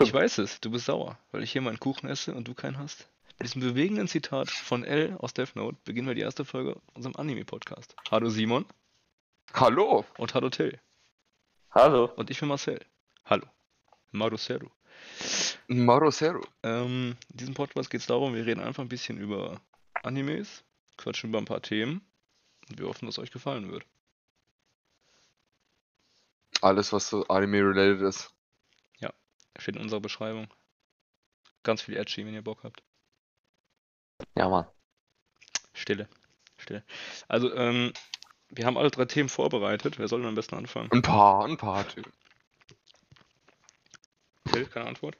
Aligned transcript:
Ich 0.00 0.12
weiß 0.12 0.38
es, 0.38 0.60
du 0.60 0.70
bist 0.70 0.86
sauer, 0.86 1.18
weil 1.32 1.42
ich 1.42 1.50
hier 1.50 1.60
meinen 1.60 1.80
Kuchen 1.80 2.08
esse 2.08 2.32
und 2.32 2.46
du 2.46 2.54
keinen 2.54 2.78
hast. 2.78 3.08
Mit 3.38 3.48
diesem 3.48 3.62
bewegenden 3.62 4.06
Zitat 4.06 4.48
von 4.48 4.84
L 4.84 5.16
aus 5.18 5.34
Death 5.34 5.56
Note 5.56 5.76
beginnen 5.84 6.06
wir 6.06 6.14
die 6.14 6.20
erste 6.20 6.44
Folge 6.44 6.80
unserem 6.94 7.16
Anime-Podcast. 7.16 7.96
Hallo 8.10 8.28
Simon. 8.28 8.64
Hallo. 9.54 10.04
Und 10.16 10.34
hallo 10.34 10.50
Till. 10.50 10.78
Hallo. 11.70 12.12
Und 12.16 12.30
ich 12.30 12.38
bin 12.38 12.48
Marcel. 12.48 12.80
Hallo. 13.24 13.46
Maruseru. 14.12 14.68
Maruseru. 15.66 16.42
Ähm, 16.62 17.16
in 17.30 17.36
diesem 17.36 17.54
Podcast 17.54 17.90
geht 17.90 18.00
es 18.00 18.06
darum, 18.06 18.34
wir 18.34 18.46
reden 18.46 18.60
einfach 18.60 18.82
ein 18.82 18.88
bisschen 18.88 19.18
über 19.18 19.60
Animes, 20.02 20.64
quatschen 20.96 21.30
über 21.30 21.38
ein 21.38 21.44
paar 21.44 21.62
Themen 21.62 22.02
und 22.68 22.78
wir 22.78 22.86
hoffen, 22.86 23.06
dass 23.06 23.16
es 23.16 23.22
euch 23.22 23.32
gefallen 23.32 23.70
wird. 23.70 23.84
Alles, 26.60 26.92
was 26.92 27.08
so 27.08 27.26
Anime-related 27.26 28.00
ist. 28.02 28.32
Steht 29.58 29.76
in 29.76 29.82
unserer 29.82 30.00
Beschreibung. 30.00 30.52
Ganz 31.62 31.82
viel 31.82 31.96
Edgy, 31.96 32.24
wenn 32.24 32.34
ihr 32.34 32.42
Bock 32.42 32.62
habt. 32.62 32.82
Ja, 34.36 34.48
Mann. 34.48 34.66
Stille. 35.74 36.08
Stille. 36.56 36.84
Also, 37.28 37.54
ähm, 37.54 37.92
wir 38.50 38.66
haben 38.66 38.78
alle 38.78 38.90
drei 38.90 39.04
Themen 39.04 39.28
vorbereitet. 39.28 39.98
Wer 39.98 40.08
soll 40.08 40.20
denn 40.20 40.28
am 40.28 40.34
besten 40.34 40.56
anfangen? 40.56 40.90
Ein 40.92 41.02
paar, 41.02 41.44
ein 41.44 41.56
paar. 41.56 41.86
Typen. 41.86 42.12
Till, 44.50 44.66
keine 44.66 44.86
Antwort? 44.86 45.16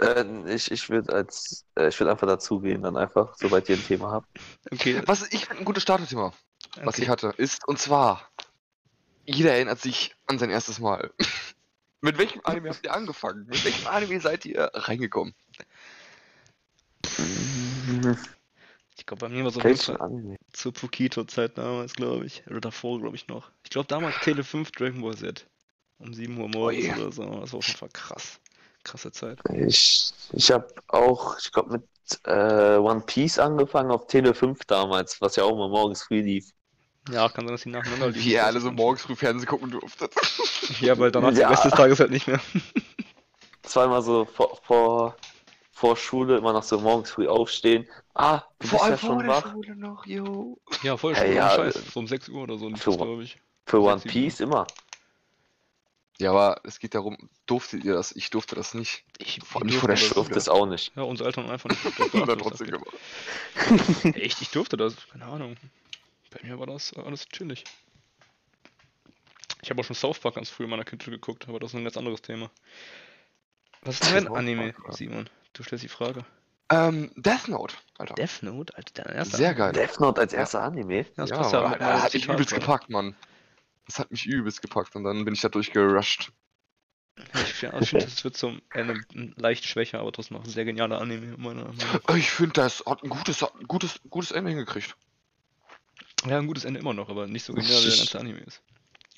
Äh, 0.00 0.54
ich 0.54 0.70
ich 0.70 0.90
würde 0.90 1.12
als 1.12 1.66
äh, 1.76 1.88
ich 1.88 1.98
würde 2.00 2.10
einfach 2.10 2.26
dazugehen, 2.26 2.82
dann 2.82 2.96
einfach, 2.96 3.34
sobald 3.36 3.68
ihr 3.68 3.76
ein 3.76 3.84
Thema 3.84 4.10
habt. 4.10 4.28
Okay. 4.70 5.02
Was 5.06 5.32
ich 5.32 5.50
ein 5.50 5.64
gutes 5.64 5.82
Startthema, 5.82 6.32
was 6.76 6.94
okay. 6.94 7.02
ich 7.02 7.08
hatte, 7.08 7.34
ist 7.36 7.66
und 7.68 7.78
zwar 7.78 8.28
jeder 9.24 9.52
erinnert 9.52 9.80
sich 9.80 10.14
an 10.26 10.38
sein 10.38 10.50
erstes 10.50 10.80
Mal. 10.80 11.12
Mit 12.04 12.18
welchem 12.18 12.42
Anime 12.44 12.68
habt 12.68 12.84
ihr 12.84 12.92
angefangen? 12.92 13.46
Mit 13.46 13.64
welchem 13.64 13.86
Anime 13.86 14.20
seid 14.20 14.44
ihr 14.44 14.70
reingekommen? 14.74 15.34
Ich 18.98 19.06
glaube, 19.06 19.20
bei 19.20 19.28
mir 19.30 19.42
war 19.42 19.50
so 19.50 19.60
Fall 19.60 19.96
Anime? 20.02 20.36
zur 20.52 20.74
Pokito-Zeit 20.74 21.56
damals, 21.56 21.94
glaube 21.94 22.26
ich. 22.26 22.46
Oder 22.46 22.60
davor, 22.60 23.00
glaube 23.00 23.16
ich, 23.16 23.26
noch. 23.28 23.50
Ich 23.62 23.70
glaube, 23.70 23.88
damals 23.88 24.20
Tele 24.20 24.44
5 24.44 24.70
Dragon 24.72 25.00
Ball 25.00 25.16
Z. 25.16 25.46
Um 25.96 26.12
7 26.12 26.38
Uhr 26.38 26.48
morgens 26.48 26.84
yeah. 26.84 26.98
oder 26.98 27.10
so. 27.10 27.24
Das 27.24 27.52
war 27.52 27.58
auf 27.60 27.66
jeden 27.66 27.78
Fall 27.78 27.88
krass. 27.90 28.38
Krasse 28.82 29.10
Zeit. 29.10 29.38
Ich, 29.54 30.12
ich 30.34 30.52
habe 30.52 30.68
auch, 30.88 31.38
ich 31.38 31.50
glaube, 31.52 31.72
mit 31.72 31.84
äh, 32.26 32.76
One 32.76 33.00
Piece 33.06 33.38
angefangen 33.38 33.90
auf 33.90 34.08
Tele 34.08 34.34
5 34.34 34.62
damals, 34.66 35.22
was 35.22 35.36
ja 35.36 35.44
auch 35.44 35.56
mal 35.56 35.70
morgens 35.70 36.02
früh 36.02 36.20
lief. 36.20 36.50
Ja, 37.10 37.28
kann 37.28 37.46
sein, 37.46 37.54
dass 37.54 37.62
die 37.62 37.68
nacheinander 37.70 38.08
liefen. 38.08 38.24
Wie 38.24 38.32
ihr 38.32 38.44
alle 38.46 38.60
so 38.60 38.70
morgens 38.72 39.02
früh 39.02 39.14
Fernsehen 39.16 39.48
gucken 39.48 39.70
durftet. 39.70 40.14
Ja, 40.80 40.98
weil 40.98 41.10
danach 41.12 41.28
Ja. 41.32 41.36
der 41.40 41.50
Rest 41.50 41.64
des 41.66 41.72
Tages 41.72 42.00
halt 42.00 42.10
nicht 42.10 42.26
mehr. 42.26 42.40
Zweimal 43.62 44.02
so 44.02 44.24
vor, 44.24 44.58
vor, 44.62 45.16
vor 45.72 45.96
Schule 45.96 46.38
immer 46.38 46.52
noch 46.54 46.62
so 46.62 46.80
morgens 46.80 47.10
früh 47.10 47.28
aufstehen. 47.28 47.86
Ah, 48.14 48.42
du 48.60 48.68
bist 48.70 48.86
ja 48.86 48.96
schon 48.96 49.26
wach. 49.26 49.52
Schule 49.52 49.76
noch, 49.76 50.06
yo. 50.06 50.58
Ja, 50.82 50.96
voll 50.96 51.14
Hey, 51.14 51.28
schön. 51.28 51.36
ja, 51.36 51.50
Scheiß. 51.50 51.74
So 51.92 52.00
um 52.00 52.06
6 52.06 52.28
Uhr 52.30 52.42
oder 52.42 52.56
so, 52.58 52.70
für- 52.76 52.96
glaube 52.96 53.24
ich. 53.24 53.38
Für 53.66 53.80
One 53.82 54.00
Piece 54.00 54.40
immer. 54.40 54.66
Ja, 56.18 56.30
aber 56.30 56.60
es 56.64 56.78
geht 56.78 56.94
darum, 56.94 57.16
durftet 57.46 57.84
ihr 57.84 57.92
das? 57.94 58.12
Ich 58.12 58.30
durfte 58.30 58.54
das 58.54 58.72
nicht. 58.72 59.04
Ich, 59.18 59.40
Vor 59.44 59.60
allem 59.62 59.70
vor 59.70 59.88
der 59.88 59.96
durfte 59.96 60.06
Ich 60.06 60.12
durfte 60.14 60.38
es 60.38 60.48
auch 60.48 60.64
nicht. 60.66 60.88
das. 60.90 60.96
Ja, 60.96 61.02
unsere 61.02 61.26
Eltern 61.28 61.50
einfach 61.50 61.68
nicht. 61.70 61.84
Ich 61.84 61.94
durfte 61.96 62.24
das 62.26 62.38
trotzdem 62.38 62.68
nicht. 62.68 62.82
gemacht. 64.02 64.16
Echt, 64.16 64.40
ich 64.40 64.50
durfte 64.50 64.76
das. 64.76 64.94
Keine 65.10 65.24
Ahnung. 65.26 65.56
Bei 66.34 66.48
mir 66.48 66.58
war 66.58 66.66
das 66.66 66.92
alles 66.94 67.26
chillig. 67.28 67.64
Ich 69.62 69.70
habe 69.70 69.80
auch 69.80 69.84
schon 69.84 69.96
South 69.96 70.18
Park 70.18 70.34
ganz 70.34 70.50
früh 70.50 70.64
in 70.64 70.70
meiner 70.70 70.84
Kindheit 70.84 71.10
geguckt, 71.10 71.48
aber 71.48 71.60
das 71.60 71.70
ist 71.70 71.76
ein 71.76 71.84
ganz 71.84 71.96
anderes 71.96 72.22
Thema. 72.22 72.50
Was 73.82 74.00
ist 74.00 74.10
dein 74.12 74.28
Anime, 74.28 74.72
Park, 74.72 74.86
ja. 74.88 74.92
Simon? 74.92 75.30
Du 75.52 75.62
stellst 75.62 75.84
die 75.84 75.88
Frage. 75.88 76.24
Ähm, 76.70 77.12
Death 77.16 77.48
Note, 77.48 77.76
Alter. 77.98 78.14
Death 78.14 78.42
Note? 78.42 78.76
Alter, 78.76 79.04
dein 79.04 79.14
erster 79.14 79.36
Sehr 79.36 79.50
Anime? 79.50 79.72
geil. 79.72 79.72
Death 79.72 80.00
Note 80.00 80.20
als 80.20 80.32
erster 80.32 80.62
Anime. 80.62 80.98
Ja, 80.98 81.04
das 81.16 81.30
Ja, 81.30 81.36
passt 81.36 81.52
ja 81.52 81.58
aber 81.60 81.68
mit 81.70 81.80
das 81.80 82.02
hat 82.02 82.14
mich 82.14 82.28
übelst 82.28 82.50
gerade. 82.50 82.60
gepackt, 82.60 82.90
Mann. 82.90 83.14
Das 83.86 83.98
hat 83.98 84.10
mich 84.10 84.26
übelst 84.26 84.60
gepackt 84.62 84.96
und 84.96 85.04
dann 85.04 85.24
bin 85.24 85.34
ich 85.34 85.40
da 85.40 85.48
durchgerusht. 85.48 86.32
Ich 87.34 87.52
finde, 87.54 87.86
find, 87.86 88.02
das 88.02 88.24
wird 88.24 88.36
zum 88.36 88.60
Ende 88.72 89.00
leicht 89.36 89.64
schwächer, 89.66 90.00
aber 90.00 90.10
trotzdem 90.10 90.36
noch 90.38 90.44
ein 90.44 90.50
sehr 90.50 90.64
genialer 90.64 91.00
Anime. 91.00 91.36
Meiner 91.36 91.64
Meinung 91.64 91.76
nach. 91.76 92.16
Ich 92.16 92.30
finde, 92.30 92.54
das 92.54 92.82
hat 92.86 93.02
ein 93.04 93.08
gutes, 93.08 93.40
hat 93.42 93.54
ein 93.54 93.68
gutes, 93.68 94.00
gutes 94.10 94.32
Ende 94.32 94.50
hingekriegt. 94.50 94.96
Ja, 96.26 96.38
ein 96.38 96.46
gutes 96.46 96.64
Ende 96.64 96.80
immer 96.80 96.94
noch, 96.94 97.08
aber 97.08 97.26
nicht 97.26 97.44
so 97.44 97.52
genial, 97.54 97.82
wie 97.82 97.88
der 97.88 97.96
ganze 97.98 98.18
Anime 98.20 98.40
ist. 98.40 98.62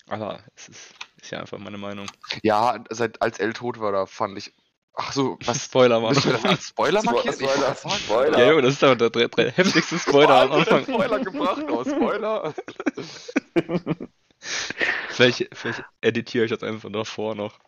Aber 0.09 0.41
es 0.55 0.69
ist, 0.69 0.95
ist 1.21 1.31
ja 1.31 1.41
einfach 1.41 1.59
meine 1.59 1.79
Meinung. 1.79 2.07
Ja, 2.43 2.83
seit 2.91 3.21
als 3.23 3.39
L 3.39 3.53
tot 3.53 3.79
war, 3.81 3.93
da 3.93 4.07
fand 4.07 4.39
ich. 4.39 4.53
Ach 4.95 5.13
so, 5.13 5.39
was? 5.45 5.65
Spoiler, 5.67 6.01
Mann. 6.01 6.15
Müssen 6.15 6.31
wir 6.31 6.39
das 6.39 6.45
als 6.45 6.69
Spoiler 6.69 7.01
Spo- 7.01 7.13
markieren? 7.13 7.35
Spoiler, 7.35 7.77
wollte 7.85 7.99
Spoiler. 8.05 8.39
Ja, 8.39 8.51
Junge, 8.51 8.63
das 8.63 8.75
ist 8.75 8.85
aber 8.85 8.97
der, 8.97 9.11
der, 9.11 9.29
der 9.29 9.51
heftigste 9.53 9.99
Spoiler 9.99 10.43
am 10.43 10.53
Anfang. 10.53 10.83
Spoiler 10.85 11.19
gebracht, 11.21 11.63
oh, 11.71 11.85
Spoiler. 11.85 12.55
Vielleicht, 15.09 15.49
vielleicht 15.53 15.83
editiere 16.03 16.45
ich 16.45 16.51
das 16.51 16.63
einfach 16.63 16.91
davor 16.93 17.35
noch. 17.35 17.59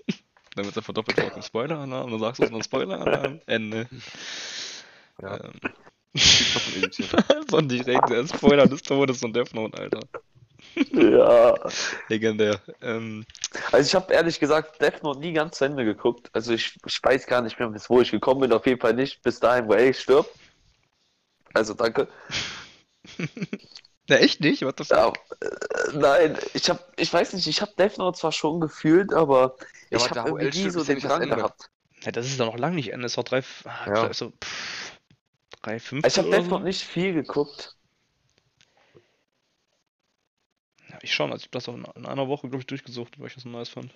Dann 0.54 0.64
wird 0.64 0.72
es 0.72 0.78
einfach 0.78 0.94
doppelt 0.94 1.18
drauf. 1.18 1.44
Spoiler-Alarm, 1.44 2.10
dann 2.10 2.20
sagst 2.20 2.42
du 2.42 2.44
noch 2.50 2.62
Spoiler-Alarm, 2.62 3.40
Ende. 3.46 3.88
Ja. 5.20 5.36
Ähm, 5.44 5.52
So 6.14 7.60
direkt 7.62 8.08
der 8.10 8.26
Spoiler 8.26 8.66
des 8.66 8.82
Todes 8.82 9.18
von 9.18 9.32
Death 9.32 9.54
Note, 9.54 9.78
Alter. 9.78 10.00
Ja. 10.92 11.58
Legendär. 12.08 12.60
Ähm, 12.80 13.24
Also 13.72 13.86
ich 13.88 13.94
habe 13.94 14.12
ehrlich 14.12 14.38
gesagt 14.38 14.80
Death 14.80 15.02
Note 15.02 15.20
nie 15.20 15.32
ganz 15.32 15.58
zu 15.58 15.64
Ende 15.64 15.84
geguckt. 15.84 16.28
Also 16.32 16.52
ich, 16.52 16.78
ich 16.86 16.98
weiß 17.02 17.26
gar 17.26 17.42
nicht 17.42 17.58
mehr, 17.58 17.68
bis 17.68 17.88
wo 17.90 18.00
ich 18.00 18.10
gekommen 18.10 18.40
bin. 18.40 18.52
Auf 18.52 18.66
jeden 18.66 18.80
Fall 18.80 18.94
nicht 18.94 19.22
bis 19.22 19.40
dahin, 19.40 19.68
wo 19.68 19.72
er 19.72 19.92
stirbt. 19.92 20.30
Also 21.54 21.74
danke. 21.74 22.08
na, 24.08 24.16
echt 24.16 24.40
nicht? 24.40 24.62
Was 24.62 24.74
das? 24.76 24.88
Ja, 24.88 25.08
äh, 25.08 25.50
nein, 25.94 26.38
ich 26.54 26.68
habe, 26.70 26.80
ich 26.96 27.12
weiß 27.12 27.32
nicht, 27.34 27.46
ich 27.46 27.60
habe 27.60 27.72
Death 27.78 27.98
Note 27.98 28.18
zwar 28.18 28.32
schon 28.32 28.60
gefühlt, 28.60 29.12
aber 29.12 29.56
Ja, 29.90 29.98
ich 29.98 30.10
habe 30.10 30.42
irgendwie 30.42 30.70
so 30.70 30.84
den 30.84 30.94
nicht 30.94 31.04
das 31.04 31.12
Drang 31.12 31.22
Ende. 31.22 31.36
gehabt. 31.36 31.68
Ja, 32.02 32.10
das 32.12 32.26
ist 32.26 32.40
doch 32.40 32.46
noch 32.46 32.58
lange 32.58 32.76
nicht 32.76 32.92
Ende. 32.92 33.02
Das 33.04 33.12
ist 33.12 33.18
doch 33.18 33.24
drei, 33.24 33.42
ah, 33.64 33.86
Ja. 33.86 33.92
drei- 34.06 34.12
so, 34.12 34.30
pff, 34.30 34.81
drei, 35.62 35.80
fünf 35.80 36.06
Ich 36.06 36.16
habe 36.18 36.28
oder 36.28 36.42
Death 36.42 36.44
so. 36.44 36.50
Note 36.50 36.64
nicht 36.64 36.82
viel 36.84 37.12
geguckt. 37.14 37.76
Ja, 40.88 40.98
ich 41.02 41.12
schon, 41.12 41.32
also 41.32 41.40
ich 41.40 41.46
habe 41.46 41.50
das 41.58 41.68
auch 41.68 41.74
in, 41.74 41.84
in 41.96 42.06
einer 42.06 42.28
Woche, 42.28 42.48
glaube 42.48 42.60
ich, 42.60 42.66
durchgesucht, 42.68 43.18
weil 43.18 43.26
ich 43.26 43.34
das 43.34 43.42
so 43.42 43.48
nice 43.48 43.68
fand. 43.68 43.92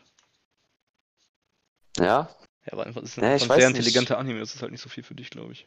Ja, 1.98 2.28
Ja, 2.66 2.72
aber 2.74 2.86
einfach, 2.86 3.02
es 3.02 3.16
ist 3.16 3.22
Ja, 3.22 3.30
ein 3.34 3.38
sehr 3.50 3.68
nicht. 3.68 3.76
intelligenter 3.78 4.18
Anime, 4.18 4.40
das 4.40 4.54
ist 4.54 4.60
halt 4.62 4.70
nicht 4.72 4.80
so 4.82 4.88
viel 4.90 5.02
für 5.04 5.14
dich, 5.14 5.30
glaube 5.30 5.52
ich. 5.52 5.66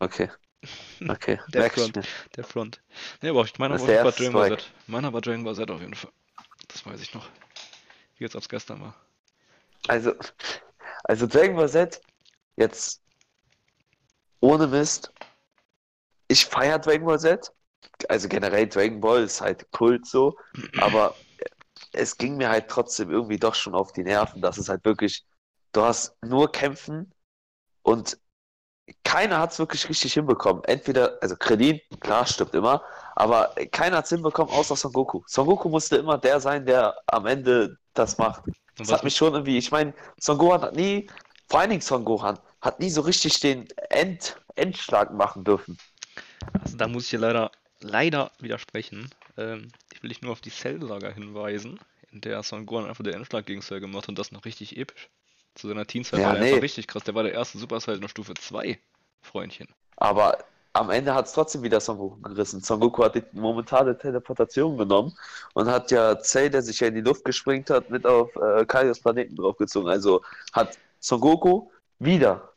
okay. 0.00 0.28
Okay, 1.08 1.38
Der 1.54 1.62
merk 1.62 1.72
Front. 1.72 1.96
Der 2.36 2.44
Front. 2.44 2.80
Ne, 3.22 3.30
aber 3.30 3.44
ich 3.44 3.58
meiner 3.58 3.76
Das 3.76 3.86
war 3.86 4.12
Dragon 4.12 4.32
Ball 4.34 4.48
Z. 4.48 4.72
Meiner 4.86 5.12
war 5.12 5.20
Dragon 5.20 5.44
Ball 5.44 5.54
Z 5.54 5.70
auf 5.70 5.80
jeden 5.80 5.94
Fall. 5.94 6.12
Das 6.68 6.84
weiß 6.86 7.00
ich 7.02 7.14
noch. 7.14 7.28
Wie 8.18 8.24
jetzt, 8.24 8.36
ob 8.36 8.42
es 8.42 8.48
gestern 8.48 8.80
war. 8.80 8.94
Also, 9.88 10.14
also 11.04 11.26
Dragon 11.26 11.56
Ball 11.56 11.68
Z, 11.68 12.00
jetzt 12.56 13.02
ohne 14.40 14.66
Mist, 14.66 15.12
ich 16.28 16.46
feiere 16.46 16.78
Dragon 16.78 17.06
Ball 17.06 17.20
Z. 17.20 17.52
Also 18.08 18.28
generell 18.28 18.68
Dragon 18.68 19.00
Ball 19.00 19.22
ist 19.22 19.40
halt 19.40 19.70
Kult 19.72 20.06
so, 20.06 20.36
aber 20.80 21.14
es 21.92 22.16
ging 22.16 22.36
mir 22.36 22.48
halt 22.48 22.68
trotzdem 22.68 23.10
irgendwie 23.10 23.38
doch 23.38 23.54
schon 23.54 23.74
auf 23.74 23.92
die 23.92 24.02
Nerven, 24.02 24.40
dass 24.40 24.58
es 24.58 24.68
halt 24.68 24.84
wirklich, 24.84 25.24
du 25.72 25.82
hast 25.82 26.16
nur 26.22 26.50
Kämpfen 26.52 27.12
und 27.82 28.18
keiner 29.04 29.38
hat 29.38 29.52
es 29.52 29.58
wirklich 29.58 29.88
richtig 29.88 30.14
hinbekommen. 30.14 30.64
Entweder, 30.64 31.18
also 31.20 31.36
Krillin, 31.36 31.80
klar, 32.00 32.26
stimmt 32.26 32.54
immer, 32.54 32.82
aber 33.14 33.54
keiner 33.70 33.98
hat 33.98 34.04
es 34.04 34.10
hinbekommen, 34.10 34.52
außer 34.52 34.76
Son 34.76 34.92
Goku. 34.92 35.22
Son 35.26 35.46
Goku 35.46 35.68
musste 35.68 35.96
immer 35.96 36.18
der 36.18 36.40
sein, 36.40 36.66
der 36.66 36.96
am 37.06 37.26
Ende 37.26 37.76
das 37.94 38.18
macht. 38.18 38.42
Das 38.76 38.90
hat 38.90 39.04
mich 39.04 39.14
schon 39.14 39.32
irgendwie, 39.32 39.58
ich 39.58 39.70
meine, 39.70 39.94
Son 40.18 40.38
Gohan 40.38 40.62
hat 40.62 40.74
nie, 40.74 41.08
vor 41.48 41.60
allen 41.60 41.70
Dingen 41.70 41.82
Son 41.82 42.04
Gohan, 42.04 42.38
hat 42.60 42.80
nie 42.80 42.90
so 42.90 43.00
richtig 43.02 43.40
den 43.40 43.68
End, 43.88 44.36
Endschlag 44.54 45.12
machen 45.12 45.44
dürfen. 45.44 45.78
Also 46.62 46.76
da 46.76 46.88
muss 46.88 47.12
ich 47.12 47.18
leider, 47.18 47.50
leider 47.80 48.30
widersprechen. 48.38 49.10
Ähm, 49.36 49.68
ich 49.92 50.02
will 50.02 50.08
dich 50.08 50.22
nur 50.22 50.32
auf 50.32 50.40
die 50.40 50.50
Cell-Saga 50.50 51.10
hinweisen, 51.10 51.78
in 52.12 52.20
der 52.20 52.42
Son 52.42 52.66
Gohan 52.66 52.86
einfach 52.86 53.04
den 53.04 53.14
Endschlag 53.14 53.46
gegen 53.46 53.62
Cell 53.62 53.80
gemacht 53.80 54.04
hat 54.04 54.10
und 54.10 54.18
das 54.18 54.32
noch 54.32 54.44
richtig 54.44 54.76
episch. 54.76 55.08
Zu 55.54 55.68
seiner 55.68 55.86
Teenzeit 55.86 56.20
Ja, 56.20 56.26
war 56.26 56.32
der 56.34 56.42
nee. 56.42 56.48
einfach 56.50 56.62
richtig 56.62 56.86
krass. 56.86 57.04
Der 57.04 57.14
war 57.14 57.22
der 57.22 57.32
erste 57.32 57.58
Super 57.58 57.80
Saiyan 57.80 58.08
Stufe 58.08 58.34
2, 58.34 58.78
Freundchen. 59.22 59.68
Aber 59.96 60.38
am 60.72 60.90
Ende 60.90 61.14
hat 61.14 61.26
es 61.26 61.32
trotzdem 61.32 61.62
wieder 61.62 61.80
Son 61.80 61.98
Goku 61.98 62.20
gerissen. 62.20 62.60
Son 62.60 62.78
Goku 62.78 63.02
hat 63.02 63.16
die 63.16 63.24
momentane 63.32 63.96
Teleportation 63.98 64.78
genommen 64.78 65.12
und 65.54 65.68
hat 65.68 65.90
ja 65.90 66.18
Cell, 66.20 66.50
der 66.50 66.62
sich 66.62 66.78
ja 66.80 66.86
in 66.88 66.94
die 66.94 67.00
Luft 67.00 67.24
gesprengt 67.24 67.70
hat, 67.70 67.90
mit 67.90 68.06
auf 68.06 68.34
äh, 68.36 68.64
Kaios 68.66 69.00
Planeten 69.00 69.34
draufgezogen. 69.36 69.88
Also 69.90 70.22
hat 70.52 70.78
Son 71.00 71.20
Goku 71.20 71.68
wieder 72.00 72.52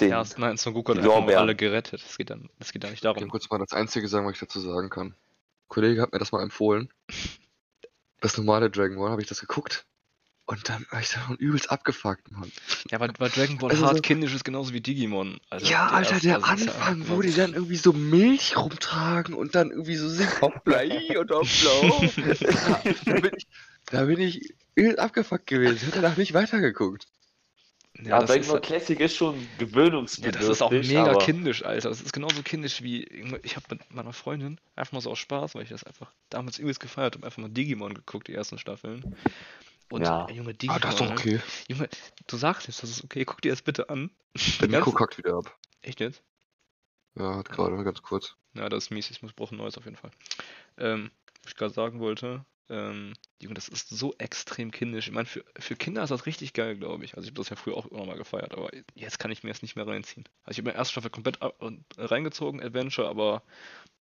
den. 0.00 0.10
Ja, 0.10 0.24
nein, 0.36 0.56
Son 0.56 0.74
Goku 0.74 0.94
hat 0.94 1.02
Lorbeeren. 1.02 1.40
alle 1.40 1.56
gerettet. 1.56 2.02
Es 2.08 2.16
geht 2.16 2.30
dann, 2.30 2.48
es 2.60 2.72
geht 2.72 2.84
da 2.84 2.88
nicht 2.88 2.98
Ich 2.98 3.02
kann 3.02 3.14
darum. 3.14 3.30
kurz 3.30 3.50
mal 3.50 3.58
das 3.58 3.72
Einzige 3.72 4.06
sagen, 4.08 4.26
was 4.26 4.34
ich 4.34 4.40
dazu 4.40 4.60
sagen 4.60 4.90
kann. 4.90 5.08
Ein 5.08 5.14
Kollege 5.68 6.00
hat 6.02 6.12
mir 6.12 6.18
das 6.18 6.30
mal 6.32 6.42
empfohlen. 6.42 6.88
Das 8.22 8.34
normale 8.38 8.70
Dragon 8.70 8.96
Ball, 8.96 9.10
habe 9.10 9.20
ich 9.20 9.28
das 9.28 9.40
geguckt. 9.40 9.84
Und 10.46 10.68
dann 10.70 10.86
war 10.90 11.00
ich 11.00 11.10
da 11.10 11.20
schon 11.20 11.36
übelst 11.36 11.70
abgefuckt, 11.70 12.30
Mann. 12.32 12.50
Ja, 12.90 12.98
weil, 12.98 13.10
weil 13.18 13.28
Dragon 13.28 13.58
Ball 13.58 13.70
Also 13.70 13.84
hart 13.84 13.96
so- 13.96 14.02
kindisch 14.02 14.34
ist 14.34 14.42
genauso 14.44 14.72
wie 14.72 14.80
Digimon. 14.80 15.38
Also 15.50 15.66
ja, 15.66 15.88
Alter, 15.88 16.12
erste- 16.12 16.26
der 16.28 16.36
also 16.42 16.54
ist 16.54 16.64
ja 16.66 16.72
Anfang, 16.80 17.08
wo 17.08 17.20
die 17.20 17.34
dann 17.34 17.52
irgendwie 17.52 17.76
so 17.76 17.92
Milch 17.92 18.56
rumtragen 18.56 19.34
und 19.34 19.54
dann 19.54 19.70
irgendwie 19.70 19.96
so 19.96 20.08
singen, 20.08 20.30
hoppla 20.40 20.80
und 21.20 21.30
hoppla 21.30 21.70
ho. 21.82 22.10
da, 23.04 23.20
bin 23.20 23.32
ich, 23.36 23.46
da 23.86 24.04
bin 24.04 24.18
ich 24.18 24.54
übel 24.74 24.98
abgefuckt 24.98 25.46
gewesen. 25.46 25.76
Ich 25.76 25.82
habe 25.82 26.00
danach 26.00 26.16
nicht 26.16 26.32
weitergeguckt. 26.32 27.06
Ja, 28.02 28.20
Ja, 28.20 28.28
halt- 28.28 28.62
Classic 28.62 29.00
ist 29.00 29.16
schon 29.16 29.34
ja, 29.40 29.46
gewöhnungsbedürftig. 29.58 30.40
das 30.40 30.56
ist 30.56 30.62
auch 30.62 30.70
mega 30.70 31.10
aber 31.10 31.18
kindisch, 31.18 31.64
Alter. 31.64 31.88
Das 31.88 32.00
ist 32.00 32.12
genauso 32.12 32.42
kindisch 32.42 32.82
wie. 32.82 33.04
Ich 33.42 33.56
habe 33.56 33.66
mit 33.70 33.94
meiner 33.94 34.12
Freundin 34.12 34.60
einfach 34.74 34.92
mal 34.92 35.00
so 35.00 35.10
aus 35.10 35.18
Spaß, 35.18 35.54
weil 35.54 35.62
ich 35.62 35.70
das 35.70 35.84
einfach 35.84 36.12
damals 36.28 36.58
übelst 36.58 36.80
gefeiert 36.80 37.14
habe, 37.14 37.24
einfach 37.26 37.38
mal 37.38 37.48
Digimon 37.48 37.94
geguckt, 37.94 38.28
die 38.28 38.34
ersten 38.34 38.58
Staffeln. 38.58 39.04
Und 39.88 40.02
Ja. 40.02 40.26
ey, 40.26 40.36
Junge, 40.36 40.50
Ah, 40.50 40.52
Digimon. 40.54 40.80
das 40.80 40.90
ist 40.94 41.00
doch 41.00 41.06
ne? 41.08 41.12
okay. 41.14 41.40
Junge, 41.68 41.88
du 42.26 42.36
sagst 42.36 42.66
jetzt, 42.68 42.82
das 42.82 42.90
ist 42.90 43.04
okay, 43.04 43.24
guck 43.24 43.40
dir 43.40 43.52
das 43.52 43.62
bitte 43.62 43.88
an. 43.88 44.10
Der 44.60 44.68
Nico 44.68 44.92
kackt 44.92 45.16
wieder 45.16 45.34
ab. 45.34 45.56
Echt 45.82 46.00
jetzt? 46.00 46.22
Ja, 47.14 47.36
hat 47.36 47.48
gerade 47.48 47.82
ganz 47.82 48.02
kurz. 48.02 48.36
Ja, 48.54 48.68
das 48.68 48.84
ist 48.84 48.90
mies, 48.90 49.10
ich 49.10 49.22
muss 49.22 49.32
brauchen 49.32 49.56
neues 49.56 49.78
auf 49.78 49.84
jeden 49.84 49.96
Fall. 49.96 50.10
Ähm, 50.76 51.10
was 51.42 51.52
ich 51.52 51.56
gerade 51.56 51.72
sagen 51.72 52.00
wollte, 52.00 52.44
ähm, 52.68 53.14
Junge, 53.40 53.54
das 53.54 53.68
ist 53.68 53.88
so 53.88 54.14
extrem 54.18 54.70
kindisch. 54.70 55.08
Ich 55.08 55.14
meine, 55.14 55.26
für, 55.26 55.44
für 55.58 55.76
Kinder 55.76 56.02
ist 56.02 56.10
das 56.10 56.26
richtig 56.26 56.52
geil, 56.52 56.76
glaube 56.76 57.04
ich. 57.04 57.16
Also 57.16 57.24
ich 57.24 57.30
habe 57.30 57.40
das 57.40 57.50
ja 57.50 57.56
früher 57.56 57.76
auch 57.76 57.86
immer 57.86 58.04
mal 58.06 58.16
gefeiert, 58.16 58.52
aber 58.52 58.70
jetzt 58.94 59.18
kann 59.18 59.30
ich 59.30 59.44
mir 59.44 59.50
das 59.50 59.62
nicht 59.62 59.76
mehr 59.76 59.86
reinziehen. 59.86 60.24
Also 60.44 60.52
ich 60.52 60.58
habe 60.58 60.70
mir 60.70 60.78
erste 60.78 60.92
Staffel 60.92 61.10
komplett 61.10 61.38
reingezogen, 61.96 62.62
Adventure, 62.62 63.08
aber 63.08 63.42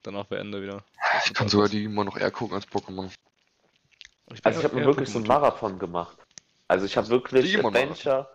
danach 0.02 0.30
war 0.30 0.38
Ende 0.38 0.62
wieder. 0.62 0.84
Ich 1.24 1.34
kann 1.34 1.48
sogar 1.48 1.68
die 1.68 1.84
immer 1.84 2.04
noch 2.04 2.16
eher 2.16 2.30
gucken 2.30 2.56
als 2.56 2.68
Pokémon. 2.68 3.10
Bin 4.28 4.40
Also 4.44 4.60
ich 4.60 4.64
habe 4.64 4.76
mir 4.76 4.86
wirklich 4.86 5.08
so 5.08 5.18
einen. 5.18 5.26
Marathon 5.26 5.78
gemacht. 5.78 6.18
Also 6.68 6.86
ich 6.86 6.96
habe 6.96 7.08
wirklich 7.08 7.44
Digimon-Marathon. 7.44 7.82
Adventure. 7.82 8.28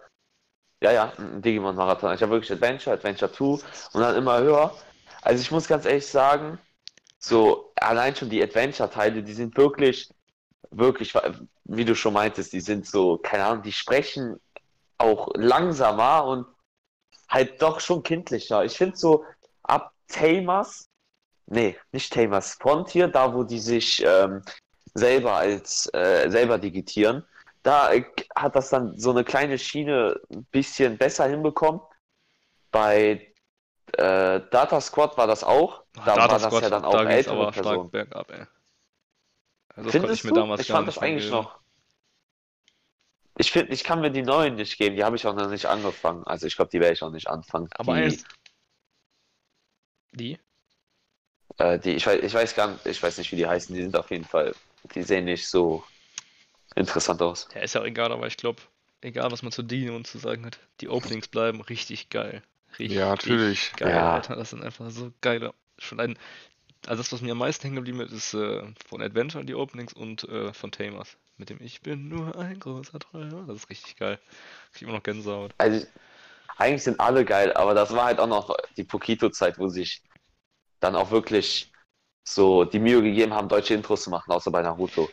Ja, 0.81 0.91
ja, 0.91 1.13
ein 1.17 1.41
Digimon-Marathon. 1.41 2.13
Ich 2.13 2.21
habe 2.21 2.33
wirklich 2.33 2.51
Adventure, 2.51 2.95
Adventure 2.95 3.31
2 3.31 3.45
und 3.93 4.01
dann 4.01 4.15
immer 4.15 4.39
höher. 4.39 4.75
Also 5.21 5.41
ich 5.41 5.49
muss 5.51 5.67
ganz 5.67 5.85
ehrlich 5.85 6.05
sagen, 6.05 6.59
so 7.19 7.73
allein 7.75 8.15
schon 8.15 8.29
die 8.29 8.41
Adventure-Teile, 8.43 9.23
die 9.23 9.33
sind 9.33 9.57
wirklich, 9.57 10.09
wirklich, 10.71 11.13
wie 11.65 11.85
du 11.85 11.95
schon 11.95 12.13
meintest, 12.13 12.53
die 12.53 12.61
sind 12.61 12.85
so, 12.85 13.17
keine 13.17 13.45
Ahnung, 13.45 13.63
die 13.63 13.71
sprechen 13.71 14.39
auch 14.97 15.29
langsamer 15.35 16.25
und 16.25 16.45
halt 17.29 17.61
doch 17.61 17.79
schon 17.79 18.03
kindlicher. 18.03 18.63
Ich 18.63 18.77
finde 18.77 18.97
so 18.97 19.25
ab 19.63 19.93
Tamers, 20.07 20.87
nee, 21.45 21.77
nicht 21.91 22.13
Tamers, 22.13 22.53
Frontier, 22.53 23.07
da 23.07 23.33
wo 23.33 23.43
die 23.43 23.59
sich 23.59 24.03
ähm, 24.05 24.41
selber 24.93 25.33
als 25.35 25.89
äh, 25.93 26.29
selber 26.29 26.57
digitieren, 26.57 27.25
da 27.63 27.91
äh, 27.93 28.05
hat 28.35 28.55
das 28.55 28.69
dann 28.69 28.97
so 28.97 29.11
eine 29.11 29.23
kleine 29.23 29.57
Schiene 29.59 30.19
ein 30.31 30.45
bisschen 30.45 30.97
besser 30.97 31.27
hinbekommen. 31.27 31.81
Bei 32.71 33.33
äh, 33.93 34.41
Data 34.51 34.81
Squad 34.81 35.17
war 35.17 35.27
das 35.27 35.43
auch. 35.43 35.83
Da 35.93 36.15
Data 36.15 36.19
war 36.19 36.27
das 36.39 36.43
Squad, 36.43 36.63
ja 36.63 36.69
dann 36.69 36.85
auch 36.85 36.93
da 36.93 37.03
ältere 37.03 37.35
aber 37.35 37.53
stark 37.53 37.65
Personen. 37.65 37.91
bergab, 37.91 38.31
ey. 38.31 38.45
Also 39.77 39.87
das 39.87 39.97
konnte 39.97 40.13
Findest 40.13 40.17
ich 40.17 40.25
mir 40.25 40.33
du? 40.33 40.33
damals 40.33 40.65
ich 40.65 40.67
gar 40.67 40.75
fand 40.75 40.87
nicht 40.87 40.97
das 40.97 40.97
eigentlich 40.97 41.31
geben. 41.31 41.31
noch. 41.31 41.59
Ich 43.37 43.51
finde, 43.53 43.71
ich 43.73 43.85
kann 43.85 44.01
mir 44.01 44.11
die 44.11 44.21
neuen 44.21 44.55
nicht 44.55 44.77
geben. 44.77 44.97
Die 44.97 45.03
habe 45.05 45.15
ich 45.15 45.25
auch 45.25 45.33
noch 45.33 45.49
nicht 45.49 45.65
angefangen. 45.65 46.25
Also 46.25 46.45
ich 46.45 46.57
glaube, 46.57 46.71
die 46.71 46.79
werde 46.81 46.93
ich 46.93 47.03
auch 47.03 47.11
nicht 47.11 47.29
anfangen. 47.29 47.69
Aber 47.77 48.01
die, 48.01 48.03
eines. 48.03 48.25
Die? 50.13 50.37
äh, 51.57 51.79
die, 51.79 51.91
ich 51.91 52.05
weiß, 52.07 52.21
ich 52.23 52.33
weiß 52.33 52.55
gar 52.55 52.71
nicht, 52.71 52.85
ich 52.85 53.01
weiß 53.01 53.17
nicht, 53.17 53.31
wie 53.31 53.35
die 53.37 53.47
heißen. 53.47 53.75
Die 53.75 53.81
sind 53.83 53.95
auf 53.97 54.09
jeden 54.11 54.25
Fall, 54.25 54.53
die 54.95 55.03
sehen 55.03 55.25
nicht 55.25 55.47
so 55.47 55.83
interessant 56.75 57.21
aus. 57.23 57.49
Ja, 57.53 57.61
ist 57.61 57.75
ja 57.75 57.81
auch 57.81 57.85
egal, 57.85 58.11
aber 58.11 58.27
ich 58.27 58.37
glaube, 58.37 58.61
egal 59.01 59.31
was 59.31 59.41
man 59.41 59.51
zu 59.51 59.63
Digimon 59.63 60.05
zu 60.05 60.17
sagen 60.17 60.45
hat, 60.45 60.59
die 60.81 60.89
Openings 60.89 61.27
bleiben 61.27 61.61
richtig 61.61 62.09
geil. 62.09 62.43
Richtig 62.79 62.97
Ja, 62.97 63.09
natürlich. 63.09 63.73
geil, 63.75 63.93
Ja. 63.93 64.07
Alter. 64.07 64.35
Das 64.35 64.49
sind 64.51 64.63
einfach 64.63 64.89
so 64.91 65.11
geile. 65.21 65.53
Schon 65.79 65.99
ein. 65.99 66.17
Also 66.87 67.03
das, 67.03 67.11
was 67.11 67.21
mir 67.21 67.31
am 67.31 67.37
meisten 67.37 67.63
hängen 67.63 67.75
geblieben 67.75 67.99
ist, 68.01 68.13
ist 68.13 68.33
äh, 68.33 68.63
von 68.87 69.01
Adventure 69.01 69.43
die 69.43 69.55
Openings 69.55 69.93
und 69.93 70.23
äh, 70.29 70.53
von 70.53 70.71
Tamers. 70.71 71.17
Mit 71.37 71.49
dem 71.49 71.61
Ich 71.61 71.81
bin 71.81 72.07
nur 72.07 72.37
ein 72.37 72.59
großer 72.59 72.99
Träumer. 72.99 73.45
Das 73.47 73.57
ist 73.57 73.69
richtig 73.69 73.97
geil. 73.97 74.19
Ich 74.73 74.81
immer 74.81 74.93
noch 74.93 75.03
Gänsehaut. 75.03 75.53
Also 75.57 75.85
eigentlich 76.57 76.83
sind 76.83 76.99
alle 76.99 77.25
geil, 77.25 77.53
aber 77.53 77.73
das 77.73 77.93
war 77.93 78.05
halt 78.05 78.19
auch 78.19 78.27
noch 78.27 78.55
die 78.75 78.83
Pokito-Zeit, 78.83 79.59
wo 79.59 79.67
sich 79.67 80.01
dann 80.79 80.95
auch 80.95 81.11
wirklich 81.11 81.71
so 82.23 82.63
die 82.63 82.79
Mühe 82.79 83.01
gegeben 83.01 83.33
haben, 83.33 83.47
deutsche 83.47 83.73
Intros 83.73 84.03
zu 84.03 84.09
machen, 84.09 84.31
außer 84.31 84.51
bei 84.51 84.61
Naruto. 84.61 85.09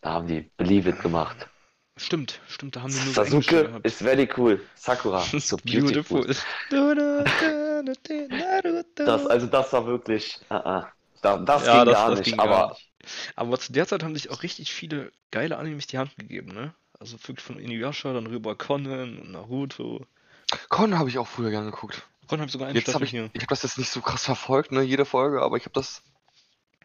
Da 0.00 0.12
haben 0.12 0.26
die 0.26 0.50
Believe 0.56 0.90
It 0.90 1.00
gemacht. 1.00 1.48
Stimmt, 1.98 2.40
stimmt, 2.48 2.76
da 2.76 2.82
haben 2.82 2.92
die 2.92 3.04
nur 3.04 3.12
Sasuke 3.12 3.66
gehabt. 3.66 3.86
is 3.86 3.98
very 3.98 4.28
cool. 4.36 4.60
Sakura 4.74 5.20
so 5.20 5.58
beautiful. 5.58 6.26
Das, 8.94 9.26
also 9.26 9.46
das 9.46 9.72
war 9.72 9.86
wirklich, 9.86 10.38
uh 10.50 10.54
-uh. 10.54 10.86
Da, 11.22 11.36
das 11.38 11.66
Ja, 11.66 11.78
ging 11.84 11.86
das- 11.86 11.98
gar 11.98 12.10
das 12.10 12.18
nicht, 12.20 12.30
ging 12.30 12.40
aber 12.40 12.56
gar 12.56 12.68
nicht. 12.70 12.92
Aber 13.36 13.58
zu 13.58 13.72
der 13.72 13.86
Zeit 13.86 14.02
haben 14.02 14.14
sich 14.14 14.30
auch 14.30 14.42
richtig 14.42 14.72
viele 14.72 15.12
geile 15.30 15.56
Animes 15.58 15.86
die 15.88 15.98
Hand 15.98 16.16
gegeben, 16.16 16.52
ne? 16.52 16.74
Also 16.98 17.16
wirklich 17.26 17.44
von 17.44 17.58
Inuyasha, 17.58 18.12
dann 18.12 18.26
rüber 18.28 18.56
Conan 18.56 19.18
und 19.18 19.32
Naruto. 19.32 20.06
Con 20.68 20.98
habe 20.98 21.08
ich 21.08 21.18
auch 21.18 21.26
früher 21.26 21.50
gerne 21.50 21.70
geguckt. 21.70 22.06
Conan 22.28 22.40
habe 22.42 22.46
ich 22.48 22.52
sogar 22.52 22.68
eine 22.68 22.78
Jetzt 22.78 22.94
habe 22.94 23.04
Staffel 23.04 23.04
ich, 23.04 23.10
hier. 23.10 23.30
ich 23.32 23.40
habe 23.42 23.48
das 23.48 23.62
jetzt 23.62 23.78
nicht 23.78 23.90
so 23.90 24.00
krass 24.00 24.24
verfolgt, 24.24 24.72
ne, 24.72 24.82
jede 24.82 25.04
Folge, 25.04 25.42
aber 25.42 25.56
ich 25.56 25.64
habe 25.64 25.74
das 25.74 26.02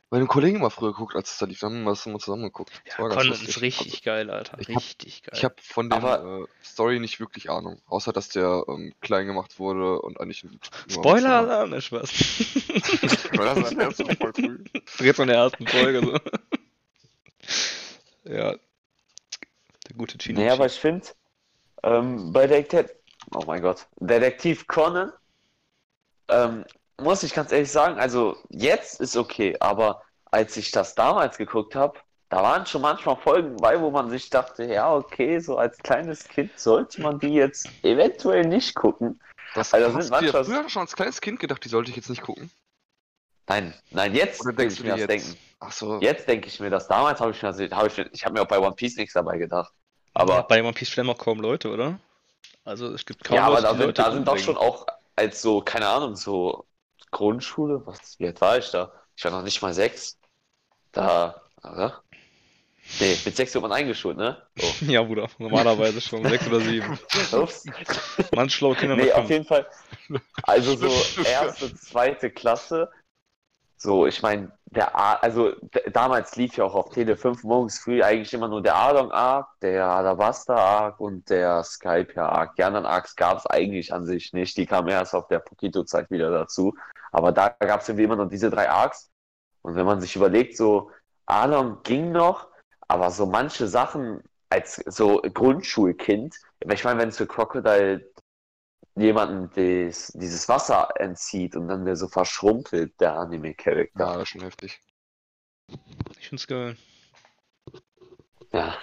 bei 0.09 0.17
einem 0.17 0.27
Kollegen 0.27 0.57
immer 0.57 0.69
früher 0.69 0.91
geguckt, 0.93 1.15
als 1.15 1.31
es 1.33 1.37
da 1.37 1.45
lief, 1.45 1.59
dann 1.59 1.73
haben 1.73 1.83
wir 1.83 1.89
das 1.91 2.05
immer 2.05 2.19
zusammen 2.19 2.43
geguckt. 2.43 2.71
Das 2.85 2.97
Ja, 2.97 3.07
Conan 3.09 3.31
ist 3.31 3.61
richtig 3.61 4.03
geil, 4.03 4.29
Alter. 4.29 4.57
ich 4.59 4.69
hab- 4.69 4.75
Richtig 4.77 5.23
geil. 5.23 5.33
Ich 5.35 5.43
habe 5.43 5.55
von 5.61 5.89
der 5.89 5.97
Aber- 5.97 6.43
äh, 6.43 6.45
Story 6.65 6.99
nicht 6.99 7.19
wirklich 7.19 7.49
Ahnung, 7.49 7.81
außer 7.87 8.13
dass 8.13 8.29
der 8.29 8.63
ähm, 8.69 8.93
klein 9.01 9.27
gemacht 9.27 9.59
wurde 9.59 9.99
und 10.01 10.19
eigentlich 10.21 10.43
nur 10.45 10.53
Spoiler 10.89 11.35
Alarm, 11.39 11.81
Spaß. 11.81 12.09
Weil 13.33 13.45
das 13.55 13.71
ist 13.71 13.77
erst 13.77 14.17
voll 14.17 14.33
cool. 14.37 14.63
Jetzt 14.99 15.15
von 15.17 15.27
der 15.27 15.37
ersten 15.37 15.67
Folge 15.67 16.01
so. 16.01 16.13
ja. 18.31 18.55
Der 19.87 19.95
gute 19.97 20.17
Chino. 20.17 20.39
nee, 20.39 20.49
aber 20.49 20.65
ich 20.65 20.73
finde, 20.79 21.07
ähm, 21.83 22.31
bei 22.33 22.47
Detektiv, 22.47 22.95
oh 23.33 23.43
mein 23.47 23.61
Gott, 23.61 23.87
Detektiv 23.99 24.67
Conan, 24.67 25.11
ähm, 26.29 26.65
muss 27.01 27.23
ich 27.23 27.33
ganz 27.33 27.51
ehrlich 27.51 27.71
sagen, 27.71 27.99
also 27.99 28.37
jetzt 28.49 28.99
ist 28.99 29.15
okay, 29.17 29.55
aber 29.59 30.01
als 30.25 30.57
ich 30.57 30.71
das 30.71 30.95
damals 30.95 31.37
geguckt 31.37 31.75
habe, 31.75 31.99
da 32.29 32.43
waren 32.43 32.65
schon 32.65 32.81
manchmal 32.81 33.15
Folgen 33.15 33.55
bei, 33.57 33.79
wo 33.79 33.89
man 33.89 34.09
sich 34.09 34.29
dachte, 34.29 34.65
ja, 34.65 34.93
okay, 34.93 35.39
so 35.39 35.57
als 35.57 35.77
kleines 35.77 36.27
Kind 36.27 36.57
sollte 36.59 37.01
man 37.01 37.19
die 37.19 37.33
jetzt 37.33 37.69
eventuell 37.83 38.45
nicht 38.45 38.75
gucken. 38.75 39.19
Das 39.55 39.73
Also, 39.73 39.97
das 39.97 40.11
hast 40.11 40.21
du 40.21 40.31
dir 40.31 40.43
früher 40.43 40.69
schon 40.69 40.81
als 40.81 40.95
kleines 40.95 41.21
Kind 41.21 41.39
gedacht, 41.39 41.63
die 41.63 41.69
sollte 41.69 41.89
ich 41.89 41.95
jetzt 41.95 42.09
nicht 42.09 42.21
gucken? 42.21 42.51
Nein, 43.47 43.73
nein, 43.91 44.13
jetzt 44.13 44.41
Oder 44.41 44.53
denkst 44.53 44.73
ich 44.73 44.81
du 44.81 44.87
mir 44.87 44.95
dir 44.95 45.07
das 45.07 45.15
jetzt? 45.15 45.25
denken. 45.27 45.39
Ach 45.59 45.71
so. 45.71 45.99
Jetzt 46.01 46.27
denke 46.27 46.47
ich 46.47 46.59
mir 46.59 46.69
das. 46.69 46.87
Damals 46.87 47.21
habe 47.21 47.31
ich 47.31 47.41
mir 47.41 47.53
das, 47.53 47.71
habe 47.71 47.87
ich, 47.87 47.97
ich 47.97 48.25
habe 48.25 48.33
mir 48.33 48.41
auch 48.41 48.47
bei 48.47 48.59
One 48.59 48.75
Piece 48.75 48.97
nichts 48.97 49.13
dabei 49.13 49.37
gedacht. 49.37 49.71
Aber 50.13 50.43
bei 50.43 50.61
One 50.61 50.73
Piece 50.73 50.89
stellen 50.89 51.09
auch 51.09 51.17
kaum 51.17 51.39
Leute, 51.39 51.69
oder? 51.69 51.97
Also 52.65 52.93
es 52.93 53.05
gibt 53.05 53.23
kaum 53.23 53.37
ja, 53.37 53.45
aber 53.45 53.61
Leute, 53.61 53.63
da 53.63 53.71
die 53.71 53.77
sind, 53.77 53.85
Leute 53.87 54.01
da 54.01 54.11
sind 54.11 54.27
doch 54.27 54.37
schon 54.37 54.57
auch 54.57 54.85
als 55.15 55.41
so, 55.41 55.61
keine 55.61 55.87
Ahnung, 55.87 56.17
so 56.17 56.66
Grundschule, 57.11 57.85
was, 57.85 58.19
wie 58.19 58.27
alt 58.27 58.41
war 58.41 58.57
ich 58.57 58.69
da? 58.71 58.91
Ich 59.15 59.23
war 59.23 59.31
noch 59.31 59.43
nicht 59.43 59.61
mal 59.61 59.73
sechs. 59.73 60.17
Da, 60.91 61.41
oder? 61.63 62.01
Nee, 62.99 63.17
mit 63.25 63.35
sechs 63.35 63.53
wird 63.53 63.61
man 63.61 63.71
eingeschult, 63.71 64.17
ne? 64.17 64.41
Oh. 64.61 64.71
Ja, 64.87 65.03
Bruder, 65.03 65.27
normalerweise 65.37 66.01
schon 66.01 66.23
sechs 66.27 66.47
oder 66.47 66.61
sieben. 66.61 66.97
Ups. 67.33 67.65
Manch 68.33 68.55
schlaue 68.55 68.75
Kinder 68.75 68.95
Nee, 68.95 69.11
auf 69.11 69.29
jeden 69.29 69.45
Fall. 69.45 69.67
Also 70.43 70.75
so 70.75 71.21
erste, 71.23 71.73
zweite 71.75 72.29
Klasse. 72.29 72.89
So, 73.79 74.07
ich 74.07 74.23
meine, 74.23 74.51
der 74.65 74.95
A 74.95 75.13
also 75.17 75.53
damals 75.93 76.35
lief 76.35 76.57
ja 76.57 76.63
auch 76.65 76.73
auf 76.73 76.89
Tele 76.89 77.15
5 77.15 77.43
morgens 77.43 77.79
früh 77.79 78.01
eigentlich 78.01 78.33
immer 78.33 78.47
nur 78.47 78.63
der 78.63 78.75
Adon 78.75 79.11
Arc, 79.11 79.47
der 79.61 79.85
Alabasta 79.87 80.55
Arc 80.55 80.99
und 80.99 81.29
der 81.29 81.63
Skype 81.63 82.19
Arc. 82.19 82.55
Die 82.55 82.63
anderen 82.63 82.87
Arcs 82.87 83.15
gab 83.15 83.37
es 83.37 83.45
eigentlich 83.45 83.93
an 83.93 84.05
sich 84.05 84.33
nicht. 84.33 84.57
Die 84.57 84.65
kamen 84.65 84.87
erst 84.89 85.13
auf 85.13 85.27
der 85.27 85.39
Pokito-Zeit 85.39 86.09
wieder 86.09 86.31
dazu. 86.31 86.73
Aber 87.11 87.31
da 87.31 87.49
gab 87.49 87.81
es 87.81 87.89
irgendwie 87.89 88.05
immer 88.05 88.15
nur 88.15 88.27
diese 88.27 88.49
drei 88.49 88.69
Arcs. 88.69 89.11
Und 89.61 89.75
wenn 89.75 89.85
man 89.85 90.01
sich 90.01 90.15
überlegt, 90.15 90.57
so 90.57 90.91
Adon 91.27 91.83
ging 91.83 92.11
noch, 92.11 92.47
aber 92.87 93.11
so 93.11 93.27
manche 93.27 93.67
Sachen 93.67 94.23
als 94.49 94.75
so 94.87 95.21
Grundschulkind, 95.21 96.35
ich 96.67 96.83
meine, 96.83 96.99
wenn 96.99 97.09
es 97.09 97.17
für 97.17 97.27
Crocodile 97.27 98.09
jemanden 98.97 99.49
des, 99.53 100.11
dieses 100.15 100.47
Wasser 100.49 100.89
entzieht 100.97 101.55
und 101.55 101.67
dann 101.67 101.85
der 101.85 101.95
so 101.95 102.07
verschrumpelt, 102.07 102.99
der 102.99 103.13
Anime-Charakter. 103.17 103.99
Ja, 103.99 104.13
das 104.13 104.23
ist 104.23 104.29
schon 104.29 104.41
heftig. 104.41 104.81
Ich 106.19 106.29
find's 106.29 106.47
geil. 106.47 106.77
Ja. 108.53 108.75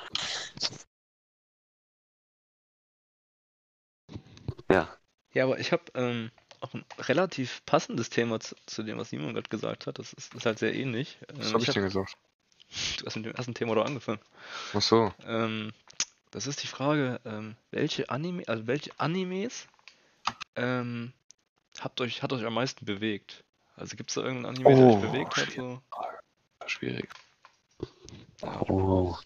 Ja. 4.71 4.88
Ja, 5.33 5.44
aber 5.44 5.59
ich 5.59 5.73
habe 5.73 5.83
ähm, 5.94 6.30
auch 6.61 6.75
ein 6.75 6.85
relativ 6.99 7.64
passendes 7.66 8.09
Thema 8.11 8.38
zu, 8.40 8.54
zu 8.66 8.83
dem, 8.83 8.99
was 8.99 9.11
Simon 9.11 9.35
gerade 9.35 9.49
gesagt 9.49 9.87
hat. 9.87 9.99
Das 9.99 10.12
ist, 10.12 10.35
ist 10.35 10.47
halt 10.47 10.59
sehr 10.59 10.75
ähnlich. 10.75 11.18
Was 11.35 11.47
Ähm, 11.49 11.52
habe 11.54 11.62
ich 11.62 11.68
hab- 11.68 11.75
denn 11.75 11.85
gesagt? 11.85 12.16
du 12.99 13.06
hast 13.06 13.16
mit 13.16 13.26
dem 13.26 13.35
ersten 13.35 13.54
Thema 13.54 13.75
doch 13.75 13.85
angefangen. 13.85 14.21
Ach 14.75 14.80
so. 14.83 15.12
Ähm, 15.26 15.73
Das 16.30 16.47
ist 16.47 16.62
die 16.62 16.66
Frage, 16.68 17.21
ähm, 17.25 17.56
welche 17.71 18.11
Anime, 18.11 18.42
also 18.49 18.66
welche 18.66 18.90
Animes 18.99 19.66
ähm, 20.57 21.13
habt 21.81 22.01
euch, 22.01 22.23
hat 22.23 22.33
euch 22.33 22.45
am 22.45 22.55
meisten 22.55 22.85
bewegt? 22.85 23.45
Also 23.77 23.97
gibt 23.97 24.11
es 24.11 24.15
da 24.15 24.23
irgendeinen 24.23 24.57
Anime, 24.57 24.75
der 24.75 24.87
euch 24.87 24.95
Oh, 24.95 25.01
bewegt 25.01 25.37
hat? 25.37 25.51
So? 25.51 25.81
Schwierig. 26.67 27.09
Oh. 28.69 29.17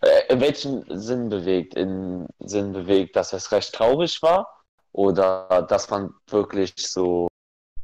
Äh, 0.00 0.32
in 0.32 0.40
welchem 0.40 0.84
Sinn 0.88 1.28
bewegt? 1.28 1.74
In 1.74 2.26
Sinn 2.38 2.72
bewegt, 2.72 3.16
dass 3.16 3.32
es 3.32 3.52
recht 3.52 3.74
traurig 3.74 4.22
war? 4.22 4.64
Oder 4.92 5.66
dass 5.68 5.90
man 5.90 6.14
wirklich 6.28 6.72
so, 6.76 7.28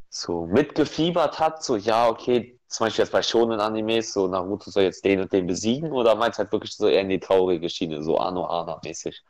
so 0.09 0.45
mitgefiebert 0.45 1.39
hat? 1.39 1.63
So, 1.63 1.75
ja, 1.75 2.07
okay, 2.07 2.59
zum 2.67 2.85
Beispiel 2.85 3.03
jetzt 3.03 3.11
bei 3.11 3.21
Shonen-Animes, 3.21 4.13
so 4.13 4.27
Naruto 4.27 4.71
soll 4.71 4.83
jetzt 4.83 5.03
den 5.03 5.19
und 5.19 5.31
den 5.31 5.45
besiegen? 5.45 5.91
Oder 5.91 6.15
meinst 6.15 6.39
du 6.39 6.43
halt 6.43 6.51
wirklich 6.51 6.75
so 6.75 6.87
eher 6.87 7.01
in 7.01 7.09
die 7.09 7.19
traurige 7.19 7.69
Schiene, 7.69 8.01
so 8.01 8.17
Anohana-mäßig? 8.17 9.21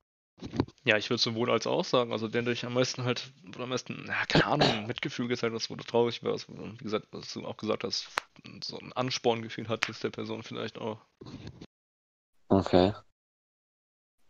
Ja, 0.83 0.97
ich 0.97 1.09
würde 1.09 1.21
sowohl 1.21 1.51
als 1.51 1.67
auch 1.67 1.85
sagen. 1.85 2.11
Also 2.11 2.27
der, 2.27 2.41
der 2.41 2.53
ich 2.53 2.65
am 2.65 2.73
meisten 2.73 3.03
halt, 3.03 3.31
oder 3.47 3.63
am 3.63 3.69
meisten, 3.69 4.03
na, 4.05 4.25
keine 4.25 4.45
Ahnung, 4.45 4.67
Mitgefühl 4.87 5.27
gezeigt 5.27 5.53
hat, 5.53 5.69
wo 5.69 5.75
du 5.75 5.83
traurig 5.83 6.23
warst. 6.23 6.47
Wie 6.49 6.83
gesagt, 6.83 7.07
was 7.11 7.33
du 7.33 7.45
auch 7.45 7.57
gesagt 7.57 7.83
hast, 7.83 8.07
so 8.63 8.77
ein 8.79 8.91
Ansporngefühl 8.93 9.69
hattest 9.69 10.03
der 10.03 10.09
Person 10.09 10.43
vielleicht 10.43 10.79
auch. 10.79 10.99
Okay. 12.49 12.93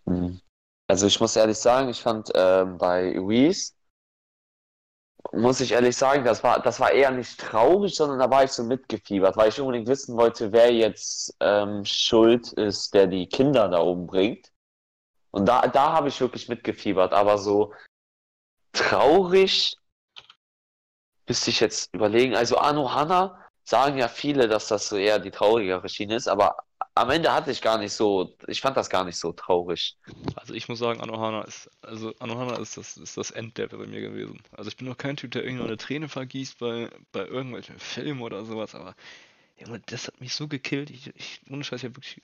Hm. 0.05 0.41
Also 0.87 1.07
ich 1.07 1.19
muss 1.21 1.37
ehrlich 1.37 1.57
sagen, 1.57 1.89
ich 1.89 2.01
fand 2.01 2.31
ähm, 2.35 2.77
bei 2.77 3.17
Reese, 3.17 3.73
muss 5.31 5.61
ich 5.61 5.71
ehrlich 5.71 5.95
sagen, 5.95 6.25
das 6.25 6.43
war, 6.43 6.61
das 6.61 6.79
war 6.79 6.91
eher 6.91 7.11
nicht 7.11 7.39
traurig, 7.39 7.95
sondern 7.95 8.19
da 8.19 8.29
war 8.29 8.43
ich 8.43 8.51
so 8.51 8.63
mitgefiebert, 8.63 9.37
weil 9.37 9.49
ich 9.49 9.61
unbedingt 9.61 9.87
wissen 9.87 10.17
wollte, 10.17 10.51
wer 10.51 10.73
jetzt 10.73 11.35
ähm, 11.39 11.85
schuld 11.85 12.51
ist, 12.53 12.93
der 12.93 13.07
die 13.07 13.27
Kinder 13.27 13.69
da 13.69 13.77
umbringt. 13.79 14.50
Und 15.31 15.45
da, 15.45 15.67
da 15.67 15.93
habe 15.93 16.09
ich 16.09 16.19
wirklich 16.19 16.49
mitgefiebert, 16.49 17.13
aber 17.13 17.37
so 17.37 17.73
traurig 18.73 19.75
müsste 21.27 21.49
ich 21.49 21.59
jetzt 21.59 21.93
überlegen. 21.93 22.35
Also 22.35 22.57
Anohana 22.57 23.41
sagen 23.63 23.97
ja 23.97 24.07
viele, 24.07 24.47
dass 24.47 24.67
das 24.67 24.89
so 24.89 24.97
eher 24.97 25.19
die 25.19 25.31
traurigere 25.31 25.87
Schiene 25.87 26.15
ist, 26.15 26.27
aber 26.27 26.57
am 26.93 27.09
Ende 27.09 27.33
hatte 27.33 27.51
ich 27.51 27.61
gar 27.61 27.77
nicht 27.77 27.93
so, 27.93 28.35
ich 28.47 28.59
fand 28.59 28.75
das 28.75 28.89
gar 28.89 29.05
nicht 29.05 29.17
so 29.17 29.31
traurig. 29.31 29.97
Also 30.35 30.53
ich 30.53 30.67
muss 30.67 30.79
sagen, 30.79 30.99
Anohana 30.99 31.43
ist, 31.43 31.69
also 31.81 32.13
Anohana 32.19 32.57
ist 32.57 32.75
das, 32.75 32.97
ist 32.97 33.15
das 33.15 33.31
Endlevel 33.31 33.79
bei 33.79 33.87
mir 33.87 34.01
gewesen. 34.01 34.41
Also 34.51 34.67
ich 34.67 34.75
bin 34.75 34.87
noch 34.87 34.97
kein 34.97 35.15
Typ, 35.15 35.31
der 35.31 35.45
irgendwie 35.45 35.63
eine 35.63 35.77
Träne 35.77 36.09
vergießt 36.09 36.59
bei, 36.59 36.89
bei 37.13 37.25
irgendwelchen 37.25 37.79
Filmen 37.79 38.21
oder 38.21 38.43
sowas, 38.43 38.75
aber 38.75 38.95
das 39.85 40.07
hat 40.07 40.19
mich 40.19 40.33
so 40.33 40.47
gekillt. 40.47 40.89
Ich, 40.89 41.15
ich 41.15 41.41
ohne 41.49 41.63
Scheiß, 41.63 41.83
ich 41.83 41.89
hab 41.89 41.95
wirklich 41.95 42.21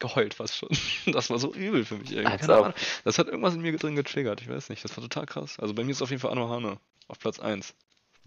geheult 0.00 0.34
fast 0.34 0.56
schon. 0.56 0.68
Das 1.12 1.30
war 1.30 1.38
so 1.38 1.54
übel 1.54 1.84
für 1.84 1.96
mich 1.96 2.12
irgendwie. 2.12 2.32
Als 2.32 2.40
Keine 2.42 2.58
ob. 2.58 2.64
Ahnung. 2.66 2.78
Das 3.04 3.18
hat 3.18 3.28
irgendwas 3.28 3.54
in 3.54 3.60
mir 3.60 3.76
drin 3.76 3.94
getriggert, 3.94 4.40
ich 4.40 4.48
weiß 4.48 4.68
nicht. 4.68 4.82
Das 4.82 4.96
war 4.96 5.02
total 5.02 5.26
krass. 5.26 5.58
Also 5.60 5.74
bei 5.74 5.84
mir 5.84 5.92
ist 5.92 6.02
auf 6.02 6.10
jeden 6.10 6.20
Fall 6.20 6.32
Anohana 6.32 6.78
auf 7.08 7.18
Platz 7.18 7.38
1. 7.38 7.74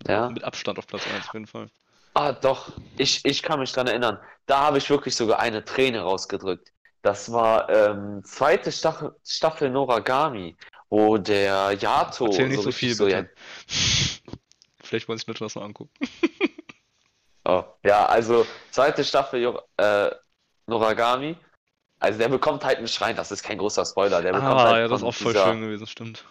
Ja. 0.08 0.30
Mit 0.30 0.44
Abstand 0.44 0.80
auf 0.80 0.88
Platz 0.88 1.04
1 1.14 1.28
auf 1.28 1.34
jeden 1.34 1.48
Fall. 1.48 1.70
Ah, 2.16 2.32
doch, 2.32 2.72
ich, 2.98 3.26
ich 3.26 3.42
kann 3.42 3.60
mich 3.60 3.72
dran 3.72 3.88
erinnern. 3.88 4.20
Da 4.46 4.60
habe 4.60 4.78
ich 4.78 4.90
wirklich 4.90 5.16
sogar 5.16 5.40
eine 5.40 5.66
Träne 5.66 6.02
rausgedrückt. 6.02 6.72
Das 7.02 7.32
war 7.32 7.70
ähm, 7.70 8.24
zweite 8.24 8.72
Staffel, 8.72 9.16
Staffel 9.26 9.70
Noragami, 9.70 10.56
wo 10.90 11.18
der 11.18 11.74
Yato 11.80 12.28
Erzähl 12.28 12.50
nicht 12.50 12.62
so 12.62 12.70
richtig 12.70 12.76
viel, 12.76 12.96
so, 12.96 13.08
ja, 13.08 13.22
bitte. 13.22 13.34
Vielleicht 14.84 15.08
wollen 15.08 15.18
sich 15.18 15.28
Leute 15.28 15.44
das 15.44 15.56
mal 15.56 15.64
angucken. 15.64 15.92
oh, 17.46 17.64
ja, 17.84 18.06
also 18.06 18.46
zweite 18.70 19.04
Staffel 19.04 19.60
äh, 19.78 20.12
Noragami. 20.68 21.36
Also 22.04 22.20
der 22.20 22.30
bekommt 22.30 22.64
halt 22.66 22.78
einen 22.78 22.88
Schrein, 22.88 23.16
das 23.16 23.32
ist 23.32 23.44
kein 23.44 23.58
großer 23.58 23.86
Spoiler. 23.86 24.22
Der 24.22 24.34
bekommt 24.34 24.64
Ah, 24.64 24.66
halt 24.66 24.80
ja, 24.80 24.88
das 24.90 25.00
ist 25.02 25.04
auch 25.04 25.14
voll 25.14 25.34
dieser, 25.34 25.36
schön 25.36 25.62
gewesen, 25.62 25.88
stimmt. 25.88 26.26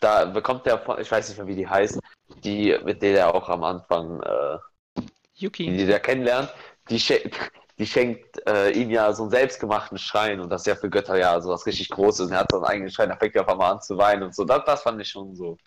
da 0.00 0.24
bekommt 0.26 0.66
der 0.66 0.78
von, 0.78 1.00
ich 1.00 1.10
weiß 1.10 1.28
nicht 1.28 1.38
mehr, 1.38 1.46
wie 1.46 1.56
die 1.56 1.68
heißt, 1.68 1.98
die, 2.44 2.76
mit 2.84 3.02
der 3.02 3.18
er 3.18 3.34
auch 3.34 3.48
am 3.48 3.64
Anfang 3.64 4.22
äh, 4.22 4.58
die 5.64 5.74
Yuki. 5.74 5.76
die 5.76 5.86
der 5.86 6.00
kennenlernt, 6.00 6.52
die, 6.90 6.98
schen 7.00 7.30
die 7.78 7.86
schenkt 7.86 8.40
äh, 8.48 8.70
ihm 8.70 8.90
ja 8.90 9.12
so 9.12 9.24
einen 9.24 9.30
selbstgemachten 9.30 9.98
Schrein 9.98 10.40
und 10.40 10.48
das 10.50 10.62
ist 10.62 10.66
ja 10.66 10.76
für 10.76 10.88
Götter 10.90 11.16
ja 11.18 11.40
so 11.40 11.50
was 11.50 11.66
richtig 11.66 11.90
Großes 11.90 12.26
und 12.28 12.32
er 12.32 12.40
hat 12.40 12.50
so 12.50 12.56
einen 12.58 12.64
eigenen 12.66 12.90
Schrein, 12.90 13.10
da 13.10 13.16
fängt 13.16 13.34
er 13.36 13.42
auf 13.42 13.48
einmal 13.48 13.72
an 13.72 13.82
zu 13.82 13.98
weinen 13.98 14.22
und 14.24 14.34
so. 14.34 14.44
Das, 14.44 14.64
das 14.64 14.82
fand 14.82 15.00
ich 15.00 15.08
schon 15.08 15.34
so. 15.36 15.58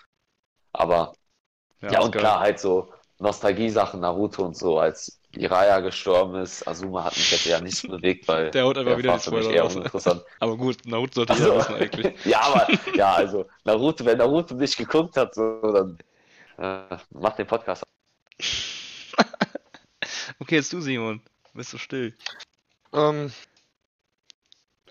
Aber 0.74 1.14
ja, 1.82 2.00
ist 2.00 2.00
und 2.02 2.12
geil. 2.12 2.18
klar, 2.18 2.40
halt 2.42 2.60
so 2.60 2.94
Nostalgie-Sachen, 3.20 4.02
Naruto 4.02 4.46
und 4.46 4.58
so, 4.58 4.80
als 4.80 5.19
Jiraiya 5.36 5.80
gestorben 5.82 6.36
ist. 6.42 6.68
Azuma 6.68 7.04
hat 7.06 7.16
mich 7.18 7.32
jetzt 7.32 7.46
eher 7.46 7.62
nicht 7.62 7.82
bewegt, 7.90 8.28
weil 8.28 8.52
Der 8.52 8.66
haut 8.66 8.78
einfach 8.78 8.98
wieder 8.98 9.16
die 9.16 9.22
Spoiler 9.24 9.52
eher 9.52 9.64
raus. 9.64 9.76
uninteressant. 9.76 10.24
Aber 10.40 10.58
gut, 10.58 10.86
Naruto 10.86 11.14
sollte 11.16 11.34
Also, 11.34 11.56
wissen 11.56 11.76
eigentlich. 11.76 12.14
ja, 12.26 12.42
aber 12.42 12.68
ja, 12.96 13.14
also 13.14 13.46
Naruto, 13.64 14.06
wenn 14.06 14.18
Naruto 14.18 14.56
nicht 14.56 14.78
geguckt 14.78 15.16
hat, 15.18 15.36
so, 15.36 15.60
dann 15.62 15.98
äh, 16.58 16.98
mach 17.12 17.36
den 17.36 17.48
Podcast. 17.48 17.84
Okay, 20.40 20.56
jetzt 20.56 20.72
du, 20.74 20.82
Simon. 20.82 21.22
Bist 21.54 21.74
du 21.74 21.78
still? 21.78 22.16
Ähm, 22.94 23.32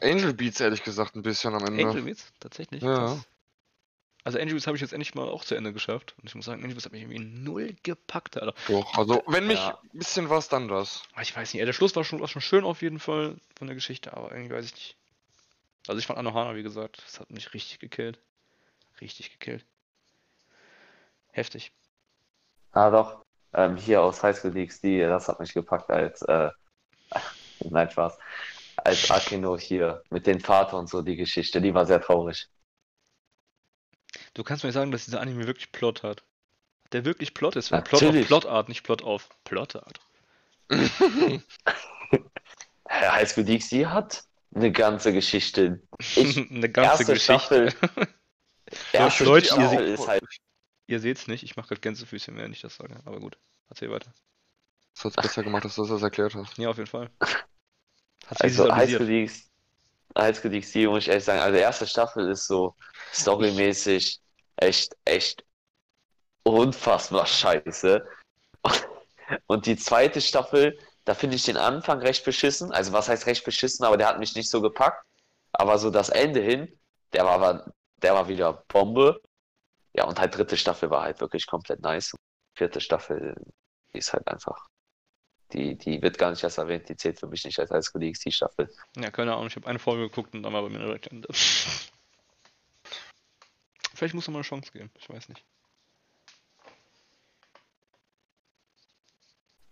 Angel 0.00 0.34
Beats, 0.34 0.60
ehrlich 0.60 0.82
gesagt, 0.84 1.16
ein 1.16 1.22
bisschen 1.22 1.54
am 1.54 1.64
Ende. 1.64 1.84
Angel 1.84 2.02
Beats? 2.02 2.32
Tatsächlich? 2.38 2.82
Ja. 2.82 2.94
Krass. 2.94 3.27
Also 4.28 4.38
Angel 4.38 4.52
Beats 4.52 4.66
habe 4.66 4.76
ich 4.76 4.82
jetzt 4.82 4.92
endlich 4.92 5.14
mal 5.14 5.26
auch 5.26 5.42
zu 5.42 5.54
Ende 5.54 5.72
geschafft. 5.72 6.14
Und 6.18 6.28
ich 6.28 6.34
muss 6.34 6.44
sagen, 6.44 6.60
Angel 6.62 6.74
Beats 6.74 6.84
hat 6.84 6.92
mich 6.92 7.00
irgendwie 7.00 7.18
null 7.18 7.74
gepackt, 7.82 8.36
Alter. 8.36 8.52
Doch, 8.66 8.92
also 8.98 9.24
wenn 9.26 9.46
mich 9.46 9.58
Ja. 9.60 9.78
ein 9.94 9.98
bisschen 9.98 10.28
was, 10.28 10.50
dann 10.50 10.68
das. 10.68 11.02
Aber 11.14 11.22
Ich 11.22 11.34
weiß 11.34 11.54
nicht, 11.54 11.60
ey, 11.60 11.64
der 11.64 11.72
Schluss 11.72 11.96
war 11.96 12.04
schon, 12.04 12.20
war 12.20 12.28
schon 12.28 12.42
schön 12.42 12.62
auf 12.64 12.82
jeden 12.82 12.98
Fall 12.98 13.36
von 13.56 13.68
der 13.68 13.74
Geschichte, 13.74 14.14
aber 14.14 14.30
irgendwie 14.32 14.52
weiß 14.54 14.66
ich 14.66 14.74
nicht. 14.74 14.96
Also 15.88 15.98
ich 15.98 16.06
fand 16.06 16.18
Anohana, 16.18 16.56
wie 16.56 16.62
gesagt, 16.62 17.02
das 17.06 17.20
hat 17.20 17.30
mich 17.30 17.54
richtig 17.54 17.78
gekillt. 17.78 18.18
Richtig 19.00 19.32
gekillt. 19.32 19.66
Heftig. 21.32 21.72
Ah, 22.72 22.90
doch. 22.90 23.22
Ähm, 23.54 23.76
hier 23.76 24.02
aus 24.02 24.22
High 24.22 24.36
School 24.36 24.52
DxD, 24.52 25.00
das 25.00 25.28
hat 25.28 25.40
mich 25.40 25.52
gepackt 25.54 25.90
als, 25.90 26.22
äh, 26.22 26.50
nein, 27.60 27.90
Spaß. 27.90 28.18
Als 28.76 29.10
Akino 29.10 29.58
hier 29.58 30.02
mit 30.10 30.26
dem 30.26 30.40
Vater 30.40 30.78
und 30.78 30.88
so 30.88 31.02
die 31.02 31.16
Geschichte, 31.16 31.60
die 31.60 31.74
war 31.74 31.86
sehr 31.86 32.00
traurig. 32.00 32.48
Du 34.38 34.44
kannst 34.44 34.62
mir 34.62 34.70
sagen, 34.70 34.92
dass 34.92 35.04
dieser 35.04 35.20
Anime 35.20 35.48
wirklich 35.48 35.72
Plot 35.72 36.04
hat. 36.04 36.22
Der 36.92 37.04
wirklich 37.04 37.34
Plot 37.34 37.56
ist. 37.56 37.70
Plot 37.70 38.04
auf. 38.04 38.26
Plotart, 38.26 38.68
nicht 38.68 38.84
Plot 38.84 39.02
auf 39.02 39.28
Plotart. 39.42 39.98
High 42.88 43.28
School 43.28 43.44
DxD 43.44 43.86
hat 43.86 44.22
eine 44.54 44.70
ganze 44.70 45.12
Geschichte. 45.12 45.82
Ich, 45.98 46.36
Eine 46.52 46.70
ganze 46.70 47.02
erste 47.02 47.14
Geschichte. 47.14 47.70
Staffel, 47.72 48.08
erste 48.92 49.24
Leute, 49.24 49.46
ihr 49.48 49.52
Staffel 49.54 49.68
seht- 49.70 49.98
ist 50.00 50.06
halt, 50.06 50.22
Ihr 50.86 51.00
seht's 51.00 51.26
nicht, 51.26 51.42
ich 51.42 51.56
mache 51.56 51.66
gerade 51.68 51.80
Gänsefüßchen, 51.80 52.36
während 52.36 52.54
ich 52.54 52.60
das 52.62 52.76
sage. 52.76 53.00
Aber 53.06 53.18
gut, 53.18 53.38
erzähl 53.68 53.90
weiter. 53.90 54.14
Das 54.94 55.04
hat's 55.06 55.16
besser 55.16 55.42
gemacht, 55.42 55.64
dass 55.64 55.74
du 55.74 55.84
das 55.84 56.00
erklärt 56.00 56.36
hast. 56.36 56.56
Ja, 56.58 56.70
auf 56.70 56.76
jeden 56.76 56.88
Fall. 56.88 57.10
Also 58.38 58.72
High 58.72 58.88
School 58.88 59.08
visualisiert. 59.08 59.08
DxD, 59.08 59.48
High 60.16 60.36
School 60.36 60.50
DxD, 60.52 60.86
muss 60.86 61.02
ich 61.02 61.08
ehrlich 61.08 61.24
sagen, 61.24 61.40
also 61.40 61.58
erste 61.58 61.88
Staffel 61.88 62.30
ist 62.30 62.46
so 62.46 62.76
storymäßig 63.12 64.20
echt, 64.58 64.96
echt 65.04 65.44
unfassbar 66.42 67.26
scheiße. 67.26 68.06
Und 69.46 69.66
die 69.66 69.76
zweite 69.76 70.20
Staffel, 70.20 70.78
da 71.04 71.14
finde 71.14 71.36
ich 71.36 71.44
den 71.44 71.56
Anfang 71.56 72.00
recht 72.00 72.24
beschissen. 72.24 72.72
Also 72.72 72.92
was 72.92 73.08
heißt 73.08 73.26
recht 73.26 73.44
beschissen, 73.44 73.84
aber 73.84 73.96
der 73.96 74.08
hat 74.08 74.18
mich 74.18 74.34
nicht 74.34 74.50
so 74.50 74.60
gepackt. 74.60 75.04
Aber 75.52 75.78
so 75.78 75.90
das 75.90 76.08
Ende 76.08 76.40
hin, 76.40 76.78
der 77.12 77.24
war, 77.24 77.72
der 78.02 78.14
war 78.14 78.28
wieder 78.28 78.64
Bombe. 78.68 79.20
Ja, 79.94 80.04
und 80.04 80.18
halt 80.20 80.36
dritte 80.36 80.56
Staffel 80.56 80.90
war 80.90 81.02
halt 81.02 81.20
wirklich 81.20 81.46
komplett 81.46 81.80
nice. 81.80 82.14
Vierte 82.54 82.80
Staffel 82.80 83.34
die 83.92 83.98
ist 83.98 84.12
halt 84.12 84.26
einfach. 84.28 84.68
Die, 85.52 85.76
die 85.76 86.02
wird 86.02 86.18
gar 86.18 86.30
nicht 86.30 86.42
erst 86.42 86.58
erwähnt, 86.58 86.88
die 86.88 86.96
zählt 86.96 87.18
für 87.18 87.26
mich 87.26 87.44
nicht 87.44 87.58
als 87.58 87.70
High 87.70 87.84
DxD 87.84 88.30
Staffel. 88.30 88.70
Ja, 88.96 89.10
keine 89.10 89.32
Ahnung, 89.32 89.46
ich 89.46 89.56
habe 89.56 89.66
eine 89.66 89.78
Folge 89.78 90.08
geguckt 90.08 90.34
und 90.34 90.42
dann 90.42 90.52
war 90.52 90.62
bei 90.62 90.68
mir 90.68 90.78
direkt 90.78 91.06
Ende. 91.06 91.28
Vielleicht 93.98 94.14
muss 94.14 94.28
man 94.28 94.34
mal 94.34 94.38
eine 94.38 94.44
Chance 94.44 94.70
geben, 94.70 94.92
ich 94.96 95.08
weiß 95.08 95.28
nicht. 95.28 95.44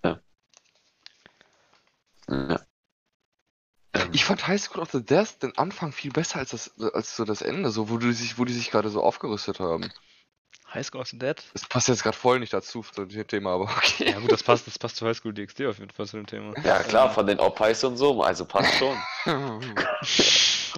Ja. 0.02 0.20
Ich 4.10 4.24
fand 4.24 4.48
High 4.48 4.60
School 4.60 4.82
of 4.82 4.90
the 4.90 5.00
Death 5.00 5.40
den 5.42 5.56
Anfang 5.56 5.92
viel 5.92 6.10
besser 6.10 6.40
als 6.40 6.50
das, 6.50 6.76
als 6.92 7.14
so 7.14 7.24
das 7.24 7.40
Ende, 7.40 7.70
so 7.70 7.88
wo 7.88 7.98
die 7.98 8.12
sich, 8.12 8.36
wo 8.36 8.44
die 8.44 8.52
sich 8.52 8.72
gerade 8.72 8.88
so 8.88 9.00
aufgerüstet 9.00 9.60
haben. 9.60 9.92
High 10.74 10.84
School 10.84 11.02
of 11.02 11.08
the 11.08 11.18
Dead? 11.20 11.40
Das 11.52 11.64
passt 11.64 11.86
jetzt 11.86 12.02
gerade 12.02 12.16
voll 12.16 12.40
nicht 12.40 12.52
dazu 12.52 12.82
zu 12.82 13.04
dem 13.04 13.28
Thema, 13.28 13.54
aber 13.54 13.64
okay. 13.76 14.10
Ja 14.10 14.18
gut, 14.18 14.32
das 14.32 14.42
passt, 14.42 14.66
das 14.66 14.76
passt 14.76 14.96
zu 14.96 15.06
High 15.06 15.16
School 15.16 15.34
DxD 15.34 15.68
auf 15.68 15.78
jeden 15.78 15.92
Fall 15.92 16.06
zu 16.06 16.16
dem 16.16 16.26
Thema. 16.26 16.52
Ja, 16.64 16.82
klar, 16.82 17.14
von 17.14 17.28
den 17.28 17.38
Opais 17.38 17.84
und 17.84 17.96
so, 17.96 18.20
also 18.24 18.44
passt 18.44 18.74
schon. 18.74 18.98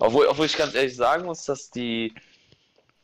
Obwohl, 0.00 0.26
obwohl 0.26 0.44
ich 0.44 0.56
ganz 0.56 0.74
ehrlich 0.74 0.94
sagen 0.94 1.24
muss, 1.24 1.44
dass 1.44 1.70
die 1.70 2.14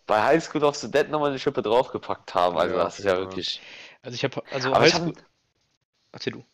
bei 0.07 0.23
High 0.23 0.43
School 0.43 0.65
of 0.65 0.77
the 0.77 0.91
Dead 0.91 1.09
nochmal 1.11 1.31
eine 1.31 1.39
Schippe 1.39 1.63
draufgepackt 1.63 2.35
haben. 2.35 2.57
Also 2.59 2.77
Ja, 2.77 2.85
das 2.85 2.99
ist 2.99 3.05
ja 3.05 3.17
ja. 3.19 3.19
wirklich. 3.19 3.61
Also 4.03 4.15
ich 4.17 4.25
habe, 4.25 4.43
also 4.51 4.73
Aber 4.73 4.81
High 4.81 4.89
ich 4.89 4.95
School... 4.95 5.15
hab, 5.17 5.25
Erzähl 6.13 6.33
du. 6.33 6.45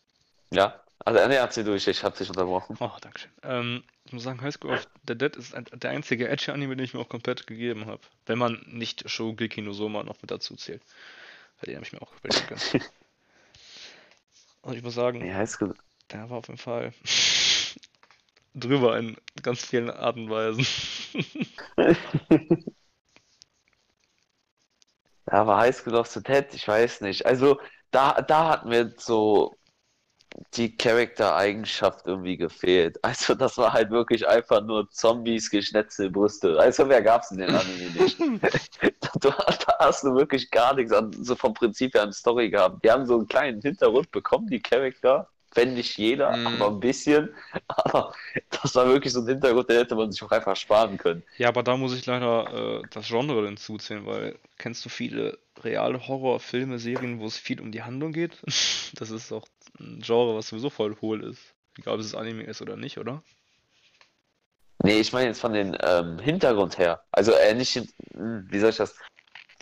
ja, 0.53 0.81
Also, 1.05 1.27
nee, 1.27 1.35
erzähl 1.35 1.63
durch, 1.63 1.87
ich 1.87 2.03
hab 2.03 2.15
dich 2.15 2.29
unterbrochen. 2.29 2.77
Oh, 2.79 2.91
Dankeschön. 3.01 3.31
Ähm, 3.43 3.83
ich 4.05 4.13
muss 4.13 4.23
sagen, 4.23 4.41
High 4.41 4.53
School 4.53 4.71
of 4.71 4.87
the 5.07 5.15
Dead 5.17 5.35
ist 5.35 5.53
ein, 5.55 5.65
der 5.73 5.91
einzige 5.91 6.27
Edge-Anime, 6.29 6.75
den 6.75 6.85
ich 6.85 6.93
mir 6.93 6.99
auch 6.99 7.09
komplett 7.09 7.47
gegeben 7.47 7.85
habe. 7.87 8.01
Wenn 8.25 8.37
man 8.39 8.63
nicht 8.67 9.09
Shogeki 9.09 9.61
no 9.61 9.73
Soma 9.73 10.03
noch 10.03 10.21
mit 10.21 10.31
dazu 10.31 10.55
zählt. 10.55 10.83
Den 11.65 11.75
habe 11.75 11.85
ich 11.85 11.93
mir 11.93 12.01
auch 12.01 12.11
können. 12.21 12.61
Und 14.63 14.75
ich 14.75 14.83
muss 14.83 14.95
sagen, 14.95 15.21
Highschool. 15.33 15.75
der 16.11 16.29
war 16.29 16.37
auf 16.39 16.47
jeden 16.47 16.57
Fall 16.57 16.93
drüber 18.53 18.97
in 18.97 19.17
ganz 19.41 19.65
vielen 19.65 19.89
Arten 19.89 20.25
und 20.25 20.29
Weisen. 20.29 20.65
Ja, 25.31 25.41
aber 25.41 25.57
High 25.57 25.75
School 25.75 25.95
of 25.95 26.07
the 26.07 26.21
Dead, 26.21 26.45
ich 26.53 26.67
weiß 26.67 27.01
nicht. 27.01 27.25
Also, 27.25 27.59
da, 27.91 28.21
da 28.21 28.49
hat 28.49 28.65
mir 28.65 28.93
so 28.97 29.55
die 30.55 30.77
Charakter-Eigenschaft 30.77 32.07
irgendwie 32.07 32.37
gefehlt. 32.37 32.99
Also, 33.03 33.35
das 33.35 33.57
war 33.57 33.73
halt 33.73 33.91
wirklich 33.91 34.27
einfach 34.27 34.61
nur 34.63 34.89
Zombies, 34.91 35.49
Geschnetzelbrüste. 35.49 36.59
Also, 36.59 36.85
mehr 36.85 37.01
gab's 37.03 37.31
in 37.31 37.39
den 37.39 37.55
Anime 37.55 37.91
nicht. 37.91 38.17
Da, 39.21 39.29
da 39.31 39.79
hast 39.79 40.03
du 40.03 40.15
wirklich 40.15 40.51
gar 40.51 40.75
nichts 40.75 40.93
an, 40.93 41.11
so 41.13 41.35
vom 41.35 41.53
Prinzip 41.53 41.93
her 41.95 42.03
an 42.03 42.13
Story 42.13 42.49
gehabt. 42.49 42.83
Die 42.83 42.91
haben 42.91 43.05
so 43.05 43.17
einen 43.17 43.27
kleinen 43.27 43.61
Hintergrund 43.61 44.11
bekommen, 44.11 44.47
die 44.49 44.61
Charakter. 44.61 45.30
Wenn 45.53 45.73
nicht 45.73 45.97
jeder, 45.97 46.35
Mhm. 46.35 46.61
aber 46.61 46.67
ein 46.75 46.79
bisschen. 46.79 47.29
Aber 47.67 48.13
das 48.49 48.75
war 48.75 48.87
wirklich 48.87 49.11
so 49.11 49.21
ein 49.21 49.27
Hintergrund, 49.27 49.69
den 49.69 49.77
hätte 49.77 49.95
man 49.95 50.11
sich 50.11 50.21
auch 50.23 50.31
einfach 50.31 50.55
sparen 50.55 50.97
können. 50.97 51.23
Ja, 51.37 51.47
aber 51.49 51.63
da 51.63 51.75
muss 51.77 51.93
ich 51.95 52.05
leider 52.05 52.81
äh, 52.81 52.83
das 52.91 53.07
Genre 53.07 53.45
hinzuzählen, 53.45 54.05
weil 54.05 54.37
kennst 54.57 54.85
du 54.85 54.89
viele 54.89 55.39
reale 55.63 56.07
Horrorfilme, 56.07 56.79
Serien, 56.79 57.19
wo 57.19 57.25
es 57.25 57.37
viel 57.37 57.59
um 57.59 57.71
die 57.71 57.83
Handlung 57.83 58.11
geht? 58.13 58.37
Das 58.95 59.09
ist 59.09 59.31
auch 59.31 59.47
ein 59.79 60.01
Genre, 60.01 60.35
was 60.35 60.49
sowieso 60.49 60.69
voll 60.69 60.95
hohl 61.01 61.23
ist. 61.23 61.41
Egal, 61.77 61.93
ob 61.95 62.01
es 62.01 62.13
Anime 62.13 62.43
ist 62.43 62.61
oder 62.61 62.75
nicht, 62.75 62.97
oder? 62.97 63.23
Nee, 64.83 64.99
ich 64.99 65.13
meine 65.13 65.27
jetzt 65.27 65.39
von 65.39 65.53
den 65.53 65.77
ähm, 65.81 66.19
Hintergrund 66.19 66.77
her. 66.77 67.01
Also 67.11 67.31
äh, 67.33 67.53
nicht, 67.53 67.75
hm, 68.13 68.47
wie 68.49 68.59
soll 68.59 68.71
ich 68.71 68.77
das? 68.77 68.95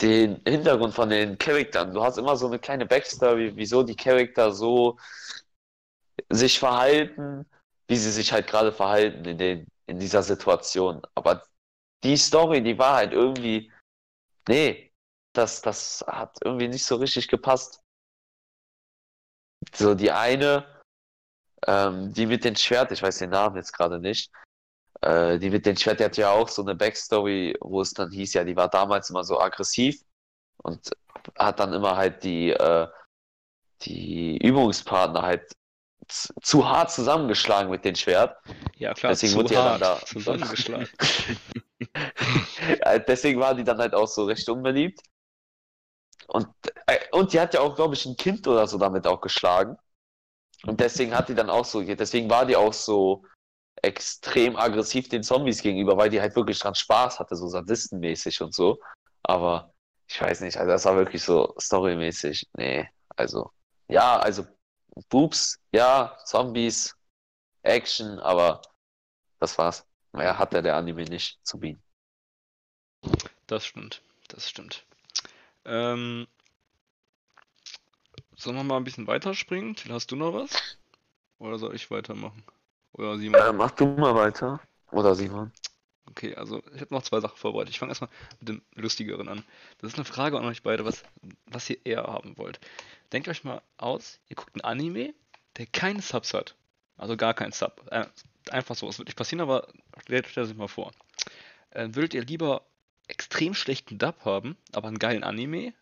Den 0.01 0.41
Hintergrund 0.47 0.93
von 0.93 1.09
den 1.09 1.37
Charakteren. 1.37 1.93
Du 1.93 2.01
hast 2.03 2.17
immer 2.17 2.35
so 2.37 2.47
eine 2.47 2.57
kleine 2.57 2.85
Backstory, 2.85 3.51
wieso 3.55 3.83
die 3.83 3.95
Charakter 3.95 4.51
so 4.51 4.97
sich 6.29 6.59
verhalten, 6.59 7.45
wie 7.87 7.97
sie 7.97 8.11
sich 8.11 8.31
halt 8.31 8.47
gerade 8.47 8.71
verhalten 8.71 9.25
in 9.25 9.37
den, 9.37 9.67
in 9.87 9.99
dieser 9.99 10.23
Situation. 10.23 11.01
Aber 11.15 11.43
die 12.03 12.17
Story, 12.17 12.61
die 12.63 12.77
war 12.77 12.95
halt 12.95 13.13
irgendwie, 13.13 13.71
nee, 14.47 14.91
das, 15.33 15.61
das 15.61 16.03
hat 16.07 16.37
irgendwie 16.43 16.67
nicht 16.67 16.85
so 16.85 16.95
richtig 16.97 17.27
gepasst. 17.27 17.81
So 19.73 19.95
die 19.95 20.11
eine, 20.11 20.81
ähm, 21.67 22.13
die 22.13 22.25
mit 22.25 22.43
dem 22.45 22.55
Schwert, 22.55 22.91
ich 22.91 23.01
weiß 23.01 23.17
den 23.17 23.31
Namen 23.31 23.57
jetzt 23.57 23.73
gerade 23.73 23.99
nicht, 23.99 24.31
äh, 25.01 25.37
die 25.39 25.49
mit 25.49 25.65
dem 25.65 25.75
Schwert, 25.75 25.99
die 25.99 26.05
hat 26.05 26.17
ja 26.17 26.31
auch 26.31 26.47
so 26.47 26.61
eine 26.61 26.75
Backstory, 26.75 27.55
wo 27.61 27.81
es 27.81 27.93
dann 27.93 28.11
hieß, 28.11 28.33
ja, 28.33 28.43
die 28.43 28.55
war 28.55 28.69
damals 28.69 29.09
immer 29.09 29.23
so 29.23 29.39
aggressiv 29.39 30.01
und 30.63 30.91
hat 31.37 31.59
dann 31.59 31.73
immer 31.73 31.95
halt 31.95 32.23
die, 32.23 32.51
äh, 32.51 32.87
die 33.81 34.37
Übungspartner 34.37 35.21
halt 35.21 35.51
zu 36.09 36.67
hart 36.67 36.91
zusammengeschlagen 36.91 37.69
mit 37.69 37.85
dem 37.85 37.95
Schwert. 37.95 38.37
Ja, 38.75 38.93
klar, 38.93 39.11
Deswegen 39.11 39.33
zu 39.33 39.39
wurde 39.39 39.53
ja 39.53 39.63
hart 39.63 39.81
dann 39.81 39.99
da- 39.99 40.05
zusammengeschlagen. 40.05 40.89
Äh, 42.81 42.99
Deswegen 43.07 43.39
war 43.39 43.55
die 43.55 43.63
dann 43.63 43.77
halt 43.77 43.93
auch 43.93 44.07
so 44.07 44.25
recht 44.25 44.47
unbeliebt. 44.49 44.99
Und, 46.27 46.47
äh, 46.87 46.97
und 47.11 47.33
die 47.33 47.39
hat 47.39 47.53
ja 47.53 47.61
auch, 47.61 47.75
glaube 47.75 47.95
ich, 47.95 48.05
ein 48.05 48.15
Kind 48.15 48.47
oder 48.47 48.67
so 48.67 48.77
damit 48.77 49.07
auch 49.07 49.21
geschlagen. 49.21 49.77
Und 50.65 50.79
deswegen 50.79 51.15
hat 51.15 51.29
die 51.29 51.35
dann 51.35 51.49
auch 51.49 51.65
so, 51.65 51.81
deswegen 51.81 52.29
war 52.29 52.45
die 52.45 52.55
auch 52.55 52.73
so 52.73 53.23
extrem 53.81 54.57
aggressiv 54.57 55.07
den 55.09 55.23
Zombies 55.23 55.61
gegenüber, 55.61 55.97
weil 55.97 56.09
die 56.09 56.19
halt 56.19 56.35
wirklich 56.35 56.59
dran 56.59 56.75
Spaß 56.75 57.19
hatte, 57.19 57.35
so 57.35 57.47
sadistenmäßig 57.47 58.41
und 58.41 58.53
so. 58.53 58.77
Aber 59.23 59.73
ich 60.07 60.21
weiß 60.21 60.41
nicht, 60.41 60.57
also 60.57 60.71
das 60.71 60.85
war 60.85 60.97
wirklich 60.97 61.23
so 61.23 61.55
storymäßig. 61.59 62.45
Nee, 62.53 62.87
also, 63.15 63.51
ja, 63.87 64.19
also 64.19 64.45
Boobs, 65.09 65.59
ja, 65.71 66.17
Zombies, 66.25 66.95
Action, 67.63 68.19
aber 68.19 68.61
das 69.39 69.57
war's. 69.57 69.85
Mehr 70.11 70.37
hat 70.37 70.53
der, 70.53 70.61
der 70.61 70.75
Anime 70.75 71.03
nicht 71.03 71.39
zu 71.45 71.59
bieten. 71.59 71.81
Das 73.47 73.65
stimmt, 73.65 74.01
das 74.27 74.49
stimmt. 74.49 74.85
Ähm, 75.65 76.27
sollen 78.35 78.55
wir 78.55 78.63
mal 78.63 78.77
ein 78.77 78.83
bisschen 78.83 79.07
weiterspringen? 79.07 79.75
Till, 79.75 79.93
Hast 79.93 80.11
du 80.11 80.15
noch 80.15 80.33
was? 80.33 80.77
Oder 81.39 81.57
soll 81.57 81.75
ich 81.75 81.91
weitermachen? 81.91 82.43
Oder 82.93 83.17
Simon? 83.17 83.39
Äh, 83.39 83.53
mach 83.53 83.71
du 83.71 83.85
mal 83.85 84.15
weiter. 84.15 84.59
Oder 84.91 85.15
Simon. 85.15 85.51
Okay, 86.09 86.35
also 86.35 86.61
ich 86.73 86.81
habe 86.81 86.93
noch 86.93 87.03
zwei 87.03 87.19
Sachen 87.19 87.37
vorbereitet. 87.37 87.71
Ich 87.71 87.79
fange 87.79 87.91
erstmal 87.91 88.09
mit 88.39 88.49
dem 88.49 88.61
lustigeren 88.75 89.27
an. 89.27 89.43
Das 89.79 89.91
ist 89.91 89.97
eine 89.97 90.05
Frage 90.05 90.37
an 90.37 90.45
euch 90.45 90.63
beide, 90.63 90.83
was, 90.83 91.03
was 91.45 91.69
ihr 91.69 91.85
eher 91.85 92.03
haben 92.03 92.37
wollt. 92.37 92.59
Denkt 93.11 93.27
euch 93.27 93.43
mal 93.43 93.61
aus, 93.77 94.19
ihr 94.27 94.35
guckt 94.35 94.53
einen 94.55 94.61
Anime, 94.61 95.13
der 95.57 95.65
keine 95.65 96.01
Subs 96.01 96.33
hat. 96.33 96.55
Also 96.97 97.15
gar 97.17 97.33
keinen 97.33 97.53
Sub. 97.53 97.87
Äh, 97.91 98.05
einfach 98.51 98.75
so, 98.75 98.87
es 98.87 98.97
wird 98.97 99.07
nicht 99.07 99.17
passieren, 99.17 99.41
aber 99.41 99.67
stellt 100.03 100.25
euch 100.27 100.33
das 100.33 100.53
mal 100.53 100.67
vor. 100.67 100.91
Äh, 101.71 101.89
würdet 101.91 102.13
ihr 102.13 102.23
lieber 102.25 102.65
extrem 103.07 103.53
schlechten 103.53 103.97
Dub 103.97 104.25
haben, 104.25 104.57
aber 104.73 104.89
einen 104.89 104.99
geilen 104.99 105.23
Anime? 105.23 105.73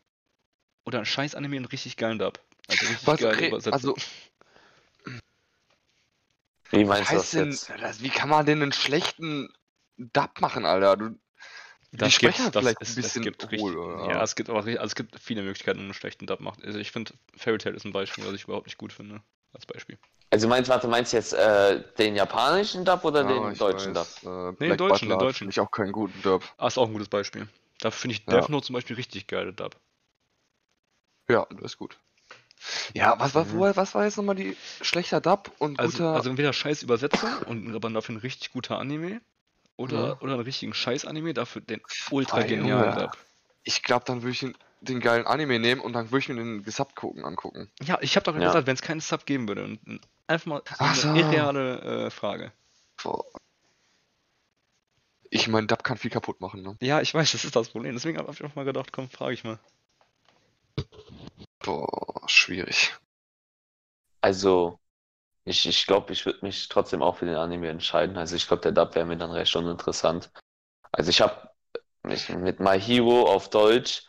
Oder 0.86 1.00
einen 1.00 1.06
scheiß 1.06 1.36
Anime 1.36 1.58
und 1.58 1.64
einen 1.64 1.72
richtig 1.72 1.98
geilen 1.98 2.20
Dub? 2.20 2.40
Also 2.70 2.86
richtig 2.86 3.08
Was, 3.08 3.20
geile 3.20 3.36
okay, 3.36 3.48
Übersetzung. 3.48 3.74
also, 3.74 3.96
Wie 6.70 6.86
meinst 6.86 7.12
du 7.12 7.16
das 7.16 7.32
denn, 7.32 7.52
jetzt? 7.52 7.70
das, 7.80 8.02
wie 8.04 8.10
kann 8.10 8.30
man 8.30 8.46
denn 8.46 8.62
einen 8.62 8.74
schlechten 8.74 9.54
Dub 9.98 10.40
machen, 10.40 10.66
Alter? 10.66 10.98
Du, 10.98 11.20
die 11.92 12.12
Sprecher 12.12 12.52
das 12.52 12.64
vielleicht 12.64 12.82
ist- 12.82 12.90
ein 12.92 12.96
bisschen 12.96 13.22
es 13.22 13.26
gibt 13.26 13.52
richtig, 13.52 13.62
hohl, 13.62 13.78
oder? 13.78 14.12
Ja, 14.12 14.24
es 14.24 14.36
gibt 14.36 14.50
aber 14.50 14.60
richtig- 14.66 14.80
also 14.80 14.92
es 14.92 14.96
gibt 14.96 15.20
viele 15.20 15.42
Möglichkeiten, 15.42 15.80
um 15.80 15.86
einen 15.86 15.94
schlechten 15.94 16.26
Dub 16.28 16.40
macht. 16.40 16.64
Also 16.64 16.78
ich 16.80 16.92
finde, 16.92 17.14
Fairy 17.36 17.58
Tail 17.58 17.76
ist 17.76 17.86
ein 17.86 17.94
Beispiel, 17.94 18.26
was 18.26 18.34
ich 18.34 18.44
überhaupt 18.44 18.68
nicht 18.68 18.78
gut 18.78 18.94
finde. 18.94 19.22
Als 19.54 19.66
Beispiel. 19.66 19.98
Also 20.30 20.48
meinst, 20.50 20.70
warte, 20.70 20.88
meinst 20.90 21.14
du 21.14 21.18
jetzt 21.18 21.34
äh, 21.34 21.82
den 21.98 22.16
japanischen 22.16 22.84
Dub 22.84 23.06
oder 23.06 23.22
Ja, 23.22 23.50
den 23.50 23.58
deutschen 23.58 23.94
Dub? 23.94 24.06
weiß, 24.06 24.24
Äh, 24.24 24.56
Nee, 24.60 24.68
den 24.70 24.78
deutschen, 24.78 25.10
den 25.10 25.20
deutschen. 25.20 25.38
finde 25.40 25.52
ich 25.52 25.60
auch 25.62 25.72
keinen 25.72 25.94
guten 25.94 26.22
Dub. 26.22 26.44
Ah, 26.58 26.68
ist 26.68 26.78
auch 26.78 26.88
ein 26.88 26.94
gutes 26.94 27.08
Beispiel. 27.08 27.48
Da 27.80 27.92
finde 27.92 28.16
ich 28.16 28.26
Ja. 28.26 28.34
Death 28.42 28.50
Note 28.50 28.66
zum 28.68 28.74
Beispiel 28.74 28.98
richtig 28.98 29.28
geile 29.28 29.54
Dub. 29.54 29.78
Ja, 31.30 31.48
das 31.52 31.74
ist 31.74 31.78
gut. 31.78 31.98
Ja, 32.94 33.18
was 33.20 33.36
war, 33.36 33.46
Mhm. 33.46 33.54
wo, 33.54 33.76
was 33.76 33.96
war 33.96 34.04
jetzt 34.04 34.18
nochmal 34.18 34.36
die 34.36 34.58
schlechter 34.82 35.22
Dub 35.22 35.52
und 35.60 35.80
Also, 35.80 36.00
guter. 36.00 36.14
also 36.14 36.30
entweder 36.30 36.52
scheiß 36.54 36.84
Übersetzung 36.84 37.30
und 37.46 37.74
aber 37.76 37.90
dafür 37.90 38.16
ein 38.16 38.20
richtig 38.20 38.52
guter 38.52 38.80
Anime. 38.80 39.22
Oder, 39.78 40.08
Ja. 40.08 40.22
oder 40.22 40.34
einen 40.34 40.42
richtigen 40.42 40.74
Scheiß-Anime, 40.74 41.34
dafür 41.34 41.62
den 41.62 41.82
ultra 42.10 42.42
genialen. 42.42 42.96
Dub. 42.96 43.18
ich 43.64 43.84
glaube, 43.84 44.06
dann 44.06 44.22
würde 44.24 44.32
ich 44.32 44.40
den, 44.40 44.58
den 44.82 45.00
geilen 45.00 45.26
Anime 45.28 45.60
nehmen 45.60 45.82
und 45.82 45.94
dann 45.94 46.12
würde 46.12 46.20
ich 46.20 46.30
mir 46.30 46.36
den 46.36 46.64
gesubbt 46.64 46.96
gucken 46.96 47.24
angucken. 47.24 47.72
Ja, 47.82 48.00
ich 48.02 48.16
habe 48.16 48.24
doch 48.24 48.36
Ja. 48.36 48.48
gesagt, 48.48 48.68
wenn 48.68 48.74
es 48.76 48.82
keinen 48.82 49.00
Sub 49.02 49.26
geben 49.26 49.48
würde. 49.48 49.78
Einfach 50.26 50.46
mal 50.48 50.62
so 50.66 50.84
eine 50.84 50.94
so. 50.96 51.16
irreale 51.16 52.06
äh, 52.08 52.10
Frage. 52.10 52.52
Boah. 53.02 53.24
Ich 55.30 55.48
mein, 55.48 55.68
Dub 55.68 55.84
kann 55.84 55.98
viel 55.98 56.10
kaputt 56.10 56.42
machen, 56.42 56.62
ne? 56.64 56.78
Ja, 56.82 57.02
ich 57.02 57.14
weiß, 57.14 57.34
das 57.34 57.46
ist 57.46 57.56
das 57.56 57.70
Problem. 57.70 57.94
Deswegen 57.94 58.18
habe 58.18 58.32
ich 58.32 58.44
auch 58.44 58.56
mal 58.56 58.66
gedacht, 58.66 58.92
komm, 58.92 59.10
frage 59.10 59.34
ich 59.34 59.44
mal. 59.44 59.60
Boah, 61.60 62.22
schwierig. 62.28 62.96
Also, 64.22 64.80
ich, 65.48 65.66
ich 65.66 65.88
glaube, 65.88 66.12
ich 66.14 66.26
würde 66.26 66.40
mich 66.42 66.68
trotzdem 66.68 67.02
auch 67.02 67.18
für 67.18 67.26
den 67.26 67.36
Anime 67.36 67.70
entscheiden. 67.70 68.18
Also, 68.18 68.36
ich 68.36 68.48
glaube, 68.48 68.62
der 68.62 68.74
Dub 68.74 68.96
wäre 68.96 69.06
mir 69.06 69.18
dann 69.18 69.32
recht 69.32 69.56
uninteressant. 69.56 70.30
Also, 70.92 71.10
ich 71.10 71.22
habe 71.22 71.50
mich 72.04 72.30
mit 72.30 72.60
My 72.60 72.80
Hero 72.80 73.24
auf 73.24 73.50
Deutsch, 73.50 74.06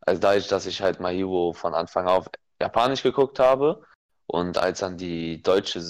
also 0.00 0.20
dadurch, 0.20 0.48
dass 0.48 0.66
ich 0.66 0.80
halt 0.80 1.00
My 1.00 1.14
Hero 1.14 1.52
von 1.52 1.74
Anfang 1.74 2.06
auf 2.08 2.28
Japanisch 2.60 3.02
geguckt 3.02 3.38
habe 3.38 3.84
und 4.26 4.58
als 4.58 4.80
dann 4.80 4.96
die 4.96 5.42
deutsche, 5.42 5.82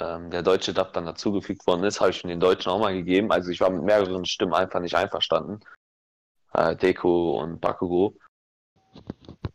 ähm, 0.00 0.30
der 0.30 0.42
deutsche 0.42 0.72
Dub 0.72 0.92
dann 0.94 1.06
dazugefügt 1.06 1.66
worden 1.66 1.84
ist, 1.84 2.00
habe 2.00 2.10
ich 2.10 2.24
mir 2.24 2.30
den 2.30 2.40
deutschen 2.40 2.70
auch 2.72 2.80
mal 2.80 2.94
gegeben. 2.94 3.30
Also, 3.30 3.50
ich 3.50 3.60
war 3.60 3.70
mit 3.70 3.82
mehreren 3.82 4.24
Stimmen 4.24 4.54
einfach 4.54 4.80
nicht 4.80 4.96
einverstanden. 4.96 5.60
Äh, 6.54 6.76
Deko 6.76 7.40
und 7.42 7.60
Bakugo. 7.60 8.16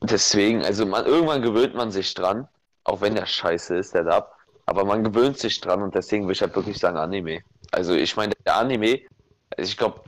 Deswegen, 0.01 0.63
also 0.63 0.85
man, 0.85 1.05
irgendwann 1.05 1.41
gewöhnt 1.41 1.73
man 1.73 1.91
sich 1.91 2.13
dran, 2.13 2.47
auch 2.83 3.01
wenn 3.01 3.15
der 3.15 3.25
scheiße 3.25 3.75
ist, 3.77 3.93
der 3.93 4.03
Dub. 4.03 4.38
Aber 4.69 4.85
man 4.85 5.03
gewöhnt 5.03 5.37
sich 5.37 5.59
dran 5.61 5.81
und 5.83 5.95
deswegen 5.95 6.25
würde 6.25 6.33
ich 6.33 6.41
halt 6.41 6.55
wirklich 6.55 6.77
sagen 6.79 6.97
Anime. 6.97 7.41
Also 7.71 7.93
ich 7.95 8.15
meine, 8.15 8.33
der 8.45 8.55
Anime, 8.57 9.01
also 9.57 9.69
ich 9.69 9.77
glaube, 9.77 10.03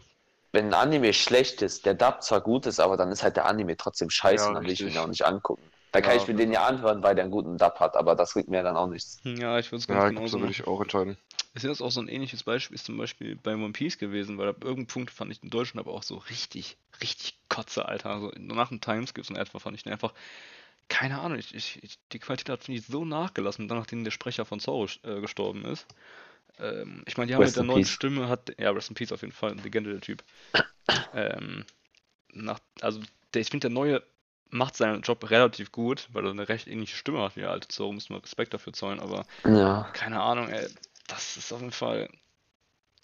wenn 0.53 0.67
ein 0.67 0.73
Anime 0.73 1.13
schlecht 1.13 1.61
ist, 1.61 1.85
der 1.85 1.93
Dub 1.95 2.21
zwar 2.23 2.41
gut 2.41 2.65
ist, 2.67 2.79
aber 2.79 2.97
dann 2.97 3.11
ist 3.11 3.23
halt 3.23 3.37
der 3.37 3.45
Anime 3.45 3.77
trotzdem 3.77 4.09
scheiße 4.09 4.47
Ja, 4.47 4.51
und 4.51 4.55
dann 4.55 4.65
will 4.65 4.73
ich 4.73 4.83
den 4.83 4.97
auch 4.97 5.07
nicht 5.07 5.25
angucken. 5.25 5.71
Da 5.91 6.01
kann 6.01 6.15
Ja, 6.15 6.17
ich 6.17 6.27
mir 6.27 6.35
den 6.35 6.51
ja 6.51 6.65
anhören, 6.65 7.03
weil 7.03 7.15
der 7.15 7.25
einen 7.25 7.31
guten 7.31 7.57
Dub 7.57 7.79
hat, 7.79 7.95
aber 7.97 8.15
das 8.15 8.33
bringt 8.33 8.49
mir 8.49 8.63
dann 8.63 8.77
auch 8.77 8.87
nichts. 8.87 9.23
Ja, 9.23 9.57
ich 9.59 9.71
würde 9.71 9.79
es 9.81 9.87
ganz 9.87 10.05
Ja, 10.05 10.07
genauso 10.07 10.39
so 10.39 10.41
würde 10.41 10.53
ich 10.53 10.67
auch 10.67 10.81
entscheiden. 10.81 11.17
Ist 11.53 11.65
das 11.65 11.81
auch 11.81 11.91
so 11.91 12.01
ein 12.01 12.07
ähnliches 12.09 12.43
Beispiel, 12.43 12.75
ist 12.75 12.85
zum 12.85 12.97
Beispiel 12.97 13.35
bei 13.35 13.53
One 13.55 13.71
Piece 13.73 13.97
gewesen, 13.97 14.37
weil 14.37 14.49
ab 14.49 14.63
irgendeinem 14.63 14.87
Punkt 14.87 15.11
fand 15.11 15.31
ich 15.31 15.41
den 15.41 15.49
Deutschen 15.49 15.79
aber 15.79 15.91
auch 15.91 16.03
so 16.03 16.15
richtig, 16.17 16.77
richtig 17.01 17.39
kotze, 17.49 17.85
Alter. 17.87 18.09
Also 18.11 18.31
nach 18.37 18.69
dem 18.69 18.79
Timeskip 18.81 19.29
in 19.29 19.35
etwa 19.35 19.59
fand 19.59 19.75
ich 19.75 19.83
den 19.83 19.91
einfach 19.93 20.13
keine 20.91 21.21
Ahnung, 21.21 21.39
ich, 21.39 21.55
ich, 21.55 21.99
die 22.11 22.19
Qualität 22.19 22.49
hat, 22.49 22.63
finde 22.65 22.79
ich, 22.81 22.85
so 22.85 23.05
nachgelassen, 23.05 23.69
dann 23.69 23.77
nachdem 23.77 24.03
der 24.03 24.11
Sprecher 24.11 24.43
von 24.43 24.59
Zorro 24.59 24.87
äh, 25.03 25.21
gestorben 25.21 25.63
ist. 25.63 25.87
Ähm, 26.59 27.03
ich 27.07 27.17
meine, 27.17 27.27
die 27.27 27.35
haben 27.35 27.41
Rest 27.41 27.53
mit 27.53 27.55
der 27.57 27.63
neuen 27.63 27.83
peace. 27.83 27.91
Stimme, 27.91 28.27
hat, 28.27 28.53
ja, 28.59 28.71
Rest 28.71 28.89
in 28.89 28.95
Peace 28.95 29.13
auf 29.13 29.21
jeden 29.21 29.33
Fall, 29.33 29.55
Legende 29.55 29.91
der 29.91 30.01
Typ. 30.01 30.23
Ähm, 31.13 31.65
nach, 32.33 32.59
also, 32.81 33.01
der, 33.33 33.41
ich 33.41 33.49
finde, 33.49 33.69
der 33.69 33.73
neue 33.73 34.03
macht 34.49 34.75
seinen 34.75 35.01
Job 35.01 35.29
relativ 35.29 35.71
gut, 35.71 36.09
weil 36.11 36.25
er 36.25 36.31
eine 36.31 36.49
recht 36.49 36.67
ähnliche 36.67 36.97
Stimme 36.97 37.21
hat 37.21 37.37
wie 37.37 37.41
der 37.41 37.51
alte 37.51 37.69
Zorro, 37.69 37.93
muss 37.93 38.09
man 38.09 38.19
Respekt 38.19 38.53
dafür 38.53 38.73
zollen, 38.73 38.99
aber 38.99 39.25
Ja. 39.45 39.89
keine 39.93 40.21
Ahnung, 40.21 40.49
ey, 40.49 40.67
das 41.07 41.37
ist 41.37 41.53
auf 41.53 41.61
jeden 41.61 41.71
Fall. 41.71 42.09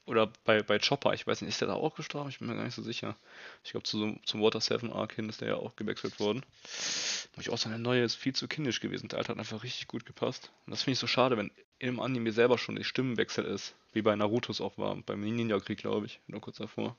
Oder 0.08 0.32
bei, 0.46 0.64
bei 0.64 0.80
Chopper, 0.80 1.14
ich 1.14 1.28
weiß 1.28 1.42
nicht, 1.42 1.50
ist 1.50 1.60
der 1.62 1.68
da 1.68 1.74
auch 1.76 1.94
gestorben? 1.96 2.30
Ich 2.30 2.40
bin 2.40 2.48
mir 2.48 2.56
gar 2.56 2.64
nicht 2.64 2.74
so 2.76 2.82
sicher. 2.82 3.16
Ich 3.64 3.72
glaube, 3.72 3.84
zu, 3.84 4.16
zum 4.26 4.42
Water 4.42 4.62
7 4.62 4.92
Arc 4.92 5.14
hin 5.14 5.28
ist 5.28 5.42
der 5.42 5.50
ja 5.50 5.56
auch 5.56 5.76
gewechselt 5.76 6.20
worden. 6.20 6.44
Muss 7.36 7.46
ich 7.46 7.50
auch 7.50 7.58
sagen, 7.58 7.72
der 7.72 7.80
neue 7.80 8.04
ist 8.04 8.16
viel 8.16 8.34
zu 8.34 8.48
kindisch 8.48 8.80
gewesen. 8.80 9.10
Der 9.10 9.20
alte 9.20 9.30
hat 9.34 9.38
einfach 9.38 9.64
richtig 9.64 9.88
gut 9.88 10.06
gepasst. 10.06 10.50
Und 10.66 10.72
das 10.72 10.84
finde 10.84 10.94
ich 10.94 11.00
so 11.00 11.08
schade, 11.08 11.36
wenn 11.38 11.52
im 11.80 12.00
Anime 12.00 12.32
selber 12.32 12.58
schon 12.58 12.76
der 12.78 12.86
Stimmenwechsel 12.86 13.44
ist. 13.46 13.76
Wie 13.92 14.02
bei 14.02 14.16
Narutos 14.16 14.62
auch 14.62 14.78
war. 14.78 14.96
Beim 14.96 15.20
Ninja-Krieg, 15.20 15.78
glaube 15.78 16.06
ich. 16.06 16.20
Nur 16.28 16.40
kurz 16.42 16.58
davor. 16.58 16.96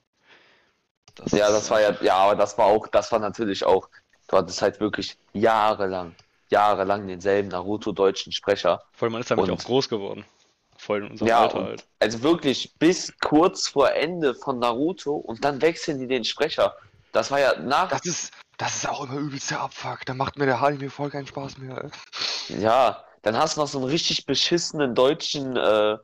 Ja, 1.33 1.47
ist 1.47 1.55
das 1.55 1.71
war 1.71 1.81
ja, 1.81 1.97
ja, 2.03 2.14
aber 2.16 2.37
das 2.37 2.57
war 2.59 2.66
auch, 2.66 2.87
das 2.88 3.11
war 3.11 3.18
natürlich 3.18 3.64
auch, 3.64 3.88
du 4.29 4.37
hattest 4.37 4.61
halt 4.62 4.79
wirklich 4.81 5.16
jahrelang, 5.33 6.14
jahrelang 6.51 7.09
denselben 7.09 7.49
Naruto-deutschen 7.49 8.33
Sprecher. 8.33 8.83
Vor 8.92 9.07
allem, 9.07 9.12
man 9.12 9.23
ist 9.23 9.31
damit 9.31 9.47
ja 9.47 9.53
Und- 9.53 9.61
auch 9.61 9.64
groß 9.64 9.88
geworden. 9.88 10.25
Voll 10.79 11.05
in 11.05 11.11
unserem 11.11 11.29
Ja, 11.29 11.43
Alter 11.43 11.64
halt. 11.64 11.87
Also 11.99 12.23
wirklich 12.23 12.75
bis 12.79 13.12
kurz 13.21 13.69
vor 13.69 13.93
Ende 13.93 14.35
von 14.35 14.59
Naruto 14.59 15.17
und 15.17 15.45
dann 15.45 15.61
wechseln 15.61 15.99
die 15.99 16.07
den 16.07 16.25
Sprecher. 16.25 16.77
Das 17.12 17.31
war 17.31 17.41
ja 17.41 17.59
nach, 17.59 17.88
Das 17.88 18.07
ist, 18.07 18.33
das 18.59 18.77
ist 18.77 18.88
auch 18.88 19.05
immer 19.05 19.19
übelst 19.19 19.51
der 19.51 19.61
Abfuck. 19.61 20.07
Da 20.07 20.14
macht 20.14 20.38
mir 20.38 20.47
der 20.47 20.62
Anime 20.62 20.88
voll 20.88 21.11
keinen 21.11 21.27
Spaß 21.27 21.59
mehr. 21.59 21.91
ey. 22.49 22.61
ja, 22.61 23.05
dann 23.23 23.37
hast 23.37 23.57
du 23.57 23.61
noch 23.61 23.69
so 23.69 23.79
einen 23.79 23.88
richtig 23.88 24.25
beschissenen 24.25 24.95
deutschen, 24.95 25.57
äh, 25.57 25.99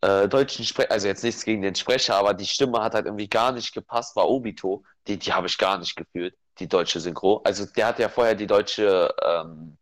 äh, 0.00 0.28
deutschen 0.28 0.64
Sprecher, 0.64 0.92
also 0.92 1.08
jetzt 1.08 1.24
nichts 1.24 1.44
gegen 1.44 1.62
den 1.62 1.74
Sprecher, 1.74 2.16
aber 2.16 2.34
die 2.34 2.46
Stimme 2.46 2.80
hat 2.80 2.94
halt 2.94 3.06
irgendwie 3.06 3.28
gar 3.28 3.52
nicht 3.52 3.74
gepasst, 3.74 4.14
war 4.16 4.28
Obito. 4.28 4.84
Die, 5.08 5.18
die 5.18 5.32
habe 5.32 5.48
ich 5.48 5.58
gar 5.58 5.78
nicht 5.78 5.96
gefühlt, 5.96 6.36
die 6.58 6.68
deutsche 6.68 7.00
Synchro. 7.00 7.40
Also 7.44 7.66
der 7.66 7.88
hat 7.88 7.98
ja 7.98 8.08
vorher 8.08 8.36
die 8.36 8.46
deutsche, 8.46 9.12
ähm, 9.22 9.76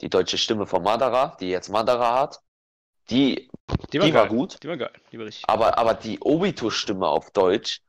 die 0.00 0.08
deutsche 0.08 0.38
Stimme 0.38 0.66
von 0.66 0.82
Madara, 0.82 1.36
die 1.40 1.48
jetzt 1.48 1.68
Madara 1.68 2.20
hat. 2.20 2.40
Die, 3.10 3.50
Die 3.92 3.98
war, 3.98 4.06
die 4.06 4.14
war 4.14 4.28
gut. 4.28 4.62
Die 4.62 4.68
war 4.68 4.76
geil. 4.76 4.92
Die 5.12 5.18
war 5.18 5.26
richtig. 5.26 5.44
Aber, 5.48 5.76
aber 5.78 5.94
die 5.94 6.18
Obito-Stimme 6.20 7.06
auf 7.06 7.30
Deutsch, 7.32 7.80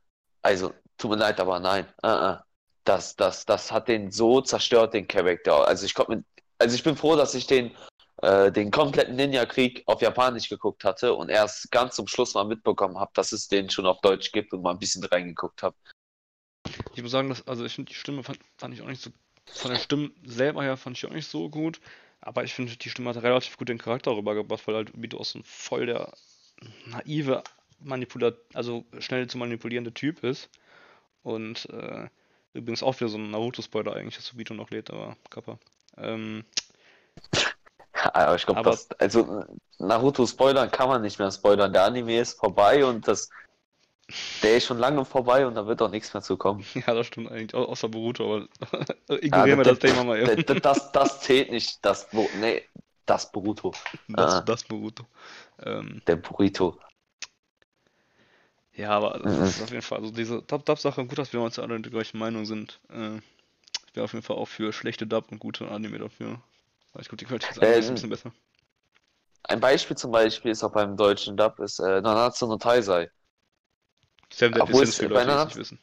also 0.42 0.72
tut 0.98 1.10
mir 1.10 1.16
leid, 1.16 1.40
aber 1.40 1.58
nein, 1.60 1.86
äh, 2.02 2.32
äh, 2.32 2.36
das, 2.84 3.16
das, 3.16 3.46
das 3.46 3.72
hat 3.72 3.88
den 3.88 4.10
so 4.10 4.40
zerstört, 4.40 4.94
den 4.94 5.08
Charakter. 5.08 5.66
Also 5.66 5.86
ich 5.86 5.94
konnte 5.94 6.16
mit, 6.16 6.24
also 6.58 6.74
ich 6.74 6.82
bin 6.82 6.96
froh, 6.96 7.16
dass 7.16 7.34
ich 7.34 7.46
den, 7.46 7.74
äh, 8.22 8.52
den 8.52 8.70
kompletten 8.70 9.16
Ninja-Krieg 9.16 9.82
auf 9.86 10.00
Japanisch 10.02 10.48
geguckt 10.48 10.84
hatte 10.84 11.14
und 11.14 11.28
erst 11.28 11.70
ganz 11.70 11.96
zum 11.96 12.06
Schluss 12.06 12.34
mal 12.34 12.44
mitbekommen 12.44 12.98
habe, 12.98 13.10
dass 13.14 13.32
es 13.32 13.48
den 13.48 13.70
schon 13.70 13.86
auf 13.86 14.00
Deutsch 14.00 14.32
gibt 14.32 14.52
und 14.52 14.62
mal 14.62 14.70
ein 14.70 14.78
bisschen 14.78 15.04
reingeguckt 15.04 15.62
habe. 15.62 15.76
Ich 16.94 17.02
muss 17.02 17.12
sagen, 17.12 17.28
dass, 17.28 17.46
also 17.46 17.64
ich 17.64 17.74
finde 17.74 17.90
die 17.90 17.94
Stimme 17.94 18.22
fand, 18.22 18.38
fand 18.56 18.74
ich 18.74 18.82
auch 18.82 18.86
nicht 18.86 19.02
so, 19.02 19.10
von 19.46 19.70
der 19.70 19.78
Stimme 19.78 20.10
selber 20.24 20.62
her 20.62 20.76
fand 20.76 20.96
ich 20.96 21.06
auch 21.06 21.10
nicht 21.10 21.28
so 21.28 21.48
gut, 21.48 21.80
aber 22.20 22.44
ich 22.44 22.54
finde, 22.54 22.76
die 22.76 22.90
Stimme 22.90 23.10
hat 23.10 23.22
relativ 23.22 23.56
gut 23.56 23.68
den 23.68 23.78
Charakter 23.78 24.16
rübergebracht, 24.16 24.66
weil 24.66 24.74
halt 24.74 24.92
so 25.22 25.38
ein 25.38 25.44
voll 25.44 25.86
der 25.86 26.12
naive, 26.86 27.42
manipulat, 27.80 28.36
also 28.54 28.84
schnell 28.98 29.26
zu 29.26 29.38
manipulierende 29.38 29.92
Typ 29.92 30.24
ist. 30.24 30.48
Und 31.22 31.68
äh, 31.70 32.08
übrigens 32.54 32.82
auch 32.82 32.98
wieder 32.98 33.08
so 33.08 33.18
ein 33.18 33.30
Naruto-Spoiler 33.30 33.94
eigentlich, 33.94 34.16
dass 34.16 34.32
Obito 34.32 34.54
noch 34.54 34.70
lebt, 34.70 34.90
aber 34.90 35.16
Kappa. 35.30 35.58
Ähm, 35.96 36.44
Aber 38.12 38.36
ich 38.36 38.46
glaube, 38.46 38.78
also 38.98 39.44
Naruto 39.78 40.26
spoilern 40.26 40.70
kann 40.70 40.88
man 40.88 41.02
nicht 41.02 41.18
mehr 41.18 41.30
spoilern. 41.30 41.72
Der 41.72 41.84
Anime 41.84 42.20
ist 42.20 42.38
vorbei 42.38 42.84
und 42.84 43.06
das, 43.08 43.30
der 44.42 44.56
ist 44.58 44.66
schon 44.66 44.78
lange 44.78 45.04
vorbei 45.04 45.46
und 45.46 45.54
da 45.54 45.66
wird 45.66 45.82
auch 45.82 45.90
nichts 45.90 46.12
mehr 46.14 46.22
zu 46.22 46.36
kommen. 46.36 46.64
ja, 46.74 46.94
das 46.94 47.06
stimmt 47.08 47.30
eigentlich, 47.30 47.54
au- 47.54 47.64
außer 47.66 47.88
Boruto, 47.88 48.24
aber 48.36 48.48
ignorieren 49.22 49.58
wir 49.58 49.64
das- 49.64 49.78
das 49.78 49.78
Thema 49.78 50.04
mal 50.04 50.18
eben. 50.18 50.40
Das, 50.46 50.60
das, 50.60 50.92
das 50.92 51.20
zählt 51.20 51.50
nicht, 51.50 51.84
das, 51.84 52.08
nee, 52.12 52.62
das 53.06 53.30
Boruto, 53.32 53.72
Das, 54.08 54.42
ah. 54.42 54.44
das 54.44 54.64
Boruto. 54.64 55.06
Ähm, 55.62 56.02
der 56.06 56.16
Burrito. 56.16 56.78
Ja, 58.74 58.90
aber 58.90 59.18
das 59.18 59.38
Mhm. 59.38 59.54
ist 59.54 59.60
auf 59.62 59.70
jeden 59.70 59.82
Fall, 59.82 59.98
also 59.98 60.10
diese 60.12 60.42
Dub-Dub-Sache, 60.42 61.04
gut, 61.06 61.18
dass 61.18 61.32
wir 61.32 61.40
uns 61.40 61.58
alle 61.58 61.80
der 61.80 61.90
gleichen 61.90 62.18
Meinung 62.18 62.44
sind. 62.44 62.80
Äh, 62.90 63.16
ich 63.88 63.96
wäre 63.96 64.04
auf 64.04 64.12
jeden 64.14 64.24
Fall 64.24 64.36
auch 64.36 64.46
für 64.48 64.72
schlechte 64.72 65.06
Dub 65.06 65.32
und 65.32 65.40
gute 65.40 65.70
Anime 65.70 65.98
dafür. 65.98 66.40
Weil 66.92 67.02
ich 67.02 67.08
glaube, 67.08 67.18
die 67.18 67.26
Qualität 67.26 67.58
Anime 67.60 67.78
ist 67.80 67.90
ein 67.90 67.94
Ähm, 67.94 67.96
bisschen 67.96 68.10
besser. 68.10 68.32
Ein 69.44 69.60
Beispiel 69.60 69.96
zum 69.96 70.10
Beispiel 70.12 70.50
ist 70.50 70.62
auch 70.62 70.72
beim 70.72 70.96
deutschen 70.96 71.36
Dub 71.38 71.58
ist 71.60 71.78
äh, 71.80 72.00
Nanatsu 72.02 72.46
no 72.46 72.58
Taisai. 72.58 73.08
Seven 74.32 74.52
Deadly 74.54 74.62
obwohl 74.62 74.86
Sins 74.86 74.96
für 74.96 75.06
Leute, 75.06 75.26
die 75.26 75.32
es 75.32 75.44
nicht 75.46 75.56
wissen. 75.56 75.78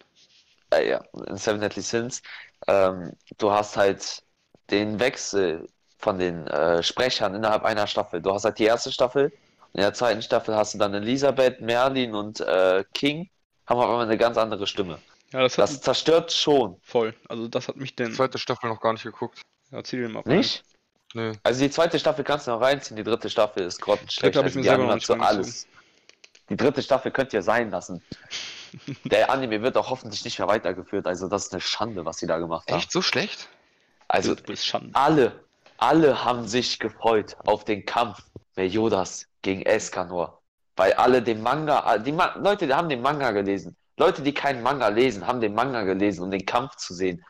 Äh, 0.71 0.89
ja, 0.89 1.03
in 1.27 1.37
Seven 1.37 1.61
Deadly 1.61 1.81
Sins. 1.81 2.21
Ähm, 2.67 3.11
du 3.37 3.51
hast 3.51 3.77
halt 3.77 4.23
den 4.69 4.99
Wechsel 4.99 5.67
von 5.97 6.17
den 6.19 6.47
äh, 6.47 6.83
Sprechern 6.83 7.35
innerhalb 7.35 7.63
einer 7.63 7.87
Staffel. 7.87 8.21
Du 8.21 8.33
hast 8.33 8.45
halt 8.45 8.59
die 8.59 8.65
erste 8.65 8.91
Staffel. 8.91 9.31
In 9.73 9.81
der 9.81 9.93
zweiten 9.93 10.21
Staffel 10.21 10.55
hast 10.55 10.73
du 10.73 10.77
dann 10.77 10.93
Elisabeth, 10.93 11.61
Merlin 11.61 12.13
und 12.13 12.39
äh, 12.41 12.83
King. 12.93 13.29
Haben 13.65 13.79
auf 13.79 13.85
einmal 13.85 14.05
eine 14.05 14.17
ganz 14.17 14.37
andere 14.37 14.67
Stimme. 14.67 14.99
Ja, 15.31 15.41
das 15.41 15.57
hat 15.57 15.63
Das 15.63 15.81
zerstört 15.81 16.31
schon. 16.31 16.77
voll. 16.83 17.15
Also 17.27 17.47
das 17.47 17.67
hat 17.67 17.77
mich 17.77 17.95
denn. 17.95 18.13
Zweite 18.13 18.37
Staffel 18.37 18.69
noch 18.69 18.79
gar 18.81 18.93
nicht 18.93 19.03
geguckt. 19.03 19.41
Ja, 19.71 19.83
zieh 19.83 19.97
den 19.97 20.11
mal 20.11 20.19
ab. 20.19 20.27
Nicht? 20.27 20.63
Nö. 21.15 21.33
Also 21.43 21.61
die 21.61 21.69
zweite 21.71 21.97
Staffel 21.97 22.23
kannst 22.23 22.47
du 22.47 22.51
noch 22.51 22.61
reinziehen, 22.61 22.97
die 22.97 23.03
dritte 23.03 23.29
Staffel 23.29 23.63
ist 23.63 23.79
grottenschlecht. 23.81 24.35
Dritte 24.35 24.39
hab 24.39 24.45
ich 24.45 24.55
Also 24.55 24.59
mir 24.59 24.63
die 24.63 24.69
selber 24.69 24.85
noch 24.85 24.95
nicht 24.95 25.09
alles. 25.09 25.67
Die 26.49 26.57
dritte 26.57 26.81
Staffel 26.81 27.11
könnt 27.11 27.33
ihr 27.33 27.41
sein 27.41 27.71
lassen. 27.71 28.03
Der 29.05 29.29
Anime 29.29 29.61
wird 29.61 29.77
auch 29.77 29.89
hoffentlich 29.89 30.25
nicht 30.25 30.39
mehr 30.39 30.47
weitergeführt. 30.47 31.05
Also 31.07 31.27
das 31.27 31.45
ist 31.45 31.53
eine 31.53 31.61
Schande, 31.61 32.05
was 32.05 32.17
sie 32.17 32.27
da 32.27 32.39
gemacht 32.39 32.69
haben. 32.69 32.79
Echt 32.79 32.91
so 32.91 33.01
schlecht? 33.01 33.47
Also 34.07 34.35
alle, 34.93 35.43
alle 35.77 36.23
haben 36.23 36.47
sich 36.47 36.79
gefreut 36.79 37.37
auf 37.45 37.63
den 37.65 37.85
Kampf 37.85 38.21
Meliodas 38.55 39.27
gegen 39.41 39.61
Escanor. 39.63 40.41
Weil 40.75 40.93
alle 40.93 41.21
den 41.21 41.41
Manga, 41.41 41.97
die 41.99 42.11
Ma 42.11 42.35
Leute, 42.37 42.65
die 42.67 42.73
haben 42.73 42.89
den 42.89 43.01
Manga 43.01 43.31
gelesen. 43.31 43.75
Leute, 43.97 44.23
die 44.23 44.33
keinen 44.33 44.63
Manga 44.63 44.87
lesen, 44.87 45.25
haben 45.27 45.39
den 45.39 45.53
Manga 45.53 45.83
gelesen, 45.83 46.23
um 46.23 46.31
den 46.31 46.45
Kampf 46.45 46.75
zu 46.77 46.95
sehen. 46.95 47.23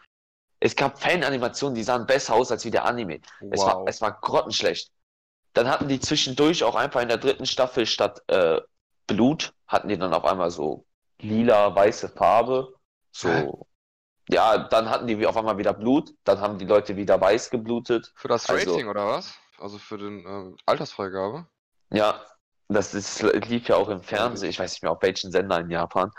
Es 0.61 0.77
gab 0.77 0.97
Fan-Animationen, 1.01 1.75
die 1.75 1.83
sahen 1.83 2.05
besser 2.05 2.35
aus 2.35 2.51
als 2.51 2.63
wie 2.63 2.71
der 2.71 2.85
Anime. 2.85 3.19
Es, 3.51 3.59
war, 3.61 3.79
Wow. 3.79 3.89
es 3.89 3.99
war 3.99 4.13
grottenschlecht. 4.13 4.91
Dann 5.51 5.67
hatten 5.69 5.89
die 5.89 5.99
zwischendurch 5.99 6.63
auch 6.63 6.75
einfach 6.75 7.01
in 7.01 7.09
der 7.09 7.17
dritten 7.17 7.45
Staffel 7.45 7.85
statt 7.85 8.21
äh, 8.27 8.61
Blut, 9.07 9.53
hatten 9.67 9.87
die 9.87 9.97
dann 9.97 10.13
auf 10.13 10.25
einmal 10.25 10.51
so 10.51 10.85
lila, 11.19 11.75
weiße 11.75 12.09
Farbe. 12.09 12.73
Hä? 13.15 13.43
So. 13.43 13.67
Ja, 14.29 14.57
dann 14.57 14.89
hatten 14.89 15.07
die 15.07 15.25
auf 15.25 15.35
einmal 15.35 15.57
wieder 15.57 15.73
Blut, 15.73 16.13
dann 16.23 16.39
haben 16.39 16.57
die 16.57 16.65
Leute 16.65 16.95
wieder 16.95 17.19
weiß 17.19 17.49
geblutet. 17.49 18.13
Für 18.15 18.29
das 18.29 18.49
also- 18.49 18.71
Rating 18.71 18.87
oder 18.87 19.07
was? 19.07 19.33
Also 19.59 19.77
für 19.77 19.97
den 19.97 20.25
äh, 20.25 20.55
Altersfreigabe? 20.65 21.47
Ja, 21.91 22.25
das 22.69 22.93
ist, 22.93 23.21
lief 23.21 23.67
ja 23.67 23.75
auch 23.75 23.89
im 23.89 24.01
Fernsehen, 24.01 24.49
ich 24.49 24.59
weiß 24.59 24.71
nicht 24.71 24.83
mehr 24.83 24.91
auf 24.91 25.01
welchen 25.01 25.31
Sender 25.31 25.59
in 25.59 25.69
Japan. 25.69 26.11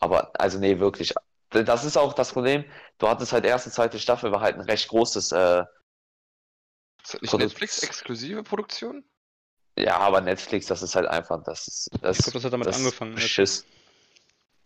Aber, 0.00 0.32
also 0.40 0.58
nee, 0.58 0.78
wirklich. 0.80 1.14
Das 1.50 1.84
ist 1.84 1.96
auch 1.96 2.12
das 2.14 2.32
Problem. 2.32 2.64
Du 2.98 3.08
hattest 3.08 3.32
halt 3.32 3.44
erste, 3.44 3.70
zweite 3.70 3.98
Staffel, 3.98 4.32
war 4.32 4.40
halt 4.40 4.56
ein 4.56 4.62
recht 4.62 4.88
großes 4.88 5.32
äh, 5.32 5.64
Ist 7.02 7.14
das 7.14 7.20
nicht 7.20 7.32
Produ- 7.32 7.38
Netflix-exklusive 7.38 8.42
Produktion? 8.42 9.04
Ja, 9.80 9.98
aber 9.98 10.20
Netflix, 10.20 10.66
das 10.66 10.82
ist 10.82 10.94
halt 10.94 11.06
einfach, 11.08 11.42
das 11.44 11.66
ist, 11.68 11.90
das, 12.02 12.18
Ich 12.18 12.22
glaub, 12.22 12.34
das 12.34 12.44
hat 12.44 12.52
damit 12.52 12.68
das 12.68 12.76
angefangen, 12.76 13.18
ne? 13.18 13.30
Beschiss. 13.38 13.66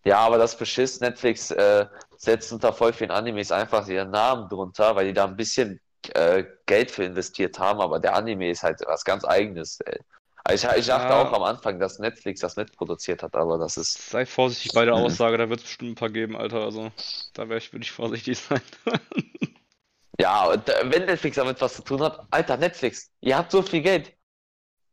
Ja, 0.04 0.18
aber 0.18 0.36
das 0.38 0.56
Beschiss, 0.58 1.00
Netflix 1.00 1.50
äh, 1.50 1.86
setzt 2.16 2.52
unter 2.52 2.72
voll 2.74 2.92
vielen 2.92 3.10
Animes 3.10 3.50
einfach 3.50 3.86
ihren 3.88 4.10
Namen 4.10 4.48
drunter, 4.50 4.94
weil 4.96 5.06
die 5.06 5.14
da 5.14 5.24
ein 5.24 5.36
bisschen 5.36 5.80
äh, 6.14 6.44
Geld 6.66 6.90
für 6.90 7.04
investiert 7.04 7.58
haben, 7.58 7.80
aber 7.80 7.98
der 8.00 8.14
Anime 8.14 8.50
ist 8.50 8.62
halt 8.62 8.80
was 8.86 9.04
ganz 9.04 9.24
Eigenes. 9.24 9.80
Ey. 9.80 9.98
Also 10.44 10.68
ich, 10.68 10.78
ich 10.80 10.86
dachte 10.88 11.14
Ja. 11.14 11.22
auch 11.22 11.32
am 11.32 11.42
Anfang, 11.42 11.78
dass 11.80 11.98
Netflix 11.98 12.40
das 12.40 12.56
mitproduziert 12.56 13.22
hat, 13.22 13.34
aber 13.34 13.56
das 13.58 13.78
ist. 13.78 14.10
Sei 14.10 14.26
vorsichtig 14.26 14.72
bei 14.72 14.84
der. 14.84 14.94
Aussage, 14.94 15.38
da 15.38 15.48
wird 15.48 15.60
es 15.60 15.66
bestimmt 15.66 15.92
ein 15.92 15.94
paar 15.94 16.10
geben, 16.10 16.36
Alter. 16.36 16.62
Also 16.64 16.92
da 17.32 17.44
ich, 17.50 17.72
würde 17.72 17.82
ich 17.84 17.92
vorsichtig 17.92 18.38
sein. 18.38 18.60
Ja, 20.20 20.44
und, 20.46 20.68
äh, 20.68 20.90
wenn 20.92 21.06
Netflix 21.06 21.36
damit 21.36 21.60
was 21.60 21.74
zu 21.76 21.82
tun 21.82 22.02
hat, 22.02 22.26
Alter, 22.30 22.56
Netflix, 22.56 23.10
ihr 23.20 23.36
habt 23.36 23.50
so 23.50 23.62
viel 23.62 23.82
Geld. 23.82 24.13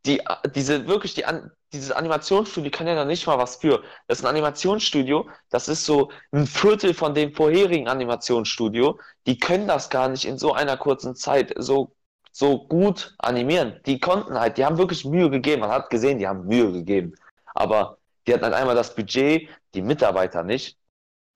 Die, 0.06 0.20
diese, 0.54 0.86
wirklich, 0.88 1.14
die, 1.14 1.24
dieses 1.72 1.92
Animationsstudio 1.92 2.70
kann 2.70 2.86
ja 2.86 2.94
da 2.94 3.04
nicht 3.04 3.26
mal 3.26 3.38
was 3.38 3.56
für. 3.56 3.82
Das 4.08 4.18
ist 4.18 4.24
ein 4.24 4.30
Animationsstudio, 4.30 5.28
das 5.50 5.68
ist 5.68 5.84
so 5.86 6.10
ein 6.32 6.46
Viertel 6.46 6.92
von 6.92 7.14
dem 7.14 7.32
vorherigen 7.32 7.88
Animationsstudio. 7.88 8.98
Die 9.26 9.38
können 9.38 9.68
das 9.68 9.90
gar 9.90 10.08
nicht 10.08 10.24
in 10.24 10.38
so 10.38 10.52
einer 10.52 10.76
kurzen 10.76 11.14
Zeit 11.14 11.54
so, 11.56 11.94
so 12.32 12.66
gut 12.66 13.14
animieren. 13.18 13.80
Die 13.86 14.00
konnten 14.00 14.38
halt, 14.38 14.58
die 14.58 14.64
haben 14.64 14.78
wirklich 14.78 15.04
Mühe 15.04 15.30
gegeben. 15.30 15.60
Man 15.60 15.70
hat 15.70 15.90
gesehen, 15.90 16.18
die 16.18 16.26
haben 16.26 16.46
Mühe 16.46 16.72
gegeben. 16.72 17.14
Aber 17.54 17.98
die 18.26 18.34
hatten 18.34 18.44
halt 18.44 18.54
einmal 18.54 18.74
das 18.74 18.94
Budget, 18.94 19.48
die 19.74 19.82
Mitarbeiter 19.82 20.42
nicht. 20.42 20.78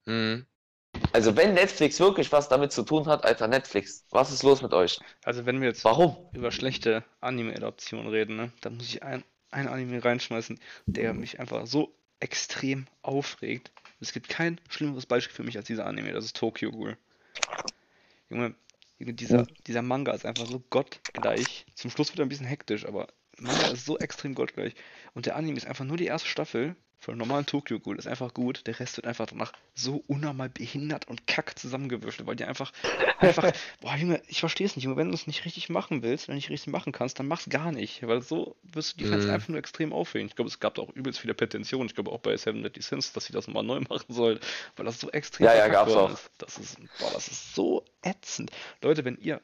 Mhm. 0.07 0.47
Also 1.13 1.35
wenn 1.37 1.55
Netflix 1.55 1.99
wirklich 1.99 2.31
was 2.31 2.49
damit 2.49 2.73
zu 2.73 2.83
tun 2.83 3.07
hat, 3.07 3.25
Alter, 3.25 3.49
Netflix, 3.49 4.05
was 4.11 4.31
ist 4.33 4.43
los 4.43 4.61
mit 4.63 4.75
euch? 4.75 5.01
Also 5.25 5.47
wenn 5.47 5.61
wir 5.61 5.69
jetzt 5.69 5.85
Warum? 5.85 6.17
über 6.35 6.51
schlechte 6.51 7.05
Anime-Adaptionen 7.21 8.09
reden, 8.09 8.37
ne, 8.37 8.53
dann 8.61 8.77
muss 8.77 8.89
ich 8.89 9.03
ein, 9.03 9.25
ein 9.51 9.69
Anime 9.69 10.05
reinschmeißen, 10.05 10.61
der 10.87 11.15
mich 11.15 11.41
einfach 11.41 11.67
so 11.67 11.95
extrem 12.21 12.87
aufregt. 13.03 13.73
Es 14.01 14.13
gibt 14.13 14.29
kein 14.29 14.61
schlimmeres 14.69 15.07
Beispiel 15.07 15.35
für 15.35 15.43
mich 15.43 15.57
als 15.57 15.67
dieser 15.67 15.87
Anime, 15.87 16.13
das 16.13 16.27
ist 16.27 16.37
Tokyo 16.37 16.71
Ghoul. 16.71 16.99
Junge, 18.29 18.55
Junge, 18.99 19.15
dieser, 19.15 19.47
dieser 19.67 19.83
Manga 19.83 20.13
ist 20.13 20.27
einfach 20.27 20.47
so 20.47 20.63
gottgleich. 20.71 21.67
Zum 21.75 21.91
Schluss 21.91 22.11
wird 22.11 22.19
er 22.19 22.27
ein 22.27 22.29
bisschen 22.29 22.47
hektisch, 22.47 22.87
aber 22.87 23.09
Manga 23.39 23.69
ist 23.69 23.85
so 23.85 23.99
extrem 23.99 24.35
gottgleich. 24.35 24.75
Und 25.15 25.27
der 25.27 25.37
Anime 25.37 25.57
ist 25.57 25.67
einfach 25.67 25.85
nur 25.85 25.97
die 25.97 26.07
erste 26.07 26.29
Staffel 26.29 26.77
von 26.99 27.13
einem 27.13 27.19
normalen 27.21 27.47
Tokyo 27.47 27.79
Ghoul, 27.79 27.99
ist 27.99 28.09
einfach 28.09 28.35
gut. 28.35 28.67
Der 28.67 28.81
Rest 28.81 28.97
wird 28.97 29.07
einfach 29.07 29.27
danach 29.27 29.53
so 29.75 30.03
unnormal 30.09 30.49
behindert 30.49 31.07
und 31.09 31.27
kack 31.27 31.59
zusammengewürfelt, 31.59 32.27
weil 32.27 32.37
die 32.37 32.45
einfach, 32.45 32.73
einfach, 33.21 33.53
boah 33.81 33.95
Junge, 33.97 34.23
ich 34.29 34.41
verstehe 34.41 34.67
es 34.67 34.75
nicht. 34.77 34.85
Junge, 34.85 34.97
wenn 34.97 35.09
du 35.09 35.15
es 35.15 35.27
nicht 35.27 35.45
richtig 35.45 35.69
machen 35.69 36.03
willst, 36.03 36.27
wenn 36.27 36.33
du 36.33 36.37
nicht 36.37 36.51
richtig 36.51 36.73
machen 36.73 36.93
kannst, 36.93 37.19
dann 37.19 37.29
mach's 37.29 37.49
gar 37.49 37.71
nicht, 37.71 38.05
weil 38.07 38.23
so 38.23 38.57
wirst 38.63 38.95
du 38.95 38.99
die 38.99 39.05
Fans 39.05 39.25
Mhm. 39.27 39.31
einfach 39.31 39.49
nur 39.49 39.59
extrem 39.59 39.93
aufregen. 39.93 40.27
Ich 40.29 40.35
glaube, 40.37 40.49
es 40.49 40.59
gab 40.59 40.75
da 40.75 40.83
auch 40.83 40.91
übelst 40.95 41.21
viele 41.21 41.35
Petitionen. 41.35 41.87
Ich 41.87 41.95
glaube 41.95 42.11
auch 42.11 42.21
bei 42.21 42.37
Seven 42.37 42.63
Deadly 42.63 42.83
Sins, 42.83 43.13
dass 43.13 43.27
sie 43.27 43.33
das 43.33 43.47
nochmal 43.47 43.63
neu 43.63 43.81
machen 43.89 44.13
sollen, 44.13 44.41
weil 44.77 44.87
das 44.87 44.99
so 44.99 45.11
extrem 45.11 45.47
Ja, 45.47 45.55
ja, 45.55 45.69
gab's 45.69 45.93
worden 45.93 46.15
auch. 46.15 46.21
Das 46.39 46.57
ist, 46.59 46.79
boah, 46.99 47.13
das 47.13 47.29
ist 47.29 47.55
so 47.55 47.85
ätzend. 48.03 48.51
Leute, 48.83 49.05
wenn 49.05 49.19
ihr 49.19 49.41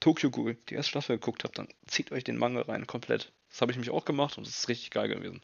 Tokyo 0.00 0.30
Ghoul, 0.30 0.56
die 0.68 0.74
erste 0.74 0.90
Staffel 0.90 1.16
geguckt 1.18 1.44
habt, 1.44 1.58
dann 1.58 1.68
zieht 1.86 2.12
euch 2.12 2.24
den 2.24 2.38
Manga 2.38 2.62
rein, 2.62 2.86
komplett. 2.86 3.32
Das 3.50 3.60
habe 3.60 3.72
ich 3.72 3.78
mich 3.78 3.90
auch 3.90 4.04
gemacht 4.04 4.38
und 4.38 4.46
es 4.46 4.56
ist 4.58 4.68
richtig 4.68 4.90
geil 4.90 5.08
gewesen. 5.08 5.42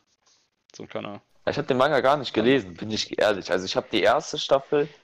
So 0.74 0.84
ein 0.84 0.88
kleiner. 0.88 1.22
Ich 1.48 1.56
habe 1.58 1.66
den 1.66 1.76
Manga 1.78 2.00
gar 2.00 2.16
nicht 2.18 2.32
gelesen, 2.34 2.74
bin 2.76 2.90
ich 2.90 3.18
ehrlich. 3.18 3.50
Also 3.50 3.64
ich 3.66 3.76
habe 3.76 3.88
die 3.90 4.02
erste 4.02 4.38
Staffel 4.38 4.94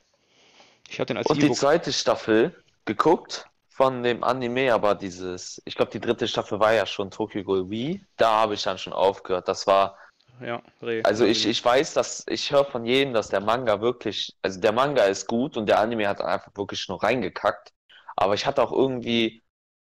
Ich 0.88 0.98
habe 1.00 1.06
den 1.06 1.16
als 1.16 1.30
und 1.30 1.42
die 1.42 1.50
E-Book. 1.50 1.52
zweite 1.52 1.92
Staffel 1.92 2.62
geguckt 2.84 3.46
von 3.68 4.02
dem 4.02 4.24
Anime, 4.24 4.72
aber 4.74 4.94
dieses, 4.94 5.60
ich 5.64 5.74
glaube, 5.74 5.90
die 5.92 6.00
dritte 6.00 6.28
Staffel 6.28 6.60
war 6.60 6.72
ja 6.74 6.86
schon 6.86 7.10
Tokyo 7.10 7.42
Ghoul 7.44 7.70
Wii. 7.70 8.04
Da 8.16 8.30
habe 8.40 8.54
ich 8.54 8.62
dann 8.62 8.78
schon 8.78 8.92
aufgehört. 8.92 9.48
Das 9.48 9.66
war, 9.66 9.96
Ja, 10.40 10.62
Reh. 10.82 11.02
also 11.02 11.24
ich, 11.24 11.46
ich 11.46 11.64
weiß, 11.64 11.94
dass 11.94 12.24
ich 12.28 12.52
höre 12.52 12.64
von 12.64 12.84
jedem, 12.84 13.14
dass 13.14 13.28
der 13.28 13.40
Manga 13.40 13.80
wirklich, 13.80 14.36
also 14.42 14.60
der 14.60 14.72
Manga 14.72 15.04
ist 15.04 15.26
gut 15.26 15.56
und 15.56 15.66
der 15.66 15.80
Anime 15.80 16.08
hat 16.08 16.20
einfach 16.20 16.52
wirklich 16.56 16.88
nur 16.88 17.02
reingekackt. 17.02 17.72
Aber 18.16 18.34
ich 18.34 18.44
hatte 18.46 18.62
auch 18.62 18.72
irgendwie, 18.72 19.42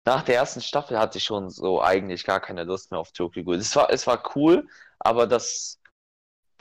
nach 0.05 0.23
der 0.23 0.35
ersten 0.35 0.61
Staffel 0.61 0.97
hatte 0.99 1.17
ich 1.17 1.25
schon 1.25 1.49
so 1.49 1.81
eigentlich 1.81 2.23
gar 2.23 2.39
keine 2.39 2.63
Lust 2.63 2.91
mehr 2.91 2.99
auf 2.99 3.11
Tokyo 3.11 3.43
Ghoul. 3.43 3.55
Es 3.57 3.75
war, 3.75 3.89
es 3.91 4.07
war 4.07 4.23
cool, 4.35 4.67
aber 4.99 5.27
das, 5.27 5.79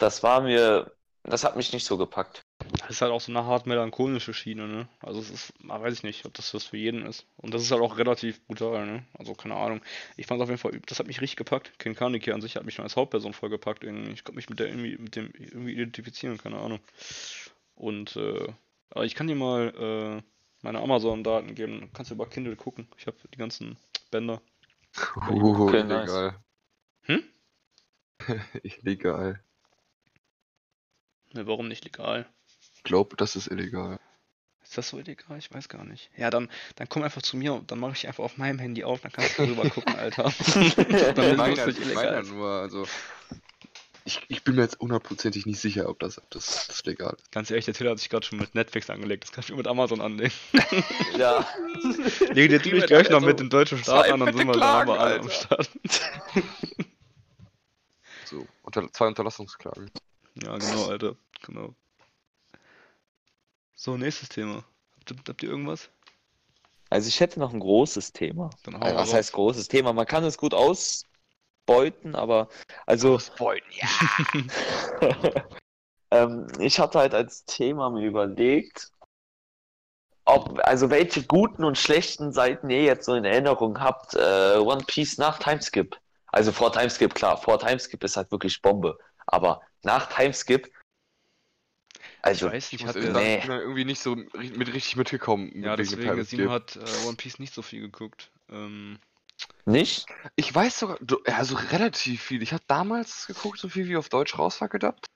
das 0.00 0.22
war 0.22 0.40
mir, 0.40 0.90
das 1.24 1.44
hat 1.44 1.56
mich 1.56 1.72
nicht 1.72 1.84
so 1.84 1.96
gepackt. 1.98 2.42
Das 2.80 2.90
ist 2.90 3.02
halt 3.02 3.12
auch 3.12 3.20
so 3.20 3.32
eine 3.32 3.44
hart 3.44 3.66
melancholische 3.66 4.34
Schiene, 4.34 4.66
ne? 4.68 4.88
Also 5.00 5.20
es 5.20 5.30
ist, 5.30 5.52
na, 5.62 5.80
weiß 5.80 5.94
ich 5.94 6.02
nicht, 6.02 6.24
ob 6.26 6.34
das 6.34 6.52
was 6.54 6.64
für 6.64 6.76
jeden 6.76 7.06
ist. 7.06 7.26
Und 7.36 7.54
das 7.54 7.62
ist 7.62 7.70
halt 7.70 7.82
auch 7.82 7.98
relativ 7.98 8.44
brutal, 8.46 8.86
ne? 8.86 9.04
Also 9.18 9.34
keine 9.34 9.56
Ahnung. 9.56 9.80
Ich 10.16 10.26
fand 10.26 10.42
auf 10.42 10.48
jeden 10.48 10.58
Fall, 10.58 10.80
das 10.86 10.98
hat 10.98 11.06
mich 11.06 11.20
richtig 11.20 11.36
gepackt. 11.36 11.78
Ken 11.78 11.94
Kaneki 11.94 12.32
an 12.32 12.40
sich 12.42 12.56
hat 12.56 12.64
mich 12.64 12.74
schon 12.74 12.84
als 12.84 12.96
Hauptperson 12.96 13.32
voll 13.32 13.50
gepackt 13.50 13.84
irgendwie. 13.84 14.12
Ich 14.12 14.24
konnte 14.24 14.36
mich 14.36 14.48
mit 14.50 14.58
der 14.58 14.68
irgendwie, 14.68 14.96
mit 14.98 15.16
dem 15.16 15.30
irgendwie 15.36 15.72
identifizieren, 15.72 16.38
keine 16.38 16.58
Ahnung. 16.58 16.80
Und 17.74 18.16
äh, 18.16 18.48
aber 18.90 19.04
ich 19.04 19.14
kann 19.14 19.26
dir 19.28 19.36
mal 19.36 20.20
äh, 20.20 20.22
meine 20.62 20.80
Amazon-Daten 20.80 21.54
geben, 21.54 21.90
kannst 21.94 22.10
du 22.10 22.14
über 22.14 22.26
Kindle 22.26 22.56
gucken. 22.56 22.88
Ich 22.98 23.06
habe 23.06 23.16
die 23.32 23.38
ganzen 23.38 23.76
Bänder. 24.10 24.40
Uh, 25.28 25.66
Okay, 25.68 25.82
nice. 25.84 26.10
illegal. 26.32 26.34
Hm? 27.06 27.22
illegal. 28.64 29.40
Ne, 31.32 31.46
warum 31.46 31.68
nicht 31.68 31.84
legal? 31.84 32.26
Ich 32.76 32.82
glaube, 32.82 33.16
das 33.16 33.36
ist 33.36 33.46
illegal. 33.48 33.98
Ist 34.62 34.78
das 34.78 34.88
so 34.88 34.98
illegal? 34.98 35.38
Ich 35.38 35.52
weiß 35.52 35.68
gar 35.68 35.84
nicht. 35.84 36.10
Ja, 36.16 36.30
dann, 36.30 36.48
dann 36.76 36.88
komm 36.88 37.02
einfach 37.02 37.22
zu 37.22 37.36
mir 37.36 37.54
und 37.54 37.70
dann 37.70 37.78
mache 37.80 37.92
ich 37.92 38.06
einfach 38.06 38.24
auf 38.24 38.36
meinem 38.36 38.58
Handy 38.58 38.84
auf, 38.84 39.00
dann 39.00 39.12
kannst 39.12 39.38
du 39.38 39.46
darüber 39.46 39.68
gucken, 39.70 39.94
Alter. 39.96 40.24
dann 40.24 40.32
Ich 40.32 40.78
ist 40.78 41.36
meine 41.36 41.52
es 41.52 41.58
ja, 41.58 41.66
nicht 41.66 41.80
illegal. 41.80 42.22
nur, 42.24 42.48
also. 42.48 42.86
Ich, 44.04 44.22
ich 44.28 44.44
bin 44.44 44.54
mir 44.56 44.62
jetzt 44.62 44.78
hundertprozentig 44.80 45.44
nicht 45.44 45.60
sicher, 45.60 45.88
ob 45.88 45.98
das, 45.98 46.18
ob 46.18 46.30
das, 46.30 46.66
das 46.68 46.84
legal 46.84 47.14
ist. 47.16 47.30
Ganz 47.32 47.50
ehrlich, 47.50 47.66
der 47.66 47.74
Till 47.74 47.88
hat 47.88 47.98
sich 47.98 48.08
gerade 48.08 48.24
schon 48.26 48.38
mit 48.38 48.54
Netflix 48.54 48.88
angelegt. 48.88 49.24
Das 49.24 49.32
kannst 49.32 49.50
du 49.50 49.56
mit 49.56 49.66
Amazon 49.68 50.00
anlegen. 50.00 50.32
Ja. 51.18 51.46
Leg 52.32 52.62
dir 52.62 52.74
mich 52.74 52.86
gleich 52.86 53.10
noch 53.10 53.20
mit 53.20 53.40
dem 53.40 53.50
deutschen 53.50 53.78
Staat 53.78 54.10
an, 54.10 54.20
dann 54.20 54.34
sind 54.34 54.46
wir 54.46 54.54
da 54.54 54.80
aber 54.82 54.98
alle 54.98 55.20
am. 55.20 55.30
Start. 55.30 55.70
So, 58.24 58.46
unter, 58.62 58.90
zwei 58.92 59.06
Unterlassungsklagen. 59.08 59.90
Ja, 60.34 60.56
genau, 60.56 60.86
Alter. 60.86 61.16
Genau. 61.42 61.74
So, 63.74 63.96
nächstes 63.96 64.28
Thema. 64.28 64.64
Habt 64.98 65.10
ihr, 65.10 65.16
habt 65.26 65.42
ihr 65.42 65.48
irgendwas? 65.48 65.90
Also 66.90 67.08
ich 67.08 67.20
hätte 67.20 67.38
noch 67.38 67.52
ein 67.52 67.60
großes 67.60 68.12
Thema. 68.12 68.50
Also, 68.66 68.80
was 68.80 69.08
raus. 69.08 69.14
heißt 69.14 69.32
großes 69.32 69.68
Thema? 69.68 69.92
Man 69.92 70.06
kann 70.06 70.24
es 70.24 70.36
gut 70.36 70.54
ausbeuten, 70.54 72.14
aber 72.14 72.48
also 72.84 73.14
Ausbeuten, 73.14 73.70
ja. 73.72 73.88
ähm, 76.10 76.48
ich 76.58 76.80
hatte 76.80 76.98
halt 76.98 77.14
als 77.14 77.44
Thema 77.44 77.90
mir 77.90 78.06
überlegt, 78.06 78.90
ob, 80.24 80.60
also 80.64 80.90
welche 80.90 81.24
guten 81.24 81.64
und 81.64 81.78
schlechten 81.78 82.32
Seiten 82.32 82.70
ihr 82.70 82.82
jetzt 82.82 83.06
so 83.06 83.14
in 83.14 83.24
Erinnerung 83.24 83.80
habt, 83.80 84.14
äh, 84.14 84.58
One 84.58 84.84
Piece 84.86 85.16
nach 85.18 85.38
Timeskip. 85.38 85.96
Also 86.26 86.52
vor 86.52 86.72
Timeskip, 86.72 87.14
klar, 87.14 87.36
vor 87.36 87.58
Timeskip 87.58 88.02
ist 88.04 88.16
halt 88.16 88.30
wirklich 88.32 88.60
Bombe. 88.62 88.98
Aber 89.26 89.60
nach 89.82 90.08
Timeskip, 90.08 90.70
also 92.22 92.46
ich 92.46 92.52
weiß 92.52 92.66
Ich 92.66 92.72
nicht, 92.72 92.86
muss 92.86 92.94
sagen, 92.94 93.12
Nee. 93.12 93.38
ich 93.38 93.44
irgendwie 93.46 93.84
nicht 93.84 94.00
so 94.00 94.14
mit 94.14 94.72
richtig 94.72 94.96
mitgekommen. 94.96 95.50
ja, 95.62 95.76
dem 95.76 95.86
deswegen, 95.86 96.02
Timeskip. 96.02 96.48
hat 96.48 96.76
äh, 96.76 97.06
One 97.06 97.16
Piece 97.16 97.38
nicht 97.38 97.54
so 97.54 97.62
viel 97.62 97.80
geguckt. 97.80 98.30
Ähm, 98.50 98.98
nicht? 99.64 100.06
Ich 100.36 100.54
weiß 100.54 100.78
sogar, 100.80 100.98
du- 101.00 101.22
ja, 101.26 101.44
so 101.44 101.56
relativ 101.56 102.22
viel. 102.22 102.42
Ich 102.42 102.52
habe 102.52 102.62
damals 102.66 103.26
geguckt, 103.26 103.58
so 103.58 103.68
viel 103.68 103.88
wie 103.88 103.96
auf 103.96 104.08
Deutsch 104.08 104.38
raus 104.38 104.60
war 104.60 104.68
gedacht. 104.68 105.06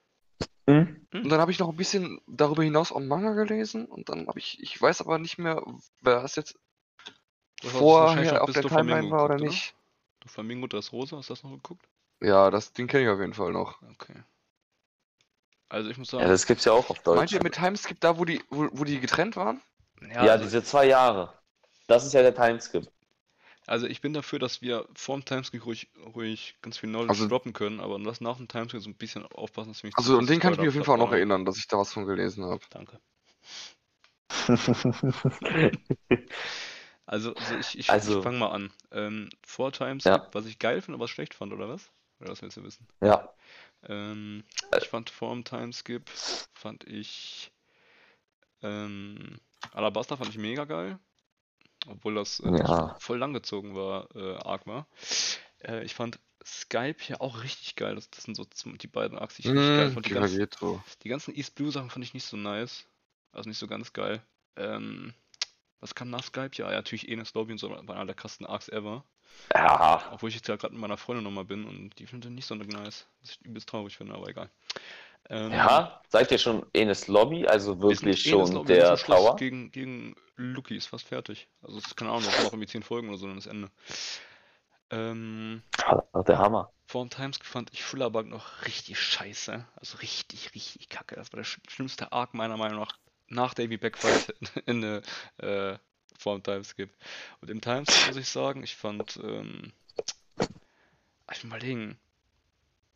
Hm? 0.68 1.07
Und 1.12 1.29
dann 1.29 1.40
habe 1.40 1.50
ich 1.50 1.59
noch 1.59 1.68
ein 1.68 1.77
bisschen 1.77 2.20
darüber 2.27 2.62
hinaus 2.62 2.90
auch 2.90 3.00
Manga 3.00 3.35
gelesen. 3.35 3.87
Und 3.87 4.09
dann 4.09 4.27
habe 4.27 4.38
ich, 4.38 4.62
ich 4.62 4.81
weiß 4.81 5.00
aber 5.03 5.18
nicht 5.18 5.38
mehr, 5.38 5.62
wer 6.00 6.22
das 6.22 6.37
jetzt 6.37 6.59
wahrscheinlich 7.62 8.29
vorher 8.29 8.42
auf 8.42 8.53
der 8.53 8.62
Timeline 8.62 9.11
war 9.11 9.27
oder 9.27 9.37
geguckt, 9.37 9.53
nicht. 9.53 9.74
Du 10.20 10.29
Flamingo, 10.29 10.66
das 10.66 10.92
Rosa, 10.92 11.18
hast 11.18 11.29
du 11.29 11.35
das 11.35 11.42
noch 11.42 11.53
geguckt? 11.53 11.87
Ja, 12.22 12.50
das, 12.50 12.72
den 12.72 12.87
kenne 12.87 13.05
ich 13.05 13.09
auf 13.11 13.20
jeden 13.20 13.35
Fall 13.35 13.53
noch. 13.53 13.83
Okay. 13.83 14.22
Also 15.74 15.90
ich 15.90 15.98
muss 15.98 16.12
Ja, 16.12 16.20
sagen, 16.20 16.30
das 16.30 16.46
gibt's 16.46 16.64
ja 16.64 16.72
auch 16.72 16.88
auf 16.88 17.00
Deutsch. 17.00 17.16
Meint 17.16 17.32
ihr 17.32 17.42
mit 17.42 17.54
Timeskip 17.56 17.98
da, 18.00 18.16
wo 18.16 18.24
die, 18.24 18.40
wo, 18.48 18.68
wo 18.72 18.84
die 18.84 19.00
getrennt 19.00 19.34
waren? 19.34 19.60
ja, 20.02 20.24
Ja, 20.24 20.32
also, 20.32 20.44
diese 20.44 20.62
zwei 20.62 20.87
Jahre. 20.87 21.32
Das 21.88 22.06
ist 22.06 22.12
ja 22.12 22.22
der 22.22 22.32
Timeskip. 22.34 22.87
also 23.66 23.87
ich 23.88 24.00
bin 24.00 24.12
dafür, 24.12 24.38
dass 24.38 24.62
wir 24.62 24.87
vor 24.94 25.16
dem 25.18 25.24
Timeskip 25.24 25.66
ruhig, 25.66 25.88
ruhig 26.14 26.54
ganz 26.62 26.78
viel 26.78 26.90
Knowledge 26.90 27.10
Also- 27.10 27.26
droppen 27.28 27.52
können, 27.54 27.80
aber 27.80 27.98
lass 27.98 28.20
nach 28.20 28.37
dem 28.37 28.46
Timeskip 28.46 28.82
so 28.82 28.88
ein 28.88 28.94
bisschen 28.94 29.26
aufpassen, 29.26 29.70
dass 29.72 29.82
wir 29.82 29.88
nicht 29.88 29.96
zu 29.96 30.02
Also, 30.02 30.16
an 30.18 30.26
den 30.26 30.38
kann 30.38 30.52
ich 30.52 30.60
mich 30.60 30.68
auf 30.68 30.74
jeden 30.74 30.87
Fall 30.87 30.94
auch 30.94 31.06
noch 31.06 31.12
erinnern, 31.12 31.44
dass 31.44 31.56
ich 31.56 31.66
da 31.66 31.76
was 31.76 31.92
von 31.92 32.06
gelesen 32.06 32.44
habe. 32.44 32.60
Danke. 32.70 33.00
Also, 37.06 37.34
also 37.34 37.54
ich, 37.56 37.78
ich, 37.78 37.90
Also- 37.90 38.16
ich 38.18 38.24
fange 38.24 38.38
mal 38.38 38.48
an. 38.50 38.72
Ähm, 38.90 39.28
vor 39.46 39.72
Timeskip, 39.72 40.10
Ja. 40.10 40.26
was 40.32 40.46
ich 40.46 40.58
geil 40.58 40.80
finde, 40.80 40.96
aber 40.96 41.04
was 41.04 41.10
schlecht 41.10 41.34
fand, 41.34 41.52
oder 41.52 41.68
was? 41.68 41.90
Oder 42.20 42.30
was 42.30 42.40
willst 42.40 42.56
du 42.56 42.62
wissen? 42.64 42.87
ja. 43.02 43.28
Ähm, 43.88 44.44
Äh. 44.73 44.81
ich 44.81 44.88
fand 44.88 45.11
vor 45.11 45.33
dem 45.35 45.44
Timeskip, 45.44 46.11
fand 46.55 46.85
ich 46.85 47.53
ähm, 48.62 49.38
Alabasta 49.73 50.16
fand 50.16 50.31
ich 50.31 50.38
mega 50.38 50.64
geil. 50.64 50.99
Obwohl 51.87 52.14
das 52.14 52.40
äh, 52.40 52.51
Ja. 52.59 52.97
voll 52.99 53.18
langgezogen 53.18 53.75
war, 53.75 54.09
äh, 54.16 54.37
arg 54.37 54.66
war. 54.66 54.87
Äh, 55.62 55.85
ich 55.85 55.94
fand 55.94 56.18
Skype 56.44 56.97
hier 57.01 57.20
auch 57.20 57.42
richtig 57.42 57.77
geil. 57.77 57.94
Das, 57.94 58.11
das 58.11 58.25
sind 58.25 58.37
so 58.37 58.44
die 58.44 58.87
beiden 58.87 59.18
Achsen, 59.18 59.42
die 59.42 59.49
ich 59.49 59.55
richtig 59.55 59.75
geil 59.75 59.90
Hm, 59.90 59.90
fand. 59.90 60.07
Die, 60.07 60.11
ja, 60.11 60.20
ganz, 60.20 60.40
geht 60.40 60.55
so. 60.59 60.83
die 61.03 61.09
ganzen 61.09 61.35
East 61.35 61.55
Blue 61.55 61.70
Sachen 61.70 61.90
fand 61.90 62.05
ich 62.05 62.14
nicht 62.14 62.25
so 62.27 62.37
nice. 62.37 62.87
Also 63.33 63.49
nicht 63.49 63.59
so 63.59 63.66
ganz 63.66 63.92
geil. 63.92 64.23
Ähm, 64.57 65.14
was 65.81 65.94
kam 65.94 66.11
nach 66.11 66.25
Skype? 66.25 66.51
Ja, 66.55 66.70
ja, 66.70 66.77
natürlich 66.77 67.09
Enes 67.09 67.35
Lobby 67.35 67.53
und 67.53 67.59
so, 67.59 67.70
war 67.70 67.79
einer 67.90 68.07
der 68.07 68.14
krassesten 68.14 68.47
Arcs 68.47 68.68
ever. 68.68 69.05
Ja. 69.55 70.03
Obwohl 70.12 70.29
ich 70.31 70.35
jetzt 70.37 70.49
ja 70.49 70.57
gerade 70.57 70.73
mit 70.75 70.81
meiner 70.81 70.97
Freundin 70.97 71.25
nochmal 71.25 71.44
bin 71.44 71.64
und 71.64 71.99
die 71.99 72.07
findet 72.07 72.33
nicht 72.33 72.47
so 72.47 72.55
nice. 72.55 73.07
Was 73.20 73.31
ich 73.31 73.40
übelst 73.42 73.68
traurig 73.68 73.97
finde, 73.97 74.14
aber 74.14 74.29
egal. 74.29 74.51
Ähm, 75.31 75.53
Ja, 75.53 76.01
seid 76.09 76.31
ihr 76.33 76.38
schon 76.38 76.66
Enes 76.73 77.09
Lobby? 77.09 77.47
Also 77.47 77.81
wirklich 77.81 78.27
eh 78.27 78.31
schon 78.31 78.53
Lobby, 78.53 78.68
der 78.75 78.97
Tower? 78.97 79.37
Gegen, 79.37 79.70
gegen 79.70 80.16
Lucky 80.37 80.77
ist 80.77 80.87
fast 80.87 81.07
fertig. 81.09 81.49
Also, 81.62 81.79
es 81.79 81.87
ist 81.87 81.97
keine 81.97 82.11
Ahnung, 82.11 82.25
das 82.25 82.35
sind 82.35 82.44
noch 82.44 82.53
irgendwie 82.53 82.66
10 82.68 82.83
Folgen 82.83 83.09
oder 83.09 83.18
so, 83.18 83.27
dann 83.27 83.38
ist 83.38 83.47
Ende. 83.47 83.70
Ähm, 84.90 85.62
Ah, 85.83 86.23
Der 86.23 86.38
Hammer. 86.38 86.70
vor 86.87 87.05
dem 87.05 87.11
Timeskip 87.11 87.47
fand 87.47 87.73
ich 87.73 87.83
Fullerbug 87.83 88.27
noch 88.27 88.64
richtig 88.66 88.99
scheiße. 88.99 89.66
Also 89.77 89.99
richtig, 89.99 90.55
richtig 90.55 90.88
kacke. 90.88 91.16
Das 91.16 91.33
war 91.33 91.38
der 91.38 91.44
sch 91.44 91.59
schlimmste 91.68 92.12
Arc 92.12 92.35
meiner 92.35 92.57
Meinung 92.57 92.81
nach 92.81 92.99
nach 93.29 93.55
Davy 93.55 93.77
Backfight 93.79 94.35
in 94.66 94.83
der 94.83 95.03
äh, 95.38 95.79
vor 96.18 96.38
dem 96.38 96.42
Timeskip. 96.42 96.90
Und 97.40 97.50
im 97.50 97.61
Timeskip 97.61 98.07
muss 98.07 98.16
ich 98.16 98.29
sagen, 98.29 98.62
ich 98.62 98.77
fand, 98.77 99.18
ähm, 99.22 99.72
ich 101.33 101.42
will 101.42 101.50
mal 101.50 101.57
überlegen, 101.59 101.98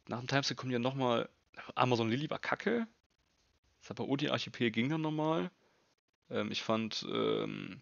nach 0.08 0.18
dem 0.18 0.26
Timeskip 0.28 0.56
kommt 0.56 0.72
ja 0.72 0.78
nochmal, 0.78 1.28
Amazon 1.74 2.10
Lily 2.10 2.28
war 2.30 2.38
kacke. 2.38 2.86
Sabaody 3.80 4.28
Archipel 4.30 4.70
ging 4.70 4.88
dann 4.90 5.00
nochmal. 5.02 5.50
Ähm, 6.30 6.50
ich 6.52 6.62
fand, 6.62 7.06
ähm, 7.12 7.80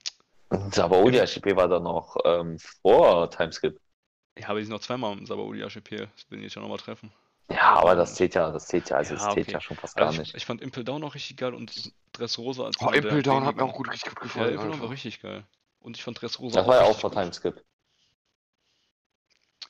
Archipel 1.20 1.56
war 1.56 1.68
dann 1.68 1.82
noch 1.84 2.16
ähm, 2.24 2.58
vor 2.82 3.30
Timeskip. 3.30 3.78
ja, 4.38 4.48
aber 4.48 4.58
die 4.58 4.64
sind 4.66 4.72
noch 4.72 4.80
zweimal 4.80 5.16
im 5.16 5.26
Sabaudi 5.26 5.62
Archipel. 5.62 6.08
Das 6.14 6.30
will 6.30 6.44
ich 6.44 6.54
ja 6.54 6.62
nochmal 6.62 6.78
treffen. 6.78 7.12
Ja, 7.50 7.74
aber 7.76 7.94
das 7.94 8.14
zählt 8.14 8.34
ja, 8.34 8.50
das 8.50 8.66
zählt 8.66 8.90
ja, 8.90 8.96
also 8.96 9.14
Ja, 9.14 9.14
das 9.14 9.28
zählt 9.30 9.46
okay. 9.46 9.52
ja 9.52 9.60
schon 9.60 9.76
fast 9.76 9.96
gar 9.96 10.08
Also 10.08 10.18
nicht. 10.18 10.30
ich, 10.30 10.34
ich 10.34 10.46
fand 10.46 10.60
Impel 10.60 10.84
Down 10.84 11.02
auch 11.04 11.14
richtig 11.14 11.36
geil 11.36 11.54
und 11.54 11.92
Dressrosa 12.18 12.64
als 12.64 12.76
Oh, 12.80 12.90
Impel 12.90 13.22
Down 13.22 13.44
hat 13.44 13.56
mir 13.56 13.64
auch 13.64 13.74
gut, 13.74 13.90
richtig 13.90 14.10
gut 14.14 14.18
Ja, 14.20 14.24
gefallen. 14.24 14.54
Impel 14.54 14.70
Down 14.70 14.80
war 14.80 14.90
richtig 14.90 15.20
geil. 15.20 15.44
Und 15.80 15.96
ich 15.96 16.02
fand 16.02 16.20
Dressrosa 16.20 16.60
Das 16.60 16.68
war 16.68 16.76
ja 16.76 16.82
auch 16.82 16.98
vor. 16.98 17.12
Timeskip. 17.12 17.62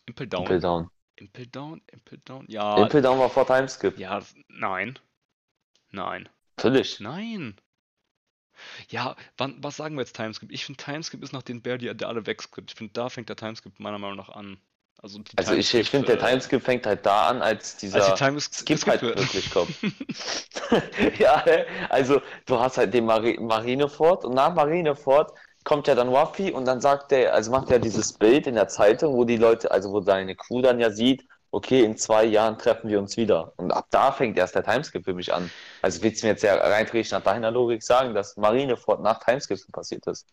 Impel 0.07 0.27
Down. 0.27 0.43
Impel 0.43 0.61
Down. 0.61 0.91
Impel 1.17 1.47
Down, 1.47 1.83
Impel 1.87 2.19
Down. 2.25 2.45
Ja, 2.49 2.77
Impel 2.83 3.03
Down 3.03 3.19
war 3.19 3.31
vor 3.31 3.47
Timeskip. 3.47 3.99
ja, 3.99 4.21
nein. 4.49 4.99
Nein. 5.91 6.29
Natürlich. 6.57 7.01
Nein. 7.01 7.59
Ja, 8.89 9.17
wann, 9.37 9.63
was 9.63 9.77
sagen 9.77 9.97
wir 9.97 10.03
jetzt 10.03 10.17
Timeskip? 10.17 10.51
Ich 10.51 10.65
finde 10.65 10.83
Timeskip 10.83 11.23
ist 11.23 11.33
nach 11.33 11.43
den 11.43 11.63
Bär, 11.63 11.79
die 11.79 11.95
der 11.95 12.09
alle 12.09 12.27
wegskippt. 12.27 12.71
Ich 12.71 12.77
finde, 12.77 12.93
da 12.93 13.09
fängt 13.09 13.29
der 13.29 13.37
Timeskip 13.37 13.79
meiner 13.79 13.99
Meinung 13.99 14.17
nach 14.17 14.31
an. 14.31 14.59
Also, 15.37 15.53
Also 15.53 15.55
ich, 15.55 15.75
ich 15.75 15.91
finde, 15.91 16.17
der 16.17 16.17
äh, 16.17 16.29
Timeskip 16.31 16.63
fängt 16.63 16.87
halt 16.87 17.05
da 17.07 17.29
an, 17.29 17.43
als 17.43 17.77
dieser 17.77 17.97
Als 17.97 18.07
die 18.07 18.25
Timeskip 18.25 18.79
Skip 18.79 18.87
halt 18.87 19.03
wird. 19.03 19.19
wirklich 19.19 19.51
kommt. 19.51 19.75
ja, 21.19 21.45
also 21.89 22.21
du 22.47 22.59
hast 22.59 22.79
halt 22.79 22.93
den 22.95 23.07
Mari 23.07 23.39
Marineford 23.41 24.25
und 24.25 24.35
nach 24.35 24.55
Marineford 24.55 25.33
kommt 25.65 25.89
ja 25.89 25.95
dann 25.95 26.13
Waffy 26.13 26.53
und 26.53 26.65
dann 26.65 26.81
sagt 26.81 27.13
er, 27.13 27.35
also 27.35 27.51
macht 27.51 27.71
er 27.71 27.79
dieses 27.79 28.13
Bild 28.13 28.47
in 28.47 28.55
der 28.55 28.69
Zeitung, 28.69 29.15
wo 29.15 29.25
die 29.25 29.37
Leute, 29.37 29.71
also 29.71 29.91
wo 29.93 30.01
seine 30.01 30.37
Crew 30.37 30.63
dann 30.63 30.79
ja 30.81 30.91
sieht, 30.91 31.25
okay, 31.51 31.83
in 31.85 31.97
zwei 31.97 32.25
Jahren 32.25 32.59
treffen 32.59 32.89
wir 32.89 32.99
uns 32.99 33.17
wieder. 33.17 33.53
Und 33.57 33.73
ab 33.73 33.87
da 33.91 34.13
fängt 34.13 34.39
erst 34.39 34.55
der 34.55 34.65
Timeskip 34.65 35.05
für 35.05 35.15
mich 35.15 35.33
an. 35.35 35.53
Also 35.83 36.03
willst 36.03 36.23
du 36.23 36.27
mir 36.27 36.33
jetzt 36.33 36.43
ja 36.43 36.55
rein 36.57 36.87
theoretisch 36.87 37.13
nach 37.13 37.23
deiner 37.23 37.51
Logik 37.51 37.83
sagen, 37.83 38.15
dass 38.15 38.37
Marineford 38.37 39.03
nach 39.03 39.19
Timeskip 39.25 39.59
passiert 39.73 40.07
ist? 40.07 40.27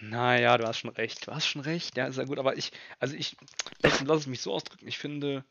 Naja, 0.00 0.58
du 0.58 0.66
hast 0.66 0.78
schon 0.78 0.90
recht. 0.90 1.26
Du 1.26 1.32
hast 1.32 1.46
schon 1.46 1.62
recht. 1.62 1.96
Ja, 1.96 2.06
ist 2.06 2.16
ja 2.18 2.24
gut. 2.24 2.38
Aber 2.38 2.56
ich, 2.56 2.72
also 2.98 3.14
ich, 3.14 3.36
lass, 3.82 4.00
lass 4.02 4.20
es 4.20 4.26
mich 4.26 4.40
so 4.40 4.52
ausdrücken. 4.52 4.86
Ich 4.86 4.98
finde, 4.98 5.44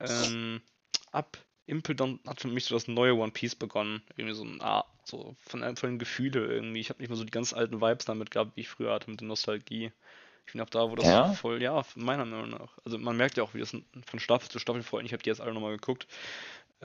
ähm, 0.00 0.60
ab 1.12 1.38
Impel 1.66 1.96
hat 2.26 2.40
für 2.40 2.48
mich 2.48 2.64
so 2.66 2.74
das 2.74 2.88
neue 2.88 3.14
One 3.14 3.32
Piece 3.32 3.54
begonnen. 3.54 4.02
Irgendwie 4.16 4.34
so 4.34 4.44
ein, 4.44 4.60
ah, 4.62 4.84
so 5.04 5.36
von, 5.40 5.60
der- 5.60 5.76
von 5.76 5.90
den 5.90 5.98
Gefühlen 5.98 6.50
irgendwie. 6.50 6.80
Ich 6.80 6.90
habe 6.90 7.00
nicht 7.00 7.08
mehr 7.08 7.16
so 7.16 7.24
die 7.24 7.30
ganz 7.30 7.52
alten 7.52 7.80
Vibes 7.80 8.04
damit 8.04 8.30
gehabt, 8.30 8.56
wie 8.56 8.62
ich 8.62 8.68
früher 8.68 8.92
hatte 8.92 9.10
mit 9.10 9.20
der 9.20 9.28
Nostalgie. 9.28 9.92
Ich 10.46 10.52
finde 10.52 10.64
auch 10.64 10.70
da, 10.70 10.90
wo 10.90 10.96
das 10.96 11.06
Ja? 11.06 11.32
voll, 11.32 11.62
ja, 11.62 11.84
meiner 11.94 12.26
Meinung 12.26 12.50
nach. 12.50 12.76
Also 12.84 12.98
man 12.98 13.16
merkt 13.16 13.36
ja 13.38 13.44
auch, 13.44 13.54
wie 13.54 13.60
das 13.60 13.70
von 14.06 14.20
Staffel 14.20 14.50
zu 14.50 14.58
Staffel, 14.58 14.82
vor 14.82 14.98
allem, 14.98 15.06
ich 15.06 15.12
habe 15.14 15.22
die 15.22 15.30
jetzt 15.30 15.40
alle 15.40 15.54
nochmal 15.54 15.76
geguckt, 15.76 16.06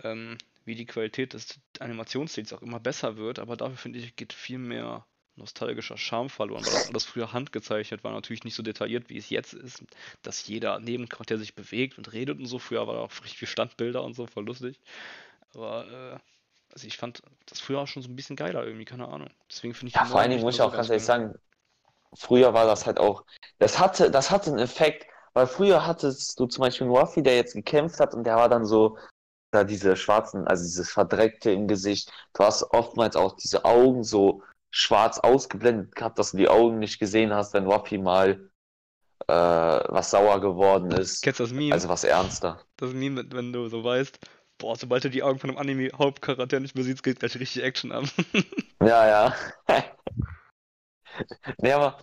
ähm, 0.03 0.37
wie 0.65 0.75
die 0.75 0.85
Qualität 0.85 1.33
des 1.33 1.59
Animationsstils 1.79 2.53
auch 2.53 2.61
immer 2.61 2.79
besser 2.79 3.17
wird, 3.17 3.39
aber 3.39 3.57
dafür 3.57 3.77
finde 3.77 3.99
ich, 3.99 4.15
geht 4.15 4.33
viel 4.33 4.59
mehr 4.59 5.05
nostalgischer 5.39 5.97
Charme 5.97 6.29
verloren, 6.29 6.65
weil 6.65 6.73
das 6.73 6.85
alles 6.85 7.05
früher 7.05 7.33
handgezeichnet 7.33 8.03
war, 8.03 8.13
natürlich 8.13 8.43
nicht 8.45 8.55
so 8.55 8.63
detailliert, 8.63 9.09
wie 9.09 9.17
es 9.17 9.29
jetzt 9.31 9.53
ist, 9.53 9.83
dass 10.23 10.47
jeder 10.47 10.79
Nebencharakter 10.79 11.37
sich 11.39 11.55
bewegt 11.55 11.97
und 11.97 12.13
redet 12.13 12.39
und 12.39 12.45
so. 12.47 12.59
Früher 12.59 12.87
war 12.87 12.95
da 12.95 13.01
auch 13.01 13.11
richtig 13.23 13.39
viel 13.39 13.47
Standbilder 13.49 14.03
und 14.03 14.15
so, 14.15 14.27
voll 14.27 14.45
lustig. 14.45 14.79
Aber, 15.53 15.87
äh, 15.87 16.19
also 16.73 16.87
ich 16.87 16.97
fand 16.97 17.21
das 17.47 17.61
früher 17.61 17.79
auch 17.81 17.87
schon 17.87 18.03
so 18.03 18.09
ein 18.09 18.15
bisschen 18.15 18.35
geiler 18.35 18.65
irgendwie, 18.65 18.85
keine 18.85 19.07
Ahnung. 19.09 19.29
Deswegen 19.49 19.73
finde 19.75 19.89
ich 19.91 19.95
Ja, 19.95 20.05
vor 20.05 20.19
allen 20.21 20.31
Dingen 20.31 20.43
muss 20.43 20.55
ich 20.55 20.61
auch 20.61 20.73
ganz 20.73 20.89
ehrlich 20.89 21.05
sagen, 21.05 21.33
früher 22.15 22.53
war 22.53 22.65
das 22.67 22.85
halt 22.85 22.99
auch, 22.99 23.25
das 23.59 23.79
hatte, 23.79 24.11
das 24.11 24.31
hatte 24.31 24.51
einen 24.51 24.59
Effekt, 24.59 25.07
weil 25.33 25.47
früher 25.47 25.85
hattest 25.87 26.39
du 26.39 26.47
zum 26.47 26.63
Beispiel 26.63 26.87
einen 26.87 26.95
Waffy, 26.95 27.23
der 27.23 27.35
jetzt 27.37 27.53
gekämpft 27.55 27.99
hat 27.99 28.15
und 28.15 28.25
der 28.25 28.37
war 28.37 28.49
dann 28.49 28.65
so, 28.65 28.97
da 29.51 29.63
diese 29.65 29.95
schwarzen, 29.97 30.47
also 30.47 30.63
dieses 30.65 30.91
Verdreckte 30.91 31.51
im 31.51 31.67
Gesicht, 31.67 32.11
du 32.33 32.43
hast 32.45 32.63
oftmals 32.73 33.15
auch 33.17 33.35
diese 33.37 33.65
Augen 33.65 34.03
so 34.03 34.43
schwarz 34.71 35.19
ausgeblendet 35.19 35.95
gehabt, 35.95 36.19
dass 36.19 36.31
du 36.31 36.37
die 36.37 36.49
Augen 36.49 36.79
nicht 36.79 36.99
gesehen 36.99 37.33
hast, 37.33 37.53
wenn 37.53 37.67
Waffy 37.67 37.97
mal 37.97 38.49
äh, 39.27 39.33
was 39.33 40.11
sauer 40.11 40.41
geworden 40.41 40.91
ist, 40.91 41.21
Kennst 41.21 41.39
du 41.39 41.43
das 41.43 41.53
Meme? 41.53 41.73
also 41.73 41.89
was 41.89 42.03
ernster. 42.03 42.65
Das 42.77 42.93
Meme, 42.93 43.25
wenn 43.31 43.53
du 43.53 43.67
so 43.67 43.83
weißt, 43.83 44.19
boah, 44.57 44.75
sobald 44.75 45.03
du 45.03 45.09
die 45.09 45.23
Augen 45.23 45.39
von 45.39 45.49
einem 45.51 45.59
Anime-Hauptcharakter 45.59 46.59
nicht 46.59 46.75
mehr 46.75 46.83
siehst, 46.83 47.03
geht 47.03 47.19
gleich 47.19 47.39
richtig 47.39 47.63
Action 47.63 47.91
an. 47.91 48.09
Ja, 48.81 49.05
ja. 49.07 49.35
Nee, 51.61 51.73
aber, 51.73 51.97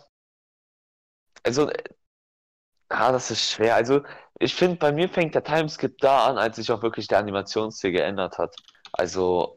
also, 1.45 1.69
äh, 1.71 1.83
ah, 2.89 3.13
das 3.13 3.31
ist 3.31 3.51
schwer. 3.51 3.75
Also, 3.77 4.03
ich 4.39 4.55
finde, 4.55 4.77
bei 4.77 4.93
mir 4.93 5.09
fängt 5.09 5.35
der 5.35 5.45
Timeskip 5.45 5.99
da 5.99 6.27
an, 6.27 6.39
als 6.39 6.57
sich 6.57 6.71
auch 6.71 6.83
wirklich 6.83 7.09
der 7.09 7.19
Animationsstil 7.19 7.93
geändert 7.93 8.39
hat. 8.39 8.55
Also, 8.93 9.56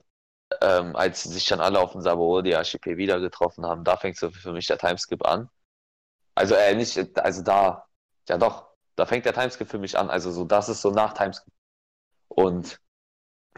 ähm, 0.61 0.95
als 0.95 1.23
sich 1.23 1.47
dann 1.47 1.61
alle 1.61 1.79
auf 1.79 1.91
dem 1.91 2.01
Sabaody 2.01 2.55
Archipel 2.55 2.97
wieder 2.97 3.19
getroffen 3.19 3.65
haben, 3.65 3.83
da 3.83 3.97
fängt 3.97 4.17
so 4.17 4.29
für 4.31 4.51
mich 4.51 4.67
der 4.67 4.77
Timeskip 4.77 5.25
an. 5.25 5.49
Also, 6.35 6.55
äh, 6.55 6.75
nicht, 6.75 6.97
also 7.19 7.43
da, 7.43 7.85
ja 8.27 8.37
doch, 8.37 8.67
da 8.95 9.05
fängt 9.05 9.25
der 9.25 9.33
Timeskip 9.33 9.69
für 9.69 9.79
mich 9.79 9.97
an. 9.97 10.09
Also, 10.09 10.31
so, 10.31 10.45
das 10.45 10.69
ist 10.69 10.81
so 10.81 10.91
nach 10.91 11.13
Timeskip. 11.13 11.53
Und 12.27 12.79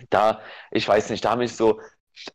da, 0.10 0.42
ich 0.72 0.88
weiß 0.88 1.10
nicht, 1.10 1.24
da 1.24 1.36
mich 1.36 1.56
so, 1.56 1.80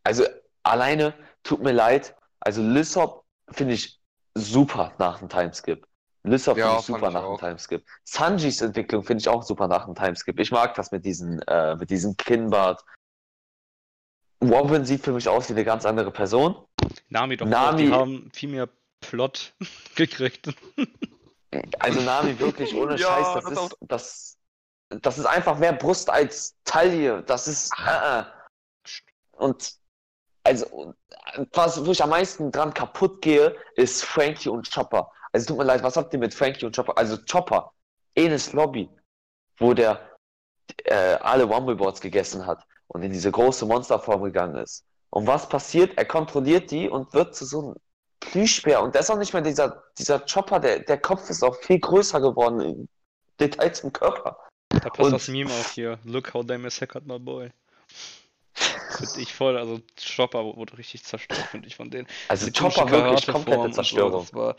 also, 0.03 0.25
alleine, 0.63 1.13
tut 1.43 1.61
mir 1.61 1.73
leid, 1.73 2.15
also 2.39 2.61
Lissop 2.61 3.25
finde 3.49 3.73
ich 3.73 3.99
super 4.35 4.93
nach 4.97 5.19
dem 5.19 5.29
Timeskip. 5.29 5.87
Lissop 6.23 6.57
Ja, 6.57 6.67
finde 6.67 6.79
ich 6.79 6.85
super 6.85 7.07
ich 7.07 7.13
nach 7.13 7.25
dem. 7.25 7.37
Timeskip. 7.37 7.85
Sanjis 8.03 8.61
Entwicklung 8.61 9.03
finde 9.03 9.21
ich 9.21 9.29
auch 9.29 9.43
super 9.43 9.67
nach 9.67 9.85
dem 9.85 9.95
Timeskip. 9.95 10.39
Ich 10.39 10.51
mag 10.51 10.75
das 10.75 10.91
mit 10.91 11.05
diesen, 11.05 11.41
äh, 11.43 11.75
mit 11.75 11.89
diesem 11.89 12.15
Kinnbart. 12.17 12.83
Robin 14.41 14.85
sieht 14.85 15.03
für 15.03 15.11
mich 15.13 15.27
aus 15.27 15.49
wie 15.49 15.53
eine 15.53 15.63
ganz 15.65 15.85
andere 15.85 16.11
Person. 16.11 16.55
Nami 17.09 17.37
doch 17.37 17.45
Nami- 17.47 17.85
die 17.87 17.91
haben 17.91 18.29
viel 18.33 18.49
mehr 18.49 18.69
Plot 19.01 19.53
gekriegt. 19.95 20.49
Also 21.79 22.01
Nami 22.01 22.37
wirklich 22.39 22.75
ohne 22.75 22.95
Ja, 22.99 23.07
Scheiß, 23.07 23.33
das, 23.33 23.43
das 23.43 23.51
ist, 23.51 23.57
auch- 23.57 23.77
das, 23.81 24.37
das 24.89 25.17
ist 25.17 25.25
einfach 25.25 25.57
mehr 25.57 25.73
Brust 25.73 26.09
als 26.09 26.55
Taille. 26.65 27.23
Das 27.23 27.47
ist, 27.47 27.71
äh, 27.85 28.19
äh. 28.19 28.23
und 29.33 29.73
also, 30.43 30.93
was, 31.53 31.85
wo 31.85 31.91
ich 31.91 32.01
am 32.01 32.09
meisten 32.11 32.51
dran 32.51 32.73
kaputt 32.73 33.21
gehe, 33.21 33.55
ist 33.75 34.05
Frankie 34.05 34.47
und 34.49 34.71
Chopper. 34.73 35.11
Also 35.33 35.47
tut 35.47 35.57
mir 35.57 35.65
leid, 35.65 35.83
was 35.83 35.97
habt 35.97 36.13
ihr 36.13 36.19
mit 36.19 36.33
Frankie 36.33 36.65
und 36.65 36.73
Chopper? 36.75 36.97
Also 36.97 37.17
Chopper, 37.29 37.73
Enes 38.15 38.53
Lobby, 38.53 38.89
wo 39.57 39.73
der 39.73 40.15
äh, 40.85 40.93
alle 41.21 41.49
Wumbleboards 41.49 41.99
gegessen 41.99 42.45
hat 42.45 42.65
und 42.87 43.03
in 43.03 43.11
diese 43.11 43.31
große 43.31 43.65
Monsterform 43.65 44.23
gegangen 44.23 44.55
ist. 44.57 44.83
Und 45.09 45.27
was 45.27 45.47
passiert? 45.47 45.97
Er 45.97 46.05
kontrolliert 46.05 46.71
die 46.71 46.89
und 46.89 47.13
wird 47.13 47.35
zu 47.35 47.45
so 47.45 47.59
einem 47.59 47.75
Plüschbär. 48.19 48.81
Und 48.81 48.93
der 48.93 49.01
ist 49.01 49.09
auch 49.09 49.17
nicht 49.17 49.33
mehr 49.33 49.41
dieser, 49.41 49.83
dieser 49.97 50.19
Chopper, 50.19 50.59
der, 50.59 50.79
der 50.79 50.97
Kopf 50.99 51.29
ist 51.29 51.43
auch 51.43 51.55
viel 51.61 51.79
größer 51.79 52.19
geworden 52.19 52.59
im 52.61 52.89
Detail 53.39 53.71
zum 53.73 53.93
Körper. 53.93 54.37
Da 54.69 54.79
passt 54.89 54.99
Und- 54.99 55.11
das 55.13 55.27
Meme 55.27 55.49
auch 55.51 55.69
hier. 55.71 55.99
Look 56.03 56.33
how 56.33 56.45
they 56.45 56.57
massacred 56.57 57.05
my 57.05 57.19
boy. 57.19 57.51
Finde 58.97 59.19
ich 59.21 59.33
voll, 59.35 59.55
also 59.57 59.79
Chopper 60.15 60.43
wurde 60.43 60.77
richtig 60.79 61.03
zerstört, 61.03 61.39
finde 61.51 61.67
ich 61.67 61.75
von 61.75 61.91
denen. 61.91 62.07
Also 62.27 62.47
Die 62.47 62.51
Chopper 62.59 62.89
wirklich 62.89 63.27
komplette 63.27 63.67
so, 63.67 63.69
Zerstörung. 63.69 64.21
das 64.23 64.33
war, 64.33 64.55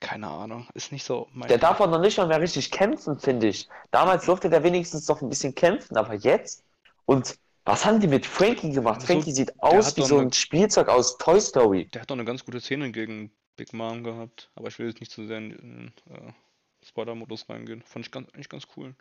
keine 0.00 0.26
Ahnung, 0.28 0.68
ist 0.74 0.92
nicht 0.92 1.04
so 1.04 1.28
mein 1.32 1.48
Der 1.48 1.56
darf 1.56 1.80
auch 1.80 1.86
noch 1.88 2.00
nicht 2.00 2.18
mal 2.18 2.26
mehr 2.26 2.40
richtig 2.40 2.70
kämpfen, 2.70 3.18
finde 3.18 3.48
ich. 3.48 3.66
Damals 3.90 4.26
durfte 4.26 4.50
der 4.50 4.62
wenigstens 4.62 5.08
noch 5.08 5.22
ein 5.22 5.30
bisschen 5.30 5.54
kämpfen, 5.54 5.96
aber 5.96 6.12
jetzt? 6.14 6.62
Und 7.06 7.38
was 7.68 7.84
haben 7.84 8.00
die 8.00 8.06
mit 8.06 8.24
Frankie 8.24 8.72
gemacht? 8.72 9.02
So, 9.02 9.08
Frankie 9.08 9.32
sieht 9.32 9.52
aus 9.62 9.94
wie 9.96 10.02
so 10.02 10.16
eine- 10.16 10.28
ein 10.28 10.32
Spielzeug 10.32 10.88
aus 10.88 11.18
Toy 11.18 11.38
Story. 11.38 11.86
Der 11.88 12.00
hat 12.00 12.10
doch 12.10 12.16
eine 12.16 12.24
ganz 12.24 12.42
gute 12.42 12.60
Szene 12.60 12.90
gegen 12.90 13.30
Big 13.56 13.74
Mom 13.74 14.02
gehabt, 14.02 14.50
aber 14.54 14.68
ich 14.68 14.78
will 14.78 14.86
jetzt 14.88 15.00
nicht 15.00 15.12
zu 15.12 15.26
sehr 15.26 15.36
in 15.36 15.50
den 15.50 15.92
äh, 16.10 16.32
Spoiler-Modus 16.86 17.48
reingehen. 17.50 17.82
Fand 17.82 18.06
ich 18.06 18.10
ganz, 18.10 18.28
eigentlich 18.32 18.48
ganz 18.48 18.66
cool. 18.76 18.94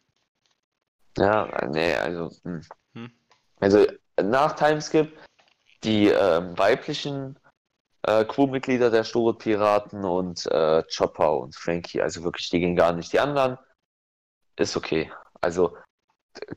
Ja, 1.17 1.67
nee, 1.69 1.93
also. 1.95 2.29
Hm. 2.43 2.61
Hm. 2.93 3.11
Also 3.61 3.85
nach 4.21 4.53
Timeskip 4.53 5.17
die 5.83 6.07
ähm, 6.07 6.57
weiblichen 6.57 7.39
äh, 8.01 8.25
Crewmitglieder 8.25 8.91
der 8.91 9.05
Sturut-Piraten 9.05 10.03
und 10.03 10.45
äh, 10.47 10.83
Chopper 10.93 11.37
und 11.39 11.55
Frankie, 11.55 12.01
also 12.01 12.23
wirklich, 12.23 12.49
die 12.49 12.59
gehen 12.59 12.75
gar 12.75 12.91
nicht. 12.91 13.13
Die 13.13 13.19
anderen 13.19 13.57
ist 14.57 14.75
okay. 14.75 15.09
Also 15.39 15.77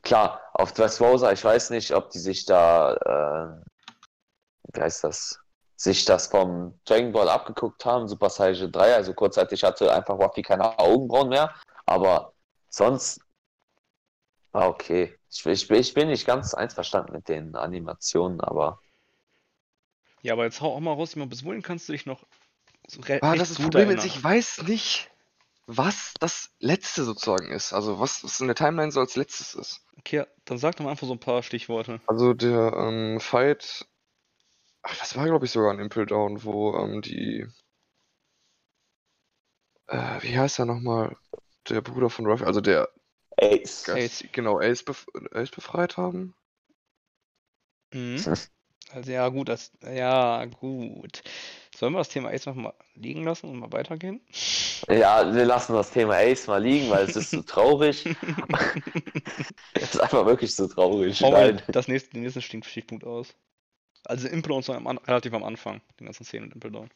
klar, 0.01 0.41
auf 0.53 0.73
Dressrosa, 0.73 1.31
ich 1.31 1.43
weiß 1.43 1.69
nicht, 1.71 1.93
ob 1.93 2.09
die 2.09 2.19
sich 2.19 2.45
da, 2.45 2.93
äh, 2.95 4.73
wie 4.73 4.81
heißt 4.81 5.03
das, 5.03 5.39
sich 5.75 6.05
das 6.05 6.27
vom 6.27 6.79
Dragon 6.85 7.11
Ball 7.11 7.29
abgeguckt 7.29 7.85
haben, 7.85 8.07
Super 8.07 8.29
Saiyan 8.29 8.71
3, 8.71 8.95
also 8.95 9.13
kurzzeitig 9.13 9.63
hatte 9.63 9.93
einfach 9.93 10.17
Waffy 10.19 10.41
keine 10.43 10.77
Augenbrauen 10.77 11.29
mehr, 11.29 11.55
aber 11.85 12.33
sonst 12.69 13.21
war 14.51 14.69
okay. 14.69 15.17
Ich, 15.29 15.45
ich, 15.45 15.69
ich 15.69 15.93
bin 15.93 16.09
nicht 16.09 16.25
ganz 16.25 16.53
einverstanden 16.53 17.13
mit 17.13 17.29
den 17.29 17.55
Animationen, 17.55 18.41
aber 18.41 18.79
Ja, 20.21 20.33
aber 20.33 20.43
jetzt 20.43 20.61
hau 20.61 20.75
auch 20.75 20.79
mal 20.79 20.93
raus, 20.93 21.11
Simon, 21.11 21.29
bis 21.29 21.43
wohin 21.43 21.61
kannst 21.61 21.89
du 21.89 21.93
dich 21.93 22.05
noch 22.05 22.23
so 22.87 23.01
Ah, 23.21 23.35
das 23.35 23.51
ist 23.51 23.59
das 23.59 23.65
Problem 23.65 23.97
ich 23.97 24.23
weiß 24.23 24.63
nicht, 24.63 25.10
was 25.77 26.13
das 26.19 26.51
letzte 26.59 27.03
sozusagen 27.03 27.51
ist. 27.51 27.73
Also 27.73 27.99
was, 27.99 28.23
was 28.23 28.39
in 28.39 28.47
der 28.47 28.55
Timeline 28.55 28.91
so 28.91 28.99
als 28.99 29.15
letztes 29.15 29.53
ist. 29.53 29.85
Okay, 29.97 30.25
dann 30.45 30.57
sag 30.57 30.75
doch 30.75 30.83
mal 30.83 30.91
einfach 30.91 31.07
so 31.07 31.13
ein 31.13 31.19
paar 31.19 31.43
Stichworte. 31.43 32.01
Also 32.07 32.33
der 32.33 32.73
ähm, 32.73 33.19
Fight 33.19 33.85
Ach, 34.83 34.97
das 34.97 35.15
war, 35.15 35.25
glaube 35.25 35.45
ich, 35.45 35.51
sogar 35.51 35.71
ein 35.71 35.79
Impel 35.79 36.05
Down, 36.05 36.43
wo 36.43 36.75
ähm, 36.75 37.01
die. 37.01 37.45
Äh, 39.87 40.21
wie 40.21 40.37
heißt 40.37 40.59
er 40.59 40.65
nochmal? 40.65 41.15
Der 41.69 41.81
Bruder 41.81 42.09
von 42.09 42.25
Ruffy, 42.25 42.45
also 42.45 42.61
der 42.61 42.89
Ace. 43.37 43.83
Geist, 43.83 44.33
genau, 44.33 44.59
Ace, 44.59 44.83
bef 44.83 45.05
Ace 45.31 45.51
befreit 45.51 45.97
haben. 45.97 46.35
Mhm. 47.93 48.23
Also 48.93 49.09
ja, 49.09 49.29
gut, 49.29 49.47
das, 49.47 49.71
ja, 49.83 50.43
gut. 50.43 51.23
Sollen 51.81 51.93
wir 51.93 51.97
das 51.97 52.09
Thema 52.09 52.29
Ace 52.29 52.45
nochmal 52.45 52.75
liegen 52.93 53.23
lassen 53.23 53.49
und 53.49 53.57
mal 53.57 53.71
weitergehen? 53.71 54.21
Ja, 54.87 55.33
wir 55.33 55.45
lassen 55.45 55.73
das 55.73 55.89
Thema 55.89 56.13
Ace 56.17 56.45
mal 56.45 56.61
liegen, 56.61 56.91
weil 56.91 57.05
es 57.09 57.15
ist 57.15 57.31
so 57.31 57.41
traurig. 57.47 58.05
es 59.73 59.95
ist 59.95 59.99
einfach 59.99 60.27
wirklich 60.27 60.55
so 60.55 60.67
traurig. 60.67 61.19
Hau 61.23 61.31
mal 61.31 61.53
Nein. 61.55 61.63
das 61.69 61.87
nächste, 61.87 62.11
den 62.11 62.21
nächsten 62.21 62.43
Stichpunkt 62.43 63.03
aus. 63.03 63.33
Also 64.05 64.27
Impel 64.27 64.49
Down 64.49 64.61
so 64.61 64.73
am, 64.73 64.85
relativ 64.85 65.33
am 65.33 65.43
Anfang, 65.43 65.81
den 65.99 66.05
ganzen 66.05 66.23
Szenen 66.23 66.45
mit 66.49 66.53
Impel 66.53 66.69
Down. 66.69 66.91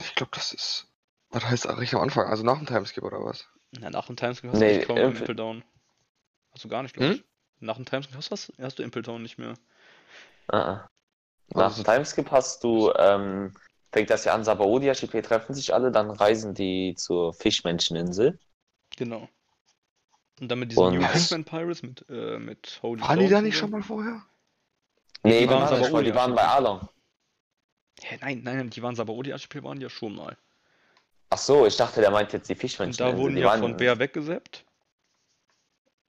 Ich 0.00 0.14
glaube, 0.14 0.32
das 0.34 0.54
ist. 0.54 0.86
Was 1.28 1.44
heißt 1.44 1.66
eigentlich 1.66 1.94
am 1.94 2.00
Anfang? 2.00 2.26
Also 2.26 2.42
nach 2.42 2.56
dem 2.56 2.66
Timeskip 2.66 3.04
oder 3.04 3.22
was? 3.22 3.46
Ja, 3.78 3.90
nach 3.90 4.06
dem 4.06 4.16
Timeskip 4.16 4.50
hast 4.50 4.58
Nee, 4.60 4.70
du 4.72 4.76
nicht 4.78 4.86
kaum 4.86 4.96
Impel- 4.96 5.20
Impel 5.20 5.34
Down. 5.34 5.62
Hast 6.52 6.64
du 6.64 6.68
gar 6.70 6.82
nicht, 6.82 6.94
glaube 6.94 7.10
Hm? 7.10 7.14
ich. 7.16 7.24
Nach 7.60 7.76
dem 7.76 7.84
Timeskip 7.84 8.16
hast, 8.16 8.28
du 8.28 8.32
was- 8.32 8.52
hast 8.58 8.78
du 8.78 8.82
Impel 8.82 9.02
Down 9.02 9.20
nicht 9.22 9.36
mehr. 9.36 9.52
Uh 10.50 10.56
-uh. 10.56 10.80
Nach 11.50 11.64
Also- 11.64 11.82
dem 11.82 11.92
Timeskip 11.92 12.30
hast 12.30 12.64
du, 12.64 12.90
ähm, 12.96 13.52
fängt 13.96 14.10
das 14.10 14.24
ja 14.26 14.34
an, 14.34 14.44
Sabaody, 14.44 14.90
Archipel 14.90 15.22
treffen 15.22 15.54
sich 15.54 15.72
alle, 15.72 15.90
dann 15.90 16.10
reisen 16.10 16.52
die 16.52 16.94
zur 16.96 17.32
Fischmenscheninsel. 17.32 18.38
Genau. 18.98 19.26
Und 20.38 20.48
dann 20.50 20.58
mit 20.58 20.70
diesen 20.70 20.82
Und- 20.84 20.98
New 20.98 21.06
Pinkman 21.06 21.44
Pirates 21.44 21.82
mit, 21.82 22.04
äh, 22.10 22.38
mit 22.38 22.78
Holy 22.82 23.00
Waren 23.00 23.20
die 23.20 23.28
da 23.28 23.40
nicht 23.40 23.56
schon 23.56 23.70
so. 23.70 23.76
mal 23.78 23.82
vorher? 23.82 24.22
Nee, 25.22 25.32
Die 25.40 25.46
die 25.46 25.50
waren 25.50 25.62
waren, 25.70 25.90
voll, 25.90 26.04
die 26.04 26.14
waren 26.14 26.34
bei. 26.34 26.42
Along. 26.46 26.86
Hä, 28.02 28.18
nein, 28.20 28.42
nein, 28.44 28.56
nein, 28.58 28.70
die 28.70 28.82
waren 28.82 28.94
Sabaody 28.94 29.32
Archipel 29.32 29.64
waren 29.64 29.80
ja 29.80 29.88
schon 29.88 30.14
mal. 30.14 30.36
Ach 31.30 31.38
so, 31.38 31.64
ich 31.66 31.76
dachte, 31.78 32.02
der 32.02 32.10
meint 32.10 32.34
jetzt 32.34 32.50
die 32.50 32.52
Und 32.52 32.58
Fischmenscheninsel. 32.60 33.16
da 33.16 33.18
wurden 33.18 33.34
die 33.34 33.40
ja 33.40 33.48
waren, 33.48 33.60
von 33.60 33.76
Bär 33.78 33.98
weggesappt. 33.98 34.66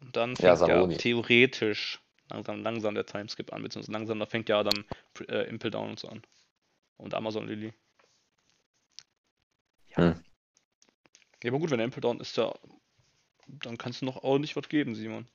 Und 0.01 0.13
dann 0.17 0.35
fängt 0.35 0.59
Ja, 0.59 0.67
ja, 0.67 0.87
theoretisch 0.97 2.01
langsam, 2.29 2.61
langsam 2.63 2.95
der 2.95 3.05
Timeskip 3.05 3.53
an, 3.53 3.63
beziehungsweise 3.63 3.93
langsam, 3.93 4.19
da 4.19 4.25
fängt 4.25 4.49
ja 4.49 4.61
dann 4.61 4.83
äh, 5.29 5.47
Impel 5.47 5.71
Down 5.71 5.91
und 5.91 5.99
so 5.99 6.09
an. 6.09 6.21
Und 6.97 7.13
Amazon 7.13 7.47
Lily. 7.47 7.73
Ja. 9.89 9.97
Hm. 9.97 10.23
Ja, 11.43 11.51
aber 11.51 11.59
gut, 11.59 11.69
wenn 11.69 11.79
Impel 11.79 12.01
Down 12.01 12.19
ist 12.19 12.35
ja, 12.35 12.53
dann 13.47 13.77
kannst 13.77 14.01
du 14.01 14.05
noch 14.05 14.23
ordentlich 14.23 14.55
was 14.55 14.67
geben, 14.67 14.95
Simon. 14.95 15.27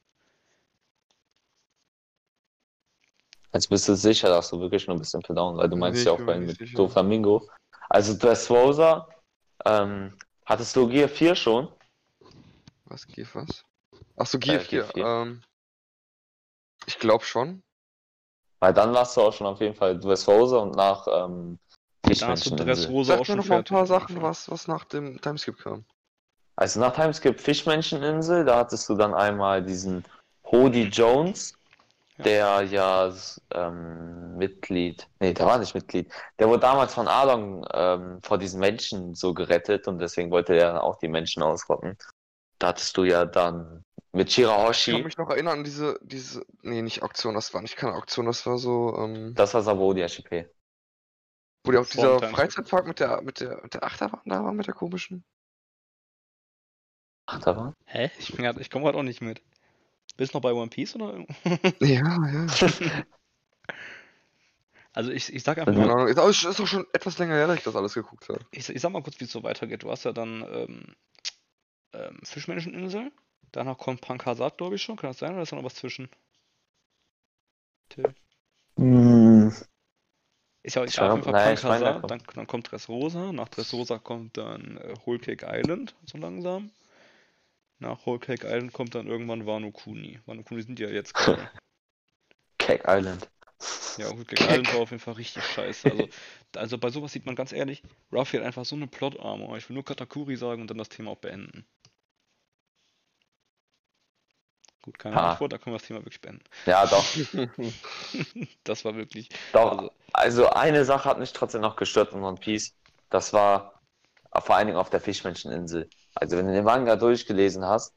Jetzt 3.53 3.69
bist 3.69 3.87
du 3.89 3.95
sicher, 3.95 4.29
dass 4.29 4.49
du 4.51 4.61
wirklich 4.61 4.87
nur 4.87 4.97
ein 4.97 4.99
bisschen 5.01 5.21
down, 5.21 5.59
weil 5.59 5.69
du 5.69 5.77
meinst 5.77 5.99
Nee, 6.05 6.11
ja 6.11 6.15
ich 6.15 6.21
auch 6.21 6.27
bei 6.27 6.39
mit 6.39 6.57
sicher. 6.57 6.77
Doflamingo. 6.77 7.49
Also 7.91 8.17
Dressrosa, 8.17 9.07
ähm, 9.67 10.17
hattest 10.47 10.75
du 10.75 10.89
Gear 10.89 11.09
4 11.09 11.35
schon? 11.35 11.69
Was, 12.87 13.07
GF 13.07 13.35
was? 13.35 13.65
Achso, 14.17 14.39
Äh, 14.39 14.41
GF4. 14.41 14.85
GF4. 14.95 15.23
Ähm, 15.23 15.43
ich 16.87 16.99
glaube 16.99 17.25
schon. 17.25 17.63
Weil 18.63 18.73
dann 18.73 18.95
warst 18.95 19.17
du 19.17 19.23
auch 19.23 19.33
schon 19.33 19.49
auf 19.49 19.61
jeden 19.61 19.75
Fall 19.75 19.99
Dressrosa 19.99 20.59
und 20.59 20.77
nach 20.77 21.09
ähm, 21.09 21.59
Da 22.21 22.29
hast 22.29 22.47
du. 22.47 22.55
Dressrosa 22.55 23.15
auch 23.15 23.19
Sag 23.19 23.19
mir 23.19 23.25
schon 23.25 23.37
noch 23.39 23.47
mal 23.47 23.59
ein 23.59 23.65
paar 23.65 23.87
Sachen, 23.87 24.23
was, 24.23 24.49
was 24.49 24.69
nach 24.69 24.85
dem 24.85 25.21
Timeskip 25.21 25.59
kam. 25.59 25.85
Also 26.55 26.79
nach 26.79 26.93
Timeskip 26.93 27.41
Fischmenscheninsel, 27.41 28.45
da 28.45 28.59
hattest 28.59 28.89
du 28.89 28.95
dann 28.95 29.15
einmal 29.15 29.65
diesen 29.65 30.05
Hody 30.45 30.85
Jones, 30.85 31.55
Ja. 32.19 32.25
der 32.25 32.63
ja 32.63 33.13
ähm, 33.53 34.37
Mitglied, 34.37 35.09
nee, 35.19 35.35
der 35.35 35.47
war 35.47 35.59
nicht 35.59 35.75
Mitglied, 35.75 36.13
der 36.39 36.49
wurde 36.49 36.61
damals 36.61 36.95
von 36.95 37.09
Adon 37.09 37.67
ähm, 37.75 38.21
vor 38.23 38.39
diesen 38.39 38.61
Menschen 38.61 39.17
so 39.17 39.35
gerettet 39.35 39.89
und 39.89 39.99
deswegen 39.99 40.31
wollte 40.31 40.55
er 40.55 40.75
dann 40.75 40.79
auch 40.79 40.99
die 40.99 41.09
Menschen 41.09 41.43
ausrotten. 41.43 41.99
Da 42.61 42.69
hattest 42.69 42.97
du 42.97 43.03
ja 43.03 43.25
dann 43.25 43.83
mit 44.13 44.31
Ich 44.31 44.91
kann 44.91 45.03
Shirahoshi, 45.03 45.03
mich 45.03 45.17
noch 45.17 45.31
erinnern 45.31 45.59
an 45.59 45.65
diese, 45.65 45.99
diese, 46.03 46.45
nee, 46.63 46.83
nicht 46.83 47.03
Auktion, 47.03 47.35
das 47.35 47.53
war 47.55 47.63
nicht 47.63 47.77
keine 47.77 47.95
Auktion, 47.95 48.27
das 48.27 48.45
war 48.47 48.59
so, 48.59 48.97
ähm, 48.99 49.35
das 49.35 49.55
war 49.55 49.63
Sabodi 49.63 50.03
Archipel. 50.03 50.51
wo 51.65 51.73
die 51.73 51.79
auf 51.79 51.91
dieser. 51.91 52.21
Freizeitpark 52.21 52.87
mit 52.87 53.01
der, 53.01 53.21
mit 53.23 53.41
der, 53.41 53.61
mit 53.63 53.75
der 53.75 53.85
Achterbahn 53.85 54.23
da 54.27 54.45
war, 54.45 54.53
mit 54.53 54.67
der 54.67 54.75
komischen. 54.75 55.25
Ach, 57.27 57.41
da 57.41 57.57
war? 57.57 57.75
Hä? 57.87 58.11
Ich, 58.19 58.33
bin 58.35 58.45
grad- 58.45 58.59
ich 58.61 58.71
komme 58.71 58.85
gerade 58.85 58.99
auch 58.99 59.03
nicht 59.03 59.21
mit. 59.21 59.43
Bist 60.17 60.35
du 60.35 60.39
noch 60.39 60.43
bei 60.43 60.53
One 60.55 60.71
Piece 60.71 60.97
oder? 60.97 61.25
Ja, 61.81 62.03
ja. 62.33 62.47
Also 64.95 65.11
ich, 65.11 65.33
ich 65.33 65.43
sag 65.43 65.59
einfach. 65.59 65.73
Keine 65.75 65.87
mal, 65.87 66.09
ist 66.09 66.19
auch, 66.19 66.29
ist 66.29 66.61
auch 66.61 66.67
schon 66.67 66.87
etwas 66.93 67.19
länger 67.19 67.35
her, 67.35 67.47
dass 67.47 67.57
ich 67.59 67.65
das 67.65 67.77
alles 67.77 67.95
geguckt 67.95 68.29
habe. 68.29 68.45
ich, 68.51 68.69
ich 68.69 68.81
sag 68.81 68.93
mal 68.93 69.03
kurz, 69.03 69.19
wie 69.21 69.25
es 69.25 69.33
so 69.33 69.43
weitergeht. 69.43 69.83
Du 69.83 69.91
hast 69.91 70.05
ja 70.05 70.13
dann 70.13 70.43
ähm, 70.51 70.95
ähm, 71.95 72.21
Fischmenscheninsel, 72.25 73.13
danach 73.53 73.79
kommt 73.79 74.01
Pankasat, 74.01 74.59
glaube 74.59 74.77
ich 74.77 74.83
schon. 74.83 74.97
Kann 74.97 75.11
das 75.11 75.19
sein 75.19 75.33
oder 75.35 75.43
ist 75.43 75.53
da 75.53 75.57
noch 75.57 75.65
was 75.65 75.75
zwischen? 75.77 76.09
Till? 77.89 78.15
Hm, 78.77 79.51
Ist 80.65 80.75
ja 80.77 80.85
Ich 80.85 80.95
egal, 80.95 81.11
auf 81.11 81.15
jeden 81.15 81.25
Fall 81.25 81.35
nein, 81.35 81.55
ich 81.55 81.63
meine, 81.63 81.85
da 81.85 81.93
Pankasat, 81.93 82.11
dann, 82.11 82.23
dann 82.35 82.47
kommt 82.49 82.71
Dressrosa, 82.71 83.33
nach 83.33 83.49
Dressrosa 83.49 83.99
kommt 83.99 84.37
dann 84.37 84.77
äh, 84.79 84.95
Whole 85.07 85.19
Cake 85.21 85.47
Island, 85.49 85.95
so 86.07 86.19
langsam. 86.19 86.71
Nach 87.81 88.07
Whole 88.07 88.19
Cake 88.19 88.47
Island 88.47 88.73
kommt 88.73 88.95
dann 88.95 89.07
irgendwann 89.07 89.45
Wano 89.47 89.71
Kuni. 89.73 90.19
Wano 90.25 90.43
Kuni 90.43 90.63
sind 90.63 90.79
ja 90.81 90.89
jetzt 90.89 91.13
gerade. 91.15 91.51
Cake 92.59 92.85
Island. 92.87 93.29
Ja, 93.97 94.11
Whole 94.11 94.25
Cake 94.25 94.45
Island 94.45 94.73
war 94.73 94.81
auf 94.81 94.91
jeden 94.91 95.01
Fall 95.03 95.15
richtig 95.15 95.45
scheiße. 95.45 95.89
Also, 95.89 96.09
also 96.57 96.79
bei 96.79 96.91
sowas 96.91 97.13
sieht 97.13 97.27
man 97.27 97.37
ganz 97.37 97.53
ehrlich, 97.53 97.83
Ruffy 98.13 98.37
hat 98.39 98.45
einfach 98.47 98.65
so 98.65 98.77
eine 98.77 98.87
Plot-Armor. 98.87 99.57
Ich 99.59 99.69
will 99.69 99.75
nur 99.75 99.85
Katakuri 99.85 100.37
sagen 100.37 100.63
und 100.63 100.69
dann 100.71 100.79
das 100.79 100.89
Thema 100.89 101.11
auch 101.13 101.19
beenden. 101.19 101.65
Gut, 104.83 104.99
keine 104.99 105.15
Ha. 105.17 105.31
Antwort, 105.33 105.53
da 105.53 105.59
können 105.59 105.75
wir 105.75 105.79
das 105.79 105.87
Thema 105.87 106.01
wirklich 106.01 106.21
beenden. 106.21 106.43
Ja, 106.67 106.87
doch, 106.87 107.05
Das 108.65 108.85
war 108.85 108.95
wirklich. 108.97 109.29
doch. 109.53 109.71
Also, 109.79 109.91
Also 110.13 110.51
eine 110.51 110.85
Sache 110.85 111.09
hat 111.09 111.19
mich 111.19 111.33
trotzdem 111.33 111.61
noch 111.61 111.77
gestört 111.77 112.13
in 112.13 112.23
One 112.23 112.37
Piece. 112.39 112.75
Das 113.11 113.33
war 113.33 113.81
vor 114.41 114.57
allen 114.57 114.67
Dingen 114.67 114.79
auf 114.79 114.91
der 114.91 115.01
Fischmenscheninsel. 115.01 115.89
Also 116.15 116.37
wenn 116.37 116.47
du 116.47 116.53
den 116.53 116.65
Manga 116.65 116.97
durchgelesen 116.97 117.65
hast, 117.65 117.95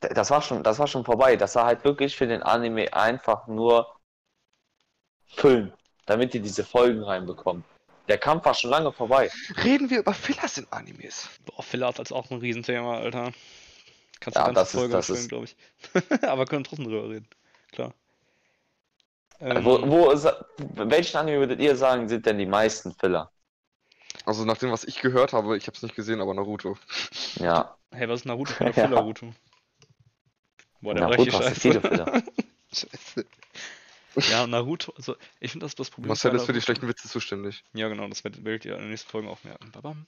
das 0.00 0.30
war 0.30 0.42
schon, 0.42 0.62
das 0.62 0.78
war 0.78 0.86
schon 0.86 1.04
vorbei. 1.04 1.36
Das 1.36 1.54
war 1.56 1.64
halt 1.66 1.82
wirklich 1.84 2.16
für 2.16 2.26
den 2.26 2.42
Anime 2.42 2.92
einfach 2.92 3.46
nur 3.46 3.96
füllen, 5.26 5.72
damit 6.06 6.34
die 6.34 6.40
diese 6.40 6.64
Folgen 6.64 7.02
reinbekommen. 7.02 7.64
Der 8.08 8.18
Kampf 8.18 8.44
war 8.44 8.54
schon 8.54 8.70
lange 8.70 8.92
vorbei. 8.92 9.30
Reden 9.64 9.88
wir 9.90 10.00
über 10.00 10.12
Fillers 10.12 10.58
in 10.58 10.66
Animes. 10.70 11.28
boah, 11.46 11.62
Filler 11.62 11.88
hat 11.88 11.98
als 11.98 12.12
auch 12.12 12.30
ein 12.30 12.38
Riesenthema, 12.38 12.98
Alter. 12.98 13.32
Kannst 14.20 14.36
du 14.36 14.40
Ja, 14.40 14.46
ganze 14.46 14.60
das 14.60 14.68
ist- 14.74 14.80
Folge 14.80 14.96
ist- 14.98 15.28
glaube 15.28 15.44
ich. 15.44 15.56
Aber 16.28 16.46
können 16.46 16.64
trotzdem 16.64 16.86
drüber 16.86 17.08
reden. 17.10 17.28
Klar. 17.72 17.92
Ähm, 19.40 19.64
Wo, 19.64 19.80
wo 19.88 20.10
ist, 20.10 20.26
welchen 20.58 21.16
Anime 21.16 21.40
würdet 21.40 21.60
ihr 21.60 21.76
sagen, 21.76 22.08
sind 22.08 22.24
denn 22.24 22.38
die 22.38 22.46
meisten 22.46 22.92
Filler? 22.94 23.30
Also 24.24 24.44
nach 24.44 24.56
dem, 24.58 24.70
was 24.70 24.84
ich 24.84 25.00
gehört 25.00 25.32
habe, 25.32 25.56
ich 25.56 25.66
habe 25.66 25.76
es 25.76 25.82
nicht 25.82 25.96
gesehen, 25.96 26.20
aber 26.20 26.32
Naruto. 26.34 26.78
Ja, 27.36 27.76
Hey, 27.90 28.08
was 28.08 28.20
ist 28.20 28.26
Naruto 28.26 28.52
für 28.52 28.60
eine 28.64 28.70
Ja. 28.74 28.84
Filler-Naruto? 28.86 29.34
Boah, 30.80 30.94
der 30.94 31.08
Naruto 31.08 31.30
scheiße. 31.30 31.60
viele 31.60 31.80
Filler. 31.80 32.22
scheiße. 32.72 33.26
Ja, 34.30 34.46
Naruto, 34.46 34.92
also 34.96 35.16
ich 35.40 35.50
finde 35.50 35.66
das 35.66 35.74
das 35.74 35.90
Problem. 35.90 36.08
Marcel 36.08 36.34
ist 36.36 36.44
für 36.46 36.52
die 36.52 36.60
schlechten 36.60 36.86
Witze 36.86 37.08
zuständig. 37.08 37.64
Ja, 37.72 37.88
genau, 37.88 38.06
das 38.08 38.22
werdet 38.22 38.44
werdet 38.44 38.64
ihr 38.64 38.74
in 38.76 38.82
den 38.82 38.90
nächsten 38.90 39.10
Folgen 39.10 39.28
auch 39.28 39.42
merken. 39.42 39.70
Babam. 39.72 40.06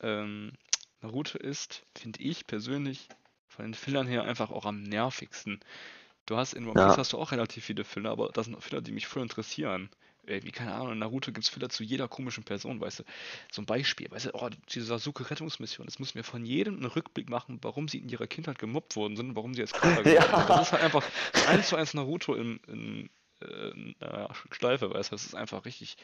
Ähm, 0.00 0.52
Naruto 1.00 1.38
ist, 1.38 1.82
finde 1.96 2.20
ich 2.20 2.46
persönlich, 2.46 3.08
von 3.48 3.64
den 3.64 3.74
Fillern 3.74 4.06
her 4.06 4.24
einfach 4.24 4.50
auch 4.50 4.64
am 4.66 4.82
nervigsten. 4.82 5.60
Du 6.26 6.36
hast 6.36 6.52
in 6.52 6.66
One 6.66 6.78
Ja. 6.78 6.88
Piece 6.88 6.98
hast 6.98 7.12
du 7.14 7.18
auch 7.18 7.32
relativ 7.32 7.64
viele 7.64 7.84
Filler, 7.84 8.10
aber 8.10 8.28
das 8.32 8.46
sind 8.46 8.62
Filler, 8.62 8.82
die 8.82 8.92
mich 8.92 9.06
voll 9.06 9.22
interessieren. 9.22 9.88
Irgendwie, 10.26 10.52
keine 10.52 10.74
Ahnung, 10.74 10.92
in 10.92 10.98
Naruto 10.98 11.32
gibt 11.32 11.44
es 11.44 11.48
Filler 11.48 11.70
zu 11.70 11.82
jeder 11.82 12.06
komischen 12.06 12.44
Person, 12.44 12.80
weißt 12.82 12.98
du. 12.98 13.04
So 13.50 13.62
ein 13.62 13.66
Beispiel, 13.66 14.10
weißt 14.10 14.26
du, 14.26 14.34
oh, 14.34 14.50
diese 14.68 14.84
Sasuke-Rettungsmission, 14.84 15.86
das 15.86 15.98
muss 15.98 16.14
mir 16.14 16.22
von 16.22 16.44
jedem 16.44 16.76
einen 16.76 16.84
Rückblick 16.84 17.30
machen, 17.30 17.58
warum 17.62 17.88
sie 17.88 17.96
in 17.98 18.10
ihrer 18.10 18.26
Kindheit 18.26 18.58
gemobbt 18.58 18.94
worden 18.94 19.16
sind, 19.16 19.34
warum 19.36 19.54
sie 19.54 19.62
jetzt 19.62 19.72
geworden 19.80 20.06
Ja. 20.06 20.22
sind. 20.36 20.50
Das 20.50 20.66
ist 20.66 20.72
halt 20.72 20.82
einfach 20.82 21.02
eins 21.48 21.68
zu 21.68 21.76
eins 21.76 21.94
Naruto 21.94 22.34
in, 22.34 22.58
in, 22.68 23.10
äh, 23.40 23.68
in 23.70 23.94
einer 24.00 24.28
Schleife, 24.50 24.90
weißt 24.92 25.12
du. 25.12 25.14
Das 25.14 25.24
ist 25.24 25.34
einfach 25.34 25.64
richtig, 25.64 25.96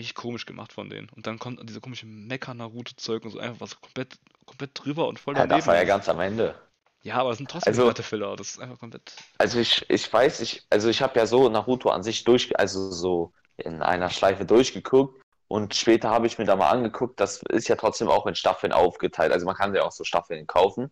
richtig 0.00 0.14
komisch 0.14 0.46
gemacht 0.46 0.72
von 0.72 0.90
denen. 0.90 1.08
Und 1.10 1.26
dann 1.26 1.38
kommt 1.38 1.60
diese 1.68 1.80
komische 1.80 2.06
Mecha-Naruto-Zeug 2.06 3.24
und 3.24 3.30
so 3.30 3.38
einfach 3.38 3.60
was 3.60 3.80
komplett, 3.80 4.18
komplett 4.46 4.70
drüber 4.74 5.06
und 5.08 5.18
voll 5.18 5.34
Ja, 5.34 5.42
daneben. 5.42 5.58
das 5.58 5.66
war 5.66 5.76
ja 5.76 5.84
ganz 5.84 6.08
am 6.08 6.20
Ende. 6.20 6.54
Ja, 7.02 7.16
aber 7.16 7.30
das 7.30 7.38
sind 7.38 7.50
trotzdem 7.50 7.70
Also- 7.78 8.02
Filler. 8.02 8.36
Das 8.36 8.50
ist 8.50 8.58
einfach 8.58 8.78
komplett. 8.78 9.14
Also 9.38 9.58
ich, 9.58 9.88
ich 9.88 10.12
weiß, 10.12 10.40
ich, 10.40 10.66
also 10.70 10.88
ich 10.88 11.00
habe 11.00 11.18
ja 11.18 11.26
so 11.26 11.48
Naruto 11.48 11.88
an 11.90 12.02
sich 12.02 12.24
durch, 12.24 12.58
also 12.58 12.90
so 12.90 13.32
in 13.56 13.82
einer 13.82 14.10
Schleife 14.10 14.44
durchgeguckt 14.44 15.22
und 15.48 15.74
später 15.74 16.10
habe 16.10 16.26
ich 16.26 16.38
mir 16.38 16.44
da 16.44 16.56
mal 16.56 16.70
angeguckt, 16.70 17.18
das 17.20 17.42
ist 17.48 17.68
ja 17.68 17.76
trotzdem 17.76 18.08
auch 18.08 18.26
in 18.26 18.34
Staffeln 18.34 18.72
aufgeteilt. 18.72 19.32
Also 19.32 19.46
man 19.46 19.54
kann 19.54 19.74
ja 19.74 19.82
auch 19.84 19.92
so 19.92 20.04
Staffeln 20.04 20.46
kaufen. 20.46 20.90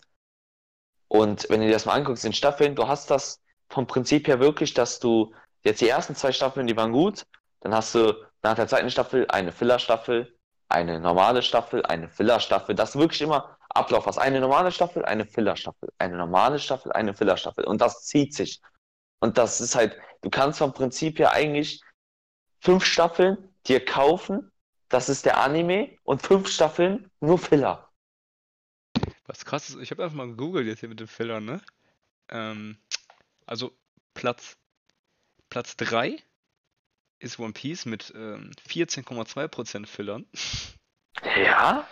Und 1.08 1.46
wenn 1.48 1.60
du 1.60 1.66
dir 1.66 1.72
das 1.72 1.86
mal 1.86 1.94
anguckst 1.94 2.24
in 2.24 2.32
Staffeln, 2.32 2.74
du 2.74 2.86
hast 2.88 3.10
das 3.10 3.40
vom 3.68 3.86
Prinzip 3.86 4.28
her 4.28 4.40
wirklich, 4.40 4.74
dass 4.74 4.98
du 5.00 5.34
jetzt 5.64 5.80
die 5.80 5.88
ersten 5.88 6.14
zwei 6.14 6.32
Staffeln, 6.32 6.66
die 6.66 6.76
waren 6.76 6.92
gut, 6.92 7.26
dann 7.60 7.74
hast 7.74 7.94
du 7.94 8.14
nach 8.42 8.54
der 8.54 8.68
zweiten 8.68 8.90
Staffel 8.90 9.26
eine 9.28 9.52
Filler-Staffel, 9.52 10.36
eine 10.68 11.00
normale 11.00 11.42
Staffel, 11.42 11.84
eine 11.84 12.08
Filler-Staffel. 12.08 12.74
Das 12.74 12.90
ist 12.90 13.00
wirklich 13.00 13.22
immer 13.22 13.56
Ablauf. 13.70 14.06
Was 14.06 14.18
eine 14.18 14.40
normale 14.40 14.72
Staffel, 14.72 15.04
eine 15.04 15.24
Filler-Staffel, 15.26 15.90
eine 15.98 16.16
normale 16.16 16.58
Staffel, 16.58 16.92
eine 16.92 17.14
Filler-Staffel. 17.14 17.64
Und 17.64 17.80
das 17.80 18.04
zieht 18.04 18.34
sich. 18.34 18.60
Und 19.20 19.38
das 19.38 19.60
ist 19.60 19.74
halt, 19.74 19.96
du 20.22 20.30
kannst 20.30 20.58
vom 20.58 20.72
Prinzip 20.72 21.18
her 21.18 21.32
eigentlich 21.32 21.82
fünf 22.60 22.84
Staffeln 22.84 23.54
dir 23.66 23.84
kaufen, 23.84 24.50
das 24.88 25.08
ist 25.08 25.26
der 25.26 25.38
Anime, 25.38 25.96
und 26.04 26.22
fünf 26.22 26.48
Staffeln 26.48 27.10
nur 27.20 27.38
Filler. 27.38 27.90
Was 29.26 29.44
krass 29.44 29.68
ist, 29.68 29.76
ich 29.76 29.90
habe 29.90 30.04
einfach 30.04 30.16
mal 30.16 30.28
gegoogelt 30.28 30.66
jetzt 30.66 30.80
hier 30.80 30.88
mit 30.88 31.00
den 31.00 31.06
Fillern, 31.06 31.44
ne? 31.44 31.60
Ähm, 32.30 32.78
also 33.46 33.76
Platz, 34.14 34.56
Platz 35.50 35.76
3 35.76 36.16
ist 37.18 37.38
One 37.38 37.52
Piece 37.52 37.84
mit 37.86 38.12
ähm, 38.16 38.50
14,2% 38.68 39.86
Fillern. 39.86 40.26
Ja? 41.36 41.86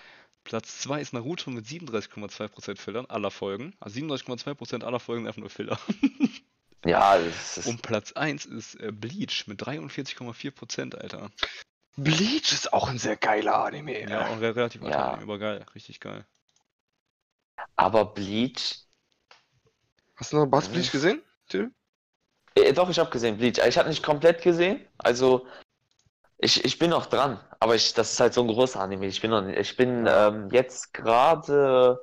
Platz 0.44 0.78
2 0.82 1.00
ist 1.00 1.12
Naruto 1.12 1.50
mit 1.50 1.66
37,2% 1.66 2.78
Fillern 2.78 3.06
aller 3.06 3.30
Folgen. 3.32 3.74
Also 3.80 3.98
37,2% 4.00 4.84
aller 4.84 5.00
Folgen 5.00 5.22
sind 5.22 5.28
einfach 5.28 5.40
nur 5.40 5.50
Filler. 5.50 5.78
Ja, 6.84 7.18
das 7.18 7.56
ist. 7.58 7.66
Und 7.66 7.82
Platz 7.82 8.12
1 8.12 8.44
ist 8.44 8.76
äh, 8.76 8.92
Bleach 8.92 9.48
mit 9.48 9.60
43,4%, 9.60 10.94
Alter. 10.94 11.32
Bleach 11.96 12.52
ist 12.52 12.72
auch 12.72 12.88
ein 12.88 12.98
sehr 12.98 13.16
geiler 13.16 13.64
Anime. 13.64 14.08
Ja, 14.08 14.28
auch 14.28 14.40
re- 14.40 14.54
relativ 14.54 14.82
Ja. 14.82 14.88
alter, 15.14 15.22
aber 15.22 15.38
geil, 15.40 15.66
richtig 15.74 15.98
geil. 15.98 16.24
Aber 17.74 18.04
Bleach. 18.04 18.84
Hast 20.14 20.32
du 20.32 20.36
noch 20.36 20.46
Bass 20.46 20.68
Bleach 20.68 20.92
gesehen, 20.92 21.22
Tim? 21.48 21.74
Äh, 22.56 22.72
doch, 22.72 22.88
ich 22.88 22.98
habe 22.98 23.10
gesehen, 23.10 23.36
Bleach. 23.36 23.58
Ich 23.66 23.78
habe 23.78 23.88
nicht 23.88 24.02
komplett 24.02 24.42
gesehen. 24.42 24.86
Also, 24.98 25.46
ich, 26.38 26.64
ich 26.64 26.78
bin 26.78 26.90
noch 26.90 27.06
dran. 27.06 27.40
Aber 27.60 27.74
ich, 27.74 27.94
das 27.94 28.12
ist 28.12 28.20
halt 28.20 28.34
so 28.34 28.42
ein 28.42 28.48
großer 28.48 28.80
Anime. 28.80 29.06
Ich 29.06 29.20
bin 29.20 29.30
noch 29.30 29.42
nicht. 29.42 29.58
Ich 29.58 29.76
bin 29.76 30.06
ähm, 30.08 30.50
jetzt 30.50 30.92
gerade. 30.92 32.00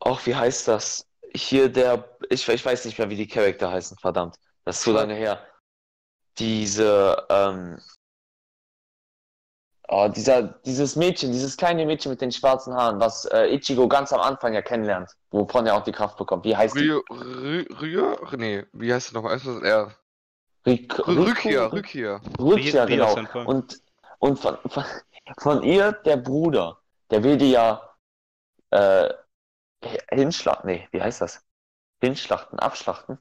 Ach, 0.00 0.24
wie 0.26 0.34
heißt 0.34 0.68
das? 0.68 1.06
Hier 1.34 1.68
der. 1.68 2.16
Ich, 2.30 2.48
ich 2.48 2.64
weiß 2.64 2.84
nicht 2.84 2.98
mehr, 2.98 3.10
wie 3.10 3.16
die 3.16 3.28
Charakter 3.28 3.70
heißen, 3.70 3.98
verdammt. 3.98 4.36
Das 4.64 4.78
ist 4.78 4.84
so 4.84 4.92
lange 4.92 5.14
her. 5.14 5.44
Diese. 6.38 7.26
Ähm, 7.28 7.78
oh, 9.92 10.08
dieser, 10.08 10.42
dieses 10.42 10.96
Mädchen, 10.96 11.32
dieses 11.32 11.56
kleine 11.56 11.84
Mädchen 11.86 12.10
mit 12.10 12.20
den 12.20 12.32
schwarzen 12.32 12.74
Haaren, 12.74 12.98
was 12.98 13.26
äh, 13.26 13.54
Ichigo 13.54 13.86
ganz 13.88 14.12
am 14.12 14.20
Anfang 14.20 14.54
ja 14.54 14.62
kennenlernt, 14.62 15.10
wovon 15.30 15.66
er 15.66 15.76
auch 15.76 15.84
die 15.84 15.92
Kraft 15.92 16.16
bekommt. 16.16 16.44
Wie 16.44 16.56
heißt 16.56 16.74
die? 16.76 16.88
Ryo, 16.88 17.02
Ryo, 17.10 18.14
Ryo? 18.14 18.36
Nee, 18.36 18.64
wie 18.72 18.92
heißt 18.92 19.08
es 19.08 19.12
nochmal? 19.12 19.40
Er. 19.62 19.94
Rik 20.64 20.98
Rückkehr, 21.06 21.72
Rückkehr. 21.72 22.20
Rückkehr, 22.38 22.86
genau. 22.86 23.16
Und, 23.44 23.80
und 24.18 24.38
von, 24.38 24.58
von, 24.66 24.84
von 25.38 25.62
ihr, 25.62 25.92
der 25.92 26.16
Bruder, 26.16 26.78
der 27.10 27.24
will 27.24 27.36
die 27.36 27.50
ja 27.50 27.82
äh, 28.70 29.12
hinschlachten. 30.10 30.70
Nee, 30.70 30.88
wie 30.92 31.02
heißt 31.02 31.20
das? 31.20 31.44
Hinschlachten, 32.00 32.58
abschlachten? 32.58 33.18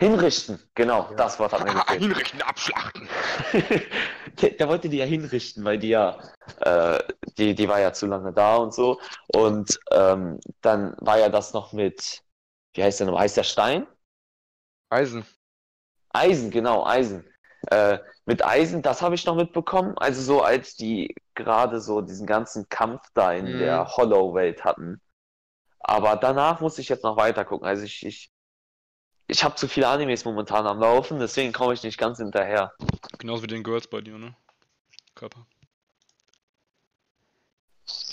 Hinrichten, 0.00 0.58
genau, 0.74 1.10
Ja. 1.10 1.16
das 1.16 1.38
Wort 1.38 1.52
hat 1.52 1.62
mir 1.62 1.74
gefehlt. 1.74 2.00
Hinrichten, 2.02 2.40
abschlachten. 2.42 3.08
der, 4.40 4.50
der 4.50 4.68
wollte 4.68 4.88
die 4.88 4.96
ja 4.96 5.04
hinrichten, 5.04 5.64
weil 5.64 5.78
die 5.78 5.88
ja, 5.90 6.18
äh, 6.60 6.98
die, 7.36 7.54
die 7.54 7.68
war 7.68 7.80
ja 7.80 7.92
zu 7.92 8.06
lange 8.06 8.32
da 8.32 8.56
und 8.56 8.72
so. 8.72 8.98
Und 9.26 9.78
ähm, 9.92 10.40
dann 10.62 10.94
war 11.00 11.18
ja 11.18 11.28
das 11.28 11.52
noch 11.52 11.72
mit, 11.72 12.22
wie 12.74 12.82
heißt 12.82 13.00
der 13.00 13.08
noch? 13.08 13.18
Heißt 13.18 13.36
der 13.36 13.42
Stein? 13.44 13.86
Eisen. 14.90 15.24
Eisen, 16.10 16.50
genau, 16.50 16.84
Eisen. 16.86 17.24
Äh, 17.70 17.98
mit 18.24 18.44
Eisen, 18.44 18.82
das 18.82 19.02
habe 19.02 19.14
ich 19.14 19.26
noch 19.26 19.36
mitbekommen. 19.36 19.96
Also 19.98 20.22
so, 20.22 20.42
als 20.42 20.74
die 20.76 21.14
gerade 21.34 21.80
so 21.80 22.00
diesen 22.00 22.26
ganzen 22.26 22.68
Kampf 22.68 23.02
da 23.14 23.32
in 23.32 23.56
Mhm. 23.56 23.58
der 23.58 23.86
Hollow-Welt 23.96 24.64
hatten. 24.64 25.00
Aber 25.80 26.16
danach 26.16 26.60
muss 26.60 26.78
ich 26.78 26.88
jetzt 26.88 27.04
noch 27.04 27.16
weiter 27.16 27.44
gucken. 27.44 27.66
Also 27.66 27.84
ich, 27.84 28.04
ich, 28.06 28.30
ich 29.30 29.44
habe 29.44 29.54
zu 29.54 29.68
viele 29.68 29.88
Animes 29.88 30.24
momentan 30.24 30.66
am 30.66 30.80
Laufen, 30.80 31.18
deswegen 31.18 31.52
komme 31.52 31.74
ich 31.74 31.82
nicht 31.82 31.98
ganz 31.98 32.18
hinterher. 32.18 32.72
Genauso 33.18 33.42
wie 33.42 33.46
den 33.46 33.62
Girls 33.62 33.86
bei 33.86 34.00
dir, 34.00 34.18
ne? 34.18 34.34
Körper. 35.14 35.46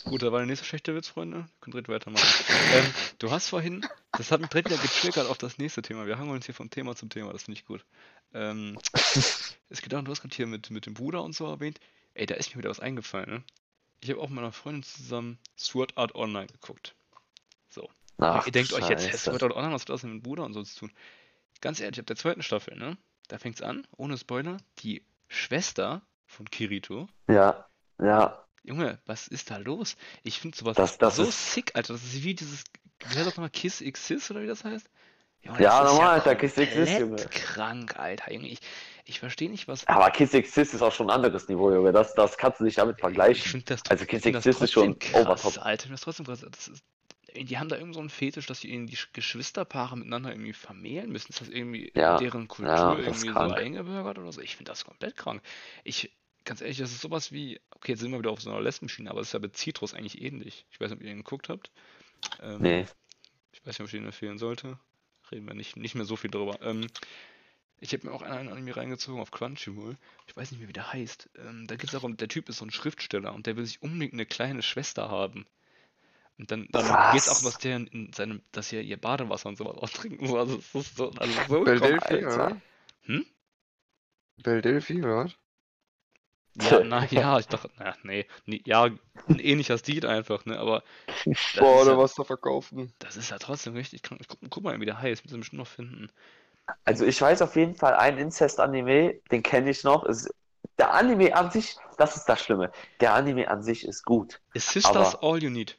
Gut, 0.05 0.21
da 0.21 0.31
war 0.31 0.39
der 0.39 0.47
nächste 0.47 0.65
schlechte 0.65 0.95
Witz, 0.95 1.09
Freunde. 1.09 1.47
Könnt 1.59 1.73
direkt 1.73 1.89
weitermachen. 1.89 2.45
ähm, 2.73 2.85
du 3.19 3.29
hast 3.29 3.49
vorhin, 3.49 3.85
das 4.13 4.31
hat 4.31 4.39
mich 4.39 4.49
direkt 4.49 4.69
wieder 4.69 4.81
getriggert 4.81 5.27
auf 5.27 5.37
das 5.37 5.57
nächste 5.57 5.81
Thema. 5.81 6.05
Wir 6.05 6.17
hangeln 6.17 6.35
uns 6.35 6.45
hier 6.45 6.55
von 6.55 6.69
Thema 6.69 6.95
zum 6.95 7.09
Thema, 7.09 7.33
das 7.33 7.43
finde 7.43 7.59
ich 7.59 7.65
gut. 7.65 7.83
Ähm, 8.33 8.77
es 8.93 9.81
geht 9.81 9.91
darum, 9.91 10.05
du 10.05 10.11
hast 10.11 10.21
gerade 10.21 10.35
hier 10.35 10.47
mit, 10.47 10.69
mit 10.69 10.85
dem 10.85 10.93
Bruder 10.93 11.23
und 11.23 11.35
so 11.35 11.45
erwähnt. 11.45 11.79
Ey, 12.13 12.25
da 12.25 12.35
ist 12.35 12.51
mir 12.51 12.59
wieder 12.59 12.69
was 12.69 12.79
eingefallen, 12.79 13.29
ne? 13.29 13.43
Ich 13.99 14.09
habe 14.11 14.21
auch 14.21 14.29
mit 14.29 14.35
meiner 14.35 14.51
Freundin 14.51 14.83
zusammen 14.83 15.39
Sword 15.57 15.97
Art 15.97 16.13
Online 16.15 16.47
geguckt. 16.47 16.95
Ach, 18.19 18.45
Ihr 18.45 18.51
denkt 18.51 18.73
euch 18.73 18.89
jetzt, 18.89 19.03
Scheiße. 19.05 19.17
Sword 19.31 19.43
Art 19.43 19.53
Online, 19.55 19.73
was 19.73 19.81
hat 19.83 19.89
das 19.89 20.03
mit 20.03 20.11
dem 20.11 20.21
Bruder 20.23 20.43
und 20.43 20.53
so 20.53 20.63
zu 20.63 20.79
tun? 20.79 20.91
Ganz 21.61 21.79
ehrlich, 21.79 21.99
ab 21.99 22.05
der 22.07 22.15
zweiten 22.15 22.41
Staffel, 22.41 22.75
ne? 22.77 22.97
Da 23.27 23.37
fängt's 23.37 23.61
an, 23.61 23.85
ohne 23.97 24.17
Spoiler, 24.17 24.57
die 24.79 25.03
Schwester 25.27 26.01
von 26.25 26.49
Kirito. 26.49 27.07
Ja, 27.27 27.67
ja. 28.01 28.43
Junge, 28.63 28.99
was 29.05 29.27
ist 29.27 29.49
da 29.51 29.57
los? 29.57 29.95
Ich 30.23 30.39
finde 30.39 30.57
sowas 30.57 30.75
Das- 30.75 30.97
das 30.97 31.15
so 31.17 31.23
ist- 31.23 31.53
sick, 31.53 31.71
Alter. 31.75 31.93
Das 31.93 32.03
ist 32.03 32.23
wie 32.23 32.33
dieses, 32.35 32.63
wie 32.99 33.05
heißt 33.15 33.17
das 33.27 33.35
nochmal, 33.35 33.49
Kiss 33.49 33.81
Exist 33.81 34.29
oder 34.31 34.41
wie 34.41 34.47
das 34.47 34.63
heißt? 34.63 34.89
Junge, 35.41 35.61
Ja, 35.61 35.81
das 35.81 35.91
ist 35.91 35.95
normal, 35.97 36.13
Alter, 36.19 36.35
Kiss 36.35 36.57
Exist, 36.57 36.99
Junge. 36.99 37.15
krank, 37.29 37.97
Alter. 37.97 38.33
Junge, 38.33 38.47
ich, 38.47 38.59
ich 39.05 39.19
verstehe 39.19 39.49
nicht, 39.49 39.67
was. 39.67 39.87
Aber 39.87 40.09
Kiss 40.11 40.33
Exist 40.33 40.73
ist 40.73 40.81
auch 40.81 40.91
schon 40.91 41.09
ein 41.09 41.15
anderes 41.15 41.47
Niveau, 41.47 41.71
Junge. 41.71 41.91
Das, 41.91 42.13
das 42.15 42.37
kannst 42.37 42.59
du 42.59 42.63
nicht 42.65 42.77
damit 42.77 42.97
Ich 42.97 43.01
vergleichen. 43.01 43.49
finde 43.51 43.65
das, 43.67 43.83
Also 43.89 44.03
ich 44.03 44.09
Kiss 44.09 44.25
Exist 44.25 44.61
ist 44.61 44.71
schon 44.73 44.97
krass, 44.99 45.25
overtop. 45.25 45.57
Alter. 45.59 45.73
Ich 45.73 45.81
finde 45.83 45.93
das 45.93 46.01
trotzdem 46.01 46.25
krass. 46.25 46.45
Das 46.49 46.67
ist, 46.67 46.83
die 47.43 47.57
haben 47.57 47.69
da 47.69 47.77
irgend 47.77 47.93
so 47.93 47.99
einen 47.99 48.09
Fetisch, 48.09 48.45
dass 48.47 48.61
sie 48.61 48.71
irgendwie 48.71 48.95
die 48.95 49.01
Geschwisterpaare 49.13 49.97
miteinander 49.97 50.31
irgendwie 50.31 50.53
vermählen 50.53 51.11
müssen. 51.11 51.29
Ist 51.31 51.41
das 51.41 51.49
irgendwie 51.49 51.91
Ja, 51.95 52.17
deren 52.17 52.47
Kultur 52.47 52.73
ja, 52.73 52.97
irgendwie 52.97 53.27
so 53.27 53.33
krank. 53.33 53.57
eingebürgert 53.57 54.17
oder 54.19 54.31
so? 54.31 54.41
Ich 54.41 54.55
finde 54.55 54.71
das 54.71 54.85
komplett 54.85 55.15
krank. 55.15 55.41
Ich, 55.83 56.11
ganz 56.45 56.61
ehrlich, 56.61 56.77
das 56.77 56.91
ist 56.91 57.01
sowas 57.01 57.31
wie, 57.31 57.59
okay, 57.71 57.93
jetzt 57.93 58.01
sind 58.01 58.11
wir 58.11 58.19
wieder 58.19 58.31
auf 58.31 58.41
so 58.41 58.49
einer 58.49 58.61
Lesbenschiene, 58.61 59.09
aber 59.09 59.21
es 59.21 59.27
ist 59.27 59.33
ja 59.33 59.39
bei 59.39 59.49
Citrus 59.49 59.93
eigentlich 59.93 60.21
ähnlich. 60.21 60.65
Ich 60.71 60.79
weiß 60.79 60.89
nicht, 60.89 60.97
ob 60.99 61.03
ihr 61.03 61.09
den 61.11 61.17
geguckt 61.23 61.49
habt. 61.49 61.71
Ähm, 62.41 62.61
Nee. 62.61 62.85
Ich 63.53 63.59
weiß 63.65 63.79
nicht, 63.79 63.81
ob 63.81 63.85
ich 63.87 63.91
den 63.91 64.05
empfehlen 64.05 64.37
sollte. 64.37 64.79
Reden 65.31 65.47
wir 65.47 65.53
nicht, 65.55 65.75
nicht 65.77 65.95
mehr 65.95 66.05
so 66.05 66.15
viel 66.15 66.31
drüber. 66.31 66.57
Ähm, 66.61 66.87
ich 67.79 67.93
habe 67.93 68.07
mir 68.07 68.13
auch 68.13 68.21
einen 68.23 68.49
Anime 68.49 68.75
reingezogen 68.75 69.19
auf 69.21 69.31
Crunchyroll. 69.31 69.97
Ich 70.25 70.35
weiß 70.35 70.51
nicht 70.51 70.59
mehr, 70.59 70.69
wie 70.69 70.73
der 70.73 70.93
heißt. 70.93 71.29
Ähm, 71.37 71.67
da 71.67 71.75
geht 71.75 71.85
es 71.85 71.91
darum, 71.91 72.17
der 72.17 72.27
Typ 72.27 72.49
ist 72.49 72.57
so 72.57 72.65
ein 72.65 72.71
Schriftsteller 72.71 73.33
und 73.33 73.45
der 73.45 73.55
will 73.57 73.65
sich 73.65 73.81
unbedingt 73.83 74.13
eine 74.13 74.25
kleine 74.25 74.61
Schwester 74.63 75.09
haben. 75.09 75.45
Und 76.39 76.51
dann, 76.51 76.67
dann 76.71 77.11
geht 77.13 77.21
es 77.21 77.29
auch, 77.29 77.43
was 77.43 77.57
der 77.57 77.77
in, 77.77 77.87
in 77.87 78.13
seinem, 78.13 78.41
dass 78.51 78.71
er 78.71 78.81
ihr 78.81 78.97
Badewasser 79.01 79.49
und 79.49 79.57
sowas 79.57 79.77
austrinken 79.81 80.27
soll. 80.27 80.39
Also, 80.39 80.57
das 80.57 80.75
ist 80.75 80.97
so, 80.97 81.09
also 81.11 81.33
so 81.47 81.55
kom- 81.63 81.79
Delphi, 81.79 82.25
oder? 82.25 82.61
Hm? 83.03 83.25
Belle 84.43 84.61
Delphi, 84.61 84.99
oder 85.03 85.17
was? 85.25 85.31
Ja, 86.59 86.79
na 86.83 87.05
ja, 87.07 87.39
ich 87.39 87.47
dachte, 87.47 87.69
na, 87.77 87.95
nee, 88.03 88.25
nee, 88.45 88.61
ja, 88.65 88.85
ein 89.27 89.39
ähnlicher 89.39 89.77
Stil 89.77 90.05
einfach, 90.05 90.45
ne, 90.45 90.57
aber 90.59 90.83
Boah, 91.57 91.81
oder 91.81 91.91
ja, 91.93 91.97
was 91.97 92.13
da 92.15 92.23
verkaufen. 92.23 92.93
das 92.99 93.17
ist 93.17 93.29
ja 93.31 93.37
trotzdem 93.39 93.73
richtig 93.73 94.03
krank. 94.03 94.21
Ich 94.21 94.27
guck, 94.27 94.39
guck 94.49 94.63
mal, 94.63 94.79
wie 94.79 94.85
der 94.85 94.99
heißt, 95.01 95.23
müssen 95.23 95.35
wir 95.35 95.39
bestimmt 95.39 95.59
noch 95.59 95.67
finden. 95.67 96.11
Also 96.83 97.05
ich 97.05 97.19
weiß 97.21 97.41
auf 97.41 97.55
jeden 97.55 97.75
Fall 97.75 97.93
einen 97.95 98.17
Incest-Anime, 98.17 99.15
den 99.31 99.41
kenne 99.41 99.69
ich 99.69 99.83
noch. 99.83 100.03
Ist, 100.05 100.29
der 100.77 100.93
Anime 100.93 101.33
an 101.35 101.49
sich, 101.49 101.77
das 101.97 102.17
ist 102.17 102.25
das 102.25 102.41
Schlimme. 102.41 102.71
Der 102.99 103.13
Anime 103.13 103.47
an 103.49 103.63
sich 103.63 103.85
ist 103.87 104.03
gut. 104.03 104.41
Ist 104.53 104.69
Sisters 104.69 105.15
Aber- 105.15 105.23
all 105.33 105.41
you 105.41 105.49
need? 105.49 105.77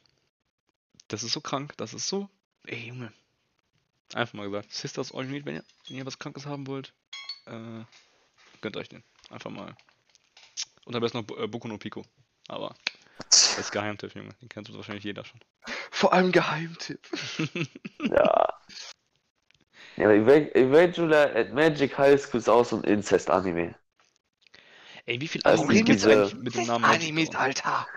Das 1.09 1.23
ist 1.23 1.33
so 1.33 1.41
krank, 1.41 1.73
das 1.77 1.93
ist 1.93 2.07
so. 2.07 2.29
Ey, 2.65 2.87
Junge. 2.87 3.11
Einfach 4.13 4.33
mal 4.33 4.45
gesagt. 4.49 4.71
Sisters 4.71 5.11
all 5.13 5.25
you 5.25 5.31
need, 5.31 5.45
wenn 5.45 5.55
ihr, 5.55 5.63
wenn 5.87 5.97
ihr 5.97 6.05
was 6.05 6.17
Krankes 6.17 6.45
haben 6.45 6.65
wollt, 6.67 6.93
äh, 7.45 7.83
gönnt 8.61 8.77
euch 8.77 8.89
den. 8.89 9.03
Einfach 9.29 9.49
mal. 9.51 9.75
Und 10.85 10.95
am 10.95 11.01
besten 11.01 11.19
noch 11.19 11.37
äh, 11.37 11.47
Boku 11.47 11.67
no 11.67 11.77
Pico. 11.77 12.03
Aber 12.47 12.73
das 13.29 13.57
ist 13.59 13.71
Geheimtipp, 13.71 14.15
Junge. 14.15 14.33
Den 14.41 14.49
kennt 14.49 14.73
wahrscheinlich 14.73 15.03
jeder 15.03 15.25
schon. 15.25 15.39
Vor 15.91 16.13
allem 16.13 16.31
Geheimtipp. 16.31 17.07
Ja. 18.01 18.47
Ja, 19.97 20.09
Eva- 20.11 20.55
Evangela 20.55 21.23
at 21.35 21.51
Magic 21.51 21.97
High 21.97 22.19
School 22.21 22.39
ist 22.39 22.47
auch 22.47 22.63
so 22.63 22.77
ein 22.77 22.85
Incest-Anime. 22.85 23.75
Ey, 25.05 25.19
wie 25.19 25.27
viel 25.27 25.41
Also 25.43 25.63
Animes 25.63 25.85
gibt's 25.85 26.03
diese- 26.03 26.11
eigentlich 26.23 26.35
mit 26.35 26.55
dem 26.55 26.65
Namen 26.67 26.85
Animes, 26.85 27.29
Dragon? 27.29 27.45
Alter. 27.45 27.87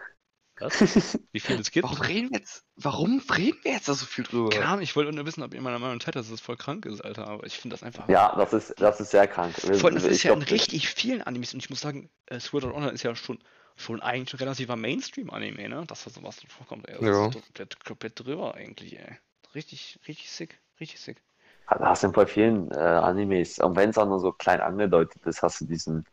Was? 0.62 1.18
Wie 1.32 1.40
viel 1.40 1.58
es 1.58 1.70
gibt? 1.70 1.84
Warum 1.84 2.00
reden 2.02 2.30
wir 2.30 2.38
jetzt? 2.38 2.64
Warum 2.76 3.20
reden 3.36 3.58
wir 3.62 3.72
jetzt 3.72 3.88
da 3.88 3.94
so 3.94 4.06
viel 4.06 4.24
drüber? 4.24 4.50
Keine 4.50 4.66
Ahnung, 4.68 4.82
ich 4.82 4.94
wollte 4.94 5.12
nur 5.12 5.26
wissen, 5.26 5.42
ob 5.42 5.54
ihr 5.54 5.60
meiner 5.60 5.78
Meinung 5.78 5.98
nach 5.98 6.10
dass 6.12 6.30
es 6.30 6.40
voll 6.40 6.56
krank 6.56 6.86
ist, 6.86 7.00
Alter. 7.00 7.26
Aber 7.26 7.44
ich 7.46 7.56
finde 7.56 7.74
das 7.74 7.82
einfach. 7.82 8.08
Ja, 8.08 8.34
das 8.36 8.52
ist, 8.52 8.74
das 8.80 9.00
ist 9.00 9.10
sehr 9.10 9.26
krank. 9.26 9.54
Vor 9.54 9.70
allem, 9.86 9.94
das 9.96 10.04
Ich 10.04 10.10
ist 10.10 10.22
ja 10.22 10.32
in 10.32 10.42
richtig 10.42 10.88
vielen 10.88 11.22
Animes 11.22 11.54
und 11.54 11.60
ich 11.60 11.70
muss 11.70 11.80
sagen, 11.80 12.10
äh, 12.26 12.38
Sword 12.38 12.64
Art 12.64 12.74
Online 12.74 12.92
ist 12.92 13.02
ja 13.02 13.14
schon, 13.16 13.38
schon 13.76 14.00
eigentlich 14.00 14.30
schon 14.30 14.38
relativer 14.38 14.76
Mainstream-Anime, 14.76 15.68
ne? 15.68 15.84
Das, 15.86 16.06
was 16.06 16.14
sowas 16.14 16.40
vorkommt, 16.48 16.88
ey. 16.88 16.94
Das 16.94 17.04
Ja. 17.04 17.26
ist 17.26 17.32
komplett, 17.32 17.84
komplett 17.84 18.20
drüber 18.20 18.54
eigentlich, 18.54 18.98
ey. 18.98 19.18
Richtig, 19.54 19.98
richtig 20.06 20.30
sick, 20.30 20.60
richtig 20.80 21.00
sick. 21.00 21.22
Da 21.68 21.78
hast 21.80 22.04
du 22.04 22.12
bei 22.12 22.26
vielen 22.26 22.70
äh, 22.70 22.74
Animes, 22.76 23.58
und 23.58 23.76
wenn 23.76 23.90
es 23.90 23.98
auch 23.98 24.06
nur 24.06 24.20
so 24.20 24.32
klein 24.32 24.60
angedeutet 24.60 25.24
ist, 25.26 25.42
hast 25.42 25.60
du 25.60 25.64
diesen 25.66 26.04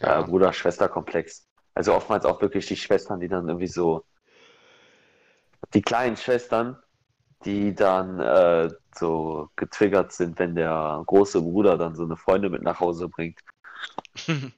Ja. 0.00 0.20
äh, 0.20 0.24
Bruder-Schwester-Komplex. 0.24 1.46
Also 1.74 1.94
oftmals 1.94 2.24
auch 2.24 2.40
wirklich 2.40 2.66
die 2.66 2.76
Schwestern, 2.76 3.20
die 3.20 3.28
dann 3.28 3.48
irgendwie 3.48 3.66
so, 3.66 4.04
die 5.74 5.82
kleinen 5.82 6.16
Schwestern, 6.16 6.76
die 7.44 7.74
dann 7.74 8.20
äh, 8.20 8.70
so 8.94 9.48
getriggert 9.56 10.12
sind, 10.12 10.38
wenn 10.38 10.54
der 10.54 11.02
große 11.06 11.40
Bruder 11.40 11.78
dann 11.78 11.96
so 11.96 12.04
eine 12.04 12.16
Freundin 12.16 12.52
mit 12.52 12.62
nach 12.62 12.80
Hause 12.80 13.08
bringt. 13.08 13.40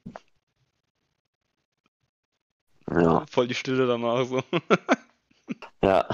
Ja, 2.91 3.25
Voll 3.27 3.49
die 3.49 3.55
Stille 3.55 3.87
danach 3.87 4.25
so. 4.27 4.43
ja. 5.83 6.07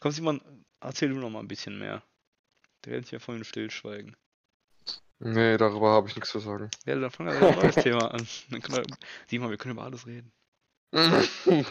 Komm, 0.00 0.10
Simon, 0.10 0.40
erzähl 0.80 1.10
du 1.10 1.16
noch 1.16 1.30
mal 1.30 1.40
ein 1.40 1.48
bisschen 1.48 1.78
mehr. 1.78 2.02
Der 2.84 2.94
rennt 2.94 3.08
hier 3.08 3.20
voll 3.20 3.36
im 3.36 3.44
Stillschweigen. 3.44 4.16
Nee, 5.24 5.56
darüber 5.56 5.90
habe 5.92 6.08
ich 6.08 6.16
nichts 6.16 6.30
zu 6.30 6.40
sagen. 6.40 6.68
Ja, 6.84 6.96
dann 6.96 7.10
fangen 7.10 7.40
wir 7.40 7.48
ein 7.48 7.54
neues 7.58 7.76
Thema 7.76 8.10
an. 8.12 8.26
Dann 8.50 8.60
können 8.60 8.76
wir, 8.78 8.96
Simon, 9.28 9.50
wir 9.50 9.56
können 9.56 9.74
über 9.74 9.84
alles 9.84 10.06
reden. 10.06 10.32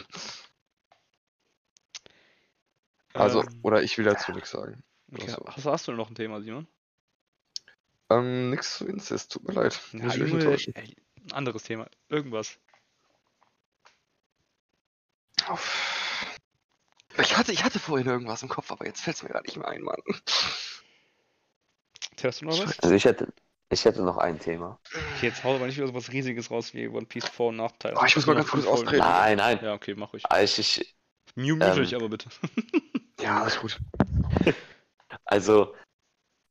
Also, 3.13 3.41
Ähm, 3.41 3.59
oder 3.61 3.83
ich 3.83 3.97
will 3.97 4.05
dazu 4.05 4.31
nichts 4.31 4.51
sagen. 4.51 4.81
okay. 5.11 5.23
also- 5.23 5.43
hast, 5.45 5.65
hast 5.65 5.87
du 5.89 5.91
noch 5.91 6.09
ein 6.09 6.15
Thema, 6.15 6.41
Simon? 6.41 6.65
Ähm, 8.09 8.49
nix 8.51 8.77
zu 8.77 8.87
Inzest, 8.87 9.33
tut 9.33 9.45
mir 9.45 9.53
leid. 9.53 9.79
Ja, 9.91 10.05
Muss 10.05 10.15
ich 10.15 10.21
Junge, 10.21 10.31
enttäuschen. 10.43 10.73
ey, 10.75 10.95
ein 11.25 11.31
anderes 11.33 11.63
Thema. 11.63 11.89
Irgendwas. 12.07 12.57
Ich 17.19 17.37
hatte, 17.37 17.51
ich 17.51 17.63
hatte 17.65 17.79
vorhin 17.79 18.07
irgendwas 18.07 18.43
im 18.43 18.49
Kopf, 18.49 18.71
aber 18.71 18.85
jetzt 18.85 19.01
fällt 19.01 19.17
es 19.17 19.23
mir 19.23 19.29
gerade 19.29 19.45
nicht 19.45 19.57
mehr 19.57 19.67
ein, 19.67 19.81
Mann. 19.81 19.99
Hast 22.27 22.41
du 22.41 22.45
noch 22.45 22.57
was? 22.57 22.79
Also 22.79 22.95
ich 22.95 23.05
hätte, 23.05 23.27
ich 23.69 23.85
hätte 23.85 24.03
noch 24.03 24.17
ein 24.17 24.39
Thema. 24.39 24.79
Okay, 25.15 25.27
jetzt 25.27 25.43
hau 25.43 25.55
aber 25.55 25.65
nicht 25.65 25.77
wieder 25.77 25.87
so 25.87 25.93
was 25.93 26.11
Riesiges 26.11 26.51
raus 26.51 26.73
wie 26.73 26.87
One 26.87 27.05
Piece 27.05 27.27
Vor- 27.27 27.49
und 27.49 27.57
Nachteile. 27.57 27.97
Oh, 27.99 28.05
ich 28.05 28.15
muss 28.15 28.25
mal 28.25 28.35
ganz 28.35 28.49
kurz 28.49 28.65
austreten. 28.65 28.97
Nein, 28.97 29.37
nein. 29.37 29.59
Ja, 29.61 29.73
okay, 29.73 29.95
mach 29.95 30.13
ruhig. 30.13 30.23
Also 30.29 30.61
ich, 30.61 30.95
mute 31.35 31.65
Ähm. 31.65 31.75
dich 31.75 31.95
aber 31.95 32.09
bitte. 32.09 32.29
Ja, 33.19 33.41
alles 33.41 33.59
gut. 33.59 33.79
Also, 35.25 35.75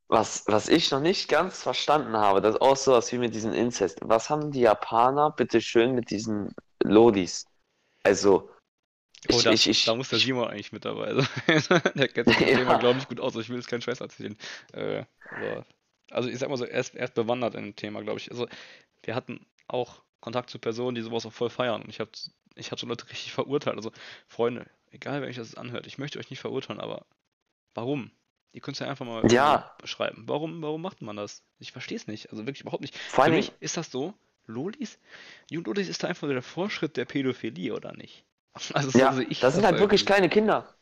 was, 0.06 0.44
was 0.46 0.68
ich 0.68 0.92
noch 0.92 1.00
nicht 1.00 1.28
ganz 1.28 1.62
verstanden 1.62 2.16
habe, 2.16 2.40
das 2.40 2.54
ist 2.54 2.60
auch 2.60 2.76
sowas 2.76 3.10
wie 3.12 3.18
mit 3.18 3.34
diesen 3.34 3.52
Inzest. 3.52 3.98
Was 4.02 4.30
haben 4.30 4.52
die 4.52 4.60
Japaner 4.60 5.32
bitte 5.32 5.60
schön 5.60 5.96
mit 5.96 6.10
diesen 6.10 6.54
Lodis? 6.82 7.44
Also, 8.04 8.50
ich, 9.28 9.42
da, 9.42 9.52
ich, 9.52 9.66
ich, 9.68 9.84
da 9.84 9.94
muss 9.94 10.08
der 10.08 10.18
Simon 10.18 10.48
eigentlich 10.48 10.72
mit 10.72 10.84
dabei 10.84 11.14
sein. 11.14 11.28
der 11.94 12.08
kennt 12.08 12.28
sich 12.28 12.36
das 12.38 12.48
Ja. 12.50 12.56
Thema, 12.56 12.78
glaube 12.78 12.98
ich, 12.98 13.08
gut 13.08 13.20
aus. 13.20 13.36
Ich 13.36 13.48
will 13.48 13.56
jetzt 13.56 13.68
keinen 13.68 13.82
Scheiß 13.82 14.00
erzählen. 14.00 14.36
Äh, 14.72 15.04
aber, 15.30 15.66
also 16.10 16.28
ich 16.28 16.38
sag 16.38 16.48
mal 16.48 16.56
so, 16.56 16.64
er 16.64 16.80
ist, 16.80 16.94
er 16.94 17.04
ist 17.04 17.14
bewandert 17.14 17.54
in 17.54 17.64
dem 17.64 17.76
Thema, 17.76 18.02
glaube 18.02 18.18
ich. 18.18 18.30
Also 18.30 18.48
wir 19.02 19.14
hatten 19.14 19.44
auch 19.68 20.02
Kontakt 20.20 20.50
zu 20.50 20.58
Personen, 20.58 20.94
die 20.94 21.02
sowas 21.02 21.26
auch 21.26 21.32
voll 21.32 21.50
feiern. 21.50 21.82
Und 21.82 21.90
ich 21.90 22.00
habe 22.00 22.10
ich 22.54 22.72
hab 22.72 22.80
so 22.80 22.86
Leute 22.86 23.08
richtig 23.10 23.32
verurteilt. 23.32 23.76
Also 23.76 23.92
Freunde, 24.26 24.66
egal 24.90 25.20
wer 25.22 25.28
euch 25.28 25.36
das 25.36 25.54
anhört, 25.54 25.86
ich 25.86 25.98
möchte 25.98 26.18
euch 26.18 26.30
nicht 26.30 26.40
verurteilen, 26.40 26.80
aber 26.80 27.06
warum? 27.74 28.10
Ihr 28.52 28.60
könnt 28.60 28.74
es 28.74 28.80
ja 28.80 28.88
einfach 28.88 29.06
mal 29.06 29.30
Ja. 29.30 29.72
beschreiben. 29.80 30.24
Warum, 30.26 30.60
warum 30.60 30.82
macht 30.82 31.02
man 31.02 31.16
das? 31.16 31.42
Ich 31.58 31.70
verstehe 31.72 31.96
es 31.96 32.06
nicht. 32.08 32.30
Also 32.30 32.46
wirklich 32.46 32.62
überhaupt 32.62 32.82
nicht. 32.82 32.96
vor 32.98 33.26
Für 33.26 33.30
mich 33.30 33.52
ist 33.60 33.76
das 33.76 33.90
so, 33.90 34.12
Lolis, 34.46 34.98
Jugendlolis 35.50 35.88
ist 35.88 36.02
da 36.02 36.08
einfach 36.08 36.26
der 36.26 36.42
Vorschritt 36.42 36.96
der 36.96 37.04
Pädophilie, 37.04 37.72
oder 37.72 37.92
nicht? 37.92 38.24
Also 38.74 38.90
so 38.90 38.98
ja, 38.98 39.12
sehe 39.12 39.24
ich 39.24 39.40
das 39.40 39.54
sind 39.54 39.64
halt 39.64 39.78
wirklich 39.78 40.04
irgendwie. 40.04 40.06
kleine 40.06 40.28
Kinder. 40.28 40.74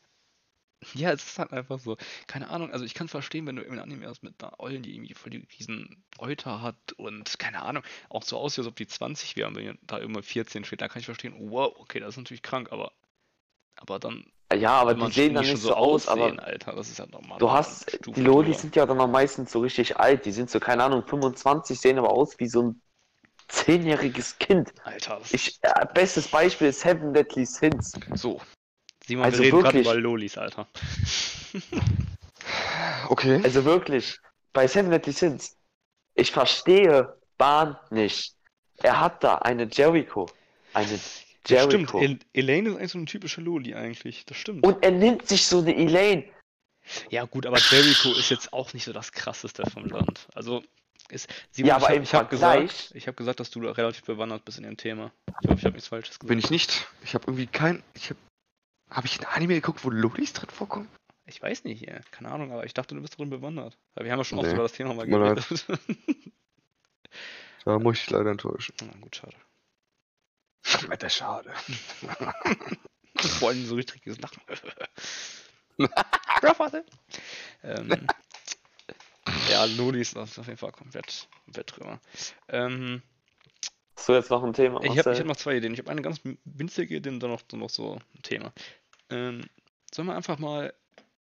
Ja, 0.94 1.10
es 1.12 1.24
ist 1.24 1.38
halt 1.40 1.52
einfach 1.52 1.80
so. 1.80 1.96
Keine 2.28 2.48
Ahnung, 2.50 2.70
also 2.72 2.84
ich 2.84 2.94
kann 2.94 3.08
verstehen, 3.08 3.46
wenn 3.46 3.56
du 3.56 3.62
irgendwie 3.62 3.80
ein 3.80 3.82
Anime 3.90 4.06
hast 4.08 4.22
mit 4.22 4.42
einer 4.42 4.58
Eulen, 4.60 4.82
die 4.82 4.94
irgendwie 4.94 5.14
voll 5.14 5.30
die 5.30 5.46
riesen 5.58 6.04
Euter 6.18 6.62
hat 6.62 6.92
und 6.96 7.38
keine 7.40 7.62
Ahnung, 7.62 7.82
auch 8.10 8.22
so 8.22 8.38
aussieht, 8.38 8.60
als 8.60 8.68
ob 8.68 8.76
die 8.76 8.86
20 8.86 9.34
wären, 9.36 9.56
wenn 9.56 9.76
da 9.82 9.98
immer 9.98 10.22
14 10.22 10.64
steht, 10.64 10.80
dann 10.80 10.88
kann 10.88 11.00
ich 11.00 11.06
verstehen, 11.06 11.34
wow, 11.50 11.74
okay, 11.80 11.98
das 12.00 12.10
ist 12.10 12.18
natürlich 12.18 12.42
krank, 12.42 12.70
aber 12.72 12.92
aber 13.76 13.98
dann 14.00 14.26
Ja, 14.52 14.72
aber 14.80 14.94
die 14.94 15.00
man 15.00 15.12
sehen 15.12 15.34
dann 15.34 15.46
schon 15.46 15.60
nicht 15.60 15.62
so 15.62 15.74
aus, 15.74 16.08
aber 16.08 16.34
aussehen, 16.34 16.40
Alter, 16.40 16.74
das 16.74 16.90
ist 16.90 16.98
ja 16.98 17.06
normal. 17.06 17.40
du 17.40 17.50
hast, 17.50 17.98
die 18.16 18.22
Lodis 18.22 18.60
sind 18.62 18.76
ja 18.76 18.86
dann 18.86 19.10
meistens 19.10 19.52
so 19.52 19.60
richtig 19.60 19.98
alt. 19.98 20.24
Die 20.26 20.32
sind 20.32 20.50
so, 20.50 20.60
keine 20.60 20.84
Ahnung, 20.84 21.04
25, 21.06 21.80
sehen 21.80 21.98
aber 21.98 22.10
aus 22.10 22.38
wie 22.38 22.48
so 22.48 22.62
ein 22.62 22.82
zehnjähriges 23.48 24.38
Kind. 24.38 24.72
Alter, 24.84 25.18
das 25.20 25.32
Ich, 25.32 25.58
äh, 25.62 25.86
bestes 25.92 26.28
Beispiel 26.28 26.68
ist 26.68 26.80
Seven 26.80 27.12
Deadly 27.12 27.46
Sins. 27.46 27.92
So, 28.14 28.40
Simon, 29.06 29.24
also 29.24 29.38
wir 29.38 29.46
reden 29.46 29.62
gerade 29.62 29.74
wirklich. 29.74 29.86
über 29.86 30.00
Lolis, 30.00 30.38
Alter. 30.38 30.68
okay. 33.08 33.40
Also 33.42 33.64
wirklich, 33.64 34.18
bei 34.52 34.66
Seven 34.66 34.90
Deadly 34.90 35.12
Sins, 35.12 35.56
ich 36.14 36.30
verstehe 36.30 37.16
Bahn 37.38 37.76
nicht. 37.90 38.34
Er 38.78 39.00
hat 39.00 39.24
da 39.24 39.36
eine 39.36 39.68
Jericho. 39.70 40.28
Eine 40.74 40.98
Ja, 41.46 41.62
stimmt, 41.62 41.92
Jericho. 41.92 42.00
El 42.00 42.18
Elaine 42.34 42.70
ist 42.70 42.76
eigentlich 42.76 42.92
so 42.92 42.98
eine 42.98 43.06
typische 43.06 43.40
Loli 43.40 43.74
eigentlich, 43.74 44.26
das 44.26 44.36
stimmt. 44.36 44.66
Und 44.66 44.84
er 44.84 44.90
nimmt 44.90 45.26
sich 45.26 45.46
so 45.46 45.60
eine 45.60 45.74
Elaine. 45.74 46.24
Ja, 47.10 47.24
gut, 47.24 47.46
aber 47.46 47.58
Jericho 47.58 48.10
ist 48.10 48.30
jetzt 48.30 48.52
auch 48.52 48.72
nicht 48.72 48.84
so 48.84 48.92
das 48.92 49.12
krasseste 49.12 49.68
vom 49.70 49.86
Land. 49.86 50.26
Also, 50.34 50.62
ist, 51.10 51.28
Simon, 51.50 51.68
Ja, 51.68 51.76
aber 51.76 51.94
ich, 51.94 52.14
hab- 52.14 52.26
habe 52.26 52.36
Vergleich- 52.36 52.68
gesagt, 52.70 52.90
ich 52.94 53.06
habe 53.06 53.16
gesagt, 53.16 53.40
dass 53.40 53.50
du 53.50 53.60
relativ 53.60 54.04
bewandert 54.04 54.44
bist 54.44 54.58
in 54.58 54.64
dem 54.64 54.76
Thema. 54.76 55.12
Ich 55.42 55.48
hoffe, 55.48 55.58
ich 55.58 55.64
habe 55.64 55.74
nichts 55.74 55.88
Falsches 55.88 56.18
gesagt. 56.18 56.28
Bin 56.28 56.38
ich 56.38 56.50
nicht. 56.50 56.86
Ich 57.02 57.14
habe 57.14 57.24
irgendwie 57.26 57.46
kein. 57.46 57.82
Ich 57.94 58.10
habe. 58.10 58.18
Habe 58.90 59.06
ich 59.06 59.20
ein 59.20 59.26
Anime 59.26 59.54
geguckt, 59.54 59.84
wo 59.84 59.90
Lodis 59.90 60.32
drin 60.32 60.48
vorkommen? 60.48 60.88
Ich 61.26 61.42
weiß 61.42 61.64
nicht, 61.64 61.82
ja. 61.86 62.00
keine 62.10 62.30
Ahnung, 62.30 62.52
aber 62.52 62.64
ich 62.64 62.72
dachte, 62.72 62.94
du 62.94 63.02
bist 63.02 63.18
drin 63.18 63.28
bewandert. 63.28 63.76
Aber 63.94 64.06
wir 64.06 64.12
haben 64.12 64.18
ja 64.18 64.24
schon 64.24 64.38
oft 64.38 64.48
Nee, 64.48 64.54
über 64.54 64.62
das 64.62 64.72
Thema 64.72 64.94
mal 64.94 65.06
geredet. 65.06 65.66
Da 67.66 67.78
muss 67.78 67.98
ich 67.98 68.08
leider 68.08 68.30
enttäuschen. 68.30 68.74
Na 68.80 68.98
gut, 68.98 69.16
schade. 69.16 69.36
Alter, 70.90 71.10
schade. 71.10 71.52
Vor 73.18 73.48
allem 73.50 73.66
so 73.66 73.74
richtiges 73.74 74.18
Lachen. 74.20 74.40
Bro, 75.76 76.82
ähm, 77.62 78.06
ja, 79.48 79.64
Lolis 79.64 80.12
ist 80.12 80.38
auf 80.38 80.46
jeden 80.46 80.58
Fall 80.58 80.72
komplett, 80.72 81.28
komplett 81.44 81.76
drüber. 81.76 82.00
Ähm, 82.48 83.02
Hast 83.96 84.08
du 84.08 84.12
jetzt 84.12 84.30
noch 84.30 84.44
ein 84.44 84.52
Thema? 84.52 84.80
Ich 84.84 84.96
habe 84.98 85.12
hab 85.12 85.26
noch 85.26 85.36
zwei 85.36 85.56
Ideen. 85.56 85.72
Ich 85.72 85.80
habe 85.80 85.90
eine 85.90 86.02
ganz 86.02 86.20
winzige 86.44 86.96
Idee 86.96 87.08
und 87.08 87.20
dann 87.20 87.30
noch, 87.30 87.42
dann 87.42 87.60
noch 87.60 87.70
so 87.70 87.94
ein 88.14 88.22
Thema. 88.22 88.52
Ähm, 89.10 89.44
sollen 89.92 90.06
wir 90.06 90.14
einfach 90.14 90.38
mal 90.38 90.72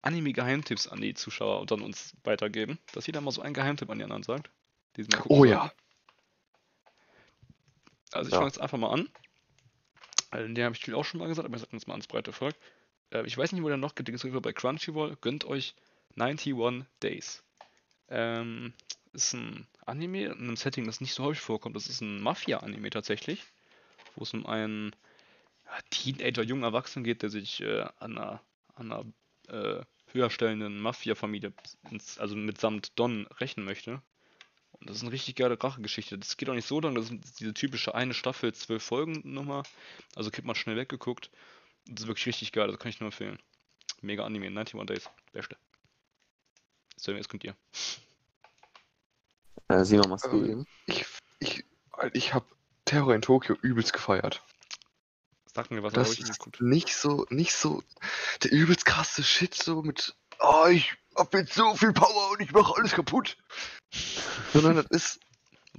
Anime-Geheimtipps 0.02 0.86
an 0.86 1.00
die 1.00 1.14
Zuschauer 1.14 1.60
und 1.60 1.70
dann 1.70 1.80
uns 1.80 2.14
weitergeben? 2.24 2.78
Dass 2.92 3.06
jeder 3.06 3.22
mal 3.22 3.30
so 3.30 3.40
einen 3.40 3.54
Geheimtipp 3.54 3.88
an 3.90 3.98
die 3.98 4.04
anderen 4.04 4.22
sagt. 4.22 4.50
Oh 5.28 5.44
ja. 5.44 5.72
Also 8.12 8.28
ich 8.28 8.32
Ja. 8.32 8.38
fange 8.40 8.48
jetzt 8.48 8.60
einfach 8.60 8.78
mal 8.78 8.90
an. 8.90 9.08
Also 10.30 10.52
den 10.52 10.64
habe 10.64 10.76
ich 10.76 10.94
auch 10.94 11.04
schon 11.04 11.20
mal 11.20 11.28
gesagt, 11.28 11.46
aber 11.46 11.56
ich 11.56 11.62
sage 11.62 11.74
jetzt 11.74 11.88
mal 11.88 11.94
ans 11.94 12.06
breite 12.06 12.32
Volk. 12.32 12.56
Äh, 13.10 13.26
ich 13.26 13.36
weiß 13.36 13.52
nicht, 13.52 13.62
wo 13.62 13.68
der 13.68 13.76
noch 13.76 13.94
gibt. 13.94 14.08
Den 14.08 14.16
gibt 14.16 14.42
bei 14.42 14.52
Crunchyroll. 14.52 15.16
Gönnt 15.20 15.44
euch 15.44 15.74
91 16.18 16.84
Days. 17.02 17.42
Ähm, 18.08 18.72
ist 19.12 19.34
ein 19.34 19.66
Anime 19.84 20.26
in 20.26 20.32
einem 20.32 20.56
Setting, 20.56 20.84
das 20.84 21.00
nicht 21.00 21.14
so 21.14 21.24
häufig 21.24 21.42
vorkommt. 21.42 21.74
Das 21.76 21.88
ist 21.88 22.00
ein 22.00 22.20
Mafia-Anime 22.20 22.90
tatsächlich, 22.90 23.42
wo 24.14 24.22
es 24.22 24.34
um 24.34 24.46
einen 24.46 24.94
Teenager, 25.90 26.42
jungen 26.42 26.62
Erwachsenen 26.62 27.04
geht, 27.04 27.22
der 27.22 27.30
sich 27.30 27.60
äh, 27.60 27.86
an 27.98 28.18
einer, 28.18 28.40
an 28.74 28.92
einer 28.92 29.04
äh, 29.48 29.84
höher 30.12 30.30
stellenden 30.30 30.80
Mafia-Familie, 30.80 31.52
also 32.18 32.36
mitsamt 32.36 32.98
Don, 32.98 33.26
rächen 33.40 33.64
möchte. 33.64 34.02
Und 34.72 34.90
das 34.90 34.98
ist 34.98 35.02
eine 35.02 35.12
richtig 35.12 35.36
geile 35.36 35.62
Rachegeschichte. 35.62 36.18
Das 36.18 36.36
geht 36.36 36.48
auch 36.48 36.54
nicht 36.54 36.68
so 36.68 36.80
lang, 36.80 36.94
das 36.94 37.10
ist 37.10 37.40
diese 37.40 37.54
typische 37.54 37.94
eine 37.94 38.14
Staffel, 38.14 38.52
zwölf 38.52 38.82
Folgen 38.82 39.22
Nummer. 39.24 39.62
Also 40.14 40.30
kriegt 40.30 40.46
man 40.46 40.56
schnell 40.56 40.76
weggeguckt. 40.76 41.30
Das 41.86 42.02
ist 42.02 42.08
wirklich 42.08 42.26
richtig 42.26 42.52
geil, 42.52 42.68
das 42.68 42.78
kann 42.78 42.90
ich 42.90 43.00
nur 43.00 43.08
empfehlen. 43.08 43.38
Mega 44.02 44.24
Anime, 44.24 44.46
91 44.46 44.86
Days, 44.86 45.10
beste. 45.32 45.56
So, 46.96 47.12
jetzt 47.12 47.28
kommt 47.28 47.44
ihr. 47.44 47.54
Äh, 49.68 49.84
Simon, 49.84 50.10
machst 50.10 50.26
du 50.26 50.30
Ähm, 50.30 50.50
eben? 50.50 50.66
Ich, 50.86 51.04
ich, 51.38 51.64
ich 52.12 52.34
habe 52.34 52.46
Terror 52.84 53.14
in 53.14 53.22
Tokio 53.22 53.56
übelst 53.62 53.92
gefeiert. 53.92 54.42
Sagt 55.54 55.70
mir 55.70 55.82
was, 55.82 55.92
Das 55.92 56.08
aber 56.08 56.12
ich 56.12 56.20
nicht 56.20 56.30
ist 56.30 56.38
gut. 56.38 56.60
nicht 56.60 56.94
so, 56.94 57.26
nicht 57.30 57.54
so 57.54 57.82
der 58.42 58.52
übelst 58.52 58.84
krasse 58.84 59.22
Shit 59.22 59.54
so 59.54 59.82
mit, 59.82 60.14
oh, 60.40 60.66
ich 60.70 60.94
hab 61.14 61.32
jetzt 61.34 61.54
so 61.54 61.74
viel 61.74 61.92
Power 61.92 62.30
und 62.32 62.40
ich 62.40 62.52
mache 62.52 62.74
alles 62.76 62.92
kaputt. 62.92 63.36
Sondern 64.52 64.76
das 64.76 64.86
ist 64.90 65.20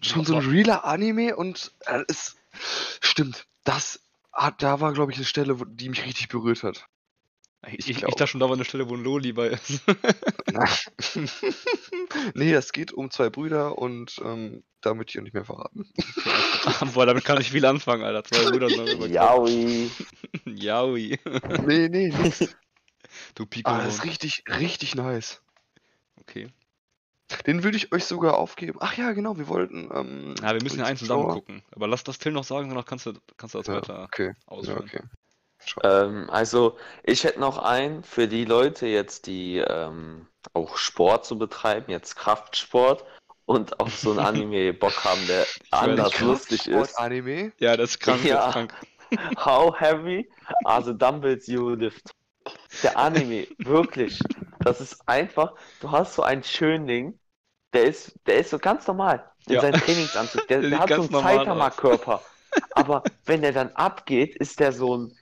schon 0.02 0.26
so 0.26 0.36
ein 0.36 0.46
realer 0.46 0.84
Anime 0.84 1.36
und 1.36 1.72
äh, 1.86 2.04
es 2.08 2.36
stimmt, 3.02 3.46
das 3.64 4.00
hat, 4.34 4.62
da 4.64 4.80
war 4.82 4.94
glaube 4.94 5.12
ich 5.12 5.18
eine 5.18 5.26
Stelle, 5.26 5.60
wo, 5.60 5.66
die 5.66 5.90
mich 5.90 6.06
richtig 6.06 6.28
berührt 6.28 6.64
hat. 6.64 6.88
Ich, 7.66 7.90
ich 7.90 7.90
ich, 7.90 8.02
dachte 8.02 8.28
schon, 8.28 8.40
da 8.40 8.48
war 8.48 8.56
eine 8.56 8.66
Stelle, 8.66 8.88
wo 8.88 8.96
ein 8.96 9.04
Loli 9.04 9.34
bei 9.34 9.48
ist. 9.48 9.82
nee, 12.36 12.54
es 12.54 12.72
geht 12.72 12.94
um 12.94 13.10
zwei 13.10 13.30
Brüder 13.30 13.78
und 13.78 14.22
ähm, 14.24 14.64
da 14.82 14.94
möchte 14.94 15.12
ich 15.12 15.20
auch 15.20 15.24
nicht 15.24 15.34
mehr 15.34 15.44
verraten. 15.44 15.90
Boah, 16.94 17.06
damit 17.06 17.26
kann 17.26 17.42
ich 17.42 17.52
viel 17.52 17.66
anfangen, 17.66 18.04
Alter. 18.04 18.24
Zwei 18.24 18.52
Brüder 18.52 18.70
Yaoi. 19.08 19.90
Yaoi. 20.46 21.20
nee, 21.66 21.90
nee, 21.90 22.10
nix. 22.10 22.56
Du 23.36 23.46
Pico. 23.46 23.70
Ah, 23.70 23.84
das 23.84 23.96
ist 23.96 24.04
richtig, 24.06 24.44
richtig 24.48 24.96
nice. 24.96 25.42
okay. 26.22 26.48
Den 27.46 27.64
würde 27.64 27.76
ich 27.76 27.92
euch 27.92 28.06
sogar 28.06 28.38
aufgeben. 28.38 28.78
Ach 28.82 28.96
ja, 28.98 29.12
genau, 29.12 29.38
wir 29.38 29.48
wollten. 29.50 29.90
Ähm, 29.94 30.36
Ja, 30.42 30.54
wir 30.54 30.64
müssen 30.64 30.80
ja 30.80 30.86
einen 30.86 30.98
zusammen 30.98 31.28
gucken. 31.28 31.64
Aber 31.72 31.88
lass 31.88 32.04
das 32.04 32.20
Till 32.20 32.32
noch 32.32 32.46
sagen, 32.46 32.70
danach 32.70 32.86
kannst 32.86 33.06
du, 33.06 33.14
kannst 33.36 33.56
du 33.56 33.60
das 33.60 33.68
Ja, 33.68 33.76
weiter 33.76 34.04
okay. 34.04 34.28
Ja, 34.28 34.34
ausführen. 34.46 34.84
okay. 34.84 35.02
Ähm, 35.84 36.30
also, 36.30 36.78
ich 37.04 37.24
hätte 37.24 37.40
noch 37.40 37.58
einen 37.58 38.04
für 38.04 38.28
die 38.28 38.46
Leute 38.46 38.88
jetzt, 38.88 39.28
die 39.28 39.58
ähm, 39.58 40.28
auch 40.54 40.78
Sport 40.78 41.26
so 41.26 41.36
betreiben, 41.36 41.92
jetzt 41.92 42.16
Kraftsport 42.16 43.04
und 43.46 43.80
auf 43.80 43.96
so 43.98 44.12
ein 44.12 44.20
Anime 44.26 44.74
Bock 44.74 45.04
haben, 45.04 45.26
der 45.28 45.46
anders 45.72 46.20
lustig 46.20 46.68
ist. 46.68 46.98
Anime. 46.98 47.52
Ja, 47.60 47.76
das 47.78 47.92
ist 47.92 48.00
krank, 48.00 48.24
Ja. 48.24 48.36
das 48.38 48.48
ist 48.48 48.54
krank. 48.54 48.74
How 49.46 49.80
heavy 49.80 50.30
are 50.66 50.84
the 50.84 50.94
dumbbells 50.98 51.48
you 51.48 51.70
lift? 51.76 52.12
Der 52.84 52.98
Anime, 52.98 53.48
wirklich. 53.60 54.20
Das 54.60 54.82
ist 54.82 55.02
einfach, 55.08 55.54
du 55.80 55.92
hast 55.92 56.16
so 56.16 56.24
einen 56.24 56.44
Schönling, 56.44 57.18
der 57.74 57.86
ist, 57.86 58.16
der 58.26 58.38
ist 58.40 58.50
so 58.50 58.60
ganz 58.60 58.86
normal 58.88 59.30
in 59.48 59.56
Ja. 59.56 59.62
seinem 59.62 59.80
Trainingsanzug. 59.82 60.48
Der, 60.48 60.62
Der 60.70 60.80
hat 60.80 60.90
so 60.90 61.02
einen. 61.04 61.10
Saitama-Körper. 61.12 62.22
Aber 62.72 63.04
wenn 63.26 63.42
der 63.42 63.52
dann 63.54 63.72
abgeht, 63.76 64.36
ist 64.38 64.60
der 64.60 64.72
so 64.74 64.98
ein, 64.98 65.17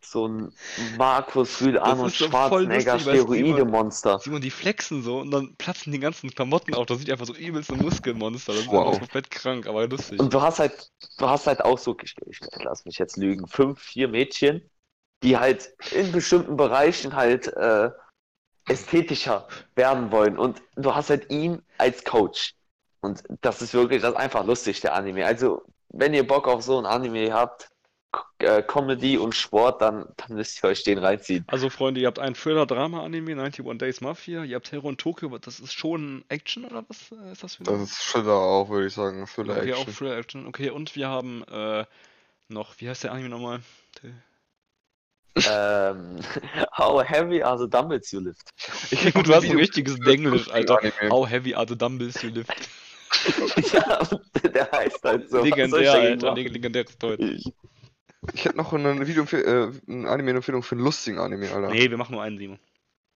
so 0.00 0.28
ein 0.28 0.52
Markus 0.96 1.60
Rühl 1.60 1.78
Arnold 1.78 2.12
ist 2.12 2.16
Schwarzenegger 2.16 2.98
Steroide-Monster. 2.98 4.18
Simon, 4.20 4.40
die 4.40 4.50
flexen 4.50 5.02
so 5.02 5.20
und 5.20 5.30
dann 5.30 5.54
platzen 5.56 5.92
die 5.92 5.98
ganzen 5.98 6.30
Klamotten 6.30 6.74
auf. 6.74 6.86
Das 6.86 6.98
sieht 6.98 7.10
einfach 7.10 7.26
so 7.26 7.34
übelst 7.34 7.70
ein 7.72 7.78
Muskelmonster. 7.78 8.54
Das 8.54 8.62
ist 8.62 8.68
Wow. 8.68 8.86
einfach 8.86 9.00
komplett 9.00 9.30
krank, 9.30 9.66
aber 9.66 9.86
lustig. 9.88 10.20
Und 10.20 10.32
du 10.32 10.40
hast 10.40 10.58
halt, 10.58 10.90
du 11.18 11.28
hast 11.28 11.46
halt 11.46 11.64
auch 11.64 11.78
so, 11.78 11.96
ich, 12.02 12.14
ich 12.26 12.38
lass 12.62 12.84
mich 12.84 12.98
jetzt 12.98 13.16
lügen, 13.16 13.46
fünf, 13.46 13.80
vier 13.80 14.08
Mädchen, 14.08 14.62
die 15.22 15.36
halt 15.36 15.72
in 15.92 16.12
bestimmten 16.12 16.56
Bereichen 16.56 17.14
halt 17.14 17.48
äh, 17.48 17.90
ästhetischer 18.68 19.48
werden 19.74 20.12
wollen. 20.12 20.38
Und 20.38 20.62
du 20.76 20.94
hast 20.94 21.10
halt 21.10 21.30
ihn 21.30 21.62
als 21.78 22.04
Coach. 22.04 22.54
Und 23.00 23.22
das 23.40 23.62
ist 23.62 23.74
wirklich, 23.74 24.02
das 24.02 24.12
ist 24.12 24.18
einfach 24.18 24.44
lustig, 24.44 24.80
der 24.80 24.94
Anime. 24.94 25.24
Also, 25.26 25.62
wenn 25.90 26.14
ihr 26.14 26.26
Bock 26.26 26.48
auf 26.48 26.62
so 26.62 26.78
ein 26.78 26.86
Anime 26.86 27.32
habt, 27.32 27.68
äh, 28.38 28.62
Comedy 28.62 29.18
und 29.18 29.34
Sport, 29.34 29.82
dann, 29.82 30.06
dann 30.16 30.36
müsst 30.36 30.62
ihr 30.62 30.68
euch 30.70 30.82
den 30.84 30.98
reinziehen. 30.98 31.44
Also, 31.48 31.68
Freunde, 31.70 32.00
ihr 32.00 32.06
habt 32.06 32.18
einen 32.18 32.34
Thriller-Drama-Anime, 32.34 33.32
91 33.32 33.64
Days 33.78 34.00
Mafia, 34.00 34.44
ihr 34.44 34.56
habt 34.56 34.70
Terror 34.70 34.90
in 34.90 34.96
Tokio, 34.96 35.28
aber 35.28 35.38
das 35.38 35.60
ist 35.60 35.72
schon 35.74 36.24
Action 36.28 36.64
oder 36.64 36.84
was 36.88 37.12
äh, 37.12 37.32
ist 37.32 37.42
das 37.42 37.56
für 37.56 37.64
Das 37.64 37.80
ist 37.82 37.98
Thriller 38.10 38.32
auch, 38.34 38.68
würde 38.70 38.86
ich 38.86 38.94
sagen. 38.94 39.26
Thriller 39.26 39.56
Okay, 39.58 39.72
auch 39.74 39.80
Action. 39.80 39.94
Thriller-Action. 39.94 40.46
Okay, 40.46 40.70
und 40.70 40.96
wir 40.96 41.08
haben 41.08 41.42
äh, 41.44 41.84
noch, 42.48 42.74
wie 42.78 42.88
heißt 42.88 43.04
der 43.04 43.12
Anime 43.12 43.28
nochmal? 43.28 43.60
ähm, 45.46 46.18
how 46.78 47.02
heavy 47.02 47.42
are 47.42 47.58
the 47.58 47.68
dumbbells 47.68 48.10
you 48.12 48.20
lift? 48.20 48.50
Ich 48.90 49.04
hätte 49.04 49.22
du 49.22 49.34
hast 49.34 49.44
ein 49.44 49.56
richtiges 49.56 49.98
Denglisch, 50.00 50.48
Alter. 50.50 50.80
How 51.10 51.28
heavy 51.28 51.54
are 51.54 51.66
the 51.68 51.76
dumbbells 51.76 52.22
you 52.22 52.30
lift? 52.30 52.50
ja, 53.72 53.98
der 54.42 54.70
heißt 54.70 55.02
halt 55.04 55.30
so. 55.30 55.42
Legendär, 55.42 55.92
Alter, 55.92 56.26
machen? 56.26 56.36
leg- 56.36 56.52
legendäres 56.52 56.96
Deutsch. 56.98 57.44
Ich- 58.32 58.44
hätte 58.44 58.56
noch 58.56 58.72
eine, 58.72 59.06
Video 59.06 59.24
äh, 59.24 59.72
eine 59.88 60.08
Anime-Empfehlung 60.10 60.62
für 60.62 60.74
einen 60.74 60.84
lustigen 60.84 61.18
Anime, 61.18 61.50
Alter. 61.50 61.68
Nee, 61.68 61.88
wir 61.90 61.96
machen 61.96 62.12
nur 62.12 62.22
einen, 62.22 62.38
Simon. 62.38 62.58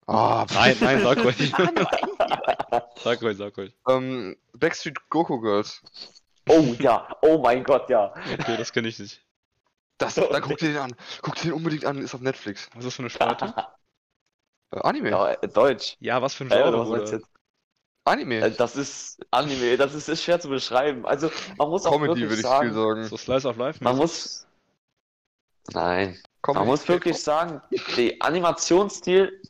Ah, 0.06 0.46
Nein, 0.52 0.76
nein, 0.80 1.00
sag 1.02 1.18
ruhig. 1.24 1.52
sag 3.02 3.22
ruhig, 3.22 3.36
sag 3.36 3.56
ruhig. 3.56 3.74
ähm, 3.88 4.36
Backstreet 4.54 4.98
Goku 5.10 5.40
Girls. 5.40 5.80
Oh 6.48 6.74
ja, 6.80 7.08
oh 7.22 7.38
mein 7.40 7.62
Gott, 7.62 7.88
ja. 7.88 8.12
Okay, 8.40 8.56
das 8.56 8.72
kenne 8.72 8.88
ich 8.88 8.98
nicht. 8.98 9.24
Das, 9.98 10.14
da 10.16 10.40
guck 10.40 10.58
dir 10.58 10.68
den 10.72 10.78
an. 10.78 10.94
Guck 11.22 11.36
dir 11.36 11.42
den 11.42 11.52
unbedingt 11.52 11.84
an, 11.84 11.98
ist 11.98 12.14
auf 12.14 12.20
Netflix. 12.20 12.68
Was 12.74 12.80
ist 12.80 12.86
das 12.86 12.94
für 12.96 13.02
eine 13.02 13.10
Sparte? 13.10 13.54
Äh, 14.74 14.80
Anime. 14.80 15.10
ja 15.10 15.32
äh, 15.32 15.48
Deutsch. 15.48 15.96
Ja, 16.00 16.20
was 16.20 16.34
für 16.34 16.44
ein 16.44 16.50
Äh, 16.50 16.54
Genre, 16.62 16.98
jetzt? 17.12 17.26
Anime. 18.04 18.40
Äh, 18.40 18.50
Das 18.50 18.74
ist 18.74 19.24
Anime, 19.30 19.76
das 19.76 19.94
ist, 19.94 20.08
ist 20.08 20.24
schwer 20.24 20.40
zu 20.40 20.48
beschreiben. 20.48 21.06
Also 21.06 21.30
man 21.58 21.68
muss 21.68 21.86
auch 21.86 21.92
Comedy 21.92 22.22
wirklich 22.22 22.30
würde 22.30 22.40
ich 22.40 22.46
sagen, 22.46 22.68
viel 22.70 22.74
sagen. 22.74 23.04
So 23.04 23.16
Slice 23.16 23.46
of 23.48 23.56
Life? 23.56 23.84
man 23.84 23.96
muss, 23.96 24.48
nein, 25.72 26.18
Comedy. 26.42 26.58
man 26.60 26.66
muss 26.68 26.88
wirklich 26.88 27.18
sagen, 27.18 27.60
der 27.96 28.14
Animationsstil 28.20 29.40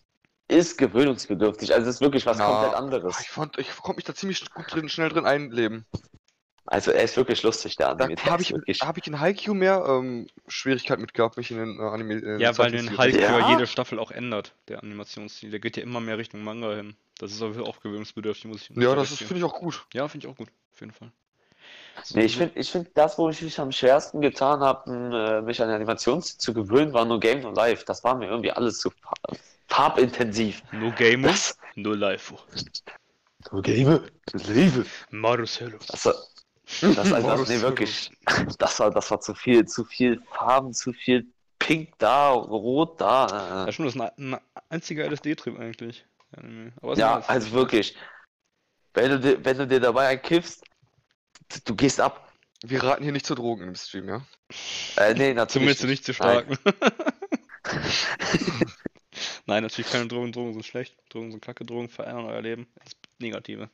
ist 0.49 0.77
gewöhnungsbedürftig. 0.77 1.73
Also 1.75 1.89
es 1.89 1.97
ist 1.97 2.01
wirklich 2.01 2.27
was 2.27 2.39
Na, 2.39 2.47
komplett 2.47 2.75
anderes. 2.75 3.21
Ich, 3.21 3.29
fand, 3.29 3.59
ich 3.59 3.71
konnte 3.77 3.97
mich 3.97 4.05
da 4.05 4.15
ziemlich 4.15 4.51
gut 4.53 4.73
drin, 4.73 4.89
schnell 4.89 5.09
drin 5.09 5.25
einleben. 5.25 5.87
Also 6.67 6.93
er 6.93 7.03
ist 7.03 7.17
wirklich 7.17 7.43
lustig, 7.43 7.77
der 7.77 7.95
Da 7.95 8.05
Anime. 8.05 8.15
Der 8.17 8.33
habe 8.33 8.43
ich, 8.43 8.53
wirklich, 8.53 8.79
da 8.79 8.87
hab 8.87 8.97
ich 8.97 9.07
in 9.07 9.19
Haikyuu 9.19 9.55
mehr 9.55 9.85
ähm, 9.89 10.29
Schwierigkeit 10.47 11.01
mit 11.01 11.13
gehabt, 11.13 11.37
mich 11.37 11.51
in 11.51 11.59
den 11.59 11.81
äh, 11.81 11.83
Anime. 11.83 12.15
Äh, 12.15 12.41
Ja, 12.41 12.57
weil 12.57 12.71
den 12.71 12.87
Zeichentrick- 12.87 12.99
Haikyuu 12.99 13.39
Ja? 13.41 13.49
jede 13.51 13.67
Staffel 13.67 13.99
auch 13.99 14.11
ändert, 14.11 14.55
der 14.69 14.83
Animationsstil. 14.83 15.51
Der 15.51 15.59
geht 15.61 15.77
ja 15.77 15.83
immer 15.83 16.01
mehr 16.01 16.19
Richtung 16.19 16.45
Manga 16.45 16.75
hin. 16.75 16.97
Das 17.19 17.33
ist 17.33 17.43
aber 17.43 17.63
auch 17.67 17.81
gewöhnungsbedürftig, 17.81 18.45
muss 18.47 18.63
ich 18.63 18.71
muss 18.71 18.85
Ja, 18.85 18.95
das 18.95 19.13
finde 19.13 19.39
ich 19.39 19.45
auch 19.45 19.59
gut. 19.59 19.87
Ja, 19.93 20.07
finde 20.09 20.27
ich 20.27 20.33
auch 20.33 20.37
gut, 20.37 20.49
auf 20.73 20.81
jeden 20.81 20.93
Fall. 20.93 21.11
Nee, 22.15 22.25
ich 22.25 22.37
finde, 22.37 22.59
ich 22.59 22.71
find, 22.71 22.89
das, 22.95 23.19
wo 23.19 23.29
ich 23.29 23.41
mich 23.43 23.59
am 23.59 23.73
schwersten 23.73 24.21
getan 24.21 24.61
habe, 24.61 24.91
äh, 24.91 25.43
mich 25.43 25.63
an 25.63 25.71
Animationsstil 25.71 26.39
zu 26.39 26.55
gewöhnen, 26.55 26.93
war 26.93 27.05
nur 27.05 27.21
Game 27.21 27.41
No 27.41 27.51
Life. 27.51 27.85
Das 27.87 28.03
war 28.05 28.15
mir 28.15 28.29
irgendwie 28.29 28.53
alles 28.53 28.79
zu 28.79 28.91
fa- 28.91 29.13
farbintensiv. 29.69 30.63
No 30.73 30.91
Game, 30.93 31.23
Das, 31.23 31.59
no 31.77 31.93
Life. 31.95 32.35
nur 33.51 33.63
Game, 33.63 34.01
Liebe. 34.33 34.87
Marcelo. 35.11 35.79
Das 35.89 36.05
war, 36.07 36.15
das, 36.81 36.99
also, 36.99 37.15
das, 37.15 37.23
Marus 37.23 37.49
nee, 37.49 37.61
wirklich, 37.61 38.11
das 38.59 38.81
war, 38.81 38.91
das 38.91 39.11
war 39.11 39.21
zu 39.21 39.35
viel, 39.35 39.67
zu 39.67 39.85
viel 39.85 40.21
Farben, 40.33 40.73
zu 40.73 40.93
viel 40.93 41.27
Pink 41.59 41.95
da, 41.99 42.31
Rot 42.31 43.01
da. 43.01 43.65
Ja, 43.67 43.73
schon, 43.73 43.85
das 43.85 43.95
ist 43.95 44.01
ein, 44.01 44.35
ein 44.35 44.41
einziger 44.69 45.05
LSD-Trip 45.05 45.59
eigentlich. 45.59 46.05
Ja, 46.97 47.21
also 47.27 47.53
wirklich. 47.53 47.97
Wenn 48.95 49.11
du, 49.11 49.21
dir, 49.21 49.45
wenn 49.45 49.59
du 49.59 49.67
dir 49.67 49.81
dabei 49.81 50.09
einkiffst, 50.09 50.63
du, 50.63 50.72
du 51.65 51.75
gehst 51.75 52.01
ab. 52.01 52.33
Wir 52.65 52.83
raten 52.83 53.03
hier 53.03 53.13
nicht 53.13 53.27
zu 53.27 53.35
Drogen 53.35 53.69
im 53.69 53.75
Stream, 53.75 54.09
ja? 54.09 54.23
Äh, 54.97 55.15
nee, 55.15 55.35
natürlich 55.35 55.79
Zumindest 55.79 55.85
nicht 55.85 56.05
zu 56.05 56.13
Nein. 56.23 56.57
stark. 56.61 56.77
Nein, 59.47 59.63
natürlich 59.65 59.91
keine 59.91 60.07
Drogen. 60.07 60.33
Drogen 60.33 60.53
sind 60.53 60.65
schlecht. 60.65 60.97
Drogen 61.11 61.33
sind 61.33 61.43
kacke. 61.43 61.65
Drogen 61.65 61.89
verändern 61.89 62.27
euer 62.27 62.41
Leben. 62.41 62.67
Das 62.77 62.93
Negative. 63.19 63.69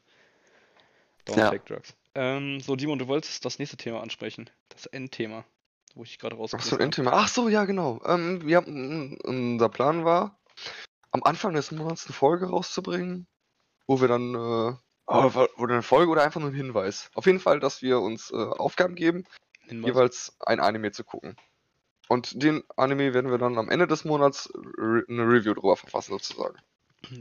Don't 1.27 1.39
Ja. 1.39 1.51
take 1.51 1.65
drugs. 1.73 1.95
Ähm, 2.15 2.61
so, 2.61 2.75
Dimon, 2.77 2.99
du 2.99 3.07
wolltest 3.07 3.45
das 3.45 3.59
nächste 3.59 3.77
Thema 3.77 4.01
ansprechen. 4.01 4.49
Das 4.71 4.87
Endthema. 4.87 5.45
Wo 5.95 6.03
ich 6.05 6.19
gerade 6.19 6.37
Ach 6.37 6.41
rausgesucht 6.41 6.71
so. 6.71 6.79
Endthema. 6.79 7.13
Ach 7.13 7.29
so, 7.29 7.49
ja, 7.49 7.65
genau. 7.65 8.01
Ähm, 8.07 8.45
wir 8.47 8.57
haben, 8.57 9.19
unser 9.25 9.69
Plan 9.69 10.05
war, 10.05 10.41
am 11.11 11.23
Anfang 11.23 11.53
des 11.55 11.71
Monats 11.71 12.07
eine 12.07 12.15
Folge 12.15 12.47
rauszubringen, 12.47 13.27
wo 13.87 14.01
wir 14.01 14.09
dann, 14.09 14.35
äh, 14.35 14.77
oder 15.09 15.75
eine 15.75 15.83
Folge 15.83 16.11
oder 16.13 16.23
einfach 16.23 16.41
nur 16.41 16.51
ein 16.51 16.55
Hinweis. 16.55 17.11
Auf 17.15 17.27
jeden 17.27 17.41
Fall, 17.41 17.61
dass 17.61 17.83
wir 17.83 18.01
uns 18.01 18.31
äh, 18.31 18.37
Aufgaben 18.37 18.95
geben, 18.95 19.25
Hinweis. 19.63 19.89
jeweils 19.89 20.37
ein 20.41 20.61
Anime 20.61 20.93
zu 20.93 21.05
gucken. 21.05 21.37
Und 22.09 22.43
den 22.43 22.63
Anime 22.77 23.13
werden 23.15 23.31
wir 23.31 23.39
dann 23.39 23.59
am 23.59 23.69
Ende 23.71 23.87
des 23.87 24.05
Monats 24.05 24.51
re 24.79 25.05
eine 25.09 25.23
Review 25.23 25.55
drüber 25.55 25.77
verfassen, 25.77 26.13
sozusagen. 26.13 26.57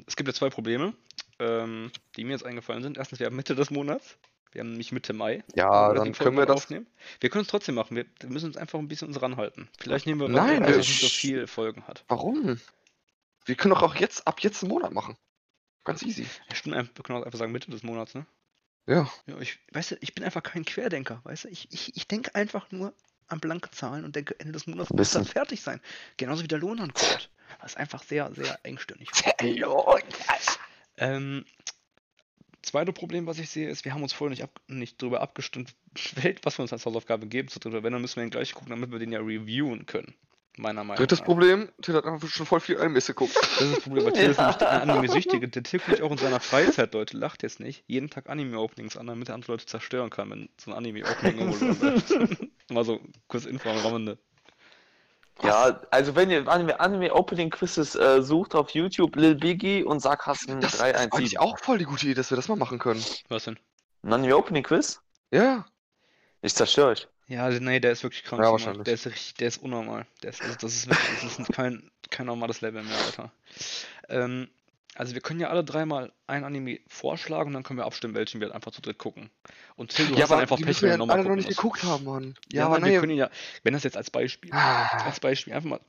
Es 0.05 0.15
gibt 0.15 0.27
ja 0.27 0.33
zwei 0.33 0.49
Probleme, 0.49 0.93
ähm, 1.39 1.91
die 2.15 2.23
mir 2.23 2.31
jetzt 2.31 2.45
eingefallen 2.45 2.83
sind. 2.83 2.97
Erstens, 2.97 3.19
wir 3.19 3.25
haben 3.27 3.35
Mitte 3.35 3.53
des 3.55 3.69
Monats. 3.69 4.17
Wir 4.53 4.61
haben 4.61 4.69
nämlich 4.69 4.91
Mitte 4.93 5.13
Mai. 5.13 5.43
Ja, 5.55 5.93
dann 5.93 6.13
können 6.13 6.37
wir 6.37 6.45
das. 6.45 6.55
aufnehmen. 6.55 6.87
Wir 7.19 7.29
können 7.29 7.41
es 7.43 7.49
trotzdem 7.49 7.75
machen. 7.75 7.95
Wir, 7.97 8.05
müssen 8.29 8.47
uns 8.47 8.57
einfach 8.57 8.79
ein 8.79 8.87
bisschen 8.87 9.09
uns 9.09 9.21
ranhalten. 9.21 9.69
Vielleicht 9.77 10.07
nehmen 10.07 10.21
wir 10.21 10.29
Nein, 10.29 10.61
wir- 10.65 10.77
das 10.77 10.87
nicht 10.87 11.01
so 11.01 11.09
viele 11.09 11.47
Folgen 11.47 11.85
hat. 11.85 12.05
Warum? 12.07 12.59
Wir 13.45 13.55
können 13.55 13.73
doch 13.73 13.83
auch 13.83 13.95
jetzt, 13.95 14.25
ab 14.25 14.39
jetzt 14.39 14.63
einen 14.63 14.71
Monat 14.71 14.93
machen. 14.93 15.17
Ganz 15.87 16.03
easy. 16.03 16.27
Stimmt, 16.53 17.03
können 17.03 17.19
auch 17.19 17.25
einfach 17.25 17.39
sagen 17.39 17.53
Mitte 17.53 17.71
des 17.71 17.81
Monats, 17.81 18.13
ne? 18.13 18.25
Ja. 18.87 19.09
Ja, 19.25 19.39
ich, 19.39 19.57
weißt 19.71 19.91
du, 19.91 19.97
ich 20.01 20.13
bin 20.13 20.25
einfach 20.25 20.43
kein 20.43 20.65
Querdenker, 20.65 21.21
weißt 21.23 21.45
du? 21.45 21.47
Ich, 21.49 21.67
ich, 21.71 21.95
ich 21.95 22.07
denke 22.07 22.35
einfach 22.35 22.71
nur 22.71 22.93
an 23.27 23.39
blanke 23.39 23.71
Zahlen 23.71 24.03
und 24.03 24.15
denke, 24.15 24.37
Ende 24.39 24.51
des 24.51 24.67
Monats 24.67 24.91
muss 24.91 25.11
das 25.11 25.29
fertig 25.29 25.61
sein. 25.61 25.79
Genauso 26.17 26.43
wie 26.43 26.47
der 26.47 26.59
Lohnangebot. 26.59 27.29
Das 27.61 27.71
ist 27.71 27.77
einfach 27.77 28.03
sehr, 28.03 28.29
sehr 28.33 28.59
engstirnig. 28.63 29.09
Ähm, 30.97 31.45
zweite 32.61 32.91
Problem, 32.91 33.27
was 33.27 33.39
ich 33.39 33.49
sehe, 33.49 33.69
ist, 33.69 33.85
wir 33.85 33.93
haben 33.93 34.03
uns 34.03 34.11
vorher 34.11 34.31
nicht, 34.31 34.43
ab, 34.43 34.59
nicht 34.67 35.01
drüber 35.01 35.21
abgestimmt, 35.21 35.73
was 36.43 36.57
wir 36.57 36.63
uns 36.63 36.73
als 36.73 36.85
Hausaufgabe 36.85 37.27
geben 37.27 37.47
zu 37.47 37.59
dritt. 37.59 37.83
Wenn, 37.83 37.93
dann 37.93 38.01
müssen 38.01 38.17
wir 38.17 38.23
ihn 38.23 38.29
gleich 38.29 38.53
gucken, 38.53 38.71
damit 38.71 38.91
wir 38.91 38.99
den 38.99 39.13
ja 39.13 39.19
reviewen 39.19 39.85
können. 39.85 40.13
Meiner 40.57 40.83
Meinung 40.83 40.97
Drittes 40.97 41.19
nach. 41.19 41.25
Problem, 41.25 41.69
Till 41.81 41.93
hat 41.93 42.05
einfach 42.05 42.27
schon 42.27 42.47
voll 42.47 42.59
viel 42.59 42.79
Animes 42.79 43.05
geguckt. 43.07 43.35
Das 43.57 43.61
ist 43.61 43.75
das 43.77 43.83
Problem, 43.83 44.05
weil 44.05 44.13
Till 44.13 44.31
ist 44.31 44.37
nämlich 44.39 44.55
der 44.57 44.71
Anime-Süchtige. 44.81 45.47
Der 45.47 45.63
Till 45.63 45.79
guckt 45.79 46.01
auch 46.01 46.11
in 46.11 46.17
seiner 46.17 46.39
Freizeit, 46.39 46.93
Leute, 46.93 47.17
lacht 47.17 47.43
jetzt 47.43 47.59
nicht, 47.59 47.83
jeden 47.87 48.09
Tag 48.09 48.29
Anime-Openings 48.29 48.97
an, 48.97 49.07
damit 49.07 49.29
er 49.29 49.35
andere 49.35 49.53
Leute 49.53 49.65
zerstören 49.65 50.09
kann, 50.09 50.29
wenn 50.31 50.49
so 50.59 50.71
ein 50.71 50.77
Anime-Opening 50.77 51.37
irgendwo 51.39 51.85
läuft. 51.85 52.47
Mal 52.71 52.83
so 52.83 52.99
kurz 53.27 53.45
Info 53.45 53.69
am 53.69 53.77
Rande. 53.77 54.17
Ja, 55.43 55.79
also 55.91 56.15
wenn 56.15 56.31
ihr 56.31 56.47
Anime, 56.47 56.79
Anime 56.79 57.13
Opening 57.13 57.51
Quizzes 57.51 57.93
äh, 57.95 58.23
sucht 58.23 58.55
auf 58.55 58.71
YouTube, 58.71 59.15
Lil 59.15 59.35
Biggie 59.35 59.83
und 59.83 59.99
Sarkasten 59.99 60.59
Das 60.61 60.73
ist 60.75 60.81
eigentlich 60.81 61.35
317. 61.35 61.37
auch 61.39 61.59
voll 61.59 61.77
die 61.77 61.85
gute 61.85 62.05
Idee, 62.05 62.15
dass 62.15 62.31
wir 62.31 62.35
das 62.35 62.47
mal 62.47 62.55
machen 62.55 62.79
können. 62.79 63.03
Was 63.29 63.43
denn? 63.43 63.59
Ein 64.01 64.13
Anime 64.13 64.35
Opening 64.35 64.63
Quiz? 64.63 64.99
Ja. 65.31 65.65
Ich 66.41 66.55
zerstöre 66.55 66.87
euch. 66.89 67.07
Ja, 67.27 67.49
nee, 67.49 67.79
der 67.79 67.91
ist 67.91 68.03
wirklich 68.03 68.23
krank. 68.23 68.41
Ja, 68.41 68.51
wahrscheinlich. 68.51 68.85
Der 68.85 68.93
ist 68.93 69.05
richtig, 69.05 69.33
der 69.35 69.49
ist 69.49 69.57
unnormal. 69.61 70.05
Der 70.23 70.29
ist, 70.29 70.41
das 70.41 70.73
ist 70.73 70.87
wirklich, 70.87 71.21
das 71.21 71.39
ist 71.39 71.51
kein, 71.51 71.91
kein 72.09 72.25
normales 72.25 72.61
Level 72.61 72.83
mehr, 72.83 72.97
Alter. 73.05 73.31
Ähm, 74.09 74.47
Also 74.95 75.13
wir 75.13 75.21
können 75.21 75.39
ja 75.39 75.49
alle 75.49 75.63
dreimal 75.63 76.11
ein 76.25 76.43
Anime 76.43 76.79
vorschlagen 76.87 77.49
und 77.49 77.53
dann 77.53 77.63
können 77.63 77.77
wir 77.79 77.85
abstimmen, 77.85 78.15
welchen 78.15 78.39
wir 78.41 78.55
einfach 78.55 78.71
zu 78.71 78.81
dritt 78.81 78.97
gucken. 78.97 79.29
Und 79.75 79.91
Till, 79.91 80.07
du 80.07 80.13
Ja, 80.15 80.21
hast 80.21 80.29
dann 80.31 80.35
aber 80.39 80.41
einfach 80.43 80.57
Pech, 80.57 80.81
wenn 80.81 80.89
wir 80.89 80.97
nochmal 80.97 81.19
alle 81.19 81.29
noch 81.29 81.35
nicht 81.35 81.45
musst. 81.47 81.57
geguckt 81.57 81.83
haben, 81.83 82.05
Mann. 82.05 82.35
Ja, 82.51 82.61
Ja, 82.61 82.65
aber 82.67 82.79
nein, 82.79 82.93
wir 82.93 82.99
können 83.01 83.15
ja, 83.17 83.29
wenn 83.63 83.73
das 83.73 83.83
jetzt 83.83 83.97
als 83.97 84.09
Beispiel, 84.09 84.51
Ah. 84.53 84.87
als 85.05 85.19
Beispiel 85.19 85.53
einfach 85.53 85.69
mal, 85.69 85.79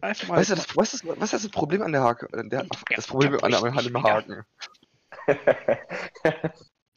einfach 0.00 0.28
mal. 0.28 0.36
Weißt 0.38 0.50
du, 0.50 0.54
das, 0.54 0.74
weißt 0.76 1.02
du, 1.02 1.08
was 1.20 1.32
ist 1.34 1.44
das 1.44 1.50
Problem 1.50 1.82
an 1.82 1.92
der 1.92 2.04
Hake? 2.04 2.28
Der, 2.48 2.64
das 2.94 3.06
Problem 3.06 3.36
an 3.42 3.50
der, 3.50 3.62
an 3.64 3.84
dem 3.84 4.02
Haken. 4.02 4.44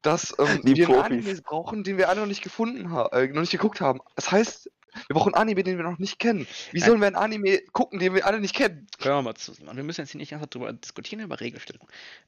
Dass 0.02 0.34
ähm, 0.40 0.62
Die 0.64 0.76
wir 0.76 0.86
Profis. 0.86 1.04
Anime 1.04 1.42
brauchen, 1.42 1.84
den 1.84 1.98
wir 1.98 2.10
alle 2.10 2.22
noch 2.22 2.28
nicht 2.28 2.42
gefunden 2.42 2.92
haben, 2.92 3.10
äh, 3.18 3.28
noch 3.28 3.42
nicht 3.42 3.52
geguckt 3.52 3.82
haben. 3.82 4.00
Das 4.16 4.32
heißt, 4.32 4.70
wir 5.08 5.14
brauchen 5.14 5.34
Anime, 5.34 5.64
den 5.64 5.78
wir 5.78 5.84
noch 5.84 6.00
nicht 6.00 6.20
kennen. 6.20 6.48
Wie 6.72 6.80
sollen 6.80 7.00
wir 7.00 7.08
einen 7.08 7.16
Anime 7.16 7.60
gucken, 7.74 8.00
den 8.00 8.14
wir 8.14 8.26
alle 8.26 8.40
nicht 8.40 8.56
kennen? 8.56 8.88
Können 9.00 9.16
wir 9.16 9.22
mal 9.22 9.36
zusammen. 9.36 9.76
Wir 9.76 9.84
müssen 9.84 10.02
jetzt 10.02 10.12
hier 10.12 10.20
nicht 10.20 10.34
einfach 10.34 10.48
drüber 10.48 10.74
diskutieren 10.74 11.22
über 11.22 11.40
Regelstellung. 11.40 11.88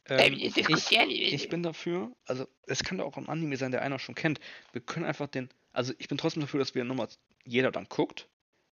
Ähm, 0.10 0.34
ich, 0.34 0.58
ich 0.58 1.50
bin 1.50 1.64
dafür, 1.64 2.12
also 2.26 2.48
es 2.68 2.84
kann 2.84 2.98
doch 2.98 3.06
auch 3.06 3.18
ein 3.18 3.30
Anime 3.30 3.58
sein, 3.58 3.72
der 3.72 3.82
einer 3.82 4.00
schon 4.00 4.16
kennt. 4.16 4.40
Wir 4.74 4.82
können 4.82 5.06
einfach 5.06 5.28
den, 5.28 5.50
also 5.74 5.94
ich 5.98 6.08
bin 6.08 6.18
trotzdem 6.18 6.42
dafür, 6.42 6.60
dass 6.60 6.76
wir 6.76 6.84
nochmal 6.84 7.08
jeder 7.46 7.72
dann 7.72 7.86
guckt 7.86 8.28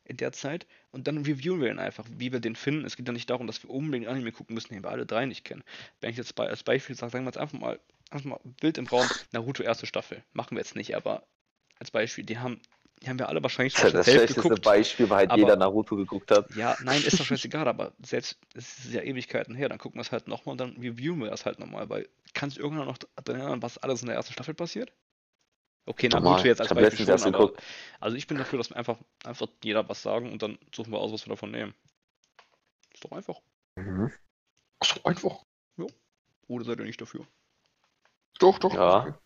in 0.05 0.17
der 0.17 0.31
Zeit 0.31 0.65
und 0.91 1.07
dann 1.07 1.19
reviewen 1.19 1.61
wir 1.61 1.69
ihn 1.69 1.79
einfach, 1.79 2.05
wie 2.17 2.31
wir 2.31 2.39
den 2.39 2.55
finden. 2.55 2.85
Es 2.85 2.95
geht 2.97 3.07
ja 3.07 3.13
nicht 3.13 3.29
darum, 3.29 3.47
dass 3.47 3.63
wir 3.63 3.69
unbedingt 3.69 4.07
Anime 4.07 4.31
gucken 4.31 4.55
müssen, 4.55 4.73
den 4.73 4.83
wir 4.83 4.89
alle 4.89 5.05
drei 5.05 5.25
nicht 5.25 5.45
kennen. 5.45 5.63
Wenn 6.01 6.09
ich 6.09 6.17
jetzt 6.17 6.35
bei, 6.35 6.47
als 6.47 6.63
Beispiel 6.63 6.95
sage, 6.95 7.11
sagen 7.11 7.25
wir 7.25 7.29
jetzt 7.29 7.37
einfach 7.37 7.59
mal, 7.59 7.79
einfach 8.09 8.25
mal 8.29 8.39
wild 8.61 8.77
im 8.77 8.87
Raum, 8.87 9.07
Naruto 9.31 9.63
erste 9.63 9.85
Staffel. 9.85 10.23
Machen 10.33 10.55
wir 10.57 10.61
jetzt 10.61 10.75
nicht, 10.75 10.95
aber 10.95 11.23
als 11.79 11.91
Beispiel, 11.91 12.23
die 12.25 12.37
haben, 12.39 12.61
die 13.01 13.09
haben 13.09 13.19
wir 13.19 13.29
alle 13.29 13.41
wahrscheinlich 13.43 13.73
Das 13.73 13.83
ist 13.83 13.89
schon 13.91 13.97
das 13.97 14.05
schlechteste 14.07 14.41
geguckt. 14.41 14.61
Beispiel, 14.63 15.09
weil 15.09 15.17
halt 15.19 15.31
aber- 15.31 15.39
jeder 15.39 15.55
Naruto 15.55 15.95
geguckt 15.95 16.31
hat. 16.31 16.53
Ja, 16.55 16.75
nein, 16.81 17.01
ist 17.03 17.19
doch 17.19 17.25
scheißegal, 17.25 17.67
aber 17.67 17.93
selbst, 18.03 18.39
es 18.55 18.79
ist 18.85 18.93
ja 18.93 19.01
Ewigkeiten 19.01 19.55
her, 19.55 19.69
dann 19.69 19.77
gucken 19.77 19.97
wir 19.97 20.01
es 20.01 20.11
halt 20.11 20.27
nochmal 20.27 20.53
und 20.53 20.57
dann 20.59 20.75
reviewen 20.77 21.19
wir 21.19 21.29
das 21.29 21.45
halt 21.45 21.59
nochmal, 21.59 21.89
weil 21.89 22.09
kannst 22.33 22.57
du 22.57 22.61
irgendwann 22.61 22.87
noch 22.87 22.97
dran 22.97 23.35
erinnern, 23.39 23.61
was 23.61 23.77
alles 23.77 24.01
in 24.01 24.07
der 24.07 24.15
ersten 24.15 24.33
Staffel 24.33 24.53
passiert? 24.53 24.91
Okay, 25.85 26.07
Naruto 26.09 26.29
Normal. 26.29 26.45
jetzt 26.45 26.59
Ich 26.61 26.69
als 26.71 26.79
Beispiel 26.79 27.05
schon, 27.05 27.15
aber, 27.15 27.31
geguckt. 27.31 27.63
also 27.99 28.15
ich 28.15 28.27
bin 28.27 28.37
dafür, 28.37 28.57
dass 28.59 28.69
wir 28.69 28.77
einfach, 28.77 28.97
einfach 29.23 29.47
jeder 29.63 29.87
was 29.89 30.01
sagen 30.03 30.31
und 30.31 30.41
dann 30.43 30.59
suchen 30.75 30.91
wir 30.91 30.99
aus, 30.99 31.11
was 31.11 31.25
wir 31.25 31.29
davon 31.31 31.51
nehmen. 31.51 31.73
Ist 32.93 33.03
doch 33.03 33.11
einfach. 33.11 33.39
Mhm. 33.75 34.11
Ach 34.79 34.85
so, 34.87 35.03
einfach. 35.03 35.45
Oder 36.47 36.65
seid 36.65 36.79
ihr 36.79 36.85
nicht 36.85 36.99
dafür? 36.99 37.25
Doch, 38.39 38.59
doch. 38.59 38.73
Ja. 38.73 39.19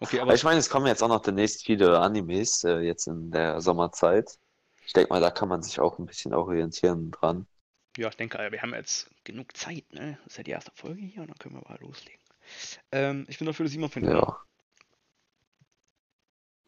Okay, 0.00 0.20
Aber 0.20 0.20
aber 0.20 0.34
ich 0.34 0.44
meine, 0.44 0.58
es 0.60 0.70
kommen 0.70 0.86
jetzt 0.86 1.02
auch 1.02 1.08
noch 1.08 1.22
demnächst 1.22 1.64
viele 1.66 2.00
Animes, 2.00 2.64
äh, 2.64 2.80
jetzt 2.80 3.06
in 3.08 3.30
der 3.30 3.60
Sommerzeit. 3.60 4.38
Ich 4.86 4.92
denke 4.94 5.12
mal, 5.12 5.20
da 5.20 5.30
kann 5.30 5.48
man 5.48 5.62
sich 5.62 5.80
auch 5.80 5.98
ein 5.98 6.06
bisschen 6.06 6.34
orientieren 6.34 7.10
dran. 7.10 7.46
ja, 7.96 8.08
ich 8.08 8.16
denke, 8.16 8.38
wir 8.50 8.62
haben 8.62 8.74
jetzt 8.74 9.10
genug 9.24 9.56
Zeit, 9.56 9.92
ne? 9.92 10.18
Das 10.24 10.34
ist 10.34 10.36
ja 10.38 10.44
die 10.44 10.50
erste 10.50 10.70
Folge 10.74 11.00
hier 11.02 11.22
und 11.22 11.28
dann 11.28 11.38
können 11.38 11.54
wir 11.56 11.68
mal 11.68 11.78
loslegen. 11.80 12.20
Ähm, 12.92 13.26
ich 13.28 13.38
bin 13.38 13.46
dafür, 13.46 13.64
dass 13.64 13.72
Simon 13.72 13.90
findet. 13.90 14.14
Ja. 14.14 14.38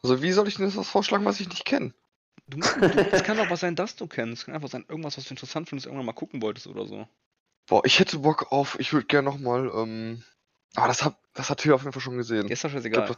Also 0.03 0.23
wie 0.23 0.33
soll 0.33 0.49
ich 0.49 0.57
denn 0.57 0.65
das 0.67 0.77
was 0.77 0.89
vorschlagen, 0.89 1.25
was 1.25 1.39
ich 1.41 1.49
nicht 1.49 1.65
kenne? 1.65 1.95
Du, 2.49 2.65
du, 2.91 3.09
es 3.13 3.23
kann 3.23 3.37
doch 3.37 3.49
was 3.51 3.61
sein, 3.61 3.77
das 3.77 3.97
du 3.97 4.07
kennst. 4.09 4.43
Es 4.43 4.47
kann 4.47 4.55
einfach 4.57 4.69
sein, 4.71 4.85
irgendwas, 4.89 5.17
was 5.19 5.25
du 5.27 5.35
interessant 5.35 5.69
findest, 5.69 5.87
irgendwann 5.87 6.07
mal 6.07 6.13
gucken 6.15 6.43
wolltest 6.43 6.67
oder 6.67 6.87
so. 6.87 7.09
Boah, 7.67 7.85
ich 7.85 7.99
hätte 8.01 8.19
Bock 8.21 8.51
auf, 8.53 8.79
ich 8.81 8.93
würde 8.93 9.07
gerne 9.07 9.29
nochmal, 9.31 9.71
ähm, 9.75 10.25
ah, 10.77 10.87
das 10.89 11.05
hat, 11.05 11.17
das 11.35 11.51
hat 11.51 11.59
Till 11.59 11.73
auf 11.73 11.83
jeden 11.83 11.93
Fall 11.93 12.03
schon 12.03 12.17
gesehen. 12.17 12.49
Ist 12.49 12.65
doch 12.65 12.71
glaub, 12.71 12.83
scheißegal. 12.83 13.07
das- 13.09 13.17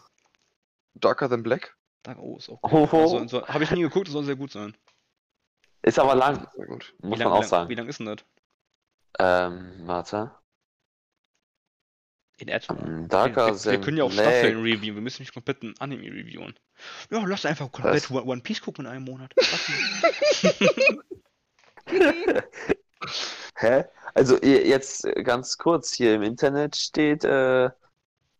Darker 0.94 1.28
Than 1.28 1.42
Black? 1.42 1.76
Da, 2.02 2.16
oh, 2.16 2.36
ist 2.38 2.48
auch 2.48 2.58
Oh, 2.62 2.86
gut. 2.86 2.94
Also, 2.94 3.28
so, 3.28 3.46
Habe 3.46 3.64
ich 3.64 3.70
nie 3.70 3.82
geguckt, 3.82 4.08
soll 4.08 4.24
sehr 4.24 4.36
gut 4.36 4.50
sein. 4.52 4.76
Ist 5.82 5.98
aber 5.98 6.14
lang, 6.14 6.46
Sehr 6.56 6.66
gut. 6.66 6.94
muss 7.00 7.18
wie 7.18 7.22
man 7.24 7.28
lang, 7.28 7.28
auch 7.28 7.36
wie, 7.36 7.40
lang, 7.40 7.48
sagen. 7.48 7.68
wie 7.70 7.74
lang 7.74 7.88
ist 7.88 7.98
denn 8.00 8.06
das? 8.06 8.18
Ähm, 9.18 9.72
warte. 9.86 10.30
In 12.38 12.48
etwa. 12.48 12.74
Ähm, 12.74 13.02
Wir, 13.02 13.08
Darker 13.08 13.46
wir, 13.46 13.52
wir 13.54 13.60
Than 13.72 13.80
können 13.82 13.96
ja 13.98 14.04
auch 14.04 14.10
Black. 14.10 14.24
Staffeln 14.26 14.60
reviewen, 14.62 14.94
wir 14.96 15.02
müssen 15.02 15.22
nicht 15.22 15.32
komplett 15.34 15.62
ein 15.62 15.74
Anime 15.78 16.04
reviewen. 16.04 16.54
Ja, 17.10 17.22
lass 17.24 17.44
einfach 17.46 17.70
komplett 17.70 18.10
One 18.10 18.24
One 18.24 18.40
Piece 18.40 18.60
gucken 18.62 18.86
in 18.86 18.90
einem 18.92 19.04
Monat. 19.04 19.34
Hä? 23.60 23.84
Also 24.14 24.38
jetzt 24.42 25.04
äh, 25.04 25.22
ganz 25.22 25.58
kurz, 25.58 25.92
hier 25.92 26.14
im 26.14 26.22
Internet 26.22 26.76
steht 26.76 27.24
äh, 27.24 27.68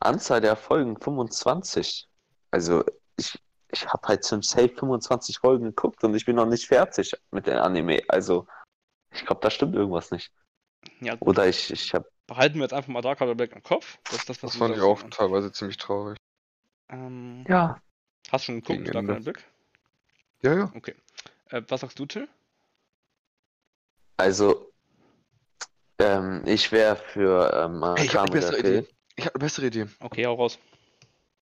Anzahl 0.01 0.41
der 0.41 0.57
Folgen 0.57 0.99
25. 0.99 2.09
Also 2.51 2.83
ich, 3.17 3.39
ich 3.71 3.87
habe 3.87 4.09
halt 4.09 4.27
schon 4.27 4.41
safe 4.43 4.71
25 4.75 5.39
Folgen 5.39 5.65
geguckt 5.67 6.03
und 6.05 6.15
ich 6.15 6.25
bin 6.25 6.37
noch 6.37 6.47
nicht 6.47 6.67
fertig 6.67 7.13
mit 7.31 7.47
dem 7.47 7.59
Anime. 7.59 8.01
Also 8.09 8.47
ich 9.13 9.27
glaube, 9.27 9.43
da 9.43 9.51
stimmt 9.51 9.75
irgendwas 9.75 10.11
nicht. 10.11 10.33
ja, 11.01 11.15
gut. 11.17 11.29
Oder 11.29 11.47
ich, 11.49 11.71
ich 11.71 11.93
habe 11.95 12.09
Behalten 12.27 12.55
wir 12.57 12.63
jetzt 12.63 12.73
einfach 12.73 12.89
mal 12.89 13.03
Dark 13.03 13.21
Order 13.21 13.35
Black 13.35 13.53
im 13.53 13.63
Kopf. 13.63 13.99
Das 14.05 14.15
ist 14.15 14.29
das, 14.29 14.39
Das 14.39 14.57
fand 14.57 14.77
ich 14.77 14.81
auch 14.81 14.99
Simon. 14.99 15.11
teilweise 15.11 15.51
ziemlich 15.53 15.77
traurig. 15.77 16.17
Ähm, 16.89 17.45
ja. 17.49 17.81
Hast 18.31 18.45
du 18.45 18.53
schon 18.53 18.61
geguckt, 18.61 18.85
Gegen 18.85 18.93
Dark. 18.93 19.09
Order 19.09 19.21
Black? 19.21 19.45
Ja, 20.43 20.55
ja. 20.55 20.73
Okay. 20.75 20.95
Äh, 21.51 21.63
was 21.69 21.81
sagst 21.81 21.99
du, 21.99 22.07
Till? 22.07 22.29
Also 24.17 24.70
ähm, 26.01 26.43
ich 26.47 26.73
wäre 26.73 26.97
für 26.97 27.53
ähm, 27.55 27.85
Hey, 27.97 28.07
ich 28.07 28.15
hab 28.15 28.23
eine 28.23 28.31
bessere. 28.33 28.59
Idee. 28.59 28.87
Ich 29.17 29.25
habe 29.27 29.35
eine 29.37 29.45
bessere 29.45 29.67
Idee. 29.67 29.87
Okay, 30.01 30.27
hau 30.27 30.35
raus. 30.35 30.59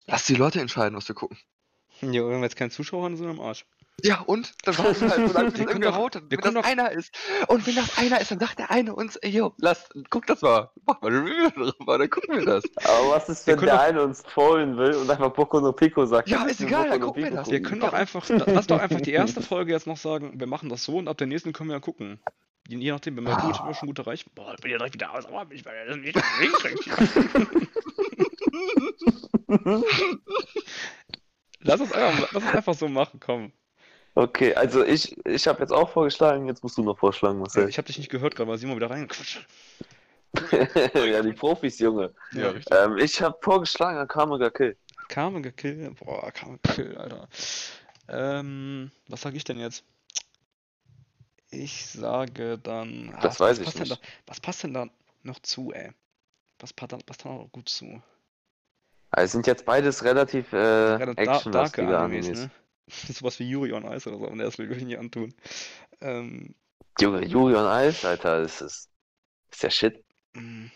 Lass 0.06 0.24
die 0.26 0.34
Leute 0.34 0.60
entscheiden, 0.60 0.96
was 0.96 1.08
wir 1.08 1.14
gucken. 1.14 1.38
Ja, 2.00 2.22
wenn 2.28 2.36
wir 2.38 2.42
jetzt 2.42 2.54
keinen 2.54 2.70
Zuschauer 2.70 3.02
haben, 3.04 3.16
sind 3.16 3.26
wir 3.26 3.32
am 3.32 3.40
Arsch. 3.40 3.66
Ja, 4.04 4.20
und? 4.20 4.54
Dann 4.62 4.78
warten 4.78 5.00
wir 5.00 5.10
halt 5.10 5.26
so 5.28 5.34
lange, 5.34 5.50
bis 5.50 5.58
Wir 5.58 5.66
können 5.66 5.82
irgendwer 5.82 5.90
doch- 5.90 5.96
haut. 5.98 6.14
wir 6.14 6.22
Wenn 6.30 6.38
das 6.38 6.54
doch- 6.54 6.64
einer 6.64 6.92
ist. 6.92 7.12
Und 7.48 7.66
wenn 7.66 7.74
das 7.74 7.98
einer 7.98 8.20
ist, 8.20 8.30
dann 8.30 8.38
sagt 8.38 8.60
der 8.60 8.70
eine 8.70 8.94
uns, 8.94 9.16
ey, 9.16 9.30
yo, 9.30 9.52
lass, 9.58 9.88
guck 10.08 10.24
das 10.28 10.40
mal. 10.42 10.70
Mach 10.86 11.00
mal 11.02 11.08
eine 11.08 11.22
Review 11.24 11.50
darüber, 11.56 11.98
dann 11.98 12.08
gucken 12.08 12.36
wir 12.38 12.44
das. 12.44 12.62
Aber 12.84 13.10
was 13.10 13.28
ist, 13.28 13.48
wenn 13.48 13.58
der 13.58 13.74
doch- 13.74 13.82
eine 13.82 14.02
uns 14.04 14.22
trollen 14.22 14.76
will 14.76 14.94
und 14.94 15.10
einfach 15.10 15.30
Boku 15.32 15.58
no 15.58 15.72
Pico 15.72 16.06
sagt? 16.06 16.28
Ja, 16.28 16.44
ist 16.44 16.60
egal, 16.60 16.88
dann 16.88 17.00
gucken 17.00 17.24
wir 17.24 17.30
das. 17.32 17.50
Wir 17.50 17.60
können 17.62 17.80
doch 17.80 17.92
einfach, 17.92 18.24
lass 18.46 18.68
doch 18.68 18.78
einfach 18.78 19.00
die 19.00 19.10
erste 19.12 19.42
Folge 19.42 19.72
jetzt 19.72 19.88
noch 19.88 19.96
sagen, 19.96 20.38
wir 20.38 20.46
machen 20.46 20.68
das 20.68 20.84
so 20.84 20.98
und 20.98 21.08
ab 21.08 21.18
der 21.18 21.26
nächsten 21.26 21.52
können 21.52 21.70
wir 21.70 21.74
ja 21.74 21.80
gucken. 21.80 22.20
Je, 22.68 22.90
nachdem, 22.90 23.16
wenn 23.16 23.24
wir 23.24 23.32
Ah. 23.32 23.40
gut, 23.40 23.64
wenn 23.64 23.74
schon 23.74 23.88
gute 23.88 24.06
Reichweite. 24.06 24.34
Boah, 24.34 24.52
ich 24.52 24.60
bin 24.60 24.70
ja 24.70 24.76
direkt 24.76 24.94
wieder 24.94 25.14
aus, 25.14 25.24
aber 25.24 25.50
ich 25.50 25.64
werde 25.64 25.88
das 25.88 25.96
nicht 25.96 26.14
Lass 31.60 31.80
uns 31.80 31.92
einfach, 31.92 32.32
lass 32.32 32.42
uns 32.44 32.54
einfach 32.54 32.74
so 32.74 32.88
machen, 32.88 33.20
komm. 33.20 33.52
Okay, 34.14 34.54
also 34.54 34.84
ich, 34.84 35.16
ich 35.26 35.48
habe 35.48 35.60
jetzt 35.60 35.72
auch 35.72 35.88
vorgeschlagen, 35.88 36.46
jetzt 36.46 36.62
musst 36.62 36.76
du 36.76 36.82
noch 36.82 36.98
vorschlagen, 36.98 37.38
Marcel. 37.38 37.68
Ich 37.70 37.78
habe 37.78 37.86
dich 37.86 37.96
nicht 37.96 38.10
gehört 38.10 38.36
gerade, 38.36 38.50
weil 38.50 38.58
Simon 38.58 38.76
wieder 38.76 38.90
reingequatscht. 38.90 39.46
ja, 40.94 41.22
die 41.22 41.32
Profis, 41.32 41.78
Junge. 41.78 42.12
Ja, 42.32 42.50
richtig. 42.50 42.76
Ähm, 42.76 42.98
ich 42.98 43.22
habe 43.22 43.38
vorgeschlagen, 43.40 43.96
Akame 43.98 44.38
ga 44.38 44.50
Kill. 44.50 44.76
Carmen 45.08 45.42
gekillt. 45.42 45.98
Boah, 46.00 46.30
Carmen 46.32 46.58
gekillt, 46.62 46.98
Alter. 46.98 47.28
Ähm, 48.08 48.90
was 49.08 49.22
sage 49.22 49.38
ich 49.38 49.44
denn 49.44 49.58
jetzt? 49.58 49.84
Ich 51.50 51.86
sage 51.86 52.58
dann. 52.58 53.10
Das 53.20 53.40
was, 53.40 53.40
weiß 53.40 53.50
was 53.50 53.58
ich 53.58 53.64
passt 53.64 53.78
denn 53.78 53.88
nicht. 53.88 54.02
Da, 54.02 54.08
was 54.26 54.40
passt 54.40 54.62
denn 54.64 54.74
da 54.74 54.86
noch 55.22 55.40
zu, 55.40 55.72
ey? 55.72 55.92
Was 56.58 56.72
passt 56.72 56.92
da, 56.92 56.98
passt 56.98 57.24
da 57.24 57.30
noch 57.30 57.50
gut 57.50 57.68
zu? 57.68 58.02
Also 59.10 59.24
es 59.24 59.32
sind 59.32 59.46
jetzt 59.46 59.64
beides 59.64 60.04
relativ 60.04 60.52
äh, 60.52 60.98
Gerade 60.98 61.14
da, 61.14 61.36
actionlastige 61.36 61.96
Animes, 61.96 62.28
ne? 62.28 62.50
Sowas 62.88 63.38
wie 63.38 63.48
Yuri 63.48 63.72
on 63.72 63.84
Ice 63.84 64.08
oder 64.08 64.18
so, 64.18 64.28
und 64.28 64.38
das 64.38 64.58
will 64.58 64.70
ich 64.72 64.84
nicht 64.84 64.98
antun. 64.98 65.34
Ähm, 66.00 66.54
Junge, 67.00 67.24
Yuri 67.24 67.54
on 67.54 67.88
Ice, 67.88 68.06
Alter, 68.06 68.42
das 68.42 68.60
ist, 68.60 68.90
ist 69.50 69.62
der 69.62 69.70
Shit. 69.70 70.04
mh. 70.34 70.70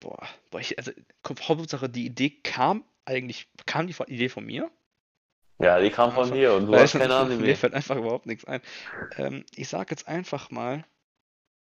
boah, 0.00 0.28
boah, 0.50 0.60
ich, 0.60 0.76
also, 0.78 0.92
Hauptsache, 1.26 1.88
die 1.88 2.06
Idee 2.06 2.30
kam 2.30 2.84
eigentlich, 3.04 3.48
kam 3.66 3.86
die 3.86 3.94
Idee 4.08 4.28
von 4.28 4.44
mir? 4.44 4.70
Ja, 5.62 5.80
die 5.80 5.90
kam 5.90 6.12
von 6.12 6.32
dir 6.32 6.54
und 6.54 6.66
du 6.66 6.74
hast 6.74 6.92
keine 6.92 7.14
Ahnung 7.14 7.36
Mir 7.38 7.46
mehr. 7.46 7.56
fällt 7.56 7.74
einfach 7.74 7.96
überhaupt 7.96 8.26
nichts 8.26 8.44
ein. 8.44 8.60
Ähm, 9.16 9.44
ich 9.54 9.68
sag 9.68 9.90
jetzt 9.90 10.08
einfach 10.08 10.50
mal 10.50 10.84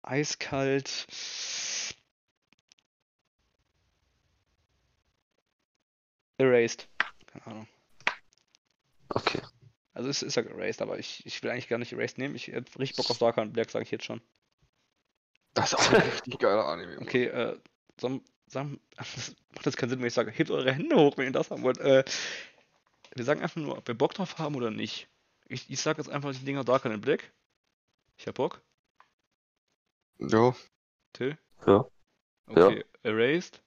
eiskalt. 0.02 1.06
Erased. 6.38 6.88
Keine 7.28 7.46
Ahnung. 7.46 7.68
Okay. 9.10 9.42
Also 9.94 10.10
es 10.10 10.24
ist 10.24 10.36
ja 10.36 10.44
erased, 10.44 10.82
aber 10.82 10.98
ich, 10.98 11.26
ich 11.26 11.44
will 11.44 11.52
eigentlich 11.52 11.68
gar 11.68 11.78
nicht 11.78 11.92
erased 11.94 12.18
nehmen. 12.18 12.36
Ich 12.36 12.48
hätte 12.48 12.80
richtig 12.80 12.98
Bock 12.98 13.12
auf 13.12 13.18
Dark 13.20 13.38
and 13.38 13.54
Black, 13.54 13.70
sage 13.70 13.84
ich 13.84 13.92
jetzt 13.92 14.06
schon. 14.06 14.22
Das 15.54 15.74
ist 15.74 15.80
auch 15.80 15.94
ein 15.94 16.02
richtig 16.02 16.40
geiler 16.40 16.66
Anime. 16.66 16.98
Okay, 17.02 17.26
äh, 17.26 17.60
sam, 18.00 18.24
sam, 18.48 18.80
das 18.98 19.36
macht 19.54 19.66
jetzt 19.66 19.78
keinen 19.78 19.90
Sinn, 19.90 20.00
wenn 20.00 20.08
ich 20.08 20.14
sage, 20.14 20.32
hebt 20.32 20.50
eure 20.50 20.72
Hände 20.72 20.96
hoch, 20.96 21.18
wenn 21.18 21.26
ihr 21.26 21.32
das 21.34 21.52
haben 21.52 21.62
wollt. 21.62 21.78
Äh, 21.80 22.06
wir 23.16 23.26
sagen 23.26 23.42
einfach 23.42 23.62
nur, 23.62 23.78
ob 23.78 23.88
wir 23.88 23.96
Bock 23.96 24.14
drauf 24.14 24.38
haben 24.38 24.56
oder 24.56 24.72
nicht. 24.72 25.08
Ich, 25.48 25.70
ich 25.70 25.82
sag 25.82 25.98
jetzt 25.98 26.10
einfach 26.10 26.32
die 26.32 26.46
Dinger 26.46 26.64
Dark 26.64 26.86
and 26.86 27.02
Black. 27.02 27.32
Ich 28.18 28.28
hab 28.28 28.36
Bock. 28.36 28.62
Ja, 30.20 30.56
Till? 31.14 31.38
Ja. 31.66 31.86
Okay, 32.48 32.86
Erased. 33.04 33.62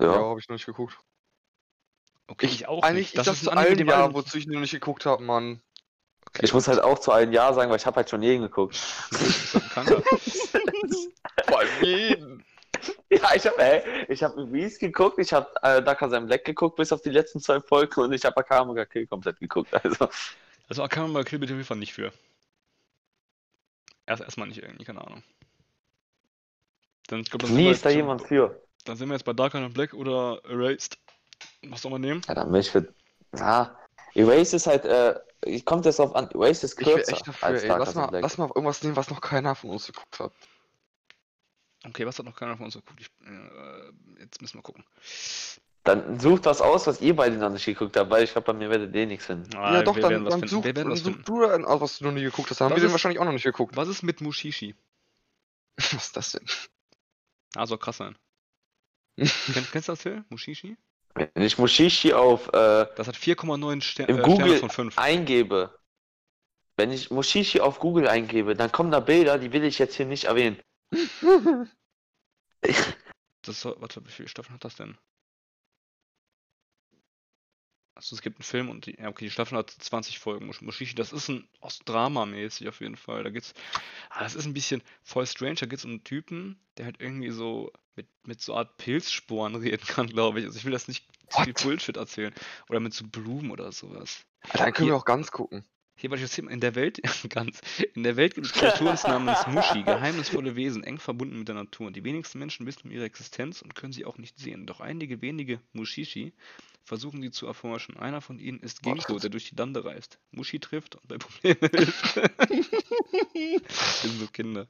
ja, 0.00 0.06
Ja. 0.06 0.14
habe 0.28 0.40
ich 0.40 0.48
noch 0.48 0.54
nicht 0.54 0.66
geguckt. 0.66 0.98
Okay, 2.26 2.46
Ich, 2.46 2.52
ich 2.56 2.68
auch 2.68 2.82
eigentlich, 2.82 3.14
nicht. 3.14 3.18
Das 3.18 3.26
ich 3.28 3.32
ist 3.34 3.38
ein 3.40 3.44
zu 3.44 3.50
Anime, 3.52 3.66
allem 3.68 3.78
den 3.78 3.86
ja, 3.88 4.04
alle- 4.04 4.14
wozu 4.14 4.36
ich 4.38 4.46
noch 4.46 4.60
nicht 4.60 4.72
geguckt 4.72 5.06
habe, 5.06 5.22
Mann. 5.22 5.62
Okay. 6.26 6.44
Ich 6.44 6.52
muss 6.52 6.68
halt 6.68 6.80
auch 6.82 6.98
zu 6.98 7.10
allen 7.10 7.32
Ja 7.32 7.54
sagen, 7.54 7.70
weil 7.70 7.78
ich 7.78 7.86
habe 7.86 7.96
halt 7.96 8.10
schon 8.10 8.22
jeden 8.28 8.42
geguckt. 8.42 8.74
Ist 9.10 9.54
das 9.54 9.86
Ja, 13.10 13.34
ich 13.34 13.46
habe 13.46 13.58
ey, 13.58 14.04
ich 14.08 14.22
habe 14.22 14.46
Reese 14.52 14.78
geguckt, 14.78 15.18
ich 15.18 15.32
habe 15.32 15.48
äh, 15.62 15.82
Daka 15.82 16.10
sein 16.10 16.26
Black 16.26 16.44
geguckt 16.44 16.76
bis 16.76 16.92
auf 16.92 17.00
die 17.00 17.08
letzten 17.10 17.40
zwei 17.40 17.58
Folgen 17.58 18.02
und 18.02 18.12
ich 18.12 18.24
habe 18.24 18.36
Akamaga 18.36 18.84
Kill 18.84 19.06
komplett 19.06 19.40
geguckt. 19.40 19.72
Also 19.72 20.08
Also 20.68 20.82
Akama 20.82 21.22
Kill 21.24 21.38
bitte 21.38 21.54
auf 21.54 21.56
jeden 21.56 21.66
Fall 21.66 21.78
nicht 21.78 21.94
für. 21.94 22.12
Erst 24.06 24.22
erstmal 24.22 24.48
nicht 24.48 24.62
irgendwie, 24.62 24.84
keine 24.84 25.00
Ahnung. 25.06 25.22
Dann, 27.08 27.20
ich 27.20 27.30
glaub, 27.30 27.42
dann 27.42 27.54
nie 27.54 27.70
ist 27.70 27.84
da 27.84 27.90
jemand 27.90 28.22
für. 28.22 28.62
Dann 28.84 28.96
sind 28.96 29.08
wir 29.08 29.14
jetzt 29.14 29.24
bei 29.24 29.32
Dark 29.32 29.54
and 29.54 29.72
Black 29.72 29.94
oder 29.94 30.40
Erased. 30.44 30.98
Was 31.68 31.82
soll 31.82 31.90
man 31.90 32.00
nehmen? 32.02 32.22
Ja, 32.28 32.34
dann 32.34 32.52
bin 32.52 32.60
ich 32.60 32.70
für. 32.70 32.92
Ja, 33.36 33.78
Erase 34.14 34.56
ist 34.56 34.66
halt, 34.66 34.84
äh, 34.84 35.18
kommt 35.64 35.84
jetzt 35.86 36.00
auf 36.00 36.14
an, 36.14 36.30
Erase 36.30 36.66
ist 36.66 36.78
Ich 36.80 36.86
kürzer 36.86 37.12
echt 37.12 37.26
dafür, 37.26 37.48
als 37.48 37.62
ey. 37.62 37.68
Lass 37.68 37.88
as 37.88 37.94
mal, 37.94 38.06
Black. 38.08 38.22
lass 38.22 38.38
mal 38.38 38.44
auf 38.46 38.56
irgendwas 38.56 38.82
nehmen, 38.82 38.96
was 38.96 39.10
noch 39.10 39.20
keiner 39.20 39.54
von 39.54 39.70
uns 39.70 39.86
geguckt 39.86 40.20
hat. 40.20 40.32
Okay, 41.88 42.06
was 42.06 42.18
hat 42.18 42.26
noch 42.26 42.36
keiner 42.36 42.56
von 42.56 42.66
uns 42.66 42.74
geguckt? 42.74 43.00
Ich, 43.00 43.08
äh, 43.26 44.20
jetzt 44.20 44.40
müssen 44.42 44.58
wir 44.58 44.62
gucken. 44.62 44.84
Dann 45.84 46.20
sucht 46.20 46.44
was 46.44 46.60
aus, 46.60 46.86
was 46.86 47.00
ihr 47.00 47.16
beide 47.16 47.36
noch 47.36 47.50
nicht 47.50 47.64
geguckt 47.64 47.96
habt, 47.96 48.10
weil 48.10 48.24
ich 48.24 48.32
glaube, 48.32 48.52
bei 48.52 48.52
mir 48.52 48.68
werdet 48.68 48.94
ihr 48.94 49.06
nichts 49.06 49.26
finden. 49.26 49.54
Ah, 49.56 49.76
ja, 49.76 49.82
doch, 49.82 49.94
wir 49.94 50.02
dann, 50.02 50.10
werden 50.10 50.24
was 50.24 50.32
dann 50.32 50.40
finden. 50.40 50.54
such, 50.54 50.64
wir 50.64 50.76
werden 50.76 50.88
dann 50.88 50.92
was 50.92 50.98
such 51.00 51.12
finden. 51.12 51.24
du 51.24 51.40
dann 51.40 51.64
aus, 51.64 51.80
was 51.80 51.98
du 51.98 52.04
noch 52.04 52.12
nie 52.12 52.22
geguckt 52.22 52.50
hast. 52.50 52.60
Haben 52.60 52.72
Was 52.72 52.80
wir 52.82 52.88
den 52.88 52.92
wahrscheinlich 52.92 53.20
auch 53.20 53.24
noch 53.24 53.32
nicht 53.32 53.44
geguckt. 53.44 53.76
Was 53.76 53.88
ist 53.88 54.02
mit 54.02 54.20
Mushishi? 54.20 54.74
Was 55.76 55.92
ist 55.94 56.16
das 56.16 56.32
denn? 56.32 56.44
Ah, 57.54 57.66
soll 57.66 57.78
krass 57.78 57.96
sein. 57.96 58.16
Kennst, 59.16 59.72
kennst 59.72 59.88
du 59.88 59.92
das, 59.92 60.02
Phil? 60.02 60.24
Mushishi? 60.28 60.76
Wenn 61.14 61.42
ich 61.42 61.58
Mushishi 61.58 62.12
auf 62.12 62.48
äh, 62.48 62.86
Das 62.96 63.08
hat 63.08 63.16
4,9 63.16 63.80
Ster 63.80 64.08
Im 64.08 64.18
äh, 64.18 64.22
Google 64.22 64.46
Sterne 64.46 64.58
von 64.58 64.70
5. 64.70 64.98
eingebe, 64.98 65.78
wenn 66.76 66.92
ich 66.92 67.10
Mushishi 67.10 67.60
auf 67.60 67.80
Google 67.80 68.06
eingebe, 68.08 68.54
dann 68.54 68.70
kommen 68.70 68.90
da 68.90 69.00
Bilder, 69.00 69.38
die 69.38 69.52
will 69.52 69.64
ich 69.64 69.78
jetzt 69.78 69.96
hier 69.96 70.06
nicht 70.06 70.24
erwähnen. 70.24 70.60
Das 73.42 73.64
warte, 73.64 74.04
wie 74.06 74.10
viele 74.10 74.28
Staffeln 74.28 74.54
hat 74.54 74.64
das 74.64 74.76
denn? 74.76 74.96
Also 77.94 78.14
es 78.14 78.22
gibt 78.22 78.36
einen 78.38 78.44
Film 78.44 78.68
und 78.70 78.86
die, 78.86 78.96
ja, 78.96 79.08
okay, 79.08 79.24
die 79.24 79.30
Staffel 79.30 79.58
hat 79.58 79.70
20 79.70 80.20
Folgen. 80.20 80.46
Mush- 80.46 80.62
Mushishi, 80.62 80.94
das 80.94 81.12
ist 81.12 81.28
ein 81.28 81.48
aus 81.60 81.80
Drama-mäßig 81.80 82.68
auf 82.68 82.80
jeden 82.80 82.96
Fall. 82.96 83.24
Da 83.24 83.30
geht's, 83.30 83.54
ah, 84.10 84.22
das 84.22 84.36
ist 84.36 84.46
ein 84.46 84.54
bisschen 84.54 84.82
voll 85.02 85.26
strange. 85.26 85.56
Da 85.56 85.66
geht's 85.66 85.84
um 85.84 85.90
einen 85.90 86.04
Typen, 86.04 86.60
der 86.76 86.84
halt 86.84 87.00
irgendwie 87.00 87.30
so 87.30 87.72
mit, 87.96 88.06
mit 88.24 88.40
so 88.40 88.54
Art 88.54 88.76
Pilzsporen 88.76 89.54
reden 89.56 89.84
kann, 89.84 90.06
glaube 90.06 90.38
ich. 90.38 90.46
Also 90.46 90.58
ich 90.58 90.64
will 90.64 90.72
das 90.72 90.86
nicht 90.86 91.06
zu 91.28 91.42
viel 91.42 91.54
What? 91.54 91.62
Bullshit 91.64 91.96
erzählen. 91.96 92.32
Oder 92.68 92.78
mit 92.78 92.94
so 92.94 93.04
Blumen 93.04 93.50
oder 93.50 93.72
sowas. 93.72 94.24
Dann 94.52 94.72
können 94.72 94.88
wir 94.90 94.96
auch 94.96 95.04
ganz 95.04 95.32
gucken. 95.32 95.64
Hier, 96.00 96.10
was 96.12 96.18
ich 96.20 96.22
erzähle, 96.24 96.50
in 96.52 96.60
der 96.60 96.76
Welt, 96.76 97.00
ganz, 97.28 97.60
in 97.94 98.04
der 98.04 98.16
Welt 98.16 98.34
gibt 98.36 98.46
es 98.46 98.52
Kreaturen 98.52 98.96
namens 99.04 99.46
Mushi, 99.48 99.82
geheimnisvolle 99.82 100.54
Wesen, 100.54 100.84
eng 100.84 100.98
verbunden 101.00 101.38
mit 101.40 101.48
der 101.48 101.56
Natur. 101.56 101.90
Die 101.90 102.04
wenigsten 102.04 102.38
Menschen 102.38 102.66
wissen 102.66 102.82
um 102.84 102.90
ihre 102.92 103.04
Existenz 103.04 103.62
und 103.62 103.74
können 103.74 103.92
sie 103.92 104.04
auch 104.04 104.16
nicht 104.16 104.38
sehen. 104.38 104.64
Doch 104.64 104.80
einige 104.80 105.20
wenige 105.22 105.60
Mushishi 105.72 106.32
versuchen 106.84 107.20
sie 107.20 107.32
zu 107.32 107.46
erforschen. 107.46 107.96
Einer 107.96 108.20
von 108.20 108.38
ihnen 108.38 108.60
ist 108.60 108.86
das- 108.86 109.20
der 109.20 109.30
durch 109.30 109.50
die 109.50 109.56
Lande 109.56 109.84
reist. 109.84 110.20
Mushi 110.30 110.60
trifft 110.60 110.94
und 110.94 111.08
bei 111.08 111.18
Problemen 111.18 111.58
hilft. 111.74 112.16
das 113.68 114.02
sind 114.02 114.18
so 114.20 114.26
Kinder. 114.28 114.68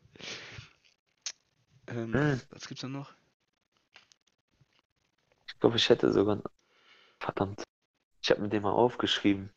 Ähm, 1.89 2.14
Hm. 2.14 2.41
was 2.51 2.66
gibt's 2.68 2.81
da 2.81 2.89
noch? 2.89 3.12
Ich 5.47 5.61
glaube, 5.61 5.76
ich 5.76 5.89
hätte 5.91 6.11
sogar. 6.12 6.43
Verdammt. 7.20 7.64
Ich 8.22 8.31
habe 8.31 8.41
mir 8.41 8.49
den 8.49 8.62
mal 8.62 8.72
aufgeschrieben. 8.72 9.51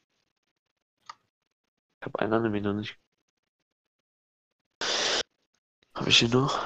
Ich 2.02 2.06
habe 2.08 2.18
einen 2.20 2.34
Anime 2.34 2.62
noch 2.62 2.74
nicht. 2.74 2.98
Habe 5.94 6.10
ich 6.10 6.24
ihn 6.24 6.32
noch? 6.32 6.66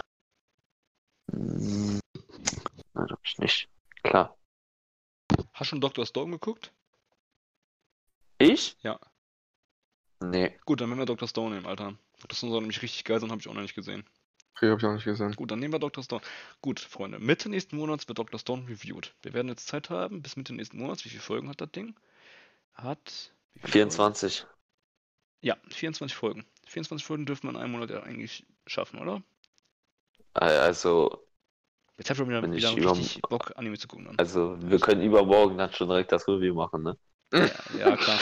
Hm, 1.29 1.99
Nein, 2.93 3.09
habe 3.09 3.21
ich 3.21 3.37
nicht. 3.39 3.69
Klar. 4.01 4.37
Hast 5.51 5.59
du 5.59 5.65
schon 5.65 5.81
Dr. 5.81 6.05
Stone 6.05 6.31
geguckt? 6.31 6.71
Ich? 8.37 8.77
Ja. 8.81 8.97
Nee. 10.21 10.57
Gut, 10.63 10.79
dann 10.79 10.87
werden 10.89 10.99
wir 10.99 11.05
Dr. 11.05 11.27
Stone 11.27 11.53
nehmen, 11.55 11.65
Alter. 11.67 11.97
Dr. 12.21 12.37
Stone 12.37 12.51
soll 12.53 12.61
nämlich 12.61 12.81
richtig 12.81 13.03
geil 13.03 13.19
sein, 13.19 13.29
habe 13.29 13.41
ich 13.41 13.49
auch 13.49 13.53
noch 13.53 13.61
nicht 13.61 13.75
gesehen. 13.75 14.05
Okay, 14.53 14.71
hab 14.71 14.79
ich 14.79 14.85
auch 14.85 14.93
nicht 14.93 15.03
gesehen. 15.03 15.35
Gut, 15.35 15.51
dann 15.51 15.59
nehmen 15.59 15.73
wir 15.73 15.79
Dr. 15.79 16.01
Stone. 16.01 16.21
Gut, 16.61 16.79
Freunde, 16.79 17.19
Mitte 17.19 17.49
nächsten 17.49 17.75
Monats 17.75 18.07
wird 18.07 18.19
Dr. 18.19 18.39
Stone 18.39 18.69
reviewed. 18.69 19.13
Wir 19.21 19.33
werden 19.33 19.49
jetzt 19.49 19.67
Zeit 19.67 19.89
haben, 19.89 20.21
bis 20.21 20.37
Mitte 20.37 20.53
nächsten 20.53 20.77
Monats. 20.77 21.03
Wie 21.03 21.09
viele 21.09 21.21
Folgen 21.21 21.49
hat 21.49 21.59
das 21.59 21.71
Ding? 21.71 21.93
Hat. 22.73 23.33
wie 23.55 23.59
viele 23.59 23.71
24. 23.73 24.39
Folgen? 24.39 24.54
Ja, 25.45 25.55
24 25.69 26.17
Folgen. 26.17 26.43
24 26.65 27.05
Folgen 27.05 27.27
dürfen 27.27 27.43
wir 27.45 27.51
in 27.51 27.57
einem 27.57 27.73
Monat 27.73 27.91
ja 27.91 28.01
eigentlich 28.01 28.47
schaffen, 28.65 28.97
oder? 28.97 29.21
Also, 30.33 31.23
Jetzt 31.99 32.09
habe 32.09 32.23
ich 32.23 32.27
wieder, 32.27 32.39
ich 32.51 32.63
wieder 32.63 32.81
über- 32.81 32.91
richtig 32.97 33.21
Bock, 33.29 33.51
Anime 33.55 33.77
zu 33.77 33.87
gucken. 33.87 34.05
Dann. 34.05 34.17
also 34.17 34.57
wir 34.59 34.79
können 34.79 35.03
übermorgen 35.03 35.59
dann 35.59 35.71
schon 35.71 35.87
direkt 35.87 36.11
das 36.11 36.27
Review 36.27 36.55
machen, 36.55 36.81
ne? 36.81 36.97
Ja, 37.31 37.77
ja, 37.77 37.95
klar. 37.95 38.19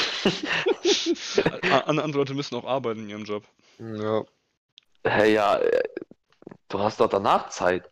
Andere 1.88 2.10
Leute 2.12 2.34
müssen 2.34 2.56
auch 2.56 2.66
arbeiten 2.66 3.04
in 3.04 3.10
ihrem 3.10 3.24
Job. 3.24 3.46
Ja. 3.80 4.26
Hey, 5.06 5.34
ja, 5.34 5.60
äh, 5.60 5.82
du 6.68 6.80
hast 6.80 7.00
doch 7.00 7.10
danach 7.10 7.48
Zeit. 7.48 7.90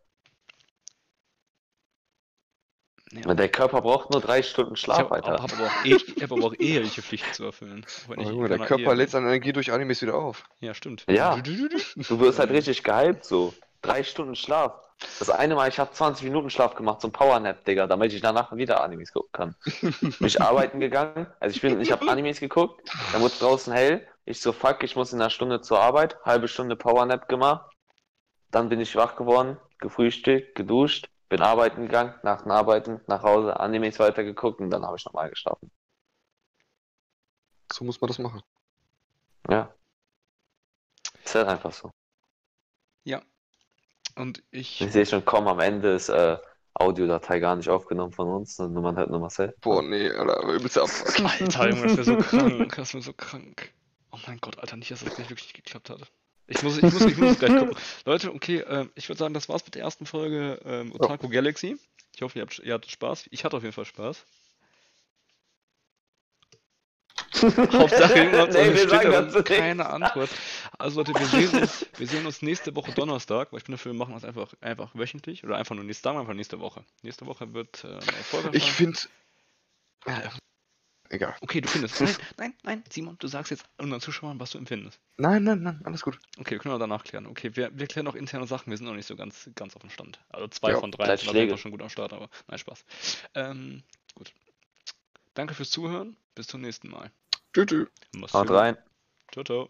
Ja. 3.11 3.33
Der 3.33 3.49
Körper 3.49 3.81
braucht 3.81 4.09
nur 4.11 4.21
drei 4.21 4.41
Stunden 4.41 4.75
Ich 4.75 4.81
Schlaf, 4.81 4.99
habe 4.99 5.15
Alter. 5.15 5.33
hab 5.33 5.53
aber, 5.53 5.65
auch 5.65 5.85
eh, 5.85 5.95
ich 5.95 6.23
hab 6.23 6.31
aber 6.31 6.45
auch 6.45 6.53
eheliche 6.57 7.01
Pflichten 7.01 7.33
zu 7.33 7.45
erfüllen. 7.45 7.85
Ich 8.17 8.29
in 8.29 8.45
der 8.45 8.59
Körper 8.59 8.95
lädt 8.95 9.09
seine 9.09 9.27
Energie 9.27 9.51
durch 9.51 9.71
Animes 9.71 10.01
wieder 10.01 10.15
auf. 10.15 10.43
Ja, 10.59 10.73
stimmt. 10.73 11.05
Ja. 11.09 11.35
Du 11.37 12.19
wirst 12.19 12.39
halt 12.39 12.51
richtig 12.51 12.83
gehypt 12.83 13.25
so. 13.25 13.53
Drei 13.81 14.03
Stunden 14.03 14.35
Schlaf. 14.35 14.73
Das 15.19 15.29
eine 15.29 15.55
Mal, 15.55 15.67
ich 15.67 15.79
habe 15.79 15.91
20 15.91 16.23
Minuten 16.25 16.49
Schlaf 16.49 16.75
gemacht, 16.75 17.01
so 17.01 17.07
ein 17.07 17.11
Powernap, 17.11 17.65
Digga, 17.65 17.87
damit 17.87 18.13
ich 18.13 18.21
danach 18.21 18.55
wieder 18.55 18.83
Animes 18.83 19.11
gucken 19.11 19.31
kann. 19.31 19.55
Bin 19.81 20.27
ich 20.27 20.39
arbeiten 20.39 20.79
gegangen, 20.79 21.25
also 21.39 21.55
ich 21.55 21.61
bin, 21.61 21.81
ich 21.81 21.91
habe 21.91 22.07
Animes 22.07 22.39
geguckt, 22.39 22.87
dann 23.11 23.21
wurde 23.21 23.33
draußen 23.39 23.73
hell, 23.73 24.05
ich 24.25 24.39
so, 24.39 24.51
fuck, 24.51 24.83
ich 24.83 24.95
muss 24.95 25.11
in 25.11 25.19
einer 25.19 25.31
Stunde 25.31 25.61
zur 25.61 25.79
Arbeit, 25.79 26.17
halbe 26.23 26.47
Stunde 26.47 26.75
Powernap 26.75 27.27
gemacht, 27.27 27.71
dann 28.51 28.69
bin 28.69 28.79
ich 28.79 28.95
wach 28.95 29.15
geworden, 29.15 29.57
gefrühstückt, 29.79 30.53
geduscht, 30.53 31.09
bin 31.31 31.41
arbeiten 31.41 31.83
gegangen, 31.83 32.13
nach 32.23 32.43
dem 32.43 32.51
Arbeiten, 32.51 33.01
nach 33.07 33.23
Hause, 33.23 33.59
Animes 33.59 33.97
weitergeguckt 33.99 34.59
und 34.59 34.69
dann 34.69 34.85
habe 34.85 34.97
ich 34.97 35.05
nochmal 35.05 35.29
geschlafen. 35.29 35.71
So 37.71 37.85
muss 37.85 37.99
man 38.01 38.09
das 38.09 38.19
machen. 38.19 38.41
Ja. 39.49 39.73
Ist 41.23 41.35
halt 41.35 41.47
einfach 41.47 41.71
so. 41.71 41.89
Und 44.15 44.43
ich. 44.51 44.81
Ich 44.81 44.91
sehe 44.91 45.05
schon, 45.05 45.25
komm, 45.25 45.47
am 45.47 45.59
Ende 45.59 45.93
ist 45.93 46.09
äh, 46.09 46.37
Audiodatei 46.73 47.39
gar 47.39 47.55
nicht 47.55 47.69
aufgenommen 47.69 48.11
von 48.11 48.27
uns, 48.27 48.55
sondern 48.55 48.83
man 48.83 48.95
hört 48.95 49.09
nur 49.09 49.19
Marcel. 49.19 49.55
Boah, 49.61 49.81
nee, 49.81 50.09
Alter, 50.09 50.37
aber 50.37 50.53
übelst 50.53 50.77
Abfuck. 50.77 51.19
Alter, 51.25 51.69
Junge, 51.69 51.95
das 51.95 51.95
wäre 51.95 52.03
so 52.03 52.17
krank. 52.37 52.75
Das 52.75 52.93
wäre 52.93 53.03
so 53.03 53.13
krank. 53.13 53.73
Oh 54.11 54.17
mein 54.27 54.39
Gott, 54.39 54.59
Alter, 54.59 54.77
nicht, 54.77 54.91
dass 54.91 55.03
das 55.03 55.15
gleich 55.15 55.29
wirklich 55.29 55.53
geklappt 55.53 55.89
hat. 55.89 56.11
Ich 56.51 56.63
muss, 56.63 56.77
ich 56.77 56.83
muss, 56.83 57.01
ich 57.01 57.17
muss 57.17 57.39
gleich 57.39 57.57
gucken. 57.57 57.75
Leute, 58.05 58.33
okay, 58.33 58.59
ähm, 58.67 58.91
ich 58.95 59.07
würde 59.07 59.19
sagen, 59.19 59.33
das 59.33 59.47
war's 59.47 59.63
mit 59.63 59.75
der 59.75 59.83
ersten 59.83 60.05
Folge 60.05 60.59
ähm, 60.65 60.93
Otaku 60.93 61.29
Galaxy. 61.29 61.77
Ich 62.13 62.21
hoffe, 62.21 62.39
ihr, 62.39 62.41
habt, 62.43 62.59
ihr 62.59 62.73
hattet 62.73 62.91
Spaß. 62.91 63.25
Ich 63.31 63.45
hatte 63.45 63.55
auf 63.55 63.63
jeden 63.63 63.73
Fall 63.73 63.85
Spaß. 63.85 64.25
Hauptsache, 67.41 68.13
irgendwas 68.13 68.53
nee, 68.53 68.77
steht 68.77 68.91
da 68.91 69.41
keine. 69.41 69.89
Antwort. 69.89 70.29
Also 70.77 70.99
Leute, 70.99 71.13
wir 71.13 71.25
sehen 71.25 71.61
uns, 71.61 71.85
wir 71.97 72.07
sehen 72.07 72.25
uns 72.25 72.41
nächste 72.41 72.75
Woche 72.75 72.91
Donnerstag, 72.91 73.51
weil 73.51 73.59
ich 73.59 73.63
bin 73.63 73.73
dafür, 73.73 73.93
wir 73.93 73.97
machen 73.97 74.13
das 74.13 74.25
einfach, 74.25 74.53
einfach 74.59 74.91
wöchentlich 74.93 75.43
oder 75.43 75.55
einfach 75.55 75.73
nur 75.73 75.85
nächste, 75.85 76.03
sagen 76.03 76.17
wir 76.17 76.21
einfach 76.21 76.33
nächste 76.33 76.59
Woche. 76.59 76.83
Nächste 77.01 77.25
Woche 77.25 77.53
wird 77.53 77.83
äh, 77.83 77.87
eine 77.87 78.01
Folge 78.01 78.49
Ich 78.53 78.71
finde. 78.71 78.99
Egal. 81.11 81.35
Okay, 81.41 81.59
du 81.59 81.67
findest. 81.67 81.99
Nein, 81.99 82.15
nein, 82.37 82.53
nein, 82.63 82.83
Simon, 82.89 83.17
du 83.19 83.27
sagst 83.27 83.51
jetzt 83.51 83.65
unseren 83.77 83.99
Zuschauern, 83.99 84.39
was 84.39 84.51
du 84.51 84.57
empfindest. 84.57 84.97
Nein, 85.17 85.43
nein, 85.43 85.61
nein, 85.61 85.81
alles 85.83 86.03
gut. 86.03 86.17
Okay, 86.39 86.51
wir 86.51 86.59
können 86.59 86.73
auch 86.73 86.79
danach 86.79 87.03
klären. 87.03 87.27
Okay, 87.27 87.53
wir, 87.55 87.69
wir 87.77 87.87
klären 87.87 88.07
auch 88.07 88.15
interne 88.15 88.47
Sachen, 88.47 88.71
wir 88.71 88.77
sind 88.77 88.87
noch 88.87 88.93
nicht 88.93 89.07
so 89.07 89.17
ganz, 89.17 89.49
ganz 89.55 89.75
auf 89.75 89.81
dem 89.81 89.89
Stand. 89.89 90.21
Also 90.29 90.47
zwei 90.47 90.71
Ja, 90.71 90.79
von 90.79 90.89
drei 90.89 91.17
sind 91.17 91.27
Fall 91.29 91.57
schon 91.57 91.71
gut 91.71 91.81
am 91.81 91.89
Start, 91.89 92.13
aber 92.13 92.29
nein, 92.47 92.59
Spaß. 92.59 92.85
Ähm, 93.35 93.83
gut. 94.15 94.33
Danke 95.33 95.53
fürs 95.53 95.69
Zuhören, 95.69 96.15
bis 96.33 96.47
zum 96.47 96.61
nächsten 96.61 96.89
Mal. 96.89 97.11
Tschüss. 97.53 97.87
Haut 98.33 98.49
rein. 98.49 98.77
Ciao, 99.33 99.43
ciao. 99.43 99.69